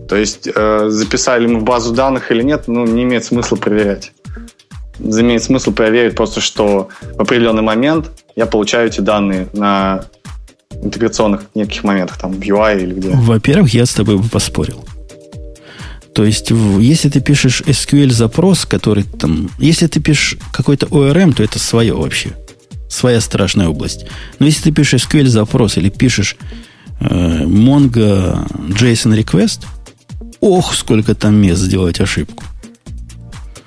То 0.08 0.16
есть, 0.16 0.48
э, 0.52 0.86
записали 0.88 1.46
мы 1.46 1.60
в 1.60 1.64
базу 1.64 1.94
данных 1.94 2.32
или 2.32 2.42
нет, 2.42 2.64
ну, 2.66 2.84
не 2.86 3.04
имеет 3.04 3.24
смысла 3.24 3.56
проверять. 3.56 4.12
Имеет 4.98 5.42
смысл 5.42 5.72
проверить 5.72 6.14
просто, 6.14 6.40
что 6.40 6.88
в 7.16 7.20
определенный 7.20 7.62
момент 7.62 8.10
я 8.36 8.46
получаю 8.46 8.88
эти 8.88 9.00
данные 9.00 9.46
на 9.52 10.04
интеграционных 10.82 11.42
неких 11.54 11.84
моментах, 11.84 12.18
там, 12.18 12.32
в 12.32 12.40
UI 12.40 12.82
или 12.82 12.94
где. 12.94 13.10
Во-первых, 13.10 13.72
я 13.72 13.86
с 13.86 13.94
тобой 13.94 14.16
бы 14.16 14.28
поспорил. 14.28 14.84
То 16.12 16.24
есть, 16.24 16.50
если 16.50 17.08
ты 17.08 17.20
пишешь 17.20 17.62
SQL-запрос, 17.62 18.66
который 18.66 19.04
там... 19.04 19.48
Если 19.58 19.86
ты 19.86 20.00
пишешь 20.00 20.38
какой-то 20.52 20.86
ORM, 20.86 21.34
то 21.34 21.42
это 21.42 21.58
свое 21.58 21.94
вообще 21.94 22.34
своя 22.90 23.20
страшная 23.20 23.68
область. 23.68 24.04
Но 24.38 24.46
если 24.46 24.64
ты 24.64 24.72
пишешь 24.72 25.06
SQL 25.06 25.26
запрос 25.26 25.78
или 25.78 25.88
пишешь 25.88 26.36
э, 27.00 27.44
Mongo 27.44 28.46
JSON 28.68 29.16
request, 29.18 29.60
ох, 30.40 30.74
сколько 30.74 31.14
там 31.14 31.36
мест 31.36 31.62
сделать 31.62 32.00
ошибку. 32.00 32.44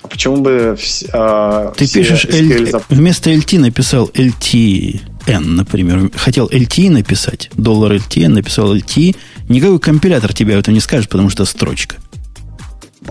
А 0.02 0.08
почему 0.08 0.36
бы 0.36 0.76
э, 1.12 1.72
Ты 1.76 1.88
пишешь 1.88 2.26
L, 2.26 2.66
зап... 2.66 2.84
вместо 2.90 3.30
LT 3.32 3.58
написал 3.58 4.10
LTN, 4.12 5.40
например. 5.40 6.10
Хотел 6.14 6.46
LT 6.48 6.90
написать, 6.90 7.50
доллар 7.54 7.94
LTN, 7.94 8.28
написал 8.28 8.76
LT. 8.76 9.16
Никакой 9.48 9.78
компилятор 9.80 10.34
тебя 10.34 10.58
это 10.58 10.72
не 10.72 10.80
скажет, 10.80 11.08
потому 11.08 11.30
что 11.30 11.46
строчка. 11.46 11.96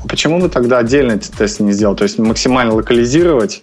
Почему 0.08 0.40
бы 0.40 0.50
тогда 0.50 0.80
отдельно 0.80 1.14
эти 1.14 1.30
тесты 1.32 1.64
не 1.64 1.74
сделал? 1.74 1.96
То 1.96 2.04
есть 2.04 2.20
максимально 2.20 2.76
локализировать 2.76 3.62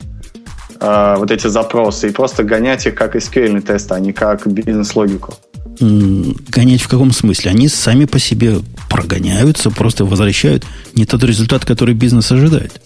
э, 0.81 1.15
вот 1.19 1.31
эти 1.31 1.47
запросы 1.47 2.09
и 2.09 2.13
просто 2.13 2.43
гонять 2.43 2.87
их 2.87 2.95
как 2.95 3.17
SQL 3.17 3.61
тесты, 3.61 3.95
а 3.95 4.01
не 4.01 4.13
как 4.13 4.47
бизнес-логику. 4.47 5.35
Гонять 5.79 6.83
в 6.83 6.89
каком 6.89 7.13
смысле? 7.13 7.51
Они 7.51 7.69
сами 7.69 8.05
по 8.05 8.19
себе 8.19 8.57
прогоняются, 8.89 9.71
просто 9.71 10.05
возвращают 10.05 10.67
не 10.95 11.07
тот 11.07 11.23
результат, 11.25 11.65
который 11.65 11.95
бизнес 11.95 12.31
ожидает. 12.33 12.83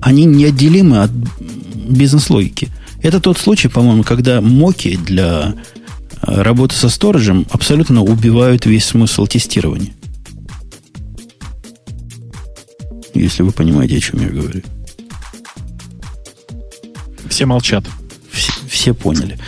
Они 0.00 0.24
неотделимы 0.24 1.02
от 1.02 1.10
бизнес-логики. 1.10 2.68
Это 3.02 3.20
тот 3.20 3.38
случай, 3.38 3.68
по-моему, 3.68 4.02
когда 4.02 4.40
моки 4.40 4.96
для 4.96 5.54
э, 6.22 6.42
работы 6.42 6.74
со 6.74 6.88
сториджем 6.88 7.46
абсолютно 7.50 8.02
убивают 8.02 8.66
весь 8.66 8.84
смысл 8.84 9.26
тестирования. 9.26 9.92
Если 13.14 13.42
вы 13.42 13.52
понимаете, 13.52 13.96
о 13.96 14.00
чем 14.00 14.20
я 14.20 14.28
говорю. 14.28 14.62
Все 17.30 17.46
молчат. 17.46 17.84
Все, 18.30 18.52
все 18.68 18.92
поняли. 18.92 19.38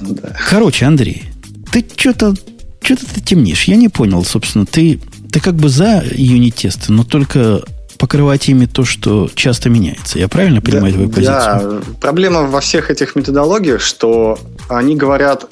Да. 0.00 0.36
Короче, 0.48 0.86
Андрей, 0.86 1.24
ты 1.72 1.84
что-то 1.96 2.34
что-то 2.82 3.06
ты 3.14 3.20
темнишь. 3.20 3.64
Я 3.64 3.76
не 3.76 3.88
понял, 3.88 4.24
собственно, 4.24 4.66
ты, 4.66 5.00
ты 5.30 5.40
как 5.40 5.54
бы 5.54 5.68
за 5.68 6.02
юнит-тесты, 6.12 6.92
но 6.92 7.04
только 7.04 7.62
покрывать 7.98 8.48
ими 8.48 8.64
то, 8.64 8.84
что 8.84 9.30
часто 9.34 9.68
меняется. 9.68 10.18
Я 10.18 10.28
правильно 10.28 10.62
понимаю 10.62 10.92
да, 10.92 10.92
твою 10.92 11.08
позицию? 11.10 11.34
Да, 11.34 11.80
проблема 12.00 12.42
во 12.42 12.60
всех 12.60 12.90
этих 12.90 13.14
методологиях, 13.14 13.82
что 13.82 14.38
они 14.68 14.96
говорят, 14.96 15.46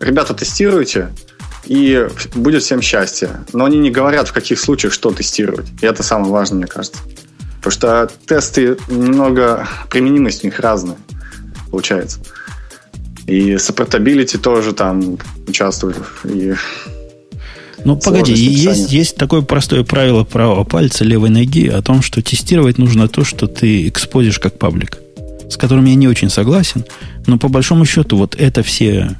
ребята, 0.00 0.34
тестируйте, 0.34 1.08
и 1.64 2.06
будет 2.34 2.62
всем 2.62 2.82
счастье. 2.82 3.30
Но 3.54 3.64
они 3.64 3.78
не 3.78 3.90
говорят, 3.90 4.28
в 4.28 4.32
каких 4.34 4.60
случаях 4.60 4.92
что 4.92 5.10
тестировать. 5.12 5.66
И 5.80 5.86
это 5.86 6.02
самое 6.02 6.30
важное, 6.30 6.58
мне 6.58 6.66
кажется. 6.66 6.98
Потому 7.62 7.72
что 7.72 8.10
тесты 8.26 8.76
немного, 8.88 9.66
применимость 9.88 10.44
у 10.44 10.46
них 10.46 10.60
разная 10.60 10.98
получается. 11.74 12.20
И 13.26 13.58
supportability 13.58 14.38
тоже 14.38 14.72
там 14.72 15.18
участвует. 15.48 15.96
И 16.24 16.54
ну, 17.84 17.96
погоди, 17.96 18.32
есть, 18.32 18.92
есть 18.92 19.16
такое 19.16 19.42
простое 19.42 19.82
правило 19.82 20.22
правого 20.22 20.62
пальца, 20.62 21.04
левой 21.04 21.30
ноги 21.30 21.66
о 21.66 21.82
том, 21.82 22.00
что 22.00 22.22
тестировать 22.22 22.78
нужно 22.78 23.08
то, 23.08 23.24
что 23.24 23.48
ты 23.48 23.88
экспозишь 23.88 24.38
как 24.38 24.56
public. 24.56 24.98
С 25.50 25.56
которым 25.56 25.84
я 25.86 25.96
не 25.96 26.06
очень 26.06 26.30
согласен, 26.30 26.84
но 27.26 27.38
по 27.38 27.48
большому 27.48 27.84
счету 27.84 28.16
вот 28.18 28.36
это 28.36 28.62
все 28.62 29.16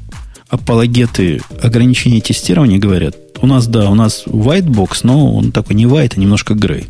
апологеты 0.48 1.40
ограничения 1.60 2.20
тестирования 2.20 2.78
говорят. 2.78 3.16
У 3.42 3.48
нас, 3.48 3.66
да, 3.66 3.90
у 3.90 3.94
нас 3.96 4.22
white 4.26 4.68
box, 4.68 5.00
но 5.02 5.34
он 5.34 5.50
такой 5.50 5.74
не 5.74 5.86
white, 5.86 6.12
а 6.16 6.20
немножко 6.20 6.54
gray. 6.54 6.86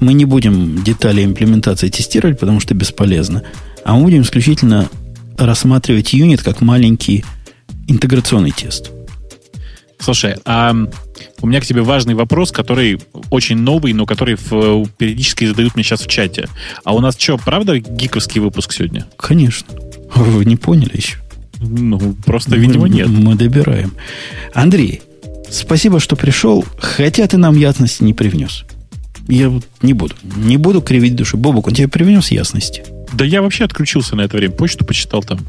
Мы 0.00 0.14
не 0.14 0.24
будем 0.24 0.82
детали 0.82 1.22
имплементации 1.24 1.90
тестировать, 1.90 2.40
потому 2.40 2.58
что 2.60 2.72
бесполезно. 2.74 3.42
А 3.84 3.94
мы 3.94 4.04
будем 4.04 4.22
исключительно 4.22 4.88
рассматривать 5.36 6.12
юнит 6.12 6.42
как 6.42 6.60
маленький 6.60 7.24
интеграционный 7.86 8.50
тест. 8.50 8.90
Слушай, 9.98 10.36
а 10.44 10.74
у 11.40 11.46
меня 11.46 11.60
к 11.60 11.66
тебе 11.66 11.82
важный 11.82 12.14
вопрос, 12.14 12.52
который 12.52 13.00
очень 13.30 13.56
новый, 13.56 13.92
но 13.92 14.06
который 14.06 14.36
в, 14.36 14.88
периодически 14.96 15.46
задают 15.46 15.74
мне 15.74 15.84
сейчас 15.84 16.02
в 16.02 16.06
чате. 16.06 16.48
А 16.84 16.94
у 16.94 17.00
нас 17.00 17.16
что, 17.18 17.36
правда 17.36 17.78
гиковский 17.78 18.40
выпуск 18.40 18.72
сегодня? 18.72 19.06
Конечно. 19.16 19.74
Вы 20.14 20.44
не 20.44 20.56
поняли 20.56 20.96
еще? 20.96 21.18
Ну, 21.60 22.14
просто, 22.24 22.56
видимо, 22.56 22.82
мы, 22.82 22.90
нет. 22.90 23.08
Мы 23.08 23.34
добираем. 23.34 23.94
Андрей, 24.54 25.02
спасибо, 25.50 25.98
что 25.98 26.14
пришел, 26.14 26.64
хотя 26.78 27.26
ты 27.26 27.36
нам 27.36 27.56
ясности 27.56 28.04
не 28.04 28.14
привнес. 28.14 28.64
Я 29.26 29.52
не 29.82 29.92
буду. 29.92 30.14
Не 30.22 30.56
буду 30.56 30.80
кривить 30.80 31.16
душу. 31.16 31.36
Бобок, 31.36 31.66
он 31.66 31.74
тебе 31.74 31.88
привнес 31.88 32.30
ясности? 32.30 32.84
Да 33.12 33.24
я 33.24 33.42
вообще 33.42 33.64
отключился 33.64 34.16
на 34.16 34.22
это 34.22 34.36
время, 34.36 34.54
почту 34.54 34.84
почитал 34.84 35.22
там. 35.22 35.40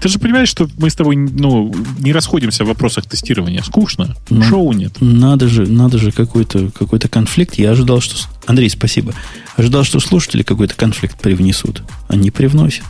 Ты 0.00 0.08
же 0.08 0.18
понимаешь, 0.18 0.48
что 0.48 0.68
мы 0.78 0.88
с 0.88 0.94
тобой 0.94 1.16
ну, 1.16 1.72
не 1.98 2.12
расходимся 2.12 2.64
в 2.64 2.68
вопросах 2.68 3.06
тестирования. 3.06 3.62
Скучно, 3.62 4.16
ну, 4.30 4.42
шоу 4.42 4.72
нет. 4.72 5.00
Надо 5.00 5.48
же, 5.48 5.66
надо 5.66 5.98
же 5.98 6.12
какой-то 6.12 6.70
какой 6.70 6.98
конфликт. 7.00 7.54
Я 7.54 7.72
ожидал, 7.72 8.00
что... 8.00 8.16
Андрей, 8.46 8.70
спасибо. 8.70 9.14
Ожидал, 9.56 9.84
что 9.84 10.00
слушатели 10.00 10.42
какой-то 10.42 10.74
конфликт 10.74 11.20
привнесут. 11.20 11.82
Они 12.08 12.30
привносят. 12.30 12.84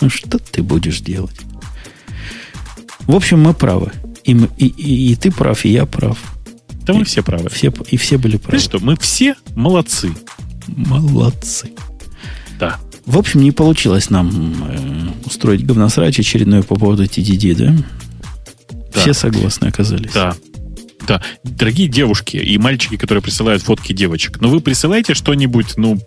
Ну 0.00 0.10
что 0.10 0.38
ты 0.38 0.62
будешь 0.62 1.00
делать? 1.00 1.40
В 3.06 3.14
общем, 3.14 3.40
мы 3.40 3.54
правы. 3.54 3.92
И, 4.24 4.34
мы, 4.34 4.48
и, 4.58 4.66
и, 4.66 5.12
и 5.12 5.16
ты 5.16 5.30
прав, 5.30 5.64
и 5.64 5.70
я 5.70 5.86
прав. 5.86 6.18
Да 6.84 6.92
и, 6.92 6.98
мы 6.98 7.04
все 7.04 7.22
правы. 7.22 7.48
Все, 7.48 7.72
и 7.90 7.96
все 7.96 8.18
были 8.18 8.36
правы. 8.36 8.58
Знаешь 8.58 8.64
что, 8.64 8.84
мы 8.84 8.96
все 8.96 9.36
молодцы. 9.54 10.12
Молодцы. 10.66 11.70
В 13.06 13.18
общем, 13.18 13.40
не 13.40 13.52
получилось 13.52 14.10
нам 14.10 14.54
э, 14.68 15.26
устроить 15.26 15.64
говносрач 15.64 16.18
очередной 16.18 16.64
по 16.64 16.74
поводу 16.74 17.04
TDD, 17.04 17.54
да? 17.54 17.76
да? 18.92 19.00
Все 19.00 19.14
согласны 19.14 19.66
оказались. 19.66 20.12
Да. 20.12 20.34
Да. 21.06 21.22
Дорогие 21.44 21.86
девушки 21.86 22.36
и 22.36 22.58
мальчики, 22.58 22.96
которые 22.96 23.22
присылают 23.22 23.62
фотки 23.62 23.92
девочек, 23.92 24.40
ну 24.40 24.48
вы 24.48 24.60
присылаете 24.60 25.14
что-нибудь, 25.14 25.76
ну, 25.76 26.00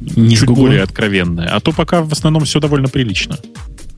не 0.00 0.36
чуть 0.36 0.48
более 0.48 0.82
откровенное. 0.82 1.48
А 1.48 1.58
то 1.58 1.72
пока 1.72 2.02
в 2.02 2.12
основном 2.12 2.44
все 2.44 2.60
довольно 2.60 2.88
прилично. 2.88 3.36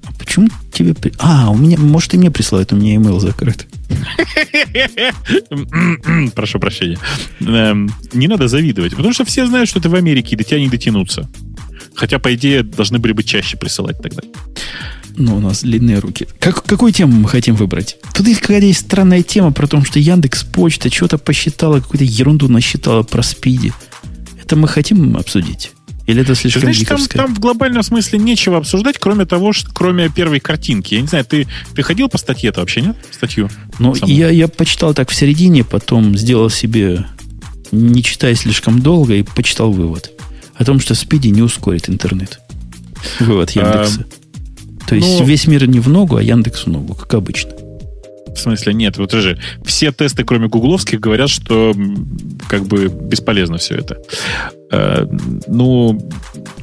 А 0.05 0.13
почему 0.19 0.49
тебе... 0.73 0.95
А, 1.19 1.51
у 1.51 1.57
меня... 1.57 1.77
Может, 1.77 2.15
и 2.15 2.19
мне 2.19 2.31
присылают, 2.31 2.73
у 2.73 2.77
меня 2.77 2.95
email 2.95 3.21
закрыт. 3.21 3.67
Прошу 6.35 6.59
прощения. 6.59 6.99
Эм, 7.41 7.91
не 8.15 8.29
надо 8.29 8.49
завидовать, 8.49 8.97
потому 8.97 9.13
что 9.13 9.27
все 9.27 9.47
знают, 9.47 9.69
что 9.69 9.79
ты 9.79 9.91
в 9.91 9.95
Америке, 9.95 10.35
и 10.35 10.39
до 10.39 10.45
тебя 10.45 10.61
не 10.61 10.69
дотянуться. 10.69 11.29
Хотя, 11.95 12.19
по 12.19 12.35
идее, 12.35 12.63
должны 12.63 12.99
были 12.99 13.13
бы 13.13 13.23
чаще 13.23 13.57
присылать 13.57 14.01
тогда. 14.03 14.23
Ну, 15.17 15.37
у 15.37 15.41
нас 15.41 15.63
длинные 15.63 15.99
руки. 15.99 16.29
Как, 16.39 16.63
какую 16.63 16.93
тему 16.93 17.13
мы 17.13 17.29
хотим 17.29 17.55
выбрать? 17.55 17.99
Тут 18.15 18.27
есть 18.27 18.41
какая-то 18.41 18.67
есть 18.67 18.81
странная 18.81 19.23
тема 19.23 19.53
про 19.53 19.67
то, 19.67 19.85
что 19.85 19.99
Яндекс 19.99 20.45
Почта 20.45 20.91
что-то 20.91 21.19
посчитала, 21.19 21.81
какую-то 21.81 22.05
ерунду 22.05 22.49
насчитала 22.49 23.03
про 23.03 23.23
спиди. 23.23 23.73
Это 24.43 24.57
мы 24.57 24.69
хотим 24.69 25.17
обсудить? 25.17 25.73
Или 26.07 26.23
это 26.23 26.35
слишком 26.35 26.63
Значит, 26.63 26.89
там, 26.89 27.07
там 27.07 27.35
в 27.35 27.39
глобальном 27.39 27.83
смысле 27.83 28.19
нечего 28.19 28.57
обсуждать, 28.57 28.99
кроме 28.99 29.27
того, 29.27 29.53
что 29.53 29.71
кроме 29.73 30.09
первой 30.09 30.41
картинки. 30.41 30.95
Я 30.95 31.03
не 31.03 31.07
знаю, 31.07 31.25
ты, 31.25 31.47
ты 31.75 31.83
ходил 31.83 32.09
по 32.09 32.19
статье-то 32.19 32.61
вообще, 32.61 32.81
нет? 32.81 32.97
Статью? 33.13 33.49
Ну, 33.79 33.95
я, 34.07 34.29
я 34.31 34.49
почитал 34.49 34.93
так 34.93 35.11
в 35.11 35.15
середине, 35.15 35.63
потом 35.63 36.17
сделал 36.17 36.51
себе, 36.51 37.07
не 37.71 38.03
читая 38.03 38.35
слишком 38.35 38.81
долго, 38.81 39.15
и 39.15 39.23
почитал 39.23 39.71
вывод. 39.71 40.11
О 40.61 40.65
том, 40.65 40.79
что 40.79 40.95
Спиди 40.95 41.29
не 41.29 41.41
ускорит 41.41 41.89
интернет. 41.89 42.39
Вывод 43.19 43.51
Яндекса. 43.53 44.05
А, 44.05 44.89
То 44.89 44.95
есть 44.95 45.21
ну, 45.21 45.25
весь 45.25 45.47
мир 45.47 45.67
не 45.67 45.81
в 45.81 45.89
ногу, 45.89 46.17
а 46.17 46.23
Яндекс 46.23 46.67
в 46.67 46.67
ногу, 46.67 46.95
как 46.95 47.15
обычно. 47.15 47.53
В 48.27 48.37
смысле, 48.37 48.75
нет, 48.75 48.99
вот 48.99 49.11
же 49.13 49.41
все 49.65 49.91
тесты, 49.91 50.23
кроме 50.23 50.49
гугловских, 50.49 51.01
говорят, 51.01 51.31
что 51.31 51.75
как 52.47 52.65
бы 52.67 52.89
бесполезно 52.89 53.57
все 53.57 53.77
это. 53.77 54.03
Э, 54.71 55.07
ну, 55.47 55.99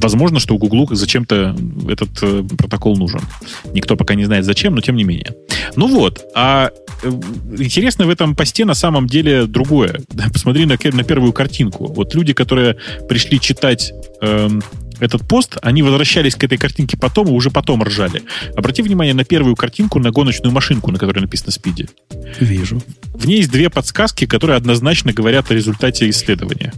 возможно, 0.00 0.40
что 0.40 0.54
у 0.54 0.58
Гуглу 0.58 0.88
зачем-то 0.94 1.54
этот 1.88 2.08
э, 2.22 2.42
протокол 2.56 2.96
нужен. 2.96 3.20
Никто 3.72 3.96
пока 3.96 4.14
не 4.14 4.24
знает 4.24 4.44
зачем, 4.44 4.74
но 4.74 4.80
тем 4.80 4.96
не 4.96 5.04
менее. 5.04 5.34
Ну 5.76 5.88
вот, 5.88 6.24
а 6.34 6.70
э, 7.02 7.08
интересно 7.58 8.06
в 8.06 8.10
этом 8.10 8.34
посте 8.34 8.64
на 8.64 8.74
самом 8.74 9.06
деле 9.06 9.46
другое. 9.46 10.00
Посмотри 10.32 10.64
на, 10.66 10.78
на 10.92 11.04
первую 11.04 11.32
картинку. 11.32 11.86
Вот 11.86 12.14
люди, 12.14 12.32
которые 12.32 12.76
пришли 13.08 13.38
читать 13.40 13.92
эм, 14.22 14.62
этот 15.00 15.26
пост, 15.28 15.58
они 15.62 15.82
возвращались 15.82 16.34
к 16.34 16.44
этой 16.44 16.58
картинке 16.58 16.96
потом 16.96 17.28
и 17.28 17.32
уже 17.32 17.50
потом 17.50 17.82
ржали. 17.82 18.22
Обрати 18.56 18.82
внимание 18.82 19.14
на 19.14 19.24
первую 19.24 19.54
картинку, 19.56 19.98
на 19.98 20.10
гоночную 20.10 20.52
машинку, 20.52 20.90
на 20.90 20.98
которой 20.98 21.20
написано 21.20 21.52
«Спиди». 21.52 21.88
Вижу. 22.40 22.80
В 23.14 23.26
ней 23.26 23.38
есть 23.38 23.50
две 23.50 23.70
подсказки, 23.70 24.26
которые 24.26 24.56
однозначно 24.56 25.12
говорят 25.12 25.50
о 25.50 25.54
результате 25.54 26.08
исследования. 26.10 26.72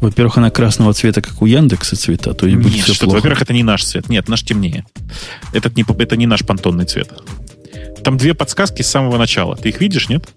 Во-первых, 0.00 0.38
она 0.38 0.50
красного 0.50 0.92
цвета, 0.94 1.20
как 1.20 1.42
у 1.42 1.46
Яндекса 1.46 1.96
цвета, 1.96 2.34
то 2.34 2.46
есть 2.46 2.58
будет 2.58 2.84
все 2.84 2.94
плохо. 2.94 3.16
Во-первых, 3.16 3.42
это 3.42 3.52
не 3.52 3.62
наш 3.62 3.84
цвет. 3.84 4.08
Нет, 4.08 4.28
наш 4.28 4.42
темнее. 4.42 4.84
Этот 5.52 5.76
не, 5.76 5.84
это 5.98 6.16
не 6.16 6.26
наш 6.26 6.44
пантонный 6.44 6.84
цвет. 6.84 7.10
Там 8.04 8.16
две 8.16 8.34
подсказки 8.34 8.82
с 8.82 8.88
самого 8.88 9.18
начала. 9.18 9.56
Ты 9.56 9.70
их 9.70 9.80
видишь, 9.80 10.08
нет? 10.08 10.28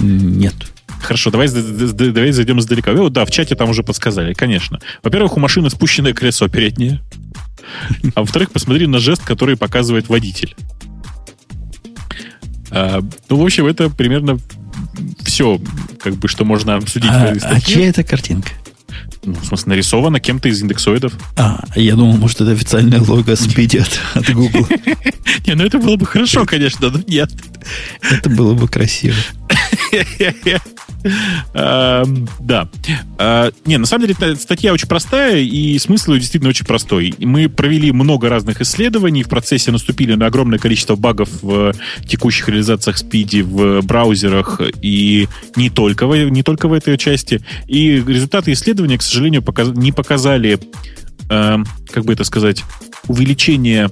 Нет. 0.00 0.54
Хорошо, 1.00 1.30
давай, 1.30 1.48
давай 1.48 2.30
зайдем 2.30 2.58
издалека. 2.58 2.92
О, 2.92 3.08
да, 3.08 3.24
в 3.24 3.30
чате 3.30 3.54
там 3.54 3.70
уже 3.70 3.82
подсказали, 3.82 4.34
конечно. 4.34 4.80
Во-первых, 5.02 5.36
у 5.36 5.40
машины 5.40 5.70
спущенное 5.70 6.14
колесо 6.14 6.48
переднее. 6.48 7.02
А 8.14 8.20
во-вторых, 8.20 8.52
посмотри 8.52 8.86
на 8.86 8.98
жест, 8.98 9.24
который 9.24 9.56
показывает 9.56 10.08
водитель. 10.08 10.54
А, 12.70 13.00
ну, 13.28 13.36
в 13.36 13.42
общем, 13.42 13.66
это 13.66 13.90
примерно 13.90 14.38
все, 15.24 15.60
как 16.00 16.16
бы, 16.16 16.28
что 16.28 16.44
можно 16.44 16.76
обсудить. 16.76 17.10
А, 17.10 17.34
а 17.42 17.60
чья 17.60 17.88
это 17.88 18.04
картинка? 18.04 18.50
Ну, 19.24 19.34
в 19.34 19.44
смысле, 19.44 19.70
нарисована 19.70 20.20
кем-то 20.20 20.48
из 20.48 20.62
индексоидов. 20.62 21.12
А, 21.36 21.64
я 21.74 21.96
думал, 21.96 22.16
может, 22.16 22.40
это 22.40 22.52
официальное 22.52 23.00
лого 23.00 23.22
Speedy 23.22 23.80
от, 23.80 24.00
от 24.14 24.32
Google. 24.32 24.68
Не, 25.46 25.54
ну 25.54 25.64
это 25.64 25.78
было 25.78 25.96
бы 25.96 26.06
хорошо, 26.06 26.46
конечно, 26.46 26.90
но 26.90 27.00
нет. 27.06 27.30
Это 28.00 28.30
было 28.30 28.54
бы 28.54 28.68
красиво. 28.68 29.16
Да. 31.52 32.68
А, 33.18 33.50
не, 33.64 33.78
на 33.78 33.86
самом 33.86 34.06
деле 34.06 34.36
статья 34.36 34.72
очень 34.72 34.88
простая, 34.88 35.38
и 35.38 35.78
смысл 35.78 36.12
ее 36.12 36.20
действительно 36.20 36.50
очень 36.50 36.66
простой. 36.66 37.14
Мы 37.18 37.48
провели 37.48 37.92
много 37.92 38.28
разных 38.28 38.60
исследований, 38.60 39.22
в 39.22 39.28
процессе 39.28 39.70
наступили 39.70 40.14
на 40.14 40.26
огромное 40.26 40.58
количество 40.58 40.96
багов 40.96 41.28
в 41.42 41.72
текущих 42.06 42.48
реализациях 42.48 42.96
Speedy 43.02 43.42
в 43.42 43.84
браузерах 43.84 44.60
и 44.82 45.28
не 45.56 45.70
только, 45.70 46.06
не 46.06 46.42
только 46.42 46.68
в 46.68 46.72
этой 46.72 46.98
части. 46.98 47.42
И 47.66 47.96
результаты 47.96 48.52
исследования, 48.52 48.98
к 48.98 49.02
сожалению, 49.02 49.44
не 49.74 49.92
показали, 49.92 50.58
как 51.28 52.04
бы 52.04 52.12
это 52.12 52.24
сказать, 52.24 52.64
увеличение 53.08 53.88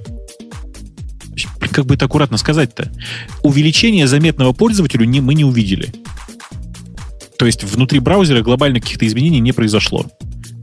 как 1.71 1.85
бы 1.85 1.95
это 1.95 2.05
аккуратно 2.05 2.37
сказать-то, 2.37 2.89
увеличение 3.43 4.07
заметного 4.07 4.53
пользователю 4.53 5.03
не, 5.05 5.19
мы 5.19 5.33
не 5.33 5.43
увидели. 5.43 5.93
То 7.37 7.45
есть 7.45 7.63
внутри 7.63 7.99
браузера 7.99 8.41
глобально 8.41 8.79
каких-то 8.79 9.05
изменений 9.07 9.39
не 9.39 9.51
произошло. 9.51 10.05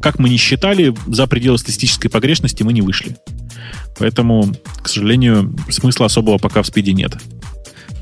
Как 0.00 0.18
мы 0.18 0.28
не 0.28 0.36
считали, 0.36 0.94
за 1.06 1.26
пределы 1.26 1.58
статистической 1.58 2.10
погрешности 2.10 2.62
мы 2.62 2.72
не 2.72 2.82
вышли. 2.82 3.16
Поэтому, 3.98 4.52
к 4.82 4.88
сожалению, 4.88 5.56
смысла 5.68 6.06
особого 6.06 6.38
пока 6.38 6.62
в 6.62 6.66
спиде 6.66 6.92
нет. 6.92 7.16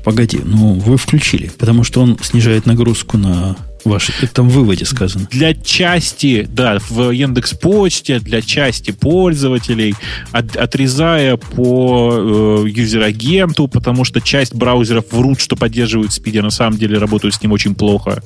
Погоди, 0.03 0.39
ну 0.43 0.73
вы 0.73 0.97
включили, 0.97 1.51
потому 1.57 1.83
что 1.83 2.01
он 2.01 2.17
снижает 2.21 2.65
нагрузку 2.65 3.17
на 3.17 3.55
ваш, 3.85 4.11
там 4.33 4.49
выводе 4.49 4.85
сказано. 4.85 5.27
Для 5.31 5.53
части, 5.53 6.47
да, 6.49 6.79
в 6.89 7.11
Яндекс 7.11 7.53
Почте, 7.53 8.19
для 8.19 8.41
части 8.41 8.91
пользователей, 8.91 9.95
от, 10.31 10.55
отрезая 10.55 11.37
по 11.37 12.63
э, 12.65 12.69
юзер-агенту, 12.69 13.67
потому 13.67 14.03
что 14.03 14.21
часть 14.21 14.53
браузеров 14.55 15.05
врут, 15.11 15.39
что 15.39 15.55
поддерживают 15.55 16.13
спиди, 16.13 16.39
а 16.39 16.43
на 16.43 16.49
самом 16.49 16.77
деле 16.77 16.97
работают 16.97 17.35
с 17.35 17.41
ним 17.41 17.51
очень 17.51 17.75
плохо. 17.75 18.23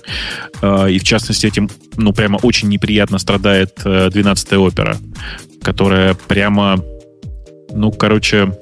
Э, 0.62 0.90
и 0.90 1.00
в 1.00 1.04
частности 1.04 1.46
этим, 1.46 1.70
ну, 1.98 2.14
прямо 2.14 2.38
очень 2.38 2.70
неприятно 2.70 3.18
страдает 3.18 3.80
э, 3.84 4.10
12-я 4.10 4.60
опера, 4.60 4.98
которая 5.62 6.14
прямо, 6.14 6.84
ну, 7.74 7.92
короче, 7.92 8.54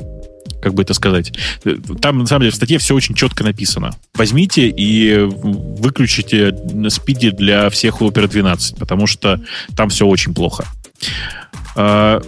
как 0.64 0.74
бы 0.74 0.82
это 0.82 0.94
сказать. 0.94 1.34
Там, 2.02 2.20
на 2.20 2.26
самом 2.26 2.42
деле, 2.42 2.52
в 2.52 2.56
статье 2.56 2.78
все 2.78 2.96
очень 2.96 3.16
четко 3.16 3.44
написано. 3.44 3.92
Возьмите 4.16 4.70
и 4.70 5.18
выключите 5.18 6.56
спиди 6.90 7.32
для 7.32 7.70
всех 7.70 8.02
Opera 8.02 8.28
12, 8.28 8.78
потому 8.78 9.06
что 9.06 9.42
там 9.76 9.90
все 9.90 10.08
очень 10.08 10.34
плохо. 10.34 10.66
А, 11.76 12.22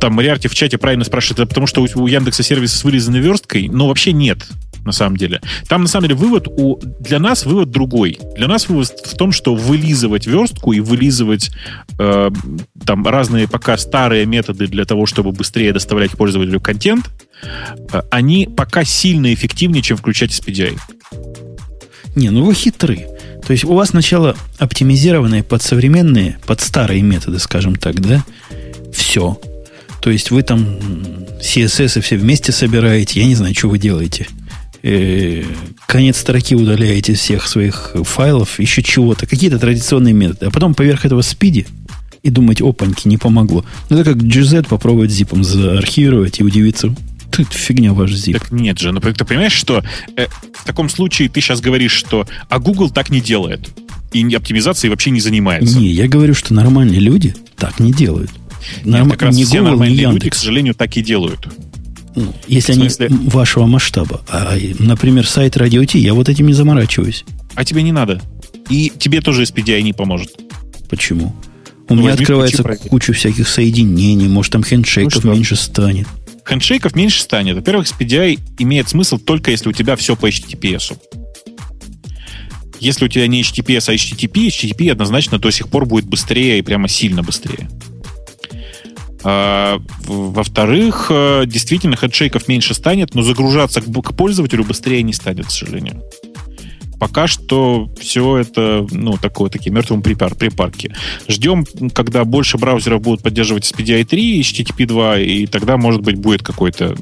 там 0.00 0.14
Мариарти 0.14 0.48
в 0.48 0.54
чате 0.54 0.78
правильно 0.78 1.04
спрашивает, 1.04 1.40
это 1.40 1.48
потому 1.48 1.66
что 1.66 1.86
у 1.94 2.06
Яндекса 2.06 2.42
сервис 2.42 2.72
с 2.72 2.82
вырезанной 2.82 3.20
версткой? 3.20 3.68
Но 3.68 3.88
вообще 3.88 4.12
нет 4.12 4.46
на 4.84 4.92
самом 4.92 5.16
деле. 5.16 5.40
Там, 5.68 5.82
на 5.82 5.88
самом 5.88 6.08
деле, 6.08 6.18
вывод 6.18 6.48
у... 6.48 6.78
Для 7.00 7.18
нас 7.18 7.44
вывод 7.44 7.70
другой. 7.70 8.18
Для 8.36 8.48
нас 8.48 8.68
вывод 8.68 8.88
в 8.88 9.16
том, 9.16 9.32
что 9.32 9.54
вылизывать 9.54 10.26
верстку 10.26 10.72
и 10.72 10.80
вылизывать 10.80 11.50
э, 11.98 12.30
там 12.86 13.06
разные 13.06 13.48
пока 13.48 13.76
старые 13.76 14.26
методы 14.26 14.66
для 14.66 14.84
того, 14.84 15.06
чтобы 15.06 15.32
быстрее 15.32 15.72
доставлять 15.72 16.12
пользователю 16.12 16.60
контент, 16.60 17.10
они 18.10 18.46
пока 18.46 18.84
сильно 18.84 19.32
эффективнее, 19.32 19.82
чем 19.82 19.96
включать 19.96 20.30
SPDI. 20.30 20.78
Не, 22.16 22.30
ну 22.30 22.44
вы 22.44 22.54
хитры. 22.54 23.06
То 23.46 23.52
есть 23.52 23.64
у 23.64 23.74
вас 23.74 23.90
сначала 23.90 24.36
оптимизированные 24.58 25.42
под 25.42 25.62
современные, 25.62 26.38
под 26.46 26.60
старые 26.60 27.02
методы, 27.02 27.38
скажем 27.38 27.76
так, 27.76 28.00
да? 28.00 28.24
Все. 28.92 29.40
То 30.02 30.10
есть 30.10 30.30
вы 30.30 30.42
там 30.42 30.78
CSS 31.40 32.00
все 32.00 32.16
вместе 32.16 32.52
собираете, 32.52 33.20
я 33.20 33.26
не 33.26 33.34
знаю, 33.34 33.54
что 33.54 33.68
вы 33.68 33.78
делаете 33.78 34.26
э, 34.82 35.42
конец 35.86 36.18
строки 36.18 36.54
удаляете 36.54 37.14
всех 37.14 37.46
своих 37.46 37.94
файлов, 38.04 38.58
еще 38.58 38.82
чего-то, 38.82 39.26
какие-то 39.26 39.58
традиционные 39.58 40.14
методы. 40.14 40.46
А 40.46 40.50
потом 40.50 40.74
поверх 40.74 41.04
этого 41.04 41.22
спиди 41.22 41.66
и 42.22 42.30
думать, 42.30 42.60
опаньки, 42.60 43.08
не 43.08 43.16
помогло. 43.16 43.64
Ну, 43.88 43.98
это 43.98 44.12
как 44.12 44.22
GZ 44.22 44.68
попробовать 44.68 45.10
зипом 45.10 45.42
заархивировать 45.42 46.40
и 46.40 46.44
удивиться, 46.44 46.94
тут 47.44 47.52
фигня 47.52 47.92
ваш 47.92 48.12
zip. 48.12 48.34
Так 48.34 48.52
нет 48.52 48.78
же, 48.78 48.92
ну 48.92 49.00
ты 49.00 49.24
понимаешь, 49.24 49.52
что 49.52 49.82
э, 50.16 50.26
в 50.54 50.64
таком 50.64 50.88
случае 50.88 51.28
ты 51.28 51.40
сейчас 51.40 51.60
говоришь, 51.60 51.92
что 51.92 52.26
а 52.48 52.58
Google 52.58 52.90
так 52.90 53.10
не 53.10 53.20
делает. 53.20 53.68
И 54.12 54.34
оптимизацией 54.34 54.90
вообще 54.90 55.10
не 55.10 55.20
занимается. 55.20 55.78
Не, 55.78 55.88
я 55.88 56.08
говорю, 56.08 56.34
что 56.34 56.52
нормальные 56.52 57.00
люди 57.00 57.34
так 57.56 57.78
не 57.78 57.92
делают. 57.92 58.30
Норм... 58.84 59.04
Нет, 59.04 59.12
как 59.12 59.22
раз 59.22 59.36
не 59.36 59.44
все 59.44 59.58
Google, 59.58 59.70
нормальные 59.70 60.06
люди, 60.06 60.30
к 60.30 60.34
сожалению, 60.34 60.74
так 60.74 60.96
и 60.96 61.02
делают. 61.02 61.48
Ну, 62.16 62.34
если 62.48 62.72
они 62.72 62.88
вашего 63.28 63.66
масштаба. 63.66 64.20
А, 64.28 64.56
например, 64.78 65.26
сайт 65.26 65.56
Radio 65.56 65.86
T, 65.86 65.98
я 65.98 66.12
вот 66.14 66.28
этим 66.28 66.46
не 66.46 66.52
заморачиваюсь. 66.52 67.24
А 67.54 67.64
тебе 67.64 67.82
не 67.82 67.92
надо. 67.92 68.20
И 68.68 68.92
тебе 68.98 69.20
тоже 69.20 69.44
SPDI 69.44 69.82
не 69.82 69.92
поможет. 69.92 70.30
Почему? 70.88 71.34
У 71.88 71.94
ну, 71.94 72.02
меня 72.02 72.12
открывается 72.12 72.62
куча 72.88 73.12
всяких 73.12 73.48
соединений, 73.48 74.28
может, 74.28 74.52
там 74.52 74.62
хендшейков 74.62 75.24
ну, 75.24 75.32
меньше 75.32 75.56
станет. 75.56 76.06
Хендшейков 76.44 76.94
меньше 76.94 77.22
станет. 77.22 77.56
Во-первых, 77.56 77.86
SPDI 77.86 78.38
имеет 78.58 78.88
смысл 78.88 79.18
только 79.18 79.50
если 79.50 79.68
у 79.68 79.72
тебя 79.72 79.96
все 79.96 80.16
по 80.16 80.28
HTTPS. 80.28 80.98
Если 82.80 83.04
у 83.04 83.08
тебя 83.08 83.26
не 83.26 83.42
HTTPS, 83.42 83.90
а 83.90 83.94
HTTP, 83.94 84.48
HTTP 84.48 84.90
однозначно 84.90 85.38
до 85.38 85.50
сих 85.50 85.68
пор 85.68 85.84
будет 85.84 86.06
быстрее 86.06 86.58
и 86.58 86.62
прямо 86.62 86.88
сильно 86.88 87.22
быстрее. 87.22 87.68
А, 89.22 89.80
во-вторых, 90.06 91.08
э, 91.10 91.42
действительно, 91.46 91.96
хедшейков 91.96 92.48
меньше 92.48 92.72
станет, 92.72 93.14
но 93.14 93.22
загружаться 93.22 93.82
к 93.82 94.16
пользователю 94.16 94.64
быстрее 94.64 95.02
не 95.02 95.12
станет, 95.12 95.46
к 95.46 95.50
сожалению. 95.50 96.02
Пока 97.00 97.26
что 97.26 97.90
все 97.98 98.36
это, 98.36 98.86
ну, 98.90 99.16
такое, 99.16 99.48
такие 99.48 99.72
мертвым 99.72 100.02
припар, 100.02 100.34
припарки. 100.34 100.94
Ждем, 101.28 101.64
когда 101.94 102.24
больше 102.24 102.58
браузеров 102.58 103.00
будут 103.00 103.22
поддерживать 103.22 103.64
SPDI 103.64 104.04
3 104.04 104.40
HTTP 104.42 104.86
2, 104.86 105.18
и 105.20 105.46
тогда, 105.46 105.78
может 105.78 106.02
быть, 106.02 106.16
будет 106.16 106.42
какой-то 106.42 106.94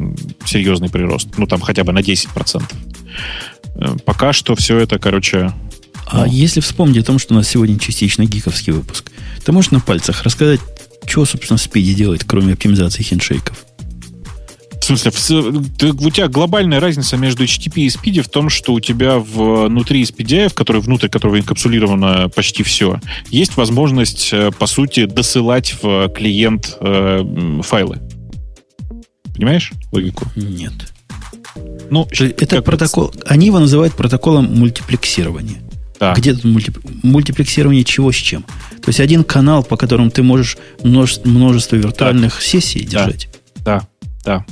серьезный 0.46 0.88
прирост. 0.88 1.36
Ну, 1.36 1.48
там 1.48 1.60
хотя 1.60 1.82
бы 1.82 1.92
на 1.92 1.98
10%. 1.98 2.62
Э, 3.74 3.96
пока 4.04 4.32
что 4.32 4.54
все 4.54 4.78
это, 4.78 5.00
короче, 5.00 5.52
А 6.06 6.26
ну. 6.26 6.32
если 6.32 6.60
вспомнить 6.60 6.98
о 6.98 7.04
том, 7.04 7.18
что 7.18 7.34
у 7.34 7.36
нас 7.36 7.48
сегодня 7.48 7.76
частично 7.76 8.24
гиковский 8.24 8.72
выпуск, 8.72 9.10
ты 9.44 9.50
можешь 9.50 9.72
на 9.72 9.80
пальцах 9.80 10.22
рассказать, 10.22 10.60
что, 11.06 11.24
собственно, 11.24 11.58
Speedy 11.58 11.94
делает, 11.94 12.22
кроме 12.24 12.52
оптимизации 12.52 13.02
хендшейков? 13.02 13.68
В 14.89 14.97
смысле, 14.97 15.10
в, 15.10 16.06
у 16.06 16.10
тебя 16.10 16.28
глобальная 16.28 16.81
разница 16.81 17.19
между 17.19 17.44
HTTP 17.44 17.82
и 17.82 17.86
Speedy 17.89 18.23
в 18.23 18.31
том, 18.31 18.48
что 18.48 18.73
у 18.73 18.81
тебя 18.81 19.19
внутри 19.19 20.02
SPDI, 20.02 20.48
в 20.48 20.55
который, 20.55 20.81
внутрь 20.81 21.09
которого 21.09 21.39
инкапсулировано 21.39 22.31
почти 22.31 22.62
все, 22.62 22.98
есть 23.28 23.59
возможность, 23.59 24.31
э, 24.32 24.51
по 24.51 24.66
сути, 24.66 25.05
досылать 25.05 25.74
в 25.82 26.09
клиент 26.09 26.78
э, 26.81 27.60
файлы. 27.62 28.01
Понимаешь 29.35 29.73
логику? 29.93 30.24
Нет. 30.36 30.73
Ну, 31.90 32.09
это 32.10 32.62
протокол. 32.62 33.10
Это... 33.15 33.28
Они 33.28 33.48
его 33.48 33.59
называют 33.59 33.94
протоколом 33.94 34.47
мультиплексирования. 34.56 35.59
Да. 36.01 36.15
Где 36.15 36.32
тут 36.32 36.44
мульти, 36.44 36.73
мультиплексирование 37.02 37.85
чего 37.85 38.10
с 38.10 38.16
чем? 38.16 38.43
То 38.81 38.86
есть 38.86 39.01
один 39.01 39.23
канал, 39.23 39.65
по 39.65 39.77
которому 39.77 40.10
ты 40.10 40.23
можешь 40.23 40.56
множество, 40.82 41.28
множество 41.28 41.77
виртуальных 41.77 42.32
так. 42.36 42.43
сессий 42.43 42.85
держать. 42.85 43.28
Да, 43.62 43.86
да. 44.24 44.47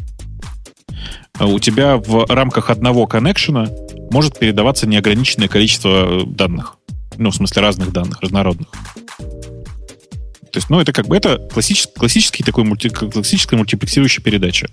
А 1.38 1.46
у 1.46 1.58
тебя 1.58 1.96
в 1.96 2.26
рамках 2.28 2.70
одного 2.70 3.06
коннекшена 3.06 3.68
может 4.10 4.38
передаваться 4.38 4.86
неограниченное 4.86 5.48
количество 5.48 6.22
э, 6.22 6.24
данных. 6.26 6.76
Ну, 7.18 7.30
в 7.30 7.34
смысле, 7.34 7.62
разных 7.62 7.92
данных, 7.92 8.20
разнородных. 8.20 8.68
То 8.68 10.58
есть, 10.58 10.70
ну, 10.70 10.80
это 10.80 10.92
как 10.92 11.06
бы 11.06 11.16
это 11.16 11.38
классический, 11.52 11.92
классический 11.94 12.42
такой 12.42 12.64
мульти, 12.64 12.88
классическая 12.88 13.56
мультиплексирующая 13.56 14.24
передача. 14.24 14.68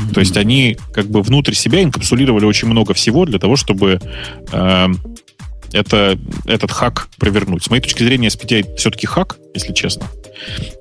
Mm-hmm. 0.00 0.14
То 0.14 0.20
есть 0.20 0.36
они 0.36 0.76
как 0.92 1.06
бы 1.06 1.22
внутрь 1.22 1.54
себя 1.54 1.82
инкапсулировали 1.82 2.44
очень 2.44 2.68
много 2.68 2.94
всего 2.94 3.24
для 3.24 3.40
того, 3.40 3.56
чтобы 3.56 4.00
э, 4.52 4.88
это, 5.72 6.18
этот 6.46 6.70
хак 6.70 7.08
провернуть. 7.18 7.64
С 7.64 7.70
моей 7.70 7.82
точки 7.82 8.02
зрения, 8.02 8.28
SPTI 8.28 8.76
все-таки 8.76 9.06
хак, 9.06 9.38
если 9.54 9.72
честно. 9.72 10.06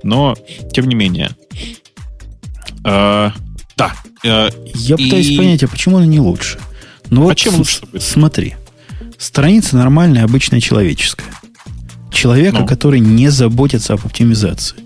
Но, 0.04 0.36
тем 0.72 0.88
не 0.88 0.96
менее. 0.96 1.32
Э, 2.86 3.32
да. 3.80 3.94
Э, 4.24 4.50
Я 4.76 4.96
и... 4.96 5.06
пытаюсь 5.06 5.36
понять, 5.36 5.64
а 5.64 5.68
почему 5.68 5.98
она 5.98 6.06
не 6.06 6.20
лучше? 6.20 6.60
Ну, 7.10 7.24
вот 7.24 7.32
а 7.32 7.36
чем 7.36 7.56
лучше? 7.56 7.82
Будет? 7.86 8.04
Смотри. 8.04 8.56
Страница 9.18 9.78
нормальная, 9.78 10.24
обычная, 10.24 10.60
человеческая. 10.60 11.28
Человека, 12.12 12.60
ну. 12.60 12.68
который 12.68 13.00
не 13.00 13.30
заботится 13.30 13.94
об 13.94 14.06
оптимизации. 14.06 14.78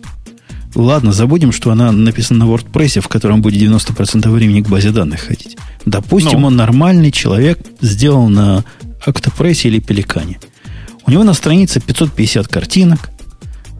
Ладно, 0.75 1.11
забудем, 1.11 1.51
что 1.51 1.71
она 1.71 1.91
написана 1.91 2.45
на 2.45 2.49
WordPress, 2.49 3.01
в 3.01 3.07
котором 3.07 3.41
будет 3.41 3.61
90% 3.61 4.29
времени 4.29 4.61
к 4.61 4.69
базе 4.69 4.91
данных 4.91 5.21
ходить. 5.21 5.57
Допустим, 5.85 6.41
ну. 6.41 6.47
он 6.47 6.55
нормальный 6.55 7.11
человек, 7.11 7.59
сделал 7.81 8.27
на 8.27 8.63
Octopress 9.05 9.67
или 9.67 9.79
Пеликане. 9.79 10.39
У 11.05 11.11
него 11.11 11.23
на 11.23 11.33
странице 11.33 11.79
550 11.79 12.47
картинок, 12.47 13.09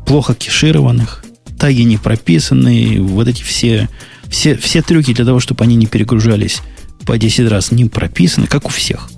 плохо 0.06 0.35
кешированных, 0.35 1.23
таги 1.57 1.84
не 1.84 1.98
прописанные, 1.98 3.02
вот 3.02 3.27
эти 3.27 3.41
все, 3.41 3.90
все, 4.29 4.55
все 4.55 4.81
трюки 4.81 5.13
для 5.13 5.25
того, 5.25 5.39
чтобы 5.39 5.63
они 5.63 5.75
не 5.75 5.85
перегружались 5.85 6.61
по 7.05 7.17
10 7.17 7.49
раз, 7.49 7.71
не 7.71 7.85
прописаны, 7.85 8.47
как 8.47 8.65
у 8.65 8.69
всех. 8.69 9.09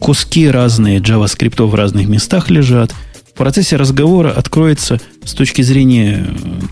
Куски 0.00 0.48
разные, 0.48 0.98
JavaScript 0.98 1.64
в 1.64 1.74
разных 1.74 2.08
местах 2.08 2.50
лежат– 2.50 2.94
в 3.34 3.36
процессе 3.36 3.74
разговора 3.74 4.30
откроется 4.30 5.00
с 5.24 5.34
точки 5.34 5.60
зрения 5.62 6.24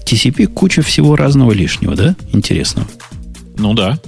TCP 0.07 0.47
куча 0.47 0.83
всего 0.83 1.17
разного 1.17 1.51
лишнего, 1.51 1.97
да? 1.97 2.15
Интересного. 2.33 2.87
Ну 3.59 3.75
да. 3.75 3.99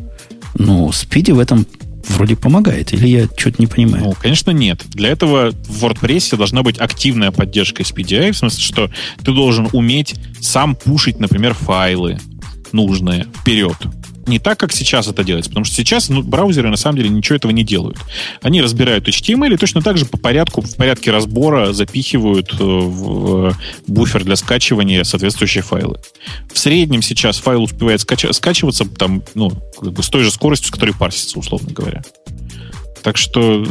Ну, 0.57 0.89
Speedy 0.91 1.35
в 1.35 1.41
этом 1.41 1.67
вроде 2.11 2.37
помогает, 2.37 2.93
или 2.93 3.09
я 3.09 3.29
что-то 3.37 3.57
не 3.59 3.67
понимаю? 3.67 4.05
Ну, 4.05 4.13
конечно, 4.13 4.53
нет. 4.53 4.85
Для 4.91 5.09
этого 5.09 5.51
в 5.51 5.85
WordPress 5.85 6.37
должна 6.37 6.63
быть 6.63 6.79
активная 6.79 7.33
поддержка 7.33 7.83
SPDI, 7.83 8.31
в 8.31 8.37
смысле, 8.37 8.63
что 8.63 8.91
ты 9.25 9.33
должен 9.33 9.69
уметь 9.73 10.15
сам 10.41 10.77
пушить, 10.77 11.19
например, 11.19 11.55
файлы 11.55 12.21
нужные 12.75 13.27
вперед 13.41 13.77
не 14.27 14.39
так, 14.39 14.59
как 14.59 14.73
сейчас 14.73 15.07
это 15.07 15.25
делается, 15.25 15.51
потому 15.51 15.65
что 15.65 15.75
сейчас 15.75 16.09
ну, 16.09 16.23
браузеры 16.23 16.71
на 16.71 16.77
самом 16.77 16.97
деле 16.97 17.11
ничего 17.11 17.37
этого 17.37 17.53
не 17.53 17.65
делают. 17.65 17.99
Они 18.43 18.63
разбирают 18.63 19.09
HTML 19.09 19.55
и 19.55 19.57
точно 19.57 19.83
так 19.83 19.99
же 19.99 20.07
по 20.07 20.17
порядку, 20.17 20.63
в 20.63 20.77
порядке 20.77 21.11
разбора 21.11 21.73
запихивают 21.73 22.53
э, 22.59 22.65
в 22.65 23.57
буфер 23.87 24.25
для 24.25 24.37
скачивания 24.37 25.05
соответствующие 25.05 25.63
файлы. 25.63 25.99
В 26.53 26.59
среднем 26.59 27.03
сейчас 27.03 27.39
файл 27.39 27.65
успевает 27.65 28.01
скач- 28.01 28.33
скачиваться 28.33 28.85
там, 28.87 29.23
ну, 29.35 29.51
как 29.79 29.93
бы 29.93 30.03
с 30.03 30.09
той 30.09 30.23
же 30.23 30.31
скоростью, 30.31 30.69
с 30.69 30.71
которой 30.71 30.95
парсится, 30.95 31.39
условно 31.39 31.73
говоря. 31.73 32.03
Так 33.03 33.19
что 33.19 33.67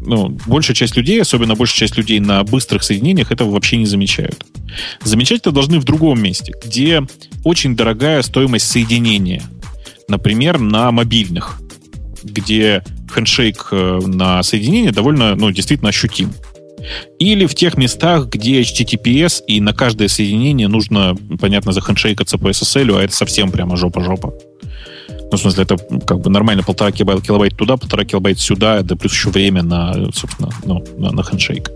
ну, 0.00 0.36
большая 0.46 0.74
часть 0.74 0.96
людей, 0.96 1.20
особенно 1.20 1.54
большая 1.54 1.88
часть 1.88 1.96
людей 1.96 2.20
на 2.20 2.42
быстрых 2.44 2.82
соединениях, 2.82 3.32
этого 3.32 3.50
вообще 3.50 3.76
не 3.76 3.86
замечают. 3.86 4.44
Замечать 5.02 5.40
это 5.40 5.52
должны 5.52 5.78
в 5.78 5.84
другом 5.84 6.22
месте, 6.22 6.52
где 6.64 7.02
очень 7.44 7.76
дорогая 7.76 8.22
стоимость 8.22 8.70
соединения– 8.70 9.42
например, 10.08 10.58
на 10.58 10.90
мобильных, 10.92 11.60
где 12.22 12.82
хендшейк 13.12 13.68
э, 13.72 14.00
на 14.06 14.42
соединение 14.42 14.92
довольно, 14.92 15.34
ну, 15.34 15.50
действительно 15.50 15.90
ощутим. 15.90 16.32
Или 17.18 17.46
в 17.46 17.54
тех 17.54 17.76
местах, 17.76 18.28
где 18.28 18.60
HTTPS, 18.60 19.42
и 19.46 19.60
на 19.60 19.72
каждое 19.72 20.08
соединение 20.08 20.68
нужно, 20.68 21.16
понятно, 21.40 21.72
захендшейкаться 21.72 22.38
по 22.38 22.48
SSL, 22.48 22.98
а 22.98 23.02
это 23.02 23.14
совсем 23.14 23.50
прямо 23.50 23.76
жопа-жопа. 23.76 24.34
Ну, 25.30 25.36
в 25.36 25.40
смысле, 25.40 25.64
это 25.64 25.76
как 26.06 26.20
бы 26.20 26.30
нормально 26.30 26.62
полтора 26.62 26.92
килобайт, 26.92 27.22
килобайт 27.22 27.56
туда, 27.56 27.76
полтора 27.76 28.04
килобайт 28.04 28.38
сюда, 28.38 28.82
да 28.82 28.96
плюс 28.96 29.12
еще 29.12 29.30
время 29.30 29.62
на, 29.62 29.92
собственно, 30.12 30.50
ну, 30.64 30.84
на, 30.98 31.10
на 31.10 31.22
хендшейк. 31.22 31.70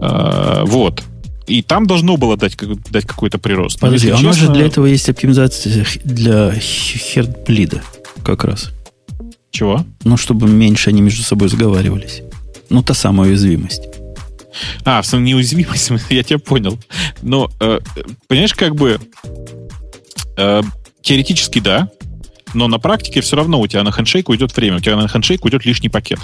А, 0.00 0.64
вот. 0.64 1.02
И 1.46 1.62
там 1.62 1.86
должно 1.86 2.16
было 2.16 2.36
дать, 2.36 2.56
дать 2.90 3.06
какой-то 3.06 3.38
прирост. 3.38 3.80
Подожди, 3.80 4.10
а 4.10 4.16
у 4.16 4.20
нас 4.20 4.36
же 4.36 4.48
для 4.48 4.66
этого 4.66 4.86
есть 4.86 5.08
оптимизация 5.08 5.86
для 6.04 6.52
хердблида 6.52 7.82
как 8.24 8.44
раз. 8.44 8.70
Чего? 9.50 9.84
Ну, 10.04 10.16
чтобы 10.16 10.48
меньше 10.48 10.90
они 10.90 11.02
между 11.02 11.22
собой 11.22 11.48
заговаривались. 11.48 12.22
Ну, 12.70 12.82
та 12.82 12.94
самая 12.94 13.30
уязвимость. 13.30 13.82
А, 14.84 15.02
в 15.02 15.06
смысле, 15.06 15.26
неуязвимость, 15.26 15.90
я 16.10 16.22
тебя 16.22 16.38
понял. 16.38 16.78
Но, 17.22 17.50
э, 17.60 17.80
понимаешь, 18.28 18.54
как 18.54 18.74
бы 18.74 18.98
э, 20.36 20.62
теоретически 21.02 21.58
да, 21.58 21.90
но 22.54 22.68
на 22.68 22.78
практике 22.78 23.20
все 23.20 23.36
равно 23.36 23.60
у 23.60 23.66
тебя 23.66 23.82
на 23.82 23.92
хендшейк 23.92 24.28
уйдет 24.28 24.54
время, 24.56 24.76
у 24.76 24.80
тебя 24.80 24.96
на 24.96 25.08
хендшейк 25.08 25.44
уйдет 25.44 25.64
лишний 25.64 25.88
пакет. 25.88 26.20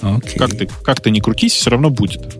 Okay. 0.00 0.38
Как, 0.38 0.50
ты, 0.56 0.68
как 0.84 1.00
ты 1.00 1.10
не 1.10 1.20
крутись, 1.20 1.54
все 1.54 1.70
равно 1.70 1.90
будет. 1.90 2.36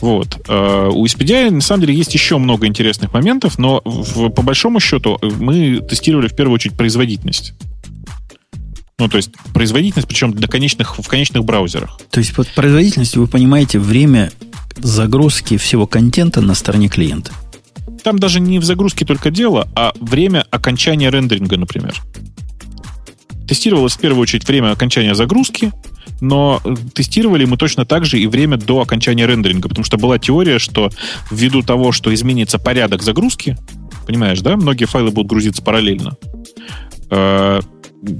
Вот. 0.00 0.40
Э, 0.46 0.88
у 0.92 1.04
SPDI 1.06 1.50
на 1.50 1.60
самом 1.60 1.82
деле 1.82 1.94
есть 1.94 2.14
еще 2.14 2.38
много 2.38 2.66
интересных 2.66 3.12
моментов, 3.12 3.58
но 3.58 3.80
в, 3.84 4.28
по 4.30 4.42
большому 4.42 4.78
счету 4.78 5.18
мы 5.22 5.80
тестировали 5.80 6.28
в 6.28 6.36
первую 6.36 6.54
очередь 6.54 6.76
производительность. 6.76 7.54
Ну, 8.98 9.08
то 9.08 9.16
есть 9.16 9.30
производительность, 9.54 10.08
причем 10.08 10.32
для 10.32 10.48
конечных, 10.48 10.98
в 10.98 11.08
конечных 11.08 11.44
браузерах. 11.44 12.00
То 12.10 12.18
есть 12.18 12.34
под 12.34 12.48
производительностью 12.48 13.22
вы 13.22 13.28
понимаете 13.28 13.78
время 13.78 14.32
загрузки 14.76 15.56
всего 15.56 15.86
контента 15.86 16.40
на 16.40 16.54
стороне 16.54 16.88
клиента. 16.88 17.32
Там 18.08 18.18
даже 18.18 18.40
не 18.40 18.58
в 18.58 18.64
загрузке 18.64 19.04
только 19.04 19.30
дело, 19.30 19.68
а 19.76 19.92
время 20.00 20.46
окончания 20.50 21.10
рендеринга, 21.10 21.58
например. 21.58 21.94
Тестировалось 23.46 23.96
в 23.96 24.00
первую 24.00 24.22
очередь 24.22 24.48
время 24.48 24.70
окончания 24.70 25.14
загрузки, 25.14 25.72
но 26.22 26.62
тестировали 26.94 27.44
мы 27.44 27.58
точно 27.58 27.84
так 27.84 28.06
же 28.06 28.18
и 28.18 28.26
время 28.26 28.56
до 28.56 28.80
окончания 28.80 29.26
рендеринга, 29.26 29.68
потому 29.68 29.84
что 29.84 29.98
была 29.98 30.18
теория, 30.18 30.58
что 30.58 30.88
ввиду 31.30 31.60
того, 31.60 31.92
что 31.92 32.14
изменится 32.14 32.58
порядок 32.58 33.02
загрузки, 33.02 33.58
понимаешь, 34.06 34.40
да, 34.40 34.56
многие 34.56 34.86
файлы 34.86 35.10
будут 35.10 35.28
грузиться 35.28 35.60
параллельно, 35.60 36.16
э, 37.10 37.60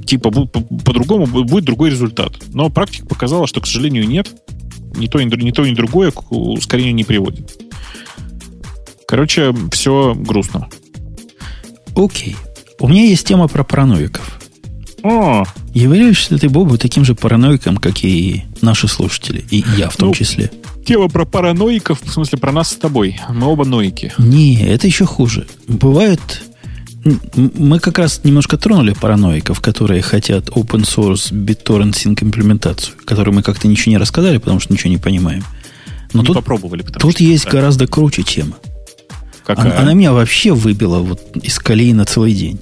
типа 0.05 0.31
по-другому 0.31 1.25
будет 1.25 1.65
другой 1.65 1.89
результат. 1.89 2.35
Но 2.53 2.69
практика 2.69 3.07
показала, 3.07 3.47
что, 3.47 3.63
к 3.63 3.67
сожалению, 3.67 4.07
нет. 4.07 4.29
Ни 4.97 5.07
то, 5.07 5.19
ни 5.23 5.51
то, 5.51 5.65
ни 5.67 5.75
другое 5.75 6.11
к 6.11 6.31
ускорению 6.31 6.95
не 6.95 7.05
приводит. 7.05 7.68
Короче, 9.09 9.55
все 9.73 10.15
грустно. 10.15 10.69
Окей. 11.97 12.37
У 12.79 12.89
меня 12.89 13.05
есть 13.05 13.27
тема 13.27 13.49
про 13.49 13.65
параноиков. 13.65 14.39
О! 15.03 15.45
Являешься 15.73 16.37
ты, 16.37 16.51
Бобу, 16.51 16.77
таким 16.77 17.07
же 17.07 17.15
параноиком, 17.15 17.79
как 17.79 18.05
и 18.05 18.45
наши 18.61 18.87
слушатели, 18.87 19.47
и 19.51 19.65
я 19.79 19.89
в 19.89 19.97
том 19.97 20.09
ну, 20.09 20.15
числе. 20.15 20.51
Тема 20.85 21.09
про 21.09 21.25
параноиков, 21.25 22.03
в 22.03 22.11
смысле 22.11 22.37
про 22.37 22.53
нас 22.53 22.73
с 22.73 22.77
тобой. 22.77 23.19
Мы 23.31 23.47
оба 23.47 23.65
ноики. 23.65 24.13
Не, 24.19 24.61
это 24.61 24.87
еще 24.87 25.07
хуже. 25.07 25.47
Бывает... 25.67 26.21
Мы 27.35 27.79
как 27.79 27.99
раз 27.99 28.21
немножко 28.25 28.59
тронули 28.59 28.93
параноиков, 28.93 29.61
которые 29.61 30.03
хотят 30.03 30.49
open 30.51 30.83
source 30.83 31.33
BitTorrent 31.33 31.93
Sync 31.93 32.23
имплементацию, 32.23 32.95
которую 33.07 33.35
мы 33.35 33.43
как-то 33.43 33.69
ничего 33.69 33.93
не 33.93 33.99
рассказали, 33.99 34.37
потому 34.37 34.61
что 34.61 34.75
ничего 34.75 34.91
не 34.91 34.99
понимаем. 34.99 35.45
Но 36.13 36.21
не 36.21 36.27
тут, 36.27 36.37
попробовали. 36.37 36.83
Тут 36.83 37.15
что, 37.15 37.25
есть 37.25 37.45
да. 37.45 37.53
гораздо 37.53 37.87
круче 37.87 38.23
тема. 38.23 38.57
Какая? 39.49 39.73
Она, 39.73 39.81
она 39.81 39.95
меня 39.95 40.13
вообще 40.13 40.53
выбила 40.53 40.99
вот 40.99 41.23
из 41.39 41.59
колеи 41.59 41.95
на 41.95 42.05
целый 42.05 42.35
день. 42.35 42.61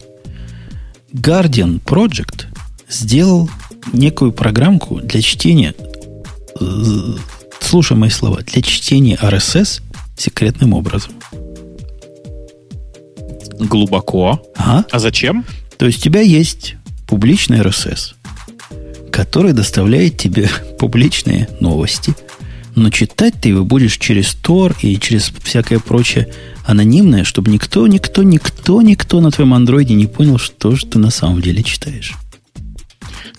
Guardian 1.13 1.83
Project 1.83 2.45
сделал 2.89 3.51
некую 3.93 4.31
программку 4.31 5.01
для 5.01 5.21
чтения, 5.21 5.75
слушай 7.59 7.97
мои 7.97 8.11
слова, 8.11 8.41
для 8.43 8.63
чтения 8.63 9.17
RSS 9.17 9.83
секретным 10.17 10.75
образом. 10.75 11.11
Глубоко. 13.59 14.41
А? 14.57 14.85
А 14.89 14.99
зачем? 15.01 15.45
То 15.79 15.87
есть 15.87 15.99
у 15.99 16.03
тебя 16.03 16.21
есть 16.21 16.77
публичный 17.09 17.59
RSS, 17.63 18.15
который 19.11 19.53
доставляет 19.55 20.19
тебе 20.19 20.49
публичные 20.79 21.49
новости, 21.59 22.15
но 22.77 22.91
читать 22.91 23.35
ты 23.41 23.49
его 23.49 23.65
будешь 23.65 23.97
через 23.97 24.37
Tor 24.37 24.77
и 24.83 25.01
через 25.01 25.33
всякое 25.43 25.79
прочее 25.81 26.33
анонимное, 26.65 27.25
чтобы 27.25 27.51
никто, 27.51 27.87
никто, 27.87 28.23
никто, 28.23 28.83
никто 28.83 29.21
на 29.21 29.31
твоем 29.31 29.55
андроиде 29.55 29.95
не 29.95 30.07
понял, 30.07 30.39
что 30.39 30.77
же 30.77 30.87
ты 30.87 30.99
на 30.99 31.11
самом 31.11 31.41
деле 31.41 31.63
читаешь. 31.63 32.15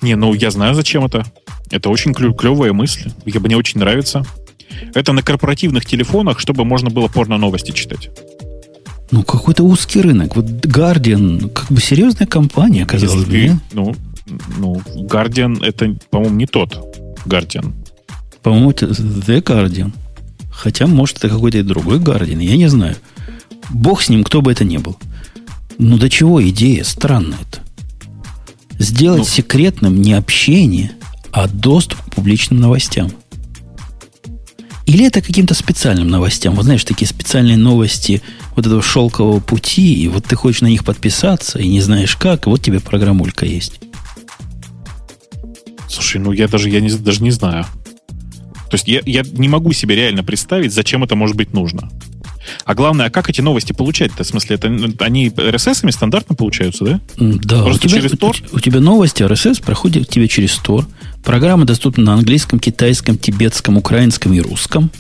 Не, 0.02 0.16
ну 0.16 0.34
я 0.34 0.50
знаю, 0.50 0.74
зачем 0.74 1.06
это. 1.06 1.24
Это 1.70 1.90
очень 1.90 2.14
клевая 2.14 2.74
мысль. 2.74 3.12
Мне 3.26 3.56
очень 3.56 3.80
нравится. 3.80 4.26
Это 4.94 5.14
на 5.14 5.22
корпоративных 5.22 5.86
телефонах, 5.86 6.40
чтобы 6.40 6.66
можно 6.66 6.90
было 6.90 7.08
порно-новости 7.08 7.72
читать. 7.72 8.10
Ну, 9.12 9.24
какой-то 9.24 9.64
узкий 9.64 10.02
рынок. 10.02 10.36
Вот 10.36 10.46
Guardian, 10.46 11.50
как 11.50 11.72
бы 11.72 11.80
серьезная 11.80 12.28
компания, 12.28 12.86
казалось 12.86 13.26
бы. 13.26 13.60
Ну, 13.72 13.96
ну, 14.58 14.82
Guardian 14.96 15.64
это, 15.64 15.96
по-моему, 16.10 16.36
не 16.36 16.46
тот 16.48 16.78
Guardian. 17.26 17.74
По-моему, 18.42 18.72
это 18.72 18.88
The 18.88 19.42
Guardian. 19.42 19.92
Хотя, 20.52 20.88
может, 20.88 21.18
это 21.18 21.30
какой-то 21.30 21.60
и 21.60 21.64
другой 21.64 22.00
Guardian, 22.00 22.44
я 22.44 22.58
не 22.58 22.68
знаю. 22.68 22.96
Бог 23.70 24.02
с 24.02 24.10
ним, 24.10 24.24
кто 24.24 24.42
бы 24.42 24.52
это 24.52 24.64
ни 24.64 24.78
был. 24.78 24.98
Ну, 25.78 25.98
до 25.98 26.10
чего 26.10 26.48
идея? 26.50 26.84
Странно 26.84 27.36
это. 27.40 27.62
Сделать 28.80 29.20
ну, 29.20 29.26
секретным 29.26 30.02
не 30.02 30.14
общение, 30.14 30.92
а 31.32 31.48
доступ 31.48 32.02
к 32.02 32.16
публичным 32.16 32.60
новостям. 32.60 33.12
Или 34.86 35.06
это 35.06 35.22
каким-то 35.22 35.54
специальным 35.54 36.08
новостям? 36.08 36.56
Вот 36.56 36.64
знаешь, 36.64 36.86
такие 36.86 37.08
специальные 37.08 37.58
новости 37.58 38.22
вот 38.56 38.66
этого 38.66 38.82
шелкового 38.82 39.42
пути, 39.42 39.94
и 40.02 40.08
вот 40.08 40.26
ты 40.26 40.36
хочешь 40.36 40.62
на 40.62 40.68
них 40.68 40.86
подписаться, 40.86 41.60
и 41.60 41.68
не 41.68 41.82
знаешь 41.82 42.16
как, 42.16 42.48
и 42.48 42.50
вот 42.50 42.62
тебе 42.62 42.80
программулька 42.80 43.46
есть. 43.46 43.80
Слушай, 45.90 46.22
ну 46.22 46.32
я 46.32 46.48
даже, 46.48 46.70
я 46.70 46.80
не, 46.80 46.90
даже 46.90 47.22
не 47.22 47.32
знаю. 47.32 47.66
То 48.70 48.76
есть 48.76 48.88
я, 48.88 49.02
я 49.06 49.24
не 49.24 49.48
могу 49.48 49.74
себе 49.74 49.96
реально 49.96 50.24
представить, 50.24 50.74
зачем 50.74 51.04
это 51.04 51.16
может 51.16 51.36
быть 51.36 51.54
нужно. 51.54 51.90
А 52.66 52.76
главное, 52.76 53.08
а 53.08 53.10
как 53.10 53.30
эти 53.30 53.42
новости 53.42 53.74
получать-то? 53.74 54.24
В 54.24 54.28
смысле, 54.28 54.56
это, 54.56 54.68
они 55.00 55.30
RSS-ами 55.30 55.92
стандартно 55.92 56.36
получаются, 56.36 56.86
да? 56.86 57.02
Да. 57.18 57.64
Просто 57.64 57.88
у 57.88 57.90
тебя, 57.90 58.02
через 58.02 58.14
Tor? 58.14 58.36
У, 58.52 58.58
у 58.58 58.60
тебя 58.60 58.80
новости 58.80 59.24
RSS 59.24 59.64
проходят 59.64 60.08
к 60.08 60.10
тебе 60.10 60.28
через 60.28 60.60
Tor. 60.60 60.86
Программа 61.24 61.66
доступна 61.66 62.04
на 62.04 62.14
английском, 62.14 62.60
китайском, 62.60 63.18
тибетском, 63.18 63.78
украинском 63.78 64.34
и 64.34 64.40
русском. 64.40 64.92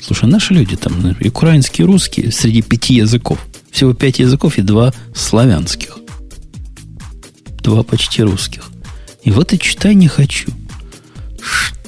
Слушай, 0.00 0.28
наши 0.28 0.52
люди 0.52 0.76
там, 0.76 1.12
и 1.12 1.28
украинские, 1.28 1.86
и 1.86 1.88
русские, 1.88 2.32
среди 2.32 2.62
пяти 2.62 2.94
языков. 2.94 3.38
Всего 3.70 3.94
пять 3.94 4.18
языков 4.18 4.58
и 4.58 4.62
два 4.62 4.92
славянских. 5.14 5.96
Два 7.62 7.82
почти 7.84 8.22
русских. 8.22 8.64
И 9.22 9.30
вот 9.30 9.52
и 9.52 9.58
читай 9.58 9.94
не 9.94 10.08
хочу. 10.08 10.50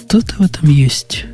Что-то 0.08 0.34
в 0.38 0.40
этом 0.42 0.68
есть. 0.70 1.24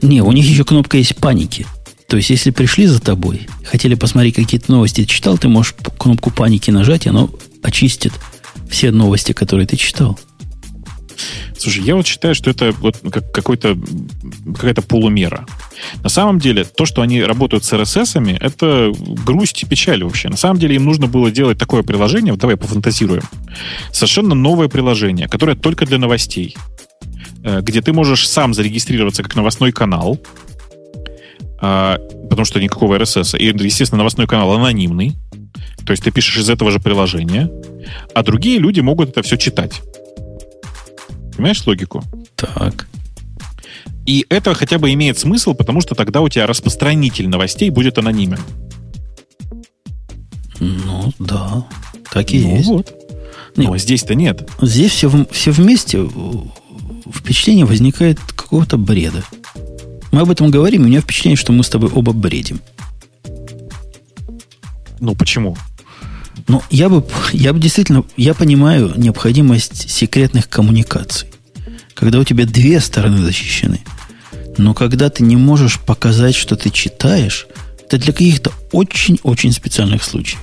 Не, 0.00 0.20
у 0.20 0.32
них 0.32 0.44
еще 0.44 0.64
кнопка 0.64 0.98
есть 0.98 1.16
паники. 1.16 1.66
То 2.08 2.16
есть, 2.16 2.30
если 2.30 2.50
пришли 2.50 2.86
за 2.86 3.00
тобой, 3.00 3.48
хотели 3.64 3.94
посмотреть 3.94 4.34
какие-то 4.34 4.70
новости, 4.70 5.04
читал, 5.04 5.38
ты 5.38 5.48
можешь 5.48 5.74
кнопку 5.98 6.30
паники 6.30 6.70
нажать, 6.70 7.06
и 7.06 7.08
оно 7.08 7.30
очистит 7.62 8.12
все 8.68 8.90
новости, 8.90 9.32
которые 9.32 9.66
ты 9.66 9.76
читал. 9.76 10.18
Слушай, 11.56 11.84
я 11.84 11.94
вот 11.94 12.06
считаю, 12.06 12.34
что 12.34 12.50
это 12.50 12.72
вот 12.80 12.98
как 13.10 13.32
какой-то, 13.32 13.78
какая-то 14.54 14.82
полумера. 14.82 15.46
На 16.02 16.08
самом 16.08 16.40
деле, 16.40 16.64
то, 16.64 16.86
что 16.86 17.02
они 17.02 17.22
работают 17.22 17.64
с 17.64 17.72
RSS, 17.72 18.38
это 18.40 18.92
грусть 19.24 19.62
и 19.62 19.66
печаль 19.66 20.02
вообще. 20.02 20.28
На 20.28 20.36
самом 20.36 20.58
деле, 20.58 20.74
им 20.74 20.84
нужно 20.84 21.06
было 21.06 21.30
делать 21.30 21.58
такое 21.58 21.82
приложение, 21.82 22.34
давай 22.34 22.56
пофантазируем, 22.56 23.22
совершенно 23.92 24.34
новое 24.34 24.68
приложение, 24.68 25.28
которое 25.28 25.54
только 25.54 25.86
для 25.86 25.98
новостей, 25.98 26.56
где 27.42 27.82
ты 27.82 27.92
можешь 27.92 28.28
сам 28.28 28.54
зарегистрироваться 28.54 29.22
как 29.22 29.34
новостной 29.34 29.72
канал, 29.72 30.18
а, 31.60 31.98
потому 32.28 32.44
что 32.44 32.60
никакого 32.60 32.96
RSS. 32.96 33.38
И, 33.38 33.46
естественно, 33.46 33.98
новостной 33.98 34.26
канал 34.26 34.52
анонимный. 34.52 35.14
То 35.86 35.92
есть 35.92 36.02
ты 36.02 36.10
пишешь 36.10 36.38
из 36.38 36.50
этого 36.50 36.70
же 36.70 36.78
приложения, 36.78 37.50
а 38.14 38.22
другие 38.22 38.58
люди 38.58 38.80
могут 38.80 39.10
это 39.10 39.22
все 39.22 39.36
читать. 39.36 39.80
Понимаешь 41.36 41.64
логику? 41.66 42.02
Так. 42.36 42.86
И 44.06 44.26
это 44.28 44.54
хотя 44.54 44.78
бы 44.78 44.92
имеет 44.92 45.18
смысл, 45.18 45.54
потому 45.54 45.80
что 45.80 45.94
тогда 45.94 46.20
у 46.20 46.28
тебя 46.28 46.46
распространитель 46.46 47.28
новостей 47.28 47.70
будет 47.70 47.98
анонимен. 47.98 48.40
Ну, 50.58 51.12
да. 51.18 51.64
Так 52.10 52.32
и 52.32 52.44
ну, 52.44 52.56
есть. 52.56 52.68
Вот. 52.68 52.94
Нет, 53.56 53.68
Но 53.68 53.76
здесь-то 53.76 54.14
нет. 54.14 54.48
Здесь 54.60 54.92
все, 54.92 55.26
все 55.30 55.50
вместе 55.50 56.08
впечатление 57.12 57.64
возникает 57.64 58.18
какого-то 58.20 58.76
бреда. 58.76 59.24
Мы 60.10 60.20
об 60.20 60.30
этом 60.30 60.50
говорим, 60.50 60.82
и 60.82 60.84
у 60.84 60.88
меня 60.88 61.00
впечатление, 61.00 61.36
что 61.36 61.52
мы 61.52 61.64
с 61.64 61.68
тобой 61.68 61.90
оба 61.90 62.12
бредим. 62.12 62.60
Ну, 65.00 65.14
почему? 65.14 65.56
Ну, 66.48 66.62
я 66.70 66.88
бы, 66.88 67.04
я 67.32 67.52
бы 67.52 67.60
действительно, 67.60 68.04
я 68.16 68.34
понимаю 68.34 68.92
необходимость 68.96 69.90
секретных 69.90 70.48
коммуникаций. 70.48 71.28
Когда 71.94 72.18
у 72.18 72.24
тебя 72.24 72.46
две 72.46 72.80
стороны 72.80 73.18
защищены. 73.18 73.80
Но 74.58 74.74
когда 74.74 75.08
ты 75.08 75.22
не 75.22 75.36
можешь 75.36 75.80
показать, 75.80 76.34
что 76.34 76.56
ты 76.56 76.70
читаешь, 76.70 77.46
это 77.84 77.98
для 77.98 78.12
каких-то 78.12 78.52
очень-очень 78.72 79.52
специальных 79.52 80.02
случаев. 80.02 80.40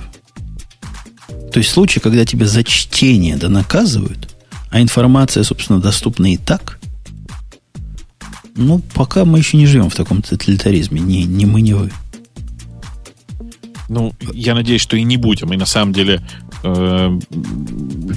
То 1.52 1.58
есть 1.58 1.70
случаи, 1.70 1.98
когда 2.00 2.24
тебя 2.24 2.46
за 2.46 2.62
чтение 2.64 3.36
да 3.36 3.48
наказывают, 3.48 4.28
а 4.70 4.80
информация, 4.80 5.42
собственно, 5.42 5.80
доступна 5.80 6.32
и 6.32 6.36
так, 6.36 6.78
ну, 8.56 8.80
пока 8.94 9.24
мы 9.24 9.38
еще 9.38 9.56
не 9.56 9.66
живем 9.66 9.90
в 9.90 9.94
таком 9.94 10.22
тоталитаризме. 10.22 11.00
Ни, 11.00 11.22
ни 11.22 11.44
мы, 11.44 11.60
ни 11.60 11.72
вы. 11.72 11.90
Ну, 13.88 14.12
я 14.32 14.54
надеюсь, 14.54 14.82
что 14.82 14.96
и 14.96 15.02
не 15.02 15.16
будем. 15.16 15.52
И 15.52 15.56
на 15.56 15.66
самом 15.66 15.92
деле 15.92 16.22
э, 16.62 17.18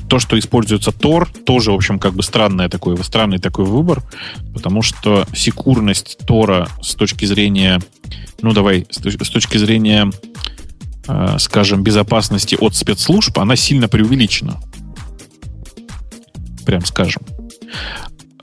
то, 0.08 0.20
что 0.20 0.38
используется 0.38 0.92
Tor, 0.92 1.28
тоже, 1.46 1.72
в 1.72 1.76
общем, 1.76 1.98
как 1.98 2.14
бы 2.14 2.22
странный 2.22 2.70
такой, 2.70 3.02
странный 3.04 3.40
такой 3.40 3.66
выбор, 3.66 4.04
потому 4.54 4.82
что 4.82 5.26
секурность 5.34 6.20
Тора 6.28 6.68
с 6.82 6.94
точки 6.94 7.26
зрения, 7.26 7.82
ну, 8.42 8.54
давай, 8.54 8.86
с, 8.92 8.98
с 9.00 9.30
точки 9.30 9.58
зрения, 9.58 10.12
э, 11.08 11.38
скажем, 11.40 11.84
безопасности 11.84 12.56
от 12.60 12.76
спецслужб, 12.76 13.40
она 13.40 13.56
сильно 13.56 13.88
преувеличена. 13.88 14.60
Прям 16.66 16.86
скажем. 16.86 17.24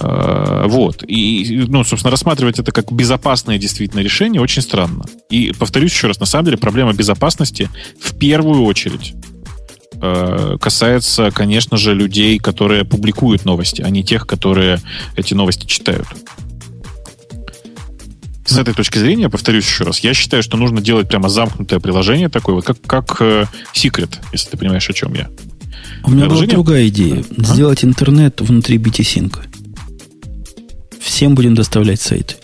Э, 0.00 0.64
вот. 0.66 1.04
И, 1.06 1.64
ну, 1.68 1.84
собственно, 1.84 2.10
рассматривать 2.10 2.58
это 2.58 2.72
как 2.72 2.90
безопасное 2.90 3.58
действительно 3.58 4.00
решение 4.00 4.40
очень 4.40 4.62
странно. 4.62 5.04
И 5.28 5.52
повторюсь 5.58 5.92
еще 5.92 6.08
раз, 6.08 6.20
на 6.20 6.26
самом 6.26 6.46
деле 6.46 6.56
проблема 6.56 6.92
безопасности 6.92 7.68
в 8.00 8.16
первую 8.16 8.64
очередь 8.64 9.14
э, 10.00 10.56
касается, 10.60 11.30
конечно 11.30 11.76
же, 11.76 11.94
людей, 11.94 12.38
которые 12.38 12.84
публикуют 12.84 13.44
новости, 13.44 13.82
а 13.82 13.90
не 13.90 14.02
тех, 14.02 14.26
которые 14.26 14.80
эти 15.16 15.34
новости 15.34 15.66
читают. 15.66 16.06
С 18.46 18.58
этой 18.58 18.74
точки 18.74 18.98
зрения, 18.98 19.28
повторюсь 19.28 19.64
еще 19.64 19.84
раз, 19.84 20.00
я 20.00 20.12
считаю, 20.12 20.42
что 20.42 20.56
нужно 20.56 20.80
делать 20.80 21.08
прямо 21.08 21.28
замкнутое 21.28 21.78
приложение 21.78 22.28
такое, 22.28 22.56
вот 22.56 22.64
как, 22.64 22.80
как 22.80 23.16
э, 23.20 23.44
Secret, 23.74 24.18
если 24.32 24.50
ты 24.50 24.56
понимаешь, 24.56 24.88
о 24.88 24.92
чем 24.92 25.14
я. 25.14 25.28
У 26.04 26.10
меня 26.10 26.26
была 26.26 26.46
другая 26.46 26.88
идея. 26.88 27.24
А? 27.38 27.42
Сделать 27.42 27.84
интернет 27.84 28.40
внутри 28.40 28.78
BT-Sync 28.78 29.50
всем 31.20 31.34
будем 31.34 31.54
доставлять 31.54 32.00
сайты 32.00 32.36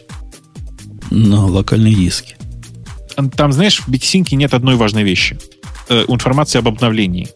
на 1.10 1.46
локальные 1.46 1.94
диски. 1.94 2.36
Там, 3.34 3.52
знаешь, 3.52 3.80
в 3.80 3.88
BitSync 3.88 4.34
нет 4.34 4.52
одной 4.52 4.74
важной 4.74 5.02
вещи. 5.02 5.38
Э, 5.88 6.04
информация 6.08 6.58
об 6.58 6.68
обновлении. 6.68 7.28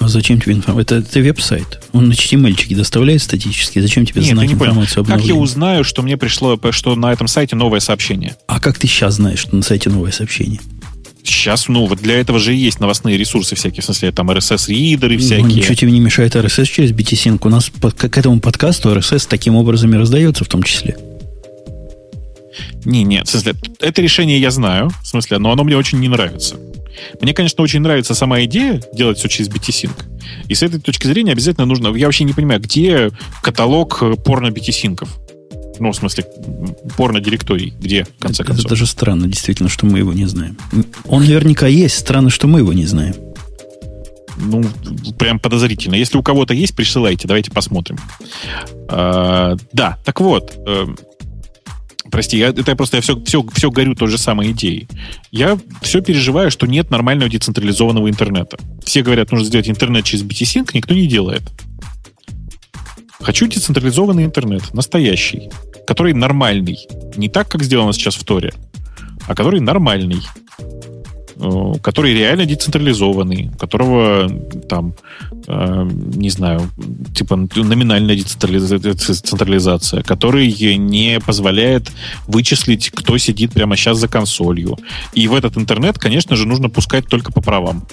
А 0.00 0.08
зачем 0.08 0.40
тебе 0.40 0.54
информация? 0.54 0.98
Это, 0.98 1.08
это 1.08 1.20
веб-сайт. 1.20 1.80
Он 1.92 2.08
на 2.08 2.14
HTML 2.14 2.74
доставляет 2.74 3.22
статически. 3.22 3.78
Зачем 3.78 4.04
тебе 4.04 4.22
Нет, 4.22 4.32
знать 4.32 4.48
не 4.48 4.54
информацию 4.54 5.04
понял. 5.04 5.18
Как 5.18 5.26
я 5.26 5.34
узнаю, 5.36 5.84
что 5.84 6.02
мне 6.02 6.16
пришло, 6.16 6.58
что 6.72 6.96
на 6.96 7.12
этом 7.12 7.28
сайте 7.28 7.54
новое 7.54 7.78
сообщение? 7.78 8.34
А 8.48 8.58
как 8.58 8.78
ты 8.78 8.88
сейчас 8.88 9.14
знаешь, 9.14 9.38
что 9.38 9.54
на 9.54 9.62
сайте 9.62 9.90
новое 9.90 10.10
сообщение? 10.10 10.60
Сейчас, 11.22 11.68
ну, 11.68 11.86
вот 11.86 11.98
для 11.98 12.18
этого 12.18 12.38
же 12.38 12.54
и 12.54 12.58
есть 12.58 12.80
новостные 12.80 13.16
ресурсы 13.16 13.54
всякие, 13.54 13.82
в 13.82 13.84
смысле, 13.84 14.12
там 14.12 14.30
RSS-ридеры 14.30 15.14
ну, 15.14 15.20
всякие. 15.20 15.46
Ну, 15.46 15.54
ничего 15.54 15.74
тебе 15.74 15.92
не 15.92 16.00
мешает 16.00 16.34
RSS 16.34 16.66
через 16.66 16.92
BTSync. 16.92 17.38
У 17.42 17.48
нас 17.48 17.70
по, 17.70 17.90
к 17.90 18.16
этому 18.16 18.40
подкасту 18.40 18.94
RSS 18.94 19.26
таким 19.28 19.56
образом 19.56 19.94
и 19.94 19.96
раздается 19.96 20.44
в 20.44 20.48
том 20.48 20.62
числе. 20.62 20.96
Не, 22.84 23.04
нет, 23.04 23.28
в 23.28 23.30
смысле, 23.30 23.54
это 23.80 24.02
решение 24.02 24.40
я 24.40 24.50
знаю, 24.50 24.90
в 25.02 25.06
смысле, 25.06 25.38
но 25.38 25.52
оно 25.52 25.64
мне 25.64 25.76
очень 25.76 25.98
не 25.98 26.08
нравится. 26.08 26.56
Мне, 27.20 27.32
конечно, 27.34 27.62
очень 27.62 27.80
нравится 27.80 28.14
сама 28.14 28.42
идея 28.44 28.82
делать 28.92 29.18
все 29.18 29.28
через 29.28 29.48
BT-Sync. 29.48 29.92
И 30.48 30.54
с 30.54 30.62
этой 30.62 30.80
точки 30.80 31.06
зрения 31.06 31.32
обязательно 31.32 31.66
нужно... 31.66 31.94
Я 31.94 32.06
вообще 32.06 32.24
не 32.24 32.32
понимаю, 32.32 32.60
где 32.60 33.10
каталог 33.42 34.02
порно-BT-синков? 34.24 35.08
Ну, 35.80 35.92
в 35.92 35.96
смысле, 35.96 36.24
порно-директорий. 36.96 37.72
Где, 37.80 38.04
в 38.04 38.20
конце 38.20 38.42
это, 38.42 38.48
концов? 38.48 38.66
Это 38.66 38.74
даже 38.74 38.86
странно, 38.86 39.26
действительно, 39.26 39.70
что 39.70 39.86
мы 39.86 39.98
его 39.98 40.12
не 40.12 40.26
знаем. 40.26 40.56
Он 41.06 41.24
наверняка 41.24 41.66
есть. 41.66 41.98
Странно, 41.98 42.28
что 42.28 42.46
мы 42.46 42.60
его 42.60 42.74
не 42.74 42.84
знаем. 42.84 43.14
Ну, 44.36 44.62
прям 45.18 45.38
подозрительно. 45.38 45.94
Если 45.94 46.18
у 46.18 46.22
кого-то 46.22 46.52
есть, 46.52 46.76
присылайте, 46.76 47.26
давайте 47.26 47.50
посмотрим. 47.50 47.96
А, 48.88 49.56
да, 49.72 49.98
так 50.04 50.20
вот, 50.20 50.52
э, 50.66 50.86
Прости, 52.10 52.38
я, 52.38 52.48
это 52.48 52.72
я 52.72 52.76
просто 52.76 52.96
я 52.96 53.02
все, 53.02 53.22
все, 53.22 53.44
все 53.52 53.70
горю 53.70 53.94
той 53.94 54.08
же 54.08 54.18
самой 54.18 54.50
идеей. 54.50 54.88
Я 55.30 55.58
все 55.80 56.00
переживаю, 56.00 56.50
что 56.50 56.66
нет 56.66 56.90
нормального 56.90 57.30
децентрализованного 57.30 58.10
интернета. 58.10 58.58
Все 58.84 59.02
говорят, 59.02 59.30
нужно 59.30 59.46
сделать 59.46 59.68
интернет 59.68 60.04
через 60.04 60.24
BT-Sync, 60.24 60.70
никто 60.74 60.92
не 60.92 61.06
делает. 61.06 61.42
Хочу 63.20 63.46
децентрализованный 63.46 64.24
интернет, 64.24 64.74
настоящий, 64.74 65.50
который 65.86 66.14
нормальный. 66.14 66.78
Не 67.16 67.28
так, 67.28 67.48
как 67.48 67.62
сделано 67.62 67.92
сейчас 67.92 68.14
в 68.14 68.24
Торе, 68.24 68.52
а 69.26 69.34
который 69.34 69.60
нормальный. 69.60 70.22
Э, 71.42 71.72
который 71.82 72.12
реально 72.12 72.44
децентрализованный, 72.44 73.50
у 73.54 73.56
которого 73.56 74.28
там, 74.68 74.94
э, 75.46 75.88
не 76.14 76.28
знаю, 76.30 76.70
типа 77.14 77.36
номинальная 77.36 78.16
децентрализация, 78.16 80.02
который 80.02 80.76
не 80.76 81.18
позволяет 81.20 81.90
вычислить, 82.26 82.90
кто 82.90 83.16
сидит 83.18 83.52
прямо 83.52 83.76
сейчас 83.76 83.98
за 83.98 84.08
консолью. 84.08 84.76
И 85.14 85.28
в 85.28 85.34
этот 85.34 85.56
интернет, 85.56 85.98
конечно 85.98 86.36
же, 86.36 86.46
нужно 86.46 86.68
пускать 86.68 87.06
только 87.06 87.32
по 87.32 87.40
правам. 87.40 87.86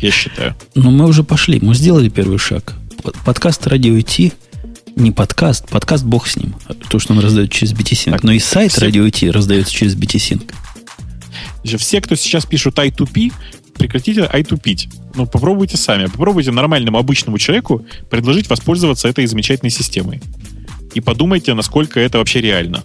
Я 0.00 0.10
считаю. 0.10 0.54
Но 0.74 0.90
мы 0.90 1.06
уже 1.06 1.22
пошли, 1.22 1.60
мы 1.62 1.74
сделали 1.74 2.08
первый 2.08 2.38
шаг. 2.38 2.74
Подкаст 3.24 3.66
радио 3.66 3.96
IT 3.96 4.32
не 4.96 5.12
подкаст, 5.12 5.68
подкаст 5.68 6.04
бог 6.04 6.26
с 6.26 6.36
ним. 6.36 6.54
То, 6.88 6.98
что 6.98 7.12
он 7.12 7.20
раздает 7.20 7.52
через 7.52 7.74
BT-Sync. 7.74 8.18
Но 8.22 8.32
и 8.32 8.38
сайт 8.38 8.72
все... 8.72 8.80
радио 8.80 9.06
IT 9.06 9.30
раздается 9.30 9.70
через 9.70 9.94
BT-Sync. 9.94 10.52
Все, 11.76 12.00
кто 12.00 12.14
сейчас 12.14 12.46
пишут 12.46 12.78
I2P, 12.78 13.32
прекратите 13.74 14.22
I2P. 14.22 15.12
Ну, 15.14 15.26
попробуйте 15.26 15.76
сами. 15.76 16.06
Попробуйте 16.06 16.50
нормальному 16.50 16.96
обычному 16.96 17.38
человеку 17.38 17.84
предложить 18.08 18.48
воспользоваться 18.48 19.06
этой 19.08 19.26
замечательной 19.26 19.70
системой. 19.70 20.22
И 20.94 21.00
подумайте, 21.00 21.52
насколько 21.52 22.00
это 22.00 22.16
вообще 22.16 22.40
реально. 22.40 22.82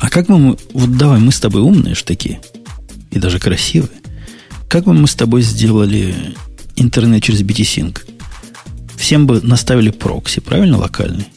А 0.00 0.08
как 0.08 0.28
бы 0.28 0.38
мы... 0.38 0.56
Вот 0.72 0.96
давай, 0.96 1.20
мы 1.20 1.30
с 1.30 1.40
тобой 1.40 1.60
умные 1.60 1.94
ж 1.94 2.02
такие. 2.02 2.40
И 3.10 3.18
даже 3.18 3.38
красивые. 3.38 3.90
Как 4.68 4.84
бы 4.84 4.94
мы 4.94 5.08
с 5.08 5.14
тобой 5.14 5.42
сделали 5.42 6.14
интернет 6.76 7.22
через 7.22 7.42
BT-Sync? 7.42 7.98
Всем 8.98 9.26
бы 9.26 9.40
наставили 9.40 9.90
прокси, 9.90 10.40
правильно, 10.40 10.76
локальный? 10.76 11.28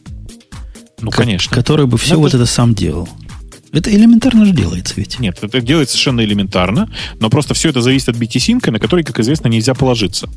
Ну, 1.00 1.12
конечно. 1.12 1.56
Который 1.56 1.86
бы 1.86 1.98
все 1.98 2.16
Но 2.16 2.22
вот 2.22 2.34
это 2.34 2.46
сам 2.46 2.74
делал. 2.74 3.08
Это 3.72 3.94
элементарно 3.94 4.46
же 4.46 4.52
делается 4.52 4.96
ведь. 4.98 5.20
Нет, 5.20 5.38
это 5.42 5.62
делается 5.62 5.94
совершенно 5.94 6.22
элементарно, 6.22 6.90
но 7.20 7.30
просто 7.30 7.54
все 7.54 7.70
это 7.70 7.82
зависит 7.82 8.10
от 8.10 8.18
BT-Sync, 8.18 8.70
на 8.70 8.80
который, 8.80 9.04
как 9.04 9.20
известно, 9.20 9.48
нельзя 9.48 9.74
положиться. 9.74 10.28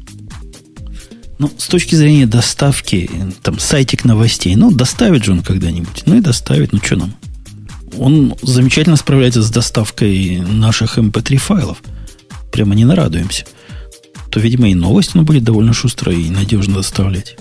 Ну, 1.39 1.51
с 1.59 1.67
точки 1.67 1.97
зрения 1.97 2.27
доставки, 2.27 3.11
там, 3.43 3.59
сайтик 3.59 4.05
новостей, 4.05 4.55
ну, 4.55 4.71
доставит 4.71 5.25
же 5.25 5.33
он 5.33 5.43
когда-нибудь. 5.43 6.05
Ну 6.07 6.17
и 6.17 6.21
доставит, 6.21 6.73
ну 6.73 6.81
что 6.81 6.97
нам? 6.97 7.17
Он 7.99 8.35
замечательно 8.43 8.97
справляется 8.97 9.43
с 9.43 9.51
доставкой 9.51 10.39
наших 10.41 10.99
MP3 10.99 11.33
эм 11.33 11.39
файлов. 11.39 11.79
Прямо 12.53 12.75
не 12.75 12.85
нарадуемся. 12.85 13.47
То, 14.35 14.41
видимо, 14.41 14.69
и 14.69 14.75
новости 14.75 15.17
он 15.17 15.25
будет 15.25 15.45
довольно 15.45 15.73
шустро 15.73 16.13
и 16.13 16.29
надежно 16.29 16.75
доставлять. 16.75 17.37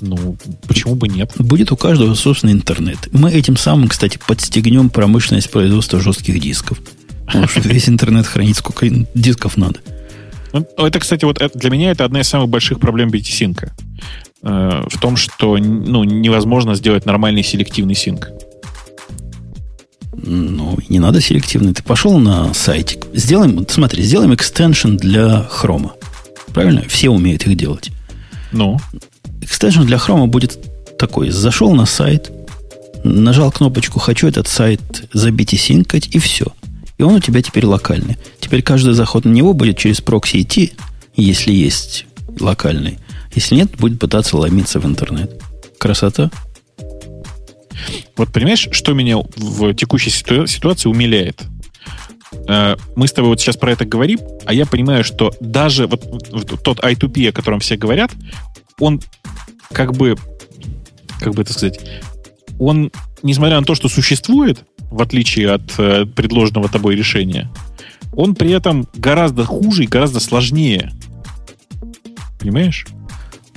Ну, 0.00 0.36
почему 0.66 0.96
бы 0.96 1.06
нет? 1.06 1.30
Будет 1.38 1.70
у 1.70 1.76
каждого 1.76 2.12
собственный 2.14 2.54
интернет. 2.54 2.98
Мы 3.12 3.30
этим 3.30 3.56
самым, 3.56 3.86
кстати, 3.86 4.18
подстегнем 4.26 4.90
промышленность 4.90 5.52
производства 5.52 6.00
жестких 6.00 6.40
дисков. 6.40 6.80
Потому 7.26 7.46
что 7.46 7.60
весь 7.60 7.88
интернет 7.88 8.26
хранить 8.26 8.56
сколько 8.56 8.88
дисков 9.14 9.56
надо. 9.56 9.78
Ну, 10.52 10.66
это, 10.78 10.98
кстати, 10.98 11.24
вот 11.24 11.40
для 11.54 11.70
меня 11.70 11.92
это 11.92 12.04
одна 12.04 12.22
из 12.22 12.26
самых 12.26 12.48
больших 12.48 12.80
проблем 12.80 13.10
BT-синка. 13.10 13.70
Э, 14.42 14.82
в 14.90 14.98
том, 14.98 15.14
что 15.14 15.58
ну, 15.58 16.02
невозможно 16.02 16.74
сделать 16.74 17.06
нормальный 17.06 17.44
селективный 17.44 17.94
синк. 17.94 18.30
Ну, 20.14 20.78
не 20.88 20.98
надо 20.98 21.20
селективный. 21.20 21.72
Ты 21.72 21.82
пошел 21.82 22.18
на 22.18 22.52
сайтик. 22.54 23.06
Сделаем, 23.14 23.66
смотри, 23.68 24.02
сделаем 24.02 24.34
экстеншн 24.34 24.96
для 24.96 25.42
хрома. 25.42 25.94
Правильно? 26.52 26.84
Все 26.88 27.10
умеют 27.10 27.46
их 27.46 27.56
делать. 27.56 27.90
Ну 28.52 28.78
экстеншн 29.42 29.82
для 29.82 29.98
Chrome 29.98 30.26
будет 30.26 30.58
такой. 30.98 31.30
Зашел 31.30 31.74
на 31.74 31.86
сайт, 31.86 32.32
нажал 33.04 33.52
кнопочку 33.52 33.98
«Хочу 33.98 34.26
этот 34.26 34.48
сайт 34.48 35.08
забить 35.12 35.52
и 35.52 35.56
синкать», 35.56 36.08
и 36.14 36.18
все. 36.18 36.46
И 36.98 37.02
он 37.02 37.14
у 37.14 37.20
тебя 37.20 37.42
теперь 37.42 37.66
локальный. 37.66 38.16
Теперь 38.40 38.62
каждый 38.62 38.94
заход 38.94 39.24
на 39.24 39.30
него 39.30 39.52
будет 39.52 39.76
через 39.76 40.00
прокси 40.00 40.42
идти, 40.42 40.72
если 41.16 41.52
есть 41.52 42.06
локальный. 42.40 42.98
Если 43.34 43.56
нет, 43.56 43.70
будет 43.78 43.98
пытаться 43.98 44.36
ломиться 44.36 44.78
в 44.78 44.86
интернет. 44.86 45.40
Красота. 45.78 46.30
Вот 48.16 48.32
понимаешь, 48.32 48.68
что 48.72 48.92
меня 48.92 49.18
в 49.36 49.74
текущей 49.74 50.10
ситуации 50.10 50.88
умиляет? 50.88 51.42
Э, 52.48 52.76
мы 52.96 53.06
с 53.06 53.12
тобой 53.12 53.30
вот 53.30 53.40
сейчас 53.40 53.56
про 53.56 53.72
это 53.72 53.84
говорим, 53.84 54.20
а 54.44 54.54
я 54.54 54.66
понимаю, 54.66 55.04
что 55.04 55.32
даже 55.40 55.86
вот 55.86 56.62
тот 56.62 56.80
I2P, 56.80 57.28
о 57.28 57.32
котором 57.32 57.60
все 57.60 57.76
говорят, 57.76 58.10
он 58.78 59.00
как 59.72 59.94
бы, 59.94 60.16
как 61.20 61.34
бы 61.34 61.42
это 61.42 61.52
сказать, 61.52 61.80
он, 62.58 62.90
несмотря 63.22 63.58
на 63.60 63.66
то, 63.66 63.74
что 63.74 63.88
существует, 63.88 64.64
в 64.90 65.00
отличие 65.00 65.50
от 65.50 65.78
э, 65.78 66.06
предложенного 66.06 66.68
тобой 66.68 66.96
решения, 66.96 67.50
он 68.14 68.34
при 68.34 68.50
этом 68.50 68.86
гораздо 68.94 69.44
хуже 69.44 69.84
и 69.84 69.86
гораздо 69.86 70.20
сложнее. 70.20 70.92
Понимаешь? 72.38 72.86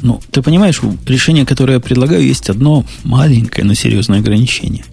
Ну, 0.02 0.22
ты 0.32 0.42
понимаешь, 0.42 0.82
решение, 1.06 1.46
которое 1.46 1.74
я 1.74 1.80
предлагаю, 1.80 2.24
есть 2.24 2.50
одно 2.50 2.86
маленькое, 3.04 3.66
но 3.66 3.74
серьезное 3.74 4.20
ограничение. 4.20 4.86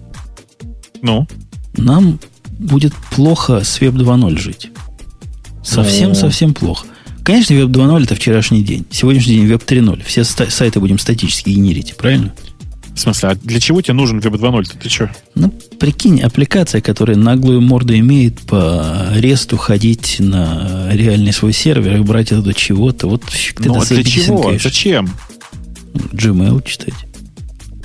Ну? 1.01 1.27
Нам 1.75 2.19
будет 2.59 2.93
плохо 3.11 3.63
с 3.63 3.79
Web 3.81 3.93
2.0 3.93 4.39
жить. 4.39 4.69
Совсем-совсем 5.63 6.49
ну... 6.49 6.55
плохо. 6.55 6.87
Конечно, 7.23 7.53
Web 7.53 7.67
2.0 7.67 8.03
это 8.03 8.15
вчерашний 8.15 8.63
день. 8.63 8.85
Сегодняшний 8.91 9.35
день 9.35 9.45
Web 9.47 9.65
3.0. 9.65 10.03
Все 10.05 10.23
сайты 10.23 10.79
будем 10.79 10.99
статически 10.99 11.49
генерить, 11.49 11.95
правильно? 11.97 12.33
В 12.95 12.99
смысле, 12.99 13.29
а 13.29 13.35
для 13.35 13.59
чего 13.59 13.81
тебе 13.81 13.95
нужен 13.95 14.19
Web 14.19 14.39
2.0? 14.39 14.77
Ты 14.81 14.89
что? 14.89 15.11
Ну, 15.35 15.49
прикинь, 15.79 16.21
аппликация, 16.21 16.79
которая 16.79 17.17
наглую 17.17 17.59
морду 17.59 17.97
имеет 17.97 18.39
по 18.41 19.07
ресту 19.15 19.57
ходить 19.57 20.17
на 20.19 20.89
реальный 20.91 21.33
свой 21.33 21.53
сервер 21.53 21.97
и 21.97 22.01
брать 22.01 22.31
оттуда 22.31 22.53
чего-то. 22.53 23.07
Вот 23.07 23.23
ты 23.23 23.63
Ну, 23.65 23.81
а 23.81 23.85
для 23.85 24.03
чего? 24.03 24.57
Зачем? 24.59 25.09
Gmail 25.93 26.63
читать. 26.65 26.93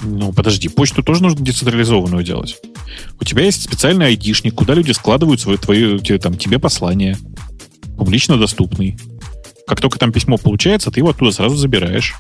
Ну, 0.03 0.33
подожди, 0.33 0.69
почту 0.69 1.03
тоже 1.03 1.23
нужно 1.23 1.45
децентрализованную 1.45 2.23
делать. 2.23 2.57
У 3.21 3.25
тебя 3.25 3.45
есть 3.45 3.63
специальный 3.63 4.07
айдишник, 4.07 4.55
куда 4.55 4.75
люди 4.75 4.93
складывают 4.93 5.41
свои, 5.41 5.57
твои, 5.57 5.99
там, 6.19 6.37
тебе 6.37 6.59
послания. 6.59 7.19
Публично 7.97 8.37
доступный. 8.37 8.97
Как 9.67 9.81
только 9.81 9.99
там 9.99 10.13
письмо 10.13 10.37
получается, 10.37 10.91
ты 10.91 11.01
его 11.01 11.11
оттуда 11.11 11.31
сразу 11.31 11.57
забираешь. 11.57 12.15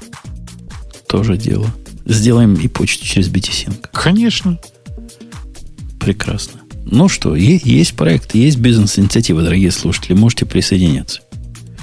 Тоже 1.08 1.36
дело. 1.36 1.66
Сделаем 2.08 2.54
и 2.54 2.68
почту 2.68 3.04
через 3.04 3.28
BTSync. 3.28 3.86
Конечно. 3.92 4.58
Прекрасно. 6.00 6.60
Ну 6.86 7.08
что, 7.08 7.36
есть 7.36 7.94
проект, 7.94 8.34
есть 8.34 8.58
бизнес-инициатива, 8.58 9.42
дорогие 9.42 9.70
слушатели. 9.70 10.14
Можете 10.14 10.46
присоединяться. 10.46 11.20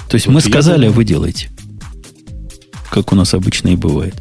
То 0.08 0.16
есть 0.16 0.26
вот 0.26 0.34
мы 0.34 0.40
сказали, 0.40 0.78
думаю... 0.78 0.90
а 0.90 0.94
вы 0.94 1.04
делаете. 1.04 1.48
Как 2.90 3.12
у 3.12 3.16
нас 3.16 3.34
обычно 3.34 3.68
и 3.68 3.76
бывает. 3.76 4.14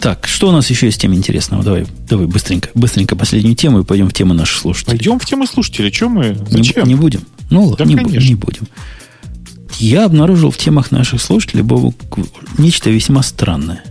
Так, 0.00 0.26
что 0.26 0.48
у 0.48 0.52
нас 0.52 0.68
еще 0.68 0.86
есть 0.86 1.00
тем 1.00 1.14
интересного? 1.14 1.62
Давай, 1.62 1.86
давай 2.08 2.26
быстренько, 2.26 2.70
быстренько 2.74 3.14
последнюю 3.14 3.54
тему 3.54 3.80
и 3.80 3.84
пойдем 3.84 4.08
в 4.08 4.12
тему 4.12 4.34
наших 4.34 4.58
слушателей. 4.58 4.98
Пойдем 4.98 5.20
в 5.20 5.24
тему 5.24 5.46
слушателей. 5.46 5.92
Чем 5.92 6.12
мы? 6.12 6.36
Зачем? 6.50 6.84
Не, 6.84 6.94
не 6.94 6.94
будем. 6.96 7.20
Ну, 7.50 7.76
да, 7.76 7.84
не, 7.84 7.94
не 7.94 8.34
будем. 8.34 8.66
Я 9.78 10.04
обнаружил 10.04 10.50
в 10.50 10.58
темах 10.58 10.90
наших 10.90 11.22
слушателей, 11.22 11.62
Бобу, 11.62 11.94
нечто 12.58 12.90
весьма 12.90 13.22
странное. 13.22 13.84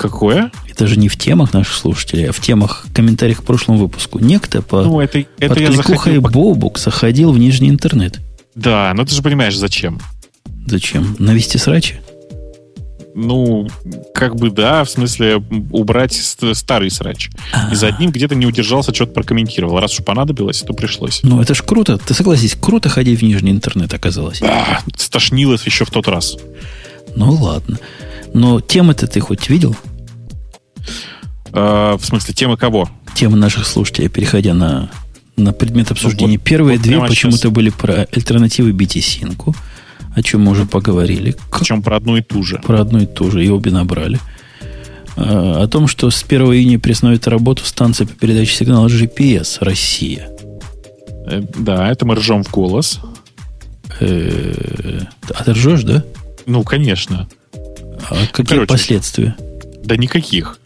Какое? 0.00 0.50
Это 0.66 0.86
же 0.86 0.98
не 0.98 1.10
в 1.10 1.18
темах 1.18 1.52
наших 1.52 1.74
слушателей, 1.74 2.30
а 2.30 2.32
в 2.32 2.40
темах 2.40 2.86
комментариях 2.94 3.40
к 3.40 3.44
прошлому 3.44 3.78
выпуску. 3.78 4.18
Некто 4.18 4.62
по, 4.62 4.82
ну, 4.82 4.98
это, 4.98 5.18
это 5.38 5.54
под 5.54 5.58
кликухой 5.58 5.94
заходил... 5.94 6.22
Бобук 6.22 6.78
заходил 6.78 7.32
в 7.32 7.38
нижний 7.38 7.68
интернет. 7.68 8.18
Да, 8.54 8.92
но 8.96 9.04
ты 9.04 9.14
же 9.14 9.20
понимаешь, 9.20 9.58
зачем. 9.58 10.00
Зачем? 10.66 11.16
Навести 11.18 11.58
срачи? 11.58 12.00
Ну, 13.14 13.68
как 14.14 14.36
бы 14.36 14.50
да, 14.50 14.84
в 14.84 14.90
смысле 14.90 15.36
убрать 15.70 16.14
старый 16.14 16.90
срач. 16.90 17.28
И 17.70 17.74
за 17.74 17.88
одним 17.88 18.10
где-то 18.10 18.34
не 18.34 18.46
удержался, 18.46 18.94
что-то 18.94 19.12
прокомментировал. 19.12 19.80
Раз 19.80 19.98
уж 19.98 20.04
понадобилось, 20.06 20.62
то 20.62 20.72
пришлось. 20.72 21.20
Ну, 21.22 21.42
это 21.42 21.52
ж 21.54 21.62
круто. 21.62 21.98
Ты 21.98 22.14
согласись, 22.14 22.56
круто 22.58 22.88
ходить 22.88 23.20
в 23.20 23.22
нижний 23.22 23.50
интернет 23.50 23.92
оказалось. 23.92 24.40
Да, 24.40 24.80
стошнилось 24.96 25.66
еще 25.66 25.84
в 25.84 25.90
тот 25.90 26.08
раз. 26.08 26.38
Ну, 27.14 27.32
ладно. 27.32 27.78
Но 28.32 28.60
темы-то 28.60 29.06
ты 29.06 29.20
хоть 29.20 29.50
видел? 29.50 29.76
Э, 31.52 31.96
в 31.98 32.04
смысле, 32.04 32.34
темы 32.34 32.56
кого? 32.56 32.88
Темы 33.14 33.36
наших 33.36 33.66
слушателей, 33.66 34.08
переходя 34.08 34.54
на, 34.54 34.90
на 35.36 35.52
предмет 35.52 35.90
обсуждения. 35.90 36.34
Ну, 36.34 36.38
вот, 36.38 36.44
Первые 36.44 36.76
вот 36.78 36.84
две 36.86 37.00
почему-то 37.00 37.50
были 37.50 37.70
про 37.70 38.06
альтернативы 38.12 38.70
BT-Sync 38.70 39.54
о 40.14 40.22
чем 40.22 40.42
мы 40.42 40.52
уже 40.52 40.66
поговорили. 40.66 41.36
Причем 41.52 41.82
про 41.82 41.96
одну 41.96 42.16
и 42.16 42.22
ту 42.22 42.42
же. 42.42 42.58
Про 42.58 42.80
одну 42.80 43.00
и 43.00 43.06
ту 43.06 43.30
же, 43.30 43.44
и 43.44 43.48
обе 43.48 43.70
набрали. 43.70 44.18
А, 45.16 45.62
о 45.62 45.68
том, 45.68 45.86
что 45.86 46.10
с 46.10 46.22
1 46.22 46.42
июня 46.52 46.78
приостановит 46.78 47.26
работу 47.28 47.64
станция 47.64 48.06
по 48.06 48.14
передаче 48.14 48.54
сигнала 48.54 48.88
GPS 48.88 49.58
Россия. 49.60 50.28
Э, 51.26 51.42
да, 51.56 51.90
это 51.90 52.06
мы 52.06 52.16
ржем 52.16 52.42
в 52.42 52.50
голос. 52.50 53.00
Э, 54.00 55.02
а 55.34 55.44
ты 55.44 55.52
ржешь, 55.52 55.82
да? 55.82 56.04
Ну, 56.46 56.64
конечно. 56.64 57.28
А 58.08 58.14
какие 58.32 58.46
Короче, 58.46 58.66
последствия? 58.66 59.36
Да 59.84 59.96
никаких. 59.96 60.59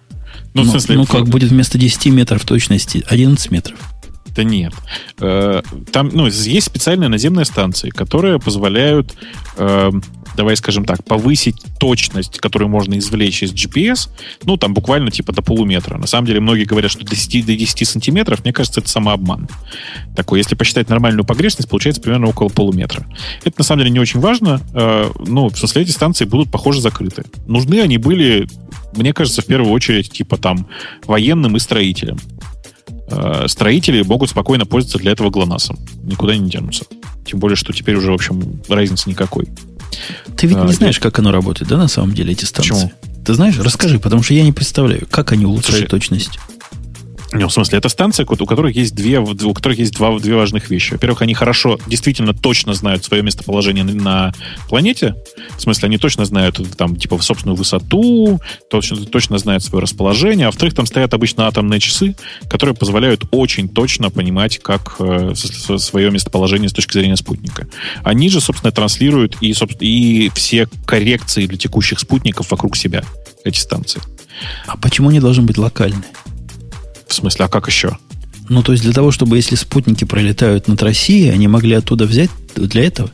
Ну, 0.54 0.62
ну, 0.62 0.70
смысле, 0.70 0.96
ну 0.96 1.06
как 1.06 1.28
будет 1.28 1.50
вместо 1.50 1.78
10 1.78 2.06
метров 2.06 2.44
точности 2.44 3.04
11 3.08 3.50
метров? 3.50 3.78
Да 4.34 4.42
нет. 4.42 4.72
Э, 5.20 5.62
там, 5.92 6.10
ну, 6.12 6.26
есть 6.26 6.66
специальные 6.66 7.08
наземные 7.08 7.44
станции, 7.44 7.90
которые 7.90 8.40
позволяют, 8.40 9.14
э, 9.56 9.90
давай 10.36 10.56
скажем 10.56 10.84
так, 10.84 11.04
повысить 11.04 11.56
точность, 11.78 12.38
которую 12.38 12.68
можно 12.68 12.98
извлечь 12.98 13.42
из 13.42 13.52
GPS, 13.52 14.08
ну, 14.44 14.56
там 14.56 14.74
буквально 14.74 15.10
типа 15.10 15.32
до 15.32 15.42
полуметра. 15.42 15.98
На 15.98 16.06
самом 16.06 16.26
деле 16.26 16.40
многие 16.40 16.64
говорят, 16.64 16.90
что 16.90 17.04
до 17.04 17.10
10, 17.10 17.46
до 17.46 17.56
10 17.56 17.88
сантиметров, 17.88 18.44
мне 18.44 18.52
кажется, 18.52 18.80
это 18.80 18.88
самообман. 18.88 19.48
Такой, 20.16 20.38
если 20.38 20.54
посчитать 20.54 20.88
нормальную 20.88 21.24
погрешность, 21.24 21.68
получается 21.68 22.00
примерно 22.00 22.28
около 22.28 22.48
полуметра. 22.48 23.06
Это 23.44 23.54
на 23.58 23.64
самом 23.64 23.80
деле 23.80 23.90
не 23.90 24.00
очень 24.00 24.20
важно. 24.20 24.60
Э, 24.74 25.10
ну, 25.26 25.48
в 25.48 25.58
смысле, 25.58 25.82
эти 25.82 25.90
станции 25.90 26.24
будут, 26.24 26.50
похоже, 26.50 26.80
закрыты. 26.80 27.24
Нужны 27.46 27.80
они 27.80 27.98
были, 27.98 28.48
мне 28.96 29.12
кажется, 29.12 29.42
в 29.42 29.46
первую 29.46 29.72
очередь, 29.72 30.10
типа 30.10 30.36
там 30.36 30.66
военным 31.06 31.56
и 31.56 31.60
строителям. 31.60 32.18
Э, 33.08 33.46
строители 33.48 34.02
могут 34.02 34.30
спокойно 34.30 34.66
пользоваться 34.66 34.98
для 34.98 35.12
этого 35.12 35.30
ГЛОНАССом. 35.30 35.78
Никуда 36.02 36.36
не 36.36 36.50
тянутся. 36.50 36.84
Тем 37.24 37.38
более, 37.38 37.56
что 37.56 37.72
теперь 37.72 37.96
уже, 37.96 38.10
в 38.10 38.14
общем, 38.14 38.60
разницы 38.68 39.08
никакой. 39.08 39.48
Ты 40.36 40.46
ведь 40.46 40.58
а, 40.58 40.64
не 40.64 40.72
знаешь, 40.72 40.98
как 40.98 41.18
оно 41.18 41.32
работает, 41.32 41.68
да, 41.68 41.76
на 41.76 41.88
самом 41.88 42.14
деле, 42.14 42.32
эти 42.32 42.44
станции? 42.44 42.70
Почему? 42.70 42.92
Ты 43.24 43.34
знаешь? 43.34 43.58
Расскажи, 43.58 43.98
потому 43.98 44.22
что 44.22 44.34
я 44.34 44.42
не 44.42 44.52
представляю, 44.52 45.06
как 45.10 45.32
они 45.32 45.46
улучшают 45.46 45.76
Слушай, 45.76 45.88
точность. 45.88 46.38
Ну, 47.40 47.48
в 47.48 47.52
смысле, 47.52 47.78
это 47.78 47.88
станция, 47.88 48.24
у 48.26 48.46
которых 48.46 48.76
есть 48.76 48.94
две, 48.94 49.18
у 49.18 49.54
которых 49.54 49.78
есть 49.78 49.94
два, 49.94 50.16
две 50.18 50.36
важных 50.36 50.70
вещи. 50.70 50.92
Во-первых, 50.92 51.22
они 51.22 51.34
хорошо, 51.34 51.78
действительно 51.86 52.32
точно 52.32 52.74
знают 52.74 53.04
свое 53.04 53.22
местоположение 53.22 53.82
на 53.84 54.32
планете. 54.68 55.16
В 55.56 55.60
смысле, 55.60 55.86
они 55.86 55.98
точно 55.98 56.24
знают 56.24 56.60
там, 56.76 56.94
типа, 56.96 57.20
собственную 57.20 57.56
высоту, 57.56 58.40
точно, 58.70 59.04
точно 59.04 59.38
знают 59.38 59.64
свое 59.64 59.82
расположение. 59.82 60.46
А 60.46 60.50
во-вторых, 60.50 60.74
там 60.74 60.86
стоят 60.86 61.12
обычно 61.12 61.48
атомные 61.48 61.80
часы, 61.80 62.14
которые 62.48 62.76
позволяют 62.76 63.24
очень 63.32 63.68
точно 63.68 64.10
понимать, 64.10 64.58
как 64.58 64.96
э, 65.00 65.34
свое 65.34 66.10
местоположение 66.12 66.68
с 66.68 66.72
точки 66.72 66.92
зрения 66.92 67.16
спутника. 67.16 67.66
Они 68.04 68.28
же, 68.28 68.40
собственно, 68.40 68.70
транслируют 68.70 69.38
и, 69.40 69.54
и 69.80 70.30
все 70.34 70.68
коррекции 70.86 71.46
для 71.46 71.58
текущих 71.58 71.98
спутников 71.98 72.52
вокруг 72.52 72.76
себя, 72.76 73.02
эти 73.44 73.58
станции. 73.58 74.00
А 74.66 74.76
почему 74.76 75.08
они 75.08 75.20
должны 75.20 75.42
быть 75.42 75.58
локальны? 75.58 76.04
В 77.14 77.16
смысле, 77.18 77.44
а 77.44 77.48
как 77.48 77.68
еще? 77.68 77.96
Ну, 78.48 78.64
то 78.64 78.72
есть 78.72 78.82
для 78.82 78.92
того, 78.92 79.12
чтобы 79.12 79.36
если 79.36 79.54
спутники 79.54 80.04
пролетают 80.04 80.66
над 80.66 80.82
Россией, 80.82 81.30
они 81.30 81.46
могли 81.46 81.76
оттуда 81.76 82.06
взять 82.06 82.28
для 82.56 82.84
этого? 82.84 83.12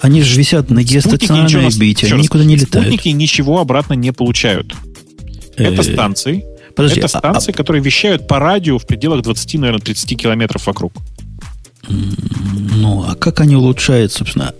Они 0.00 0.22
же 0.22 0.38
висят 0.38 0.70
на 0.70 0.84
геостационарной 0.84 1.66
орбите, 1.66 2.06
они 2.06 2.22
никуда 2.22 2.44
не 2.44 2.54
летают. 2.54 2.86
Спутники 2.86 3.08
ничего 3.08 3.58
обратно 3.58 3.94
не 3.94 4.12
получают. 4.12 4.72
Это 5.56 5.82
э, 5.82 5.82
станции. 5.82 6.44
Подожди, 6.76 7.00
это 7.00 7.06
а, 7.06 7.18
станции, 7.18 7.50
а, 7.50 7.56
которые 7.56 7.82
вещают 7.82 8.28
по 8.28 8.38
радио 8.38 8.78
в 8.78 8.86
пределах 8.86 9.22
20, 9.22 9.54
наверное, 9.54 9.80
30 9.80 10.16
километров 10.16 10.64
вокруг. 10.68 10.92
Ну, 11.88 13.04
а 13.04 13.16
как 13.16 13.40
они 13.40 13.56
улучшают, 13.56 14.12
собственно? 14.12 14.54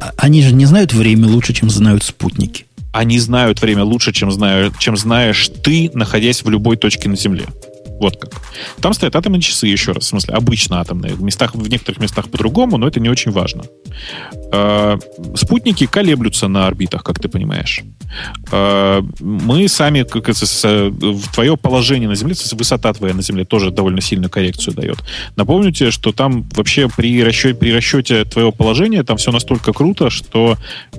А, 0.00 0.12
они 0.16 0.42
же 0.42 0.54
не 0.54 0.64
знают 0.64 0.94
время 0.94 1.28
лучше, 1.28 1.52
чем 1.52 1.68
знают 1.68 2.04
спутники 2.04 2.64
они 2.92 3.18
знают 3.18 3.60
время 3.60 3.84
лучше, 3.84 4.12
чем, 4.12 4.30
знаю, 4.30 4.72
чем 4.78 4.96
знаешь 4.96 5.50
ты, 5.62 5.90
находясь 5.94 6.42
в 6.42 6.50
любой 6.50 6.76
точке 6.76 7.08
на 7.08 7.16
Земле. 7.16 7.46
Вот 8.00 8.16
как. 8.16 8.40
Там 8.80 8.94
стоят 8.94 9.16
атомные 9.16 9.40
часы, 9.40 9.66
еще 9.66 9.92
раз, 9.92 10.04
в 10.04 10.08
смысле, 10.08 10.34
обычно 10.34 10.80
атомные. 10.80 11.14
В, 11.14 11.22
местах, 11.22 11.54
в 11.54 11.68
некоторых 11.68 12.00
местах 12.00 12.28
по-другому, 12.28 12.76
но 12.76 12.88
это 12.88 13.00
не 13.00 13.08
очень 13.08 13.30
важно. 13.30 13.62
Э, 14.52 14.98
спутники 15.34 15.86
колеблются 15.86 16.48
на 16.48 16.66
орбитах, 16.66 17.04
как 17.04 17.20
ты 17.20 17.28
понимаешь. 17.28 17.82
Э, 18.50 19.02
мы 19.20 19.68
сами, 19.68 20.02
как 20.02 20.28
это, 20.28 20.44
в 20.90 21.32
твое 21.32 21.56
положение 21.56 22.08
на 22.08 22.14
Земле, 22.14 22.34
высота 22.52 22.92
твоя 22.92 23.14
на 23.14 23.22
Земле 23.22 23.44
тоже 23.44 23.70
довольно 23.70 24.00
сильную 24.00 24.30
коррекцию 24.30 24.74
дает. 24.74 24.98
Напомню 25.36 25.72
тебе, 25.72 25.90
что 25.90 26.12
там 26.12 26.42
вообще 26.54 26.88
при 26.88 27.22
расчете, 27.22 27.54
при 27.54 27.72
расчете 27.72 28.24
твоего 28.24 28.52
положения 28.52 29.02
там 29.04 29.16
все 29.16 29.30
настолько 29.32 29.72
круто, 29.72 30.10
что 30.10 30.56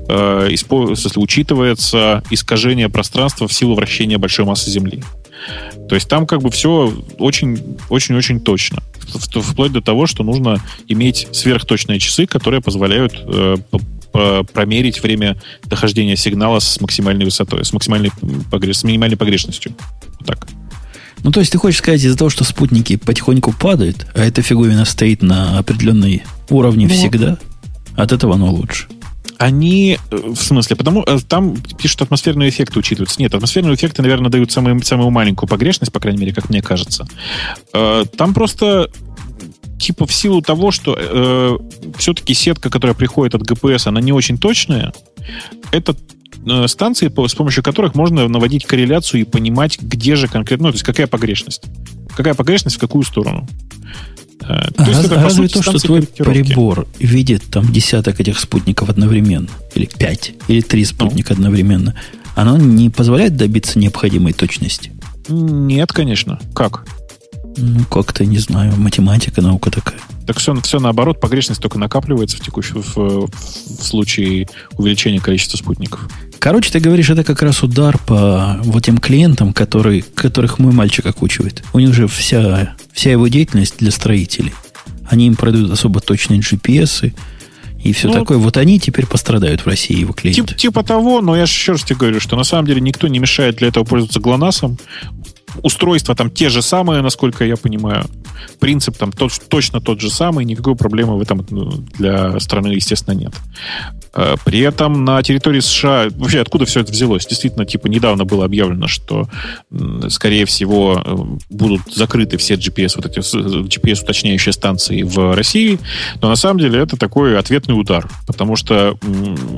э, 0.07 0.48
испо, 0.52 0.95
смысле, 0.95 1.22
учитывается 1.22 2.24
искажение 2.30 2.90
пространства 2.90 3.48
в 3.48 3.53
силу 3.53 3.76
вращения 3.76 4.18
большой 4.18 4.45
массы 4.45 4.70
Земли. 4.70 5.03
То 5.90 5.95
есть 5.95 6.07
там 6.07 6.26
как 6.26 6.41
бы 6.41 6.49
все 6.49 6.94
очень-очень-очень 7.18 8.40
точно. 8.40 8.82
Вплоть 9.34 9.72
до 9.72 9.82
того, 9.82 10.07
что 10.07 10.24
нужно 10.24 10.61
иметь 10.88 11.28
сверхточные 11.32 11.99
часы, 11.99 12.26
которые 12.26 12.61
позволяют 12.61 13.14
э, 13.26 13.57
промерить 14.11 15.02
время 15.02 15.38
дохождения 15.65 16.15
сигнала 16.15 16.60
с 16.60 16.80
максимальной 16.80 17.26
высотой, 17.26 17.65
с 17.65 17.74
максимальной 17.74 18.11
погреш... 18.49 18.78
с 18.78 18.84
минимальной 18.84 19.18
погрешностью. 19.18 19.76
Вот 20.20 20.28
так. 20.28 20.48
Ну, 21.24 21.32
то 21.32 21.40
есть 21.40 21.52
ты 21.52 21.57
хочешь 21.57 21.80
сказать, 21.80 22.03
из-за 22.03 22.18
того, 22.18 22.30
что 22.30 22.44
спутники 22.44 22.98
потихоньку 22.98 23.53
падают, 23.53 24.07
а 24.14 24.24
эта 24.24 24.41
фиговина 24.41 24.86
стоит 24.86 25.22
на 25.22 25.57
определенной 25.57 26.24
уровне 26.49 26.88
ну, 26.88 26.94
всегда, 26.94 27.38
от 27.95 28.11
этого 28.11 28.36
оно 28.36 28.52
лучше 28.52 28.88
они, 29.44 29.99
э, 30.10 30.15
в 30.15 30.41
смысле, 30.41 30.78
потому 30.78 31.03
э, 31.03 31.20
там 31.28 31.57
пишут 31.78 32.02
атмосферные 32.02 32.49
эффекты 32.49 32.80
учитываются. 32.80 33.22
Нет, 33.22 33.36
атмосферные 33.36 33.76
эффекты, 33.76 34.02
наверное, 34.02 34.32
дают 34.32 34.53
самую, 34.53 34.82
самую 34.84 35.11
маленькую 35.11 35.49
погрешность, 35.49 35.91
по 35.91 35.99
крайней 35.99 36.22
мере, 36.22 36.34
как 36.34 36.49
мне 36.49 36.61
кажется. 36.61 37.06
Э, 37.74 38.06
там 38.18 38.34
просто 38.34 38.90
типа 39.80 40.06
в 40.06 40.14
силу 40.14 40.41
того, 40.41 40.72
что 40.72 40.95
э, 40.98 41.57
все-таки 41.98 42.34
сетка, 42.34 42.70
которая 42.70 42.95
приходит 42.95 43.36
от 43.36 43.41
ГПС, 43.41 43.88
она 43.88 43.99
не 43.99 44.14
очень 44.14 44.38
точная. 44.38 44.94
Это 45.72 45.98
станции, 46.68 47.07
с 47.10 47.36
помощью 47.36 47.64
которых 47.64 47.95
можно 47.95 48.30
наводить 48.30 48.65
корреляцию 48.65 49.22
и 49.22 49.24
понимать, 49.26 49.78
где 49.82 50.15
же 50.15 50.30
конкретно, 50.30 50.68
ну, 50.68 50.72
то 50.72 50.76
есть 50.76 50.86
какая 50.86 51.07
погрешность. 51.07 51.64
Какая 52.15 52.34
погрешность 52.34 52.78
в 52.78 52.80
какую 52.80 53.03
сторону. 53.03 53.48
А, 54.48 54.72
то 54.72 54.84
Раз, 54.84 55.06
это, 55.06 55.15
разве 55.15 55.48
сути, 55.48 55.53
то, 55.53 55.64
что 55.64 55.80
твой 55.80 56.02
прибор 56.03 56.88
видит 56.99 57.44
там 57.49 57.72
десяток 57.72 58.20
этих 58.20 58.40
спутников 58.40 58.90
одновременно, 58.90 59.49
или 59.76 59.86
пять, 59.86 60.34
или 60.48 60.61
три 60.61 60.86
спутника 60.86 61.34
ну. 61.34 61.40
одновременно, 61.40 61.95
оно 62.36 62.57
не 62.57 62.90
позволяет 62.90 63.36
добиться 63.36 63.80
необходимой 63.80 64.34
точности? 64.34 64.91
Нет, 65.30 65.91
конечно. 65.91 66.40
Как? 66.53 66.86
Ну, 67.56 67.86
как-то, 67.86 68.26
не 68.26 68.40
знаю, 68.40 68.74
математика, 68.78 69.41
наука 69.41 69.70
такая. 69.70 69.99
Так 70.26 70.40
все, 70.40 70.56
все 70.61 70.80
наоборот, 70.80 71.20
погрешность 71.20 71.61
только 71.61 71.78
накапливается 71.78 72.38
в 72.38 72.40
текущем 72.40 72.82
в, 72.82 73.28
в 73.28 73.84
случае 73.84 74.48
увеличения 74.78 75.20
количества 75.20 75.57
спутников. 75.57 76.10
Короче, 76.44 76.72
ты 76.72 76.82
говоришь, 76.82 77.10
это 77.10 77.24
как 77.24 77.41
раз 77.41 77.64
удар 77.64 77.98
по 77.98 78.60
вот 78.64 78.84
тем 78.84 78.98
клиентам, 78.98 79.53
которые, 79.53 80.02
которых 80.02 80.60
мой 80.60 80.74
мальчик 80.74 81.06
окучивает. 81.06 81.64
У 81.72 81.80
них 81.80 81.94
же 81.94 82.10
вся, 82.10 82.76
вся 82.91 83.11
его 83.11 83.30
деятельность 83.30 83.78
для 83.78 83.91
строителей. 83.91 84.52
Они 85.07 85.28
им 85.28 85.38
продают 85.38 85.72
особо 85.72 86.02
точные 86.02 86.41
GPS, 86.41 87.14
и 87.82 87.94
все 87.94 88.10
ну, 88.10 88.15
такое. 88.15 88.40
Вот 88.40 88.57
они 88.57 88.78
теперь 88.78 89.06
пострадают 89.06 89.61
в 89.61 89.68
России, 89.68 89.98
его 89.98 90.11
клиенты. 90.11 90.49
Тип, 90.49 90.57
типа 90.57 90.84
того, 90.84 91.22
но 91.22 91.38
я 91.38 91.44
еще 91.44 91.72
раз 91.72 91.84
тебе 91.84 91.95
говорю, 91.95 92.20
что 92.20 92.36
на 92.36 92.44
самом 92.44 92.68
деле 92.68 92.82
никто 92.82 93.07
не 93.07 93.20
мешает 93.20 93.56
для 93.56 93.70
этого 93.70 93.86
пользоваться 93.86 94.20
ГЛОНАССом 94.20 94.78
устройства 95.62 96.16
там 96.16 96.30
те 96.30 96.50
же 96.50 96.62
самые, 96.62 97.02
насколько 97.02 97.46
я 97.46 97.56
понимаю. 97.56 98.06
Принцип 98.60 98.98
там 98.98 99.12
тот, 99.12 99.34
точно 99.50 99.80
тот 99.82 100.02
же 100.02 100.10
самый, 100.10 100.46
никакой 100.46 100.76
проблемы 100.76 101.18
в 101.18 101.22
этом 101.22 101.46
ну, 101.50 101.72
для 101.98 102.40
страны, 102.40 102.68
естественно, 102.68 103.16
нет. 103.16 103.34
Э, 104.16 104.36
при 104.44 104.60
этом 104.60 105.06
на 105.06 105.22
территории 105.24 105.60
США, 105.60 106.08
вообще 106.16 106.42
откуда 106.42 106.66
все 106.66 106.82
это 106.82 106.92
взялось? 106.92 107.26
Действительно, 107.26 107.66
типа 107.66 107.88
недавно 107.88 108.26
было 108.26 108.46
объявлено, 108.46 108.88
что, 108.88 109.28
скорее 110.10 110.46
всего, 110.46 111.02
э, 111.04 111.16
будут 111.50 111.82
закрыты 111.94 112.38
все 112.38 112.56
GPS, 112.56 112.94
вот 112.96 113.06
эти 113.06 113.20
GPS 113.20 114.04
уточняющие 114.04 114.54
станции 114.54 115.04
в 115.04 115.36
России, 115.36 115.80
но 116.22 116.30
на 116.30 116.36
самом 116.36 116.60
деле 116.60 116.80
это 116.80 116.98
такой 116.98 117.38
ответный 117.38 117.80
удар, 117.80 118.10
потому 118.28 118.56
что 118.56 118.98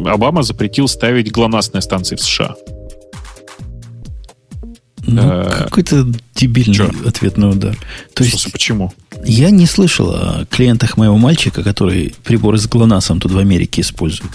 Обама 0.06 0.44
запретил 0.44 0.88
ставить 0.88 1.32
глонасные 1.32 1.82
станции 1.82 2.16
в 2.16 2.22
США. 2.22 2.56
Ну, 5.08 5.22
э, 5.22 5.64
какой-то 5.66 6.08
дебильный 6.34 6.74
Чё? 6.74 6.92
ответный 7.06 7.50
удар. 7.50 7.78
То 8.14 8.24
есть, 8.24 8.52
почему? 8.52 8.94
Я 9.24 9.50
не 9.50 9.66
слышал 9.66 10.10
о 10.12 10.46
клиентах 10.50 10.98
моего 10.98 11.18
мальчика, 11.18 11.64
который 11.64 12.14
приборы 12.24 12.58
с 12.58 12.68
ГЛОНАССом 12.68 13.20
тут 13.20 13.32
в 13.32 13.38
Америке 13.38 13.82
используют. 13.82 14.32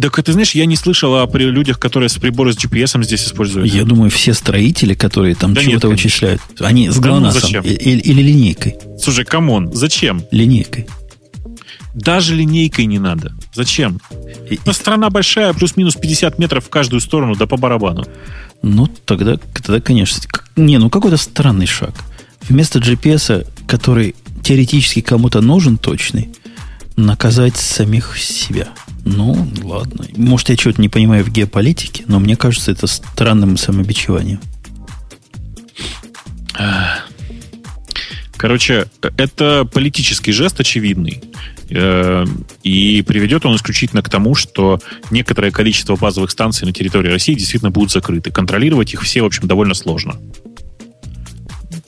Так 0.00 0.22
ты 0.22 0.32
знаешь, 0.32 0.52
я 0.52 0.64
не 0.64 0.76
слышал 0.76 1.14
о 1.14 1.28
людях, 1.38 1.78
которые 1.78 2.08
с 2.08 2.14
приборы 2.14 2.52
с 2.52 2.56
GPS 2.56 3.02
здесь 3.04 3.24
используют. 3.24 3.72
Я 3.72 3.84
думаю, 3.84 4.10
все 4.10 4.32
строители, 4.32 4.94
которые 4.94 5.34
там 5.34 5.52
да 5.52 5.62
чего-то 5.62 5.88
вычисляют, 5.88 6.40
они 6.60 6.88
с 6.88 6.98
ГЛОНАССом 6.98 7.52
да 7.52 7.60
ну, 7.62 7.70
или, 7.70 8.00
или 8.00 8.22
линейкой. 8.22 8.76
Слушай, 8.98 9.24
come 9.24 9.51
on, 9.51 9.72
зачем? 9.72 10.24
Линейкой. 10.30 10.86
Даже 11.94 12.34
линейкой 12.34 12.86
не 12.86 12.98
надо. 12.98 13.32
Зачем? 13.52 14.00
Ну, 14.64 14.72
страна 14.72 15.10
большая, 15.10 15.52
плюс-минус 15.52 15.96
50 15.96 16.38
метров 16.38 16.64
в 16.64 16.70
каждую 16.70 17.00
сторону, 17.00 17.36
да 17.36 17.46
по 17.46 17.58
барабану. 17.58 18.06
Ну, 18.62 18.86
тогда, 18.86 19.36
тогда, 19.36 19.80
конечно. 19.80 20.22
Не, 20.56 20.78
ну 20.78 20.88
какой-то 20.88 21.16
странный 21.16 21.66
шаг. 21.66 21.94
Вместо 22.48 22.78
GPS, 22.78 23.46
который 23.66 24.14
теоретически 24.42 25.00
кому-то 25.00 25.40
нужен 25.40 25.78
точный, 25.78 26.30
наказать 26.96 27.56
самих 27.56 28.16
себя. 28.18 28.68
Ну, 29.04 29.48
ладно. 29.62 30.06
Может, 30.16 30.50
я 30.50 30.56
что-то 30.56 30.80
не 30.80 30.88
понимаю 30.88 31.24
в 31.24 31.30
геополитике, 31.30 32.04
но 32.06 32.20
мне 32.20 32.36
кажется, 32.36 32.70
это 32.70 32.86
странным 32.86 33.56
самобичеванием. 33.56 34.40
Короче, 38.36 38.86
это 39.16 39.64
политический 39.72 40.32
жест 40.32 40.58
очевидный. 40.60 41.22
Э, 41.74 42.26
и 42.62 43.02
приведет 43.02 43.46
он 43.46 43.56
исключительно 43.56 44.02
к 44.02 44.10
тому, 44.10 44.34
что 44.34 44.80
некоторое 45.10 45.50
количество 45.50 45.96
базовых 45.96 46.30
станций 46.30 46.66
на 46.66 46.72
территории 46.72 47.08
России 47.08 47.34
действительно 47.34 47.70
будут 47.70 47.90
закрыты. 47.90 48.30
Контролировать 48.30 48.92
их 48.92 49.02
все, 49.02 49.22
в 49.22 49.26
общем, 49.26 49.48
довольно 49.48 49.74
сложно. 49.74 50.16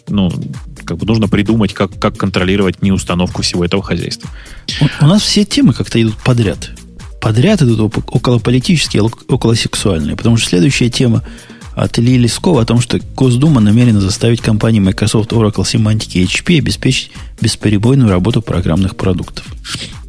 Ну, 0.09 0.31
как 0.85 0.98
бы 0.98 1.06
нужно 1.06 1.28
придумать, 1.28 1.74
как, 1.74 1.98
как 1.98 2.16
контролировать 2.16 2.82
неустановку 2.82 3.43
всего 3.43 3.65
этого 3.65 3.82
хозяйства. 3.82 4.31
У, 4.81 5.05
у 5.05 5.06
нас 5.06 5.23
все 5.23 5.44
темы 5.44 5.73
как-то 5.73 6.01
идут 6.01 6.16
подряд. 6.19 6.70
Подряд 7.20 7.62
идут 7.62 7.81
около 7.81 8.39
политические, 8.39 9.02
около 9.02 9.55
сексуальные. 9.55 10.16
Потому 10.16 10.36
что 10.36 10.51
следующая 10.51 10.90
тема 10.90 11.23
от 11.75 11.99
Ильи 11.99 12.19
Лескова 12.19 12.63
о 12.63 12.65
том, 12.65 12.81
что 12.81 12.99
Госдума 13.17 13.61
намерена 13.61 14.01
заставить 14.01 14.41
компании 14.41 14.81
Microsoft, 14.81 15.33
Oracle, 15.33 15.65
Semantic 15.65 16.13
и 16.15 16.25
HP 16.25 16.59
обеспечить 16.59 17.11
бесперебойную 17.41 18.11
работу 18.11 18.43
программных 18.43 18.97
продуктов. 18.97 19.45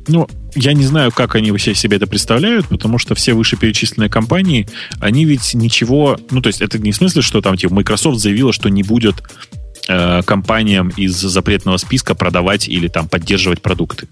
Ну, 0.08 0.28
я 0.56 0.74
не 0.74 0.86
знаю, 0.86 1.12
как 1.12 1.36
они 1.36 1.52
вообще 1.52 1.74
себе 1.74 1.98
это 1.98 2.08
представляют, 2.08 2.68
потому 2.68 2.98
что 2.98 3.16
все 3.16 3.34
вышеперечисленные 3.34 4.10
компании, 4.10 4.68
они 5.00 5.26
ведь 5.26 5.54
ничего... 5.54 6.20
Ну, 6.30 6.42
то 6.42 6.48
есть 6.48 6.62
это 6.62 6.78
не 6.78 6.92
в 6.92 6.96
смысле, 6.96 7.22
что 7.22 7.42
там 7.42 7.58
типа 7.58 7.74
Microsoft 7.74 8.20
заявила, 8.20 8.54
что 8.54 8.70
не 8.70 8.84
будет 8.84 9.24
э, 9.88 10.22
компаниям 10.24 10.90
из 10.90 11.16
запретного 11.16 11.78
списка 11.78 12.16
продавать 12.16 12.68
или 12.68 12.88
там 12.88 13.07
поддерживать 13.07 13.62
продукты. 13.62 14.07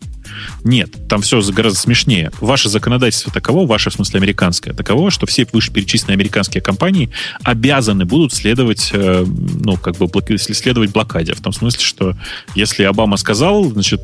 Нет, 0.63 1.07
там 1.07 1.21
все 1.21 1.41
гораздо 1.41 1.79
смешнее. 1.79 2.31
Ваше 2.39 2.69
законодательство 2.69 3.31
таково, 3.31 3.67
ваше, 3.67 3.89
в 3.89 3.93
смысле, 3.93 4.19
американское, 4.19 4.73
таково, 4.73 5.11
что 5.11 5.25
все 5.25 5.47
вышеперечисленные 5.51 6.15
американские 6.15 6.61
компании 6.61 7.09
обязаны 7.43 8.05
будут 8.05 8.33
следовать, 8.33 8.89
э, 8.93 9.25
ну, 9.25 9.77
как 9.77 9.97
бы, 9.97 10.09
следовать 10.37 10.91
блокаде. 10.91 11.33
В 11.33 11.41
том 11.41 11.53
смысле, 11.53 11.83
что 11.83 12.15
если 12.55 12.83
Обама 12.83 13.17
сказал, 13.17 13.65
значит, 13.65 14.01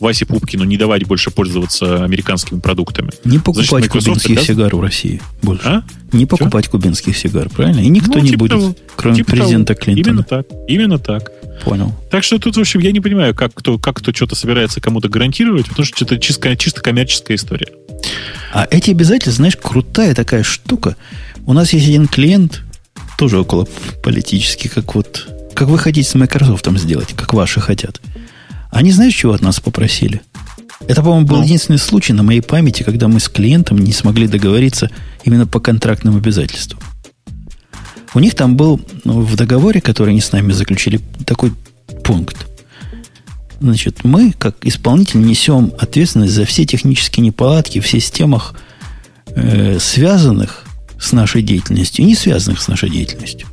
Васе 0.00 0.26
Пупкину 0.26 0.64
не 0.64 0.76
давать 0.76 1.06
больше 1.06 1.30
пользоваться 1.30 2.04
американскими 2.04 2.60
продуктами. 2.60 3.10
Не 3.24 3.38
покупать 3.38 3.68
Значит, 3.68 3.92
кубинских 3.92 4.40
сигар 4.40 4.74
в 4.74 4.80
России 4.80 5.20
больше. 5.42 5.66
А? 5.66 5.84
Не 6.12 6.26
покупать 6.26 6.66
Чего? 6.66 6.72
кубинских 6.72 7.16
сигар, 7.16 7.48
правильно? 7.48 7.80
И 7.80 7.88
никто 7.88 8.18
ну, 8.18 8.24
не 8.24 8.30
типа 8.30 8.38
будет, 8.38 8.50
того, 8.50 8.76
кроме 8.96 9.16
типа 9.16 9.32
президента 9.32 9.74
того. 9.74 9.84
Клинтона. 9.84 10.10
Именно 10.10 10.22
так. 10.24 10.46
Именно 10.68 10.98
так. 10.98 11.32
Понял. 11.64 11.94
Так 12.10 12.24
что 12.24 12.38
тут, 12.38 12.56
в 12.56 12.60
общем, 12.60 12.80
я 12.80 12.92
не 12.92 13.00
понимаю, 13.00 13.34
как 13.34 13.54
кто, 13.54 13.78
как 13.78 13.96
кто 13.96 14.12
что-то 14.12 14.34
собирается 14.34 14.80
кому-то 14.80 15.08
гарантировать, 15.08 15.66
потому 15.68 15.86
что 15.86 16.04
это 16.04 16.18
чисто, 16.18 16.56
чисто 16.56 16.80
коммерческая 16.82 17.36
история. 17.36 17.68
А 18.52 18.66
эти 18.70 18.90
обязательства, 18.90 19.32
знаешь, 19.32 19.56
крутая 19.56 20.14
такая 20.14 20.42
штука. 20.42 20.96
У 21.46 21.52
нас 21.52 21.72
есть 21.72 21.88
один 21.88 22.06
клиент, 22.06 22.62
тоже 23.18 23.40
около 23.40 23.66
политический, 24.02 24.68
как 24.68 24.94
вот... 24.94 25.28
Как 25.54 25.68
вы 25.68 25.78
хотите 25.78 26.08
с 26.08 26.14
Microsoft 26.14 26.68
сделать, 26.78 27.14
как 27.14 27.32
ваши 27.32 27.60
хотят. 27.60 28.00
Они 28.76 28.92
знаешь, 28.92 29.14
чего 29.14 29.32
от 29.32 29.40
нас 29.40 29.58
попросили? 29.58 30.20
Это, 30.86 31.02
по-моему, 31.02 31.26
был 31.26 31.38
ну. 31.38 31.44
единственный 31.44 31.78
случай 31.78 32.12
на 32.12 32.22
моей 32.22 32.42
памяти, 32.42 32.82
когда 32.82 33.08
мы 33.08 33.20
с 33.20 33.28
клиентом 33.30 33.78
не 33.78 33.92
смогли 33.92 34.28
договориться 34.28 34.90
именно 35.24 35.46
по 35.46 35.60
контрактным 35.60 36.14
обязательствам. 36.14 36.78
У 38.12 38.18
них 38.18 38.34
там 38.34 38.54
был 38.58 38.78
ну, 39.04 39.22
в 39.22 39.34
договоре, 39.34 39.80
который 39.80 40.10
они 40.10 40.20
с 40.20 40.30
нами 40.30 40.52
заключили, 40.52 41.00
такой 41.24 41.54
пункт. 42.04 42.46
Значит, 43.60 44.04
мы, 44.04 44.32
как 44.32 44.56
исполнитель, 44.66 45.22
несем 45.22 45.72
ответственность 45.78 46.34
за 46.34 46.44
все 46.44 46.66
технические 46.66 47.24
неполадки 47.24 47.80
в 47.80 47.88
системах, 47.88 48.54
э, 49.28 49.78
связанных 49.80 50.66
с 51.00 51.12
нашей 51.12 51.40
деятельностью 51.40 52.04
и 52.04 52.08
не 52.08 52.14
связанных 52.14 52.60
с 52.60 52.68
нашей 52.68 52.90
деятельностью. 52.90 53.48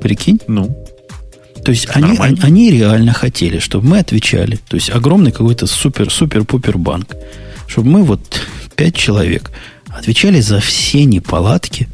Прикинь? 0.00 0.38
Ну. 0.46 0.85
То 1.66 1.72
есть 1.72 1.88
они, 1.90 2.16
они, 2.18 2.38
они 2.42 2.70
реально 2.70 3.12
хотели, 3.12 3.58
чтобы 3.58 3.88
мы 3.88 3.98
отвечали. 3.98 4.54
То 4.68 4.76
есть 4.76 4.88
огромный 4.88 5.32
какой-то 5.32 5.66
супер-супер-пупер 5.66 6.78
банк. 6.78 7.16
Чтобы 7.66 7.88
мы 7.88 8.04
вот 8.04 8.40
пять 8.76 8.94
человек 8.94 9.50
отвечали 9.88 10.38
за 10.38 10.60
все 10.60 11.04
неполадки 11.04 11.88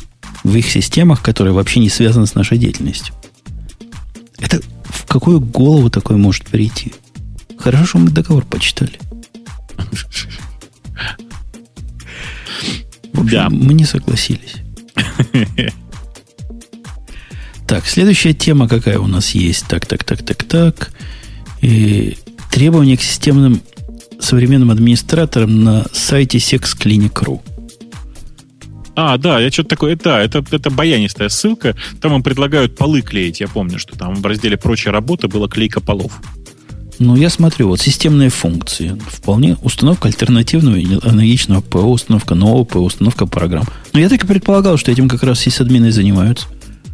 в 0.44 0.54
их 0.54 0.70
системах, 0.70 1.22
которые 1.22 1.54
вообще 1.54 1.80
не 1.80 1.88
связаны 1.88 2.26
с 2.26 2.34
нашей 2.34 2.58
деятельностью. 2.58 3.14
Это 4.36 4.60
в 4.84 5.06
какую 5.06 5.40
голову 5.40 5.88
такое 5.88 6.18
может 6.18 6.44
прийти? 6.44 6.92
Хорошо, 7.56 7.86
что 7.86 7.98
мы 7.98 8.10
договор 8.10 8.44
почитали. 8.44 8.98
В 13.14 13.22
общем, 13.22 13.30
да. 13.30 13.48
мы 13.48 13.72
не 13.72 13.86
согласились. 13.86 14.56
Так, 17.72 17.86
следующая 17.86 18.34
тема 18.34 18.68
какая 18.68 18.98
у 18.98 19.06
нас 19.06 19.30
есть? 19.30 19.64
Так, 19.66 19.86
так, 19.86 20.04
так, 20.04 20.22
так, 20.22 20.44
так. 20.44 20.92
И 21.62 22.18
требования 22.50 22.98
к 22.98 23.00
системным 23.00 23.62
современным 24.20 24.70
администраторам 24.70 25.64
на 25.64 25.86
сайте 25.90 26.36
sexclinic.ru. 26.36 27.40
А, 28.94 29.16
да, 29.16 29.40
я 29.40 29.50
что-то 29.50 29.70
такое, 29.70 29.96
да, 29.96 30.20
это, 30.20 30.44
это 30.50 30.68
баянистая 30.68 31.30
ссылка. 31.30 31.74
Там 32.02 32.14
им 32.14 32.22
предлагают 32.22 32.76
полы 32.76 33.00
клеить. 33.00 33.40
Я 33.40 33.48
помню, 33.48 33.78
что 33.78 33.96
там 33.96 34.16
в 34.16 34.26
разделе 34.26 34.58
«Прочая 34.58 34.92
работа» 34.92 35.28
была 35.28 35.48
клейка 35.48 35.80
полов. 35.80 36.12
Ну, 36.98 37.16
я 37.16 37.30
смотрю, 37.30 37.68
вот 37.68 37.80
системные 37.80 38.28
функции. 38.28 39.00
Вполне 39.08 39.56
установка 39.62 40.08
альтернативного 40.08 40.76
или 40.76 40.98
аналогичного 41.02 41.62
ПО, 41.62 41.90
установка 41.90 42.34
нового 42.34 42.64
ПО, 42.64 42.80
установка 42.80 43.24
программ. 43.24 43.64
Но 43.94 44.00
я 44.00 44.10
так 44.10 44.22
и 44.24 44.26
предполагал, 44.26 44.76
что 44.76 44.92
этим 44.92 45.08
как 45.08 45.22
раз 45.22 45.40
сисадмины 45.40 45.90
занимаются. 45.90 46.46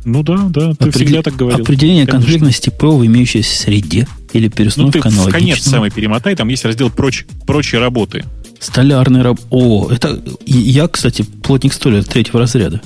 Ну 0.05 0.23
да, 0.23 0.37
да, 0.49 0.75
ты 0.75 0.89
Определ... 0.89 0.93
всегда 0.93 1.23
так 1.23 1.37
говорил. 1.37 1.61
Определение 1.61 2.07
Конечно. 2.07 2.21
конфликтности 2.21 2.71
ПО 2.71 2.97
в 2.97 3.07
имеющейся 3.07 3.59
среде 3.59 4.07
или 4.33 4.49
перестановка 4.49 5.11
ну, 5.11 5.25
ты 5.25 5.29
в 5.29 5.33
конец 5.33 5.61
самый 5.61 5.91
перемотай, 5.91 6.37
там 6.37 6.49
есть 6.49 6.65
раздел 6.65 6.91
проч... 6.91 7.25
«Прочие 7.47 7.81
работы». 7.81 8.25
Столярный 8.61 9.23
раб... 9.23 9.39
О, 9.51 9.91
это... 9.91 10.21
Я, 10.47 10.89
кстати, 10.89 11.23
плотник 11.23 11.73
столяр 11.73 12.05
третьего 12.05 12.41
разряда. 12.41 12.81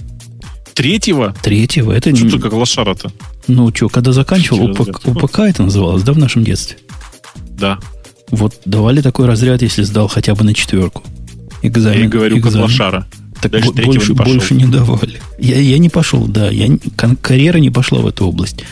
Третьего? 0.75 1.35
Третьего. 1.43 1.93
Это 1.93 2.15
что 2.15 2.25
не... 2.25 2.39
как 2.39 2.53
лошара-то? 2.53 3.13
Ну, 3.47 3.75
что, 3.75 3.89
когда 3.89 4.13
заканчивал, 4.13 4.71
УПК, 4.71 5.07
УПК 5.07 5.41
это 5.41 5.63
называлось, 5.63 6.03
да, 6.03 6.13
в 6.13 6.19
нашем 6.19 6.45
детстве? 6.45 6.79
Да. 7.59 7.79
Вот 8.31 8.55
давали 8.65 9.03
такой 9.03 9.27
разряд, 9.27 9.63
если 9.63 9.83
сдал 9.83 10.09
хотя 10.09 10.35
бы 10.35 10.45
на 10.45 10.55
четверку. 10.55 11.03
Экзамен. 11.63 12.03
Я 12.03 12.09
говорю, 12.09 12.39
экзамен. 12.39 12.67
как 12.67 12.71
лошара. 12.71 13.07
Так 13.43 13.51
Дальше 13.51 13.73
больше, 13.73 14.13
не, 14.13 14.15
больше 14.15 14.55
не 14.55 14.67
давали. 14.67 15.21
Я, 15.37 15.59
я 15.59 15.79
не 15.79 15.89
пошел, 15.89 16.27
да. 16.29 16.49
Я, 16.49 16.79
карьера 17.21 17.59
не 17.59 17.71
пошла 17.71 17.99
в 17.99 18.07
эту 18.07 18.25
область. 18.25 18.63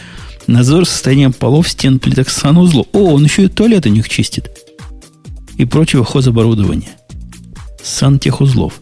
Надзор 0.47 0.87
состоянием 0.87 1.33
полов, 1.33 1.69
стен, 1.69 1.99
плиток, 1.99 2.31
санузлов. 2.31 2.87
О, 2.93 3.15
он 3.15 3.25
еще 3.25 3.45
и 3.45 3.49
туалет 3.49 3.87
у 3.87 3.89
них 3.89 4.09
чистит. 4.09 4.49
И 5.57 5.65
прочего 5.65 6.05
хозоборудования. 6.05 6.91
Сантехузлов. 7.83 8.81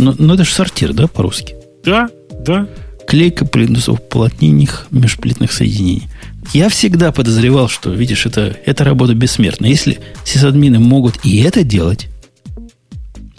Но, 0.00 0.12
но 0.18 0.34
это 0.34 0.44
же 0.44 0.52
сортир, 0.52 0.92
да, 0.92 1.06
по-русски? 1.06 1.54
Да, 1.84 2.08
да. 2.40 2.68
Клейка 3.06 3.46
плинтусов 3.46 4.02
плотнинных 4.08 4.88
межплитных 4.90 5.52
соединений. 5.52 6.08
Я 6.52 6.68
всегда 6.68 7.12
подозревал, 7.12 7.68
что, 7.68 7.90
видишь, 7.90 8.26
это, 8.26 8.56
это 8.66 8.82
работа 8.82 9.14
бессмертна. 9.14 9.66
Если 9.66 10.00
сисадмины 10.24 10.80
могут 10.80 11.24
и 11.24 11.38
это 11.42 11.62
делать, 11.62 12.08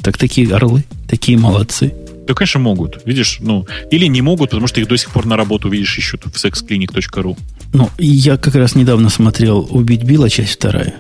так 0.08 0.18
такие 0.18 0.50
орлы, 0.56 0.86
такие 1.10 1.38
молодцы. 1.38 1.94
Да, 2.26 2.34
конечно, 2.34 2.62
могут. 2.62 3.02
Видишь, 3.06 3.40
ну, 3.42 3.68
или 3.92 4.06
не 4.06 4.22
могут, 4.22 4.52
потому 4.52 4.66
что 4.68 4.80
их 4.80 4.88
до 4.88 4.96
сих 4.96 5.12
пор 5.12 5.26
на 5.26 5.36
работу, 5.36 5.68
видишь, 5.68 5.98
ищут 5.98 6.24
в 6.24 6.30
sexclinic.ru. 6.30 7.38
Ну, 7.74 7.90
я 7.98 8.38
как 8.38 8.56
раз 8.56 8.76
недавно 8.76 9.10
смотрел 9.10 9.68
«Убить 9.70 10.04
Билла», 10.04 10.30
часть 10.30 10.54
вторая. 10.54 10.94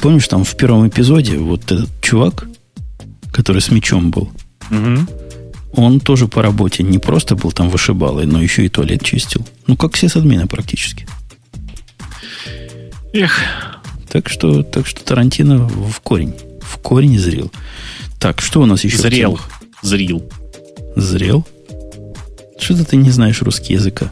Помнишь, 0.00 0.28
там 0.28 0.44
в 0.44 0.56
первом 0.56 0.86
эпизоде 0.86 1.36
вот 1.36 1.64
этот 1.72 1.90
чувак, 2.00 2.46
который 3.32 3.60
с 3.60 3.72
мечом 3.72 4.12
был, 4.12 4.30
угу. 4.70 5.04
он 5.72 5.98
тоже 5.98 6.28
по 6.28 6.40
работе 6.40 6.84
не 6.84 7.00
просто 7.00 7.34
был 7.34 7.50
там 7.50 7.70
вышибалой, 7.70 8.26
но 8.26 8.40
еще 8.40 8.64
и 8.64 8.68
туалет 8.68 9.02
чистил. 9.02 9.44
Ну, 9.66 9.76
как 9.76 9.94
все 9.94 10.08
с 10.08 10.14
админа 10.14 10.46
практически. 10.46 11.08
Эх. 13.12 13.36
Так 14.08 14.28
что, 14.28 14.62
так 14.62 14.86
что 14.86 15.04
Тарантино 15.04 15.58
в 15.66 16.00
корень. 16.02 16.34
В 16.60 16.78
корень 16.78 17.18
зрел. 17.18 17.50
Так, 18.24 18.40
что 18.40 18.62
у 18.62 18.64
нас 18.64 18.82
еще? 18.82 18.96
Зрел. 18.96 19.38
Зрил. 19.82 20.26
Зрел? 20.96 21.46
Что-то 22.58 22.86
ты 22.86 22.96
не 22.96 23.10
знаешь 23.10 23.42
русский 23.42 23.74
языка. 23.74 24.10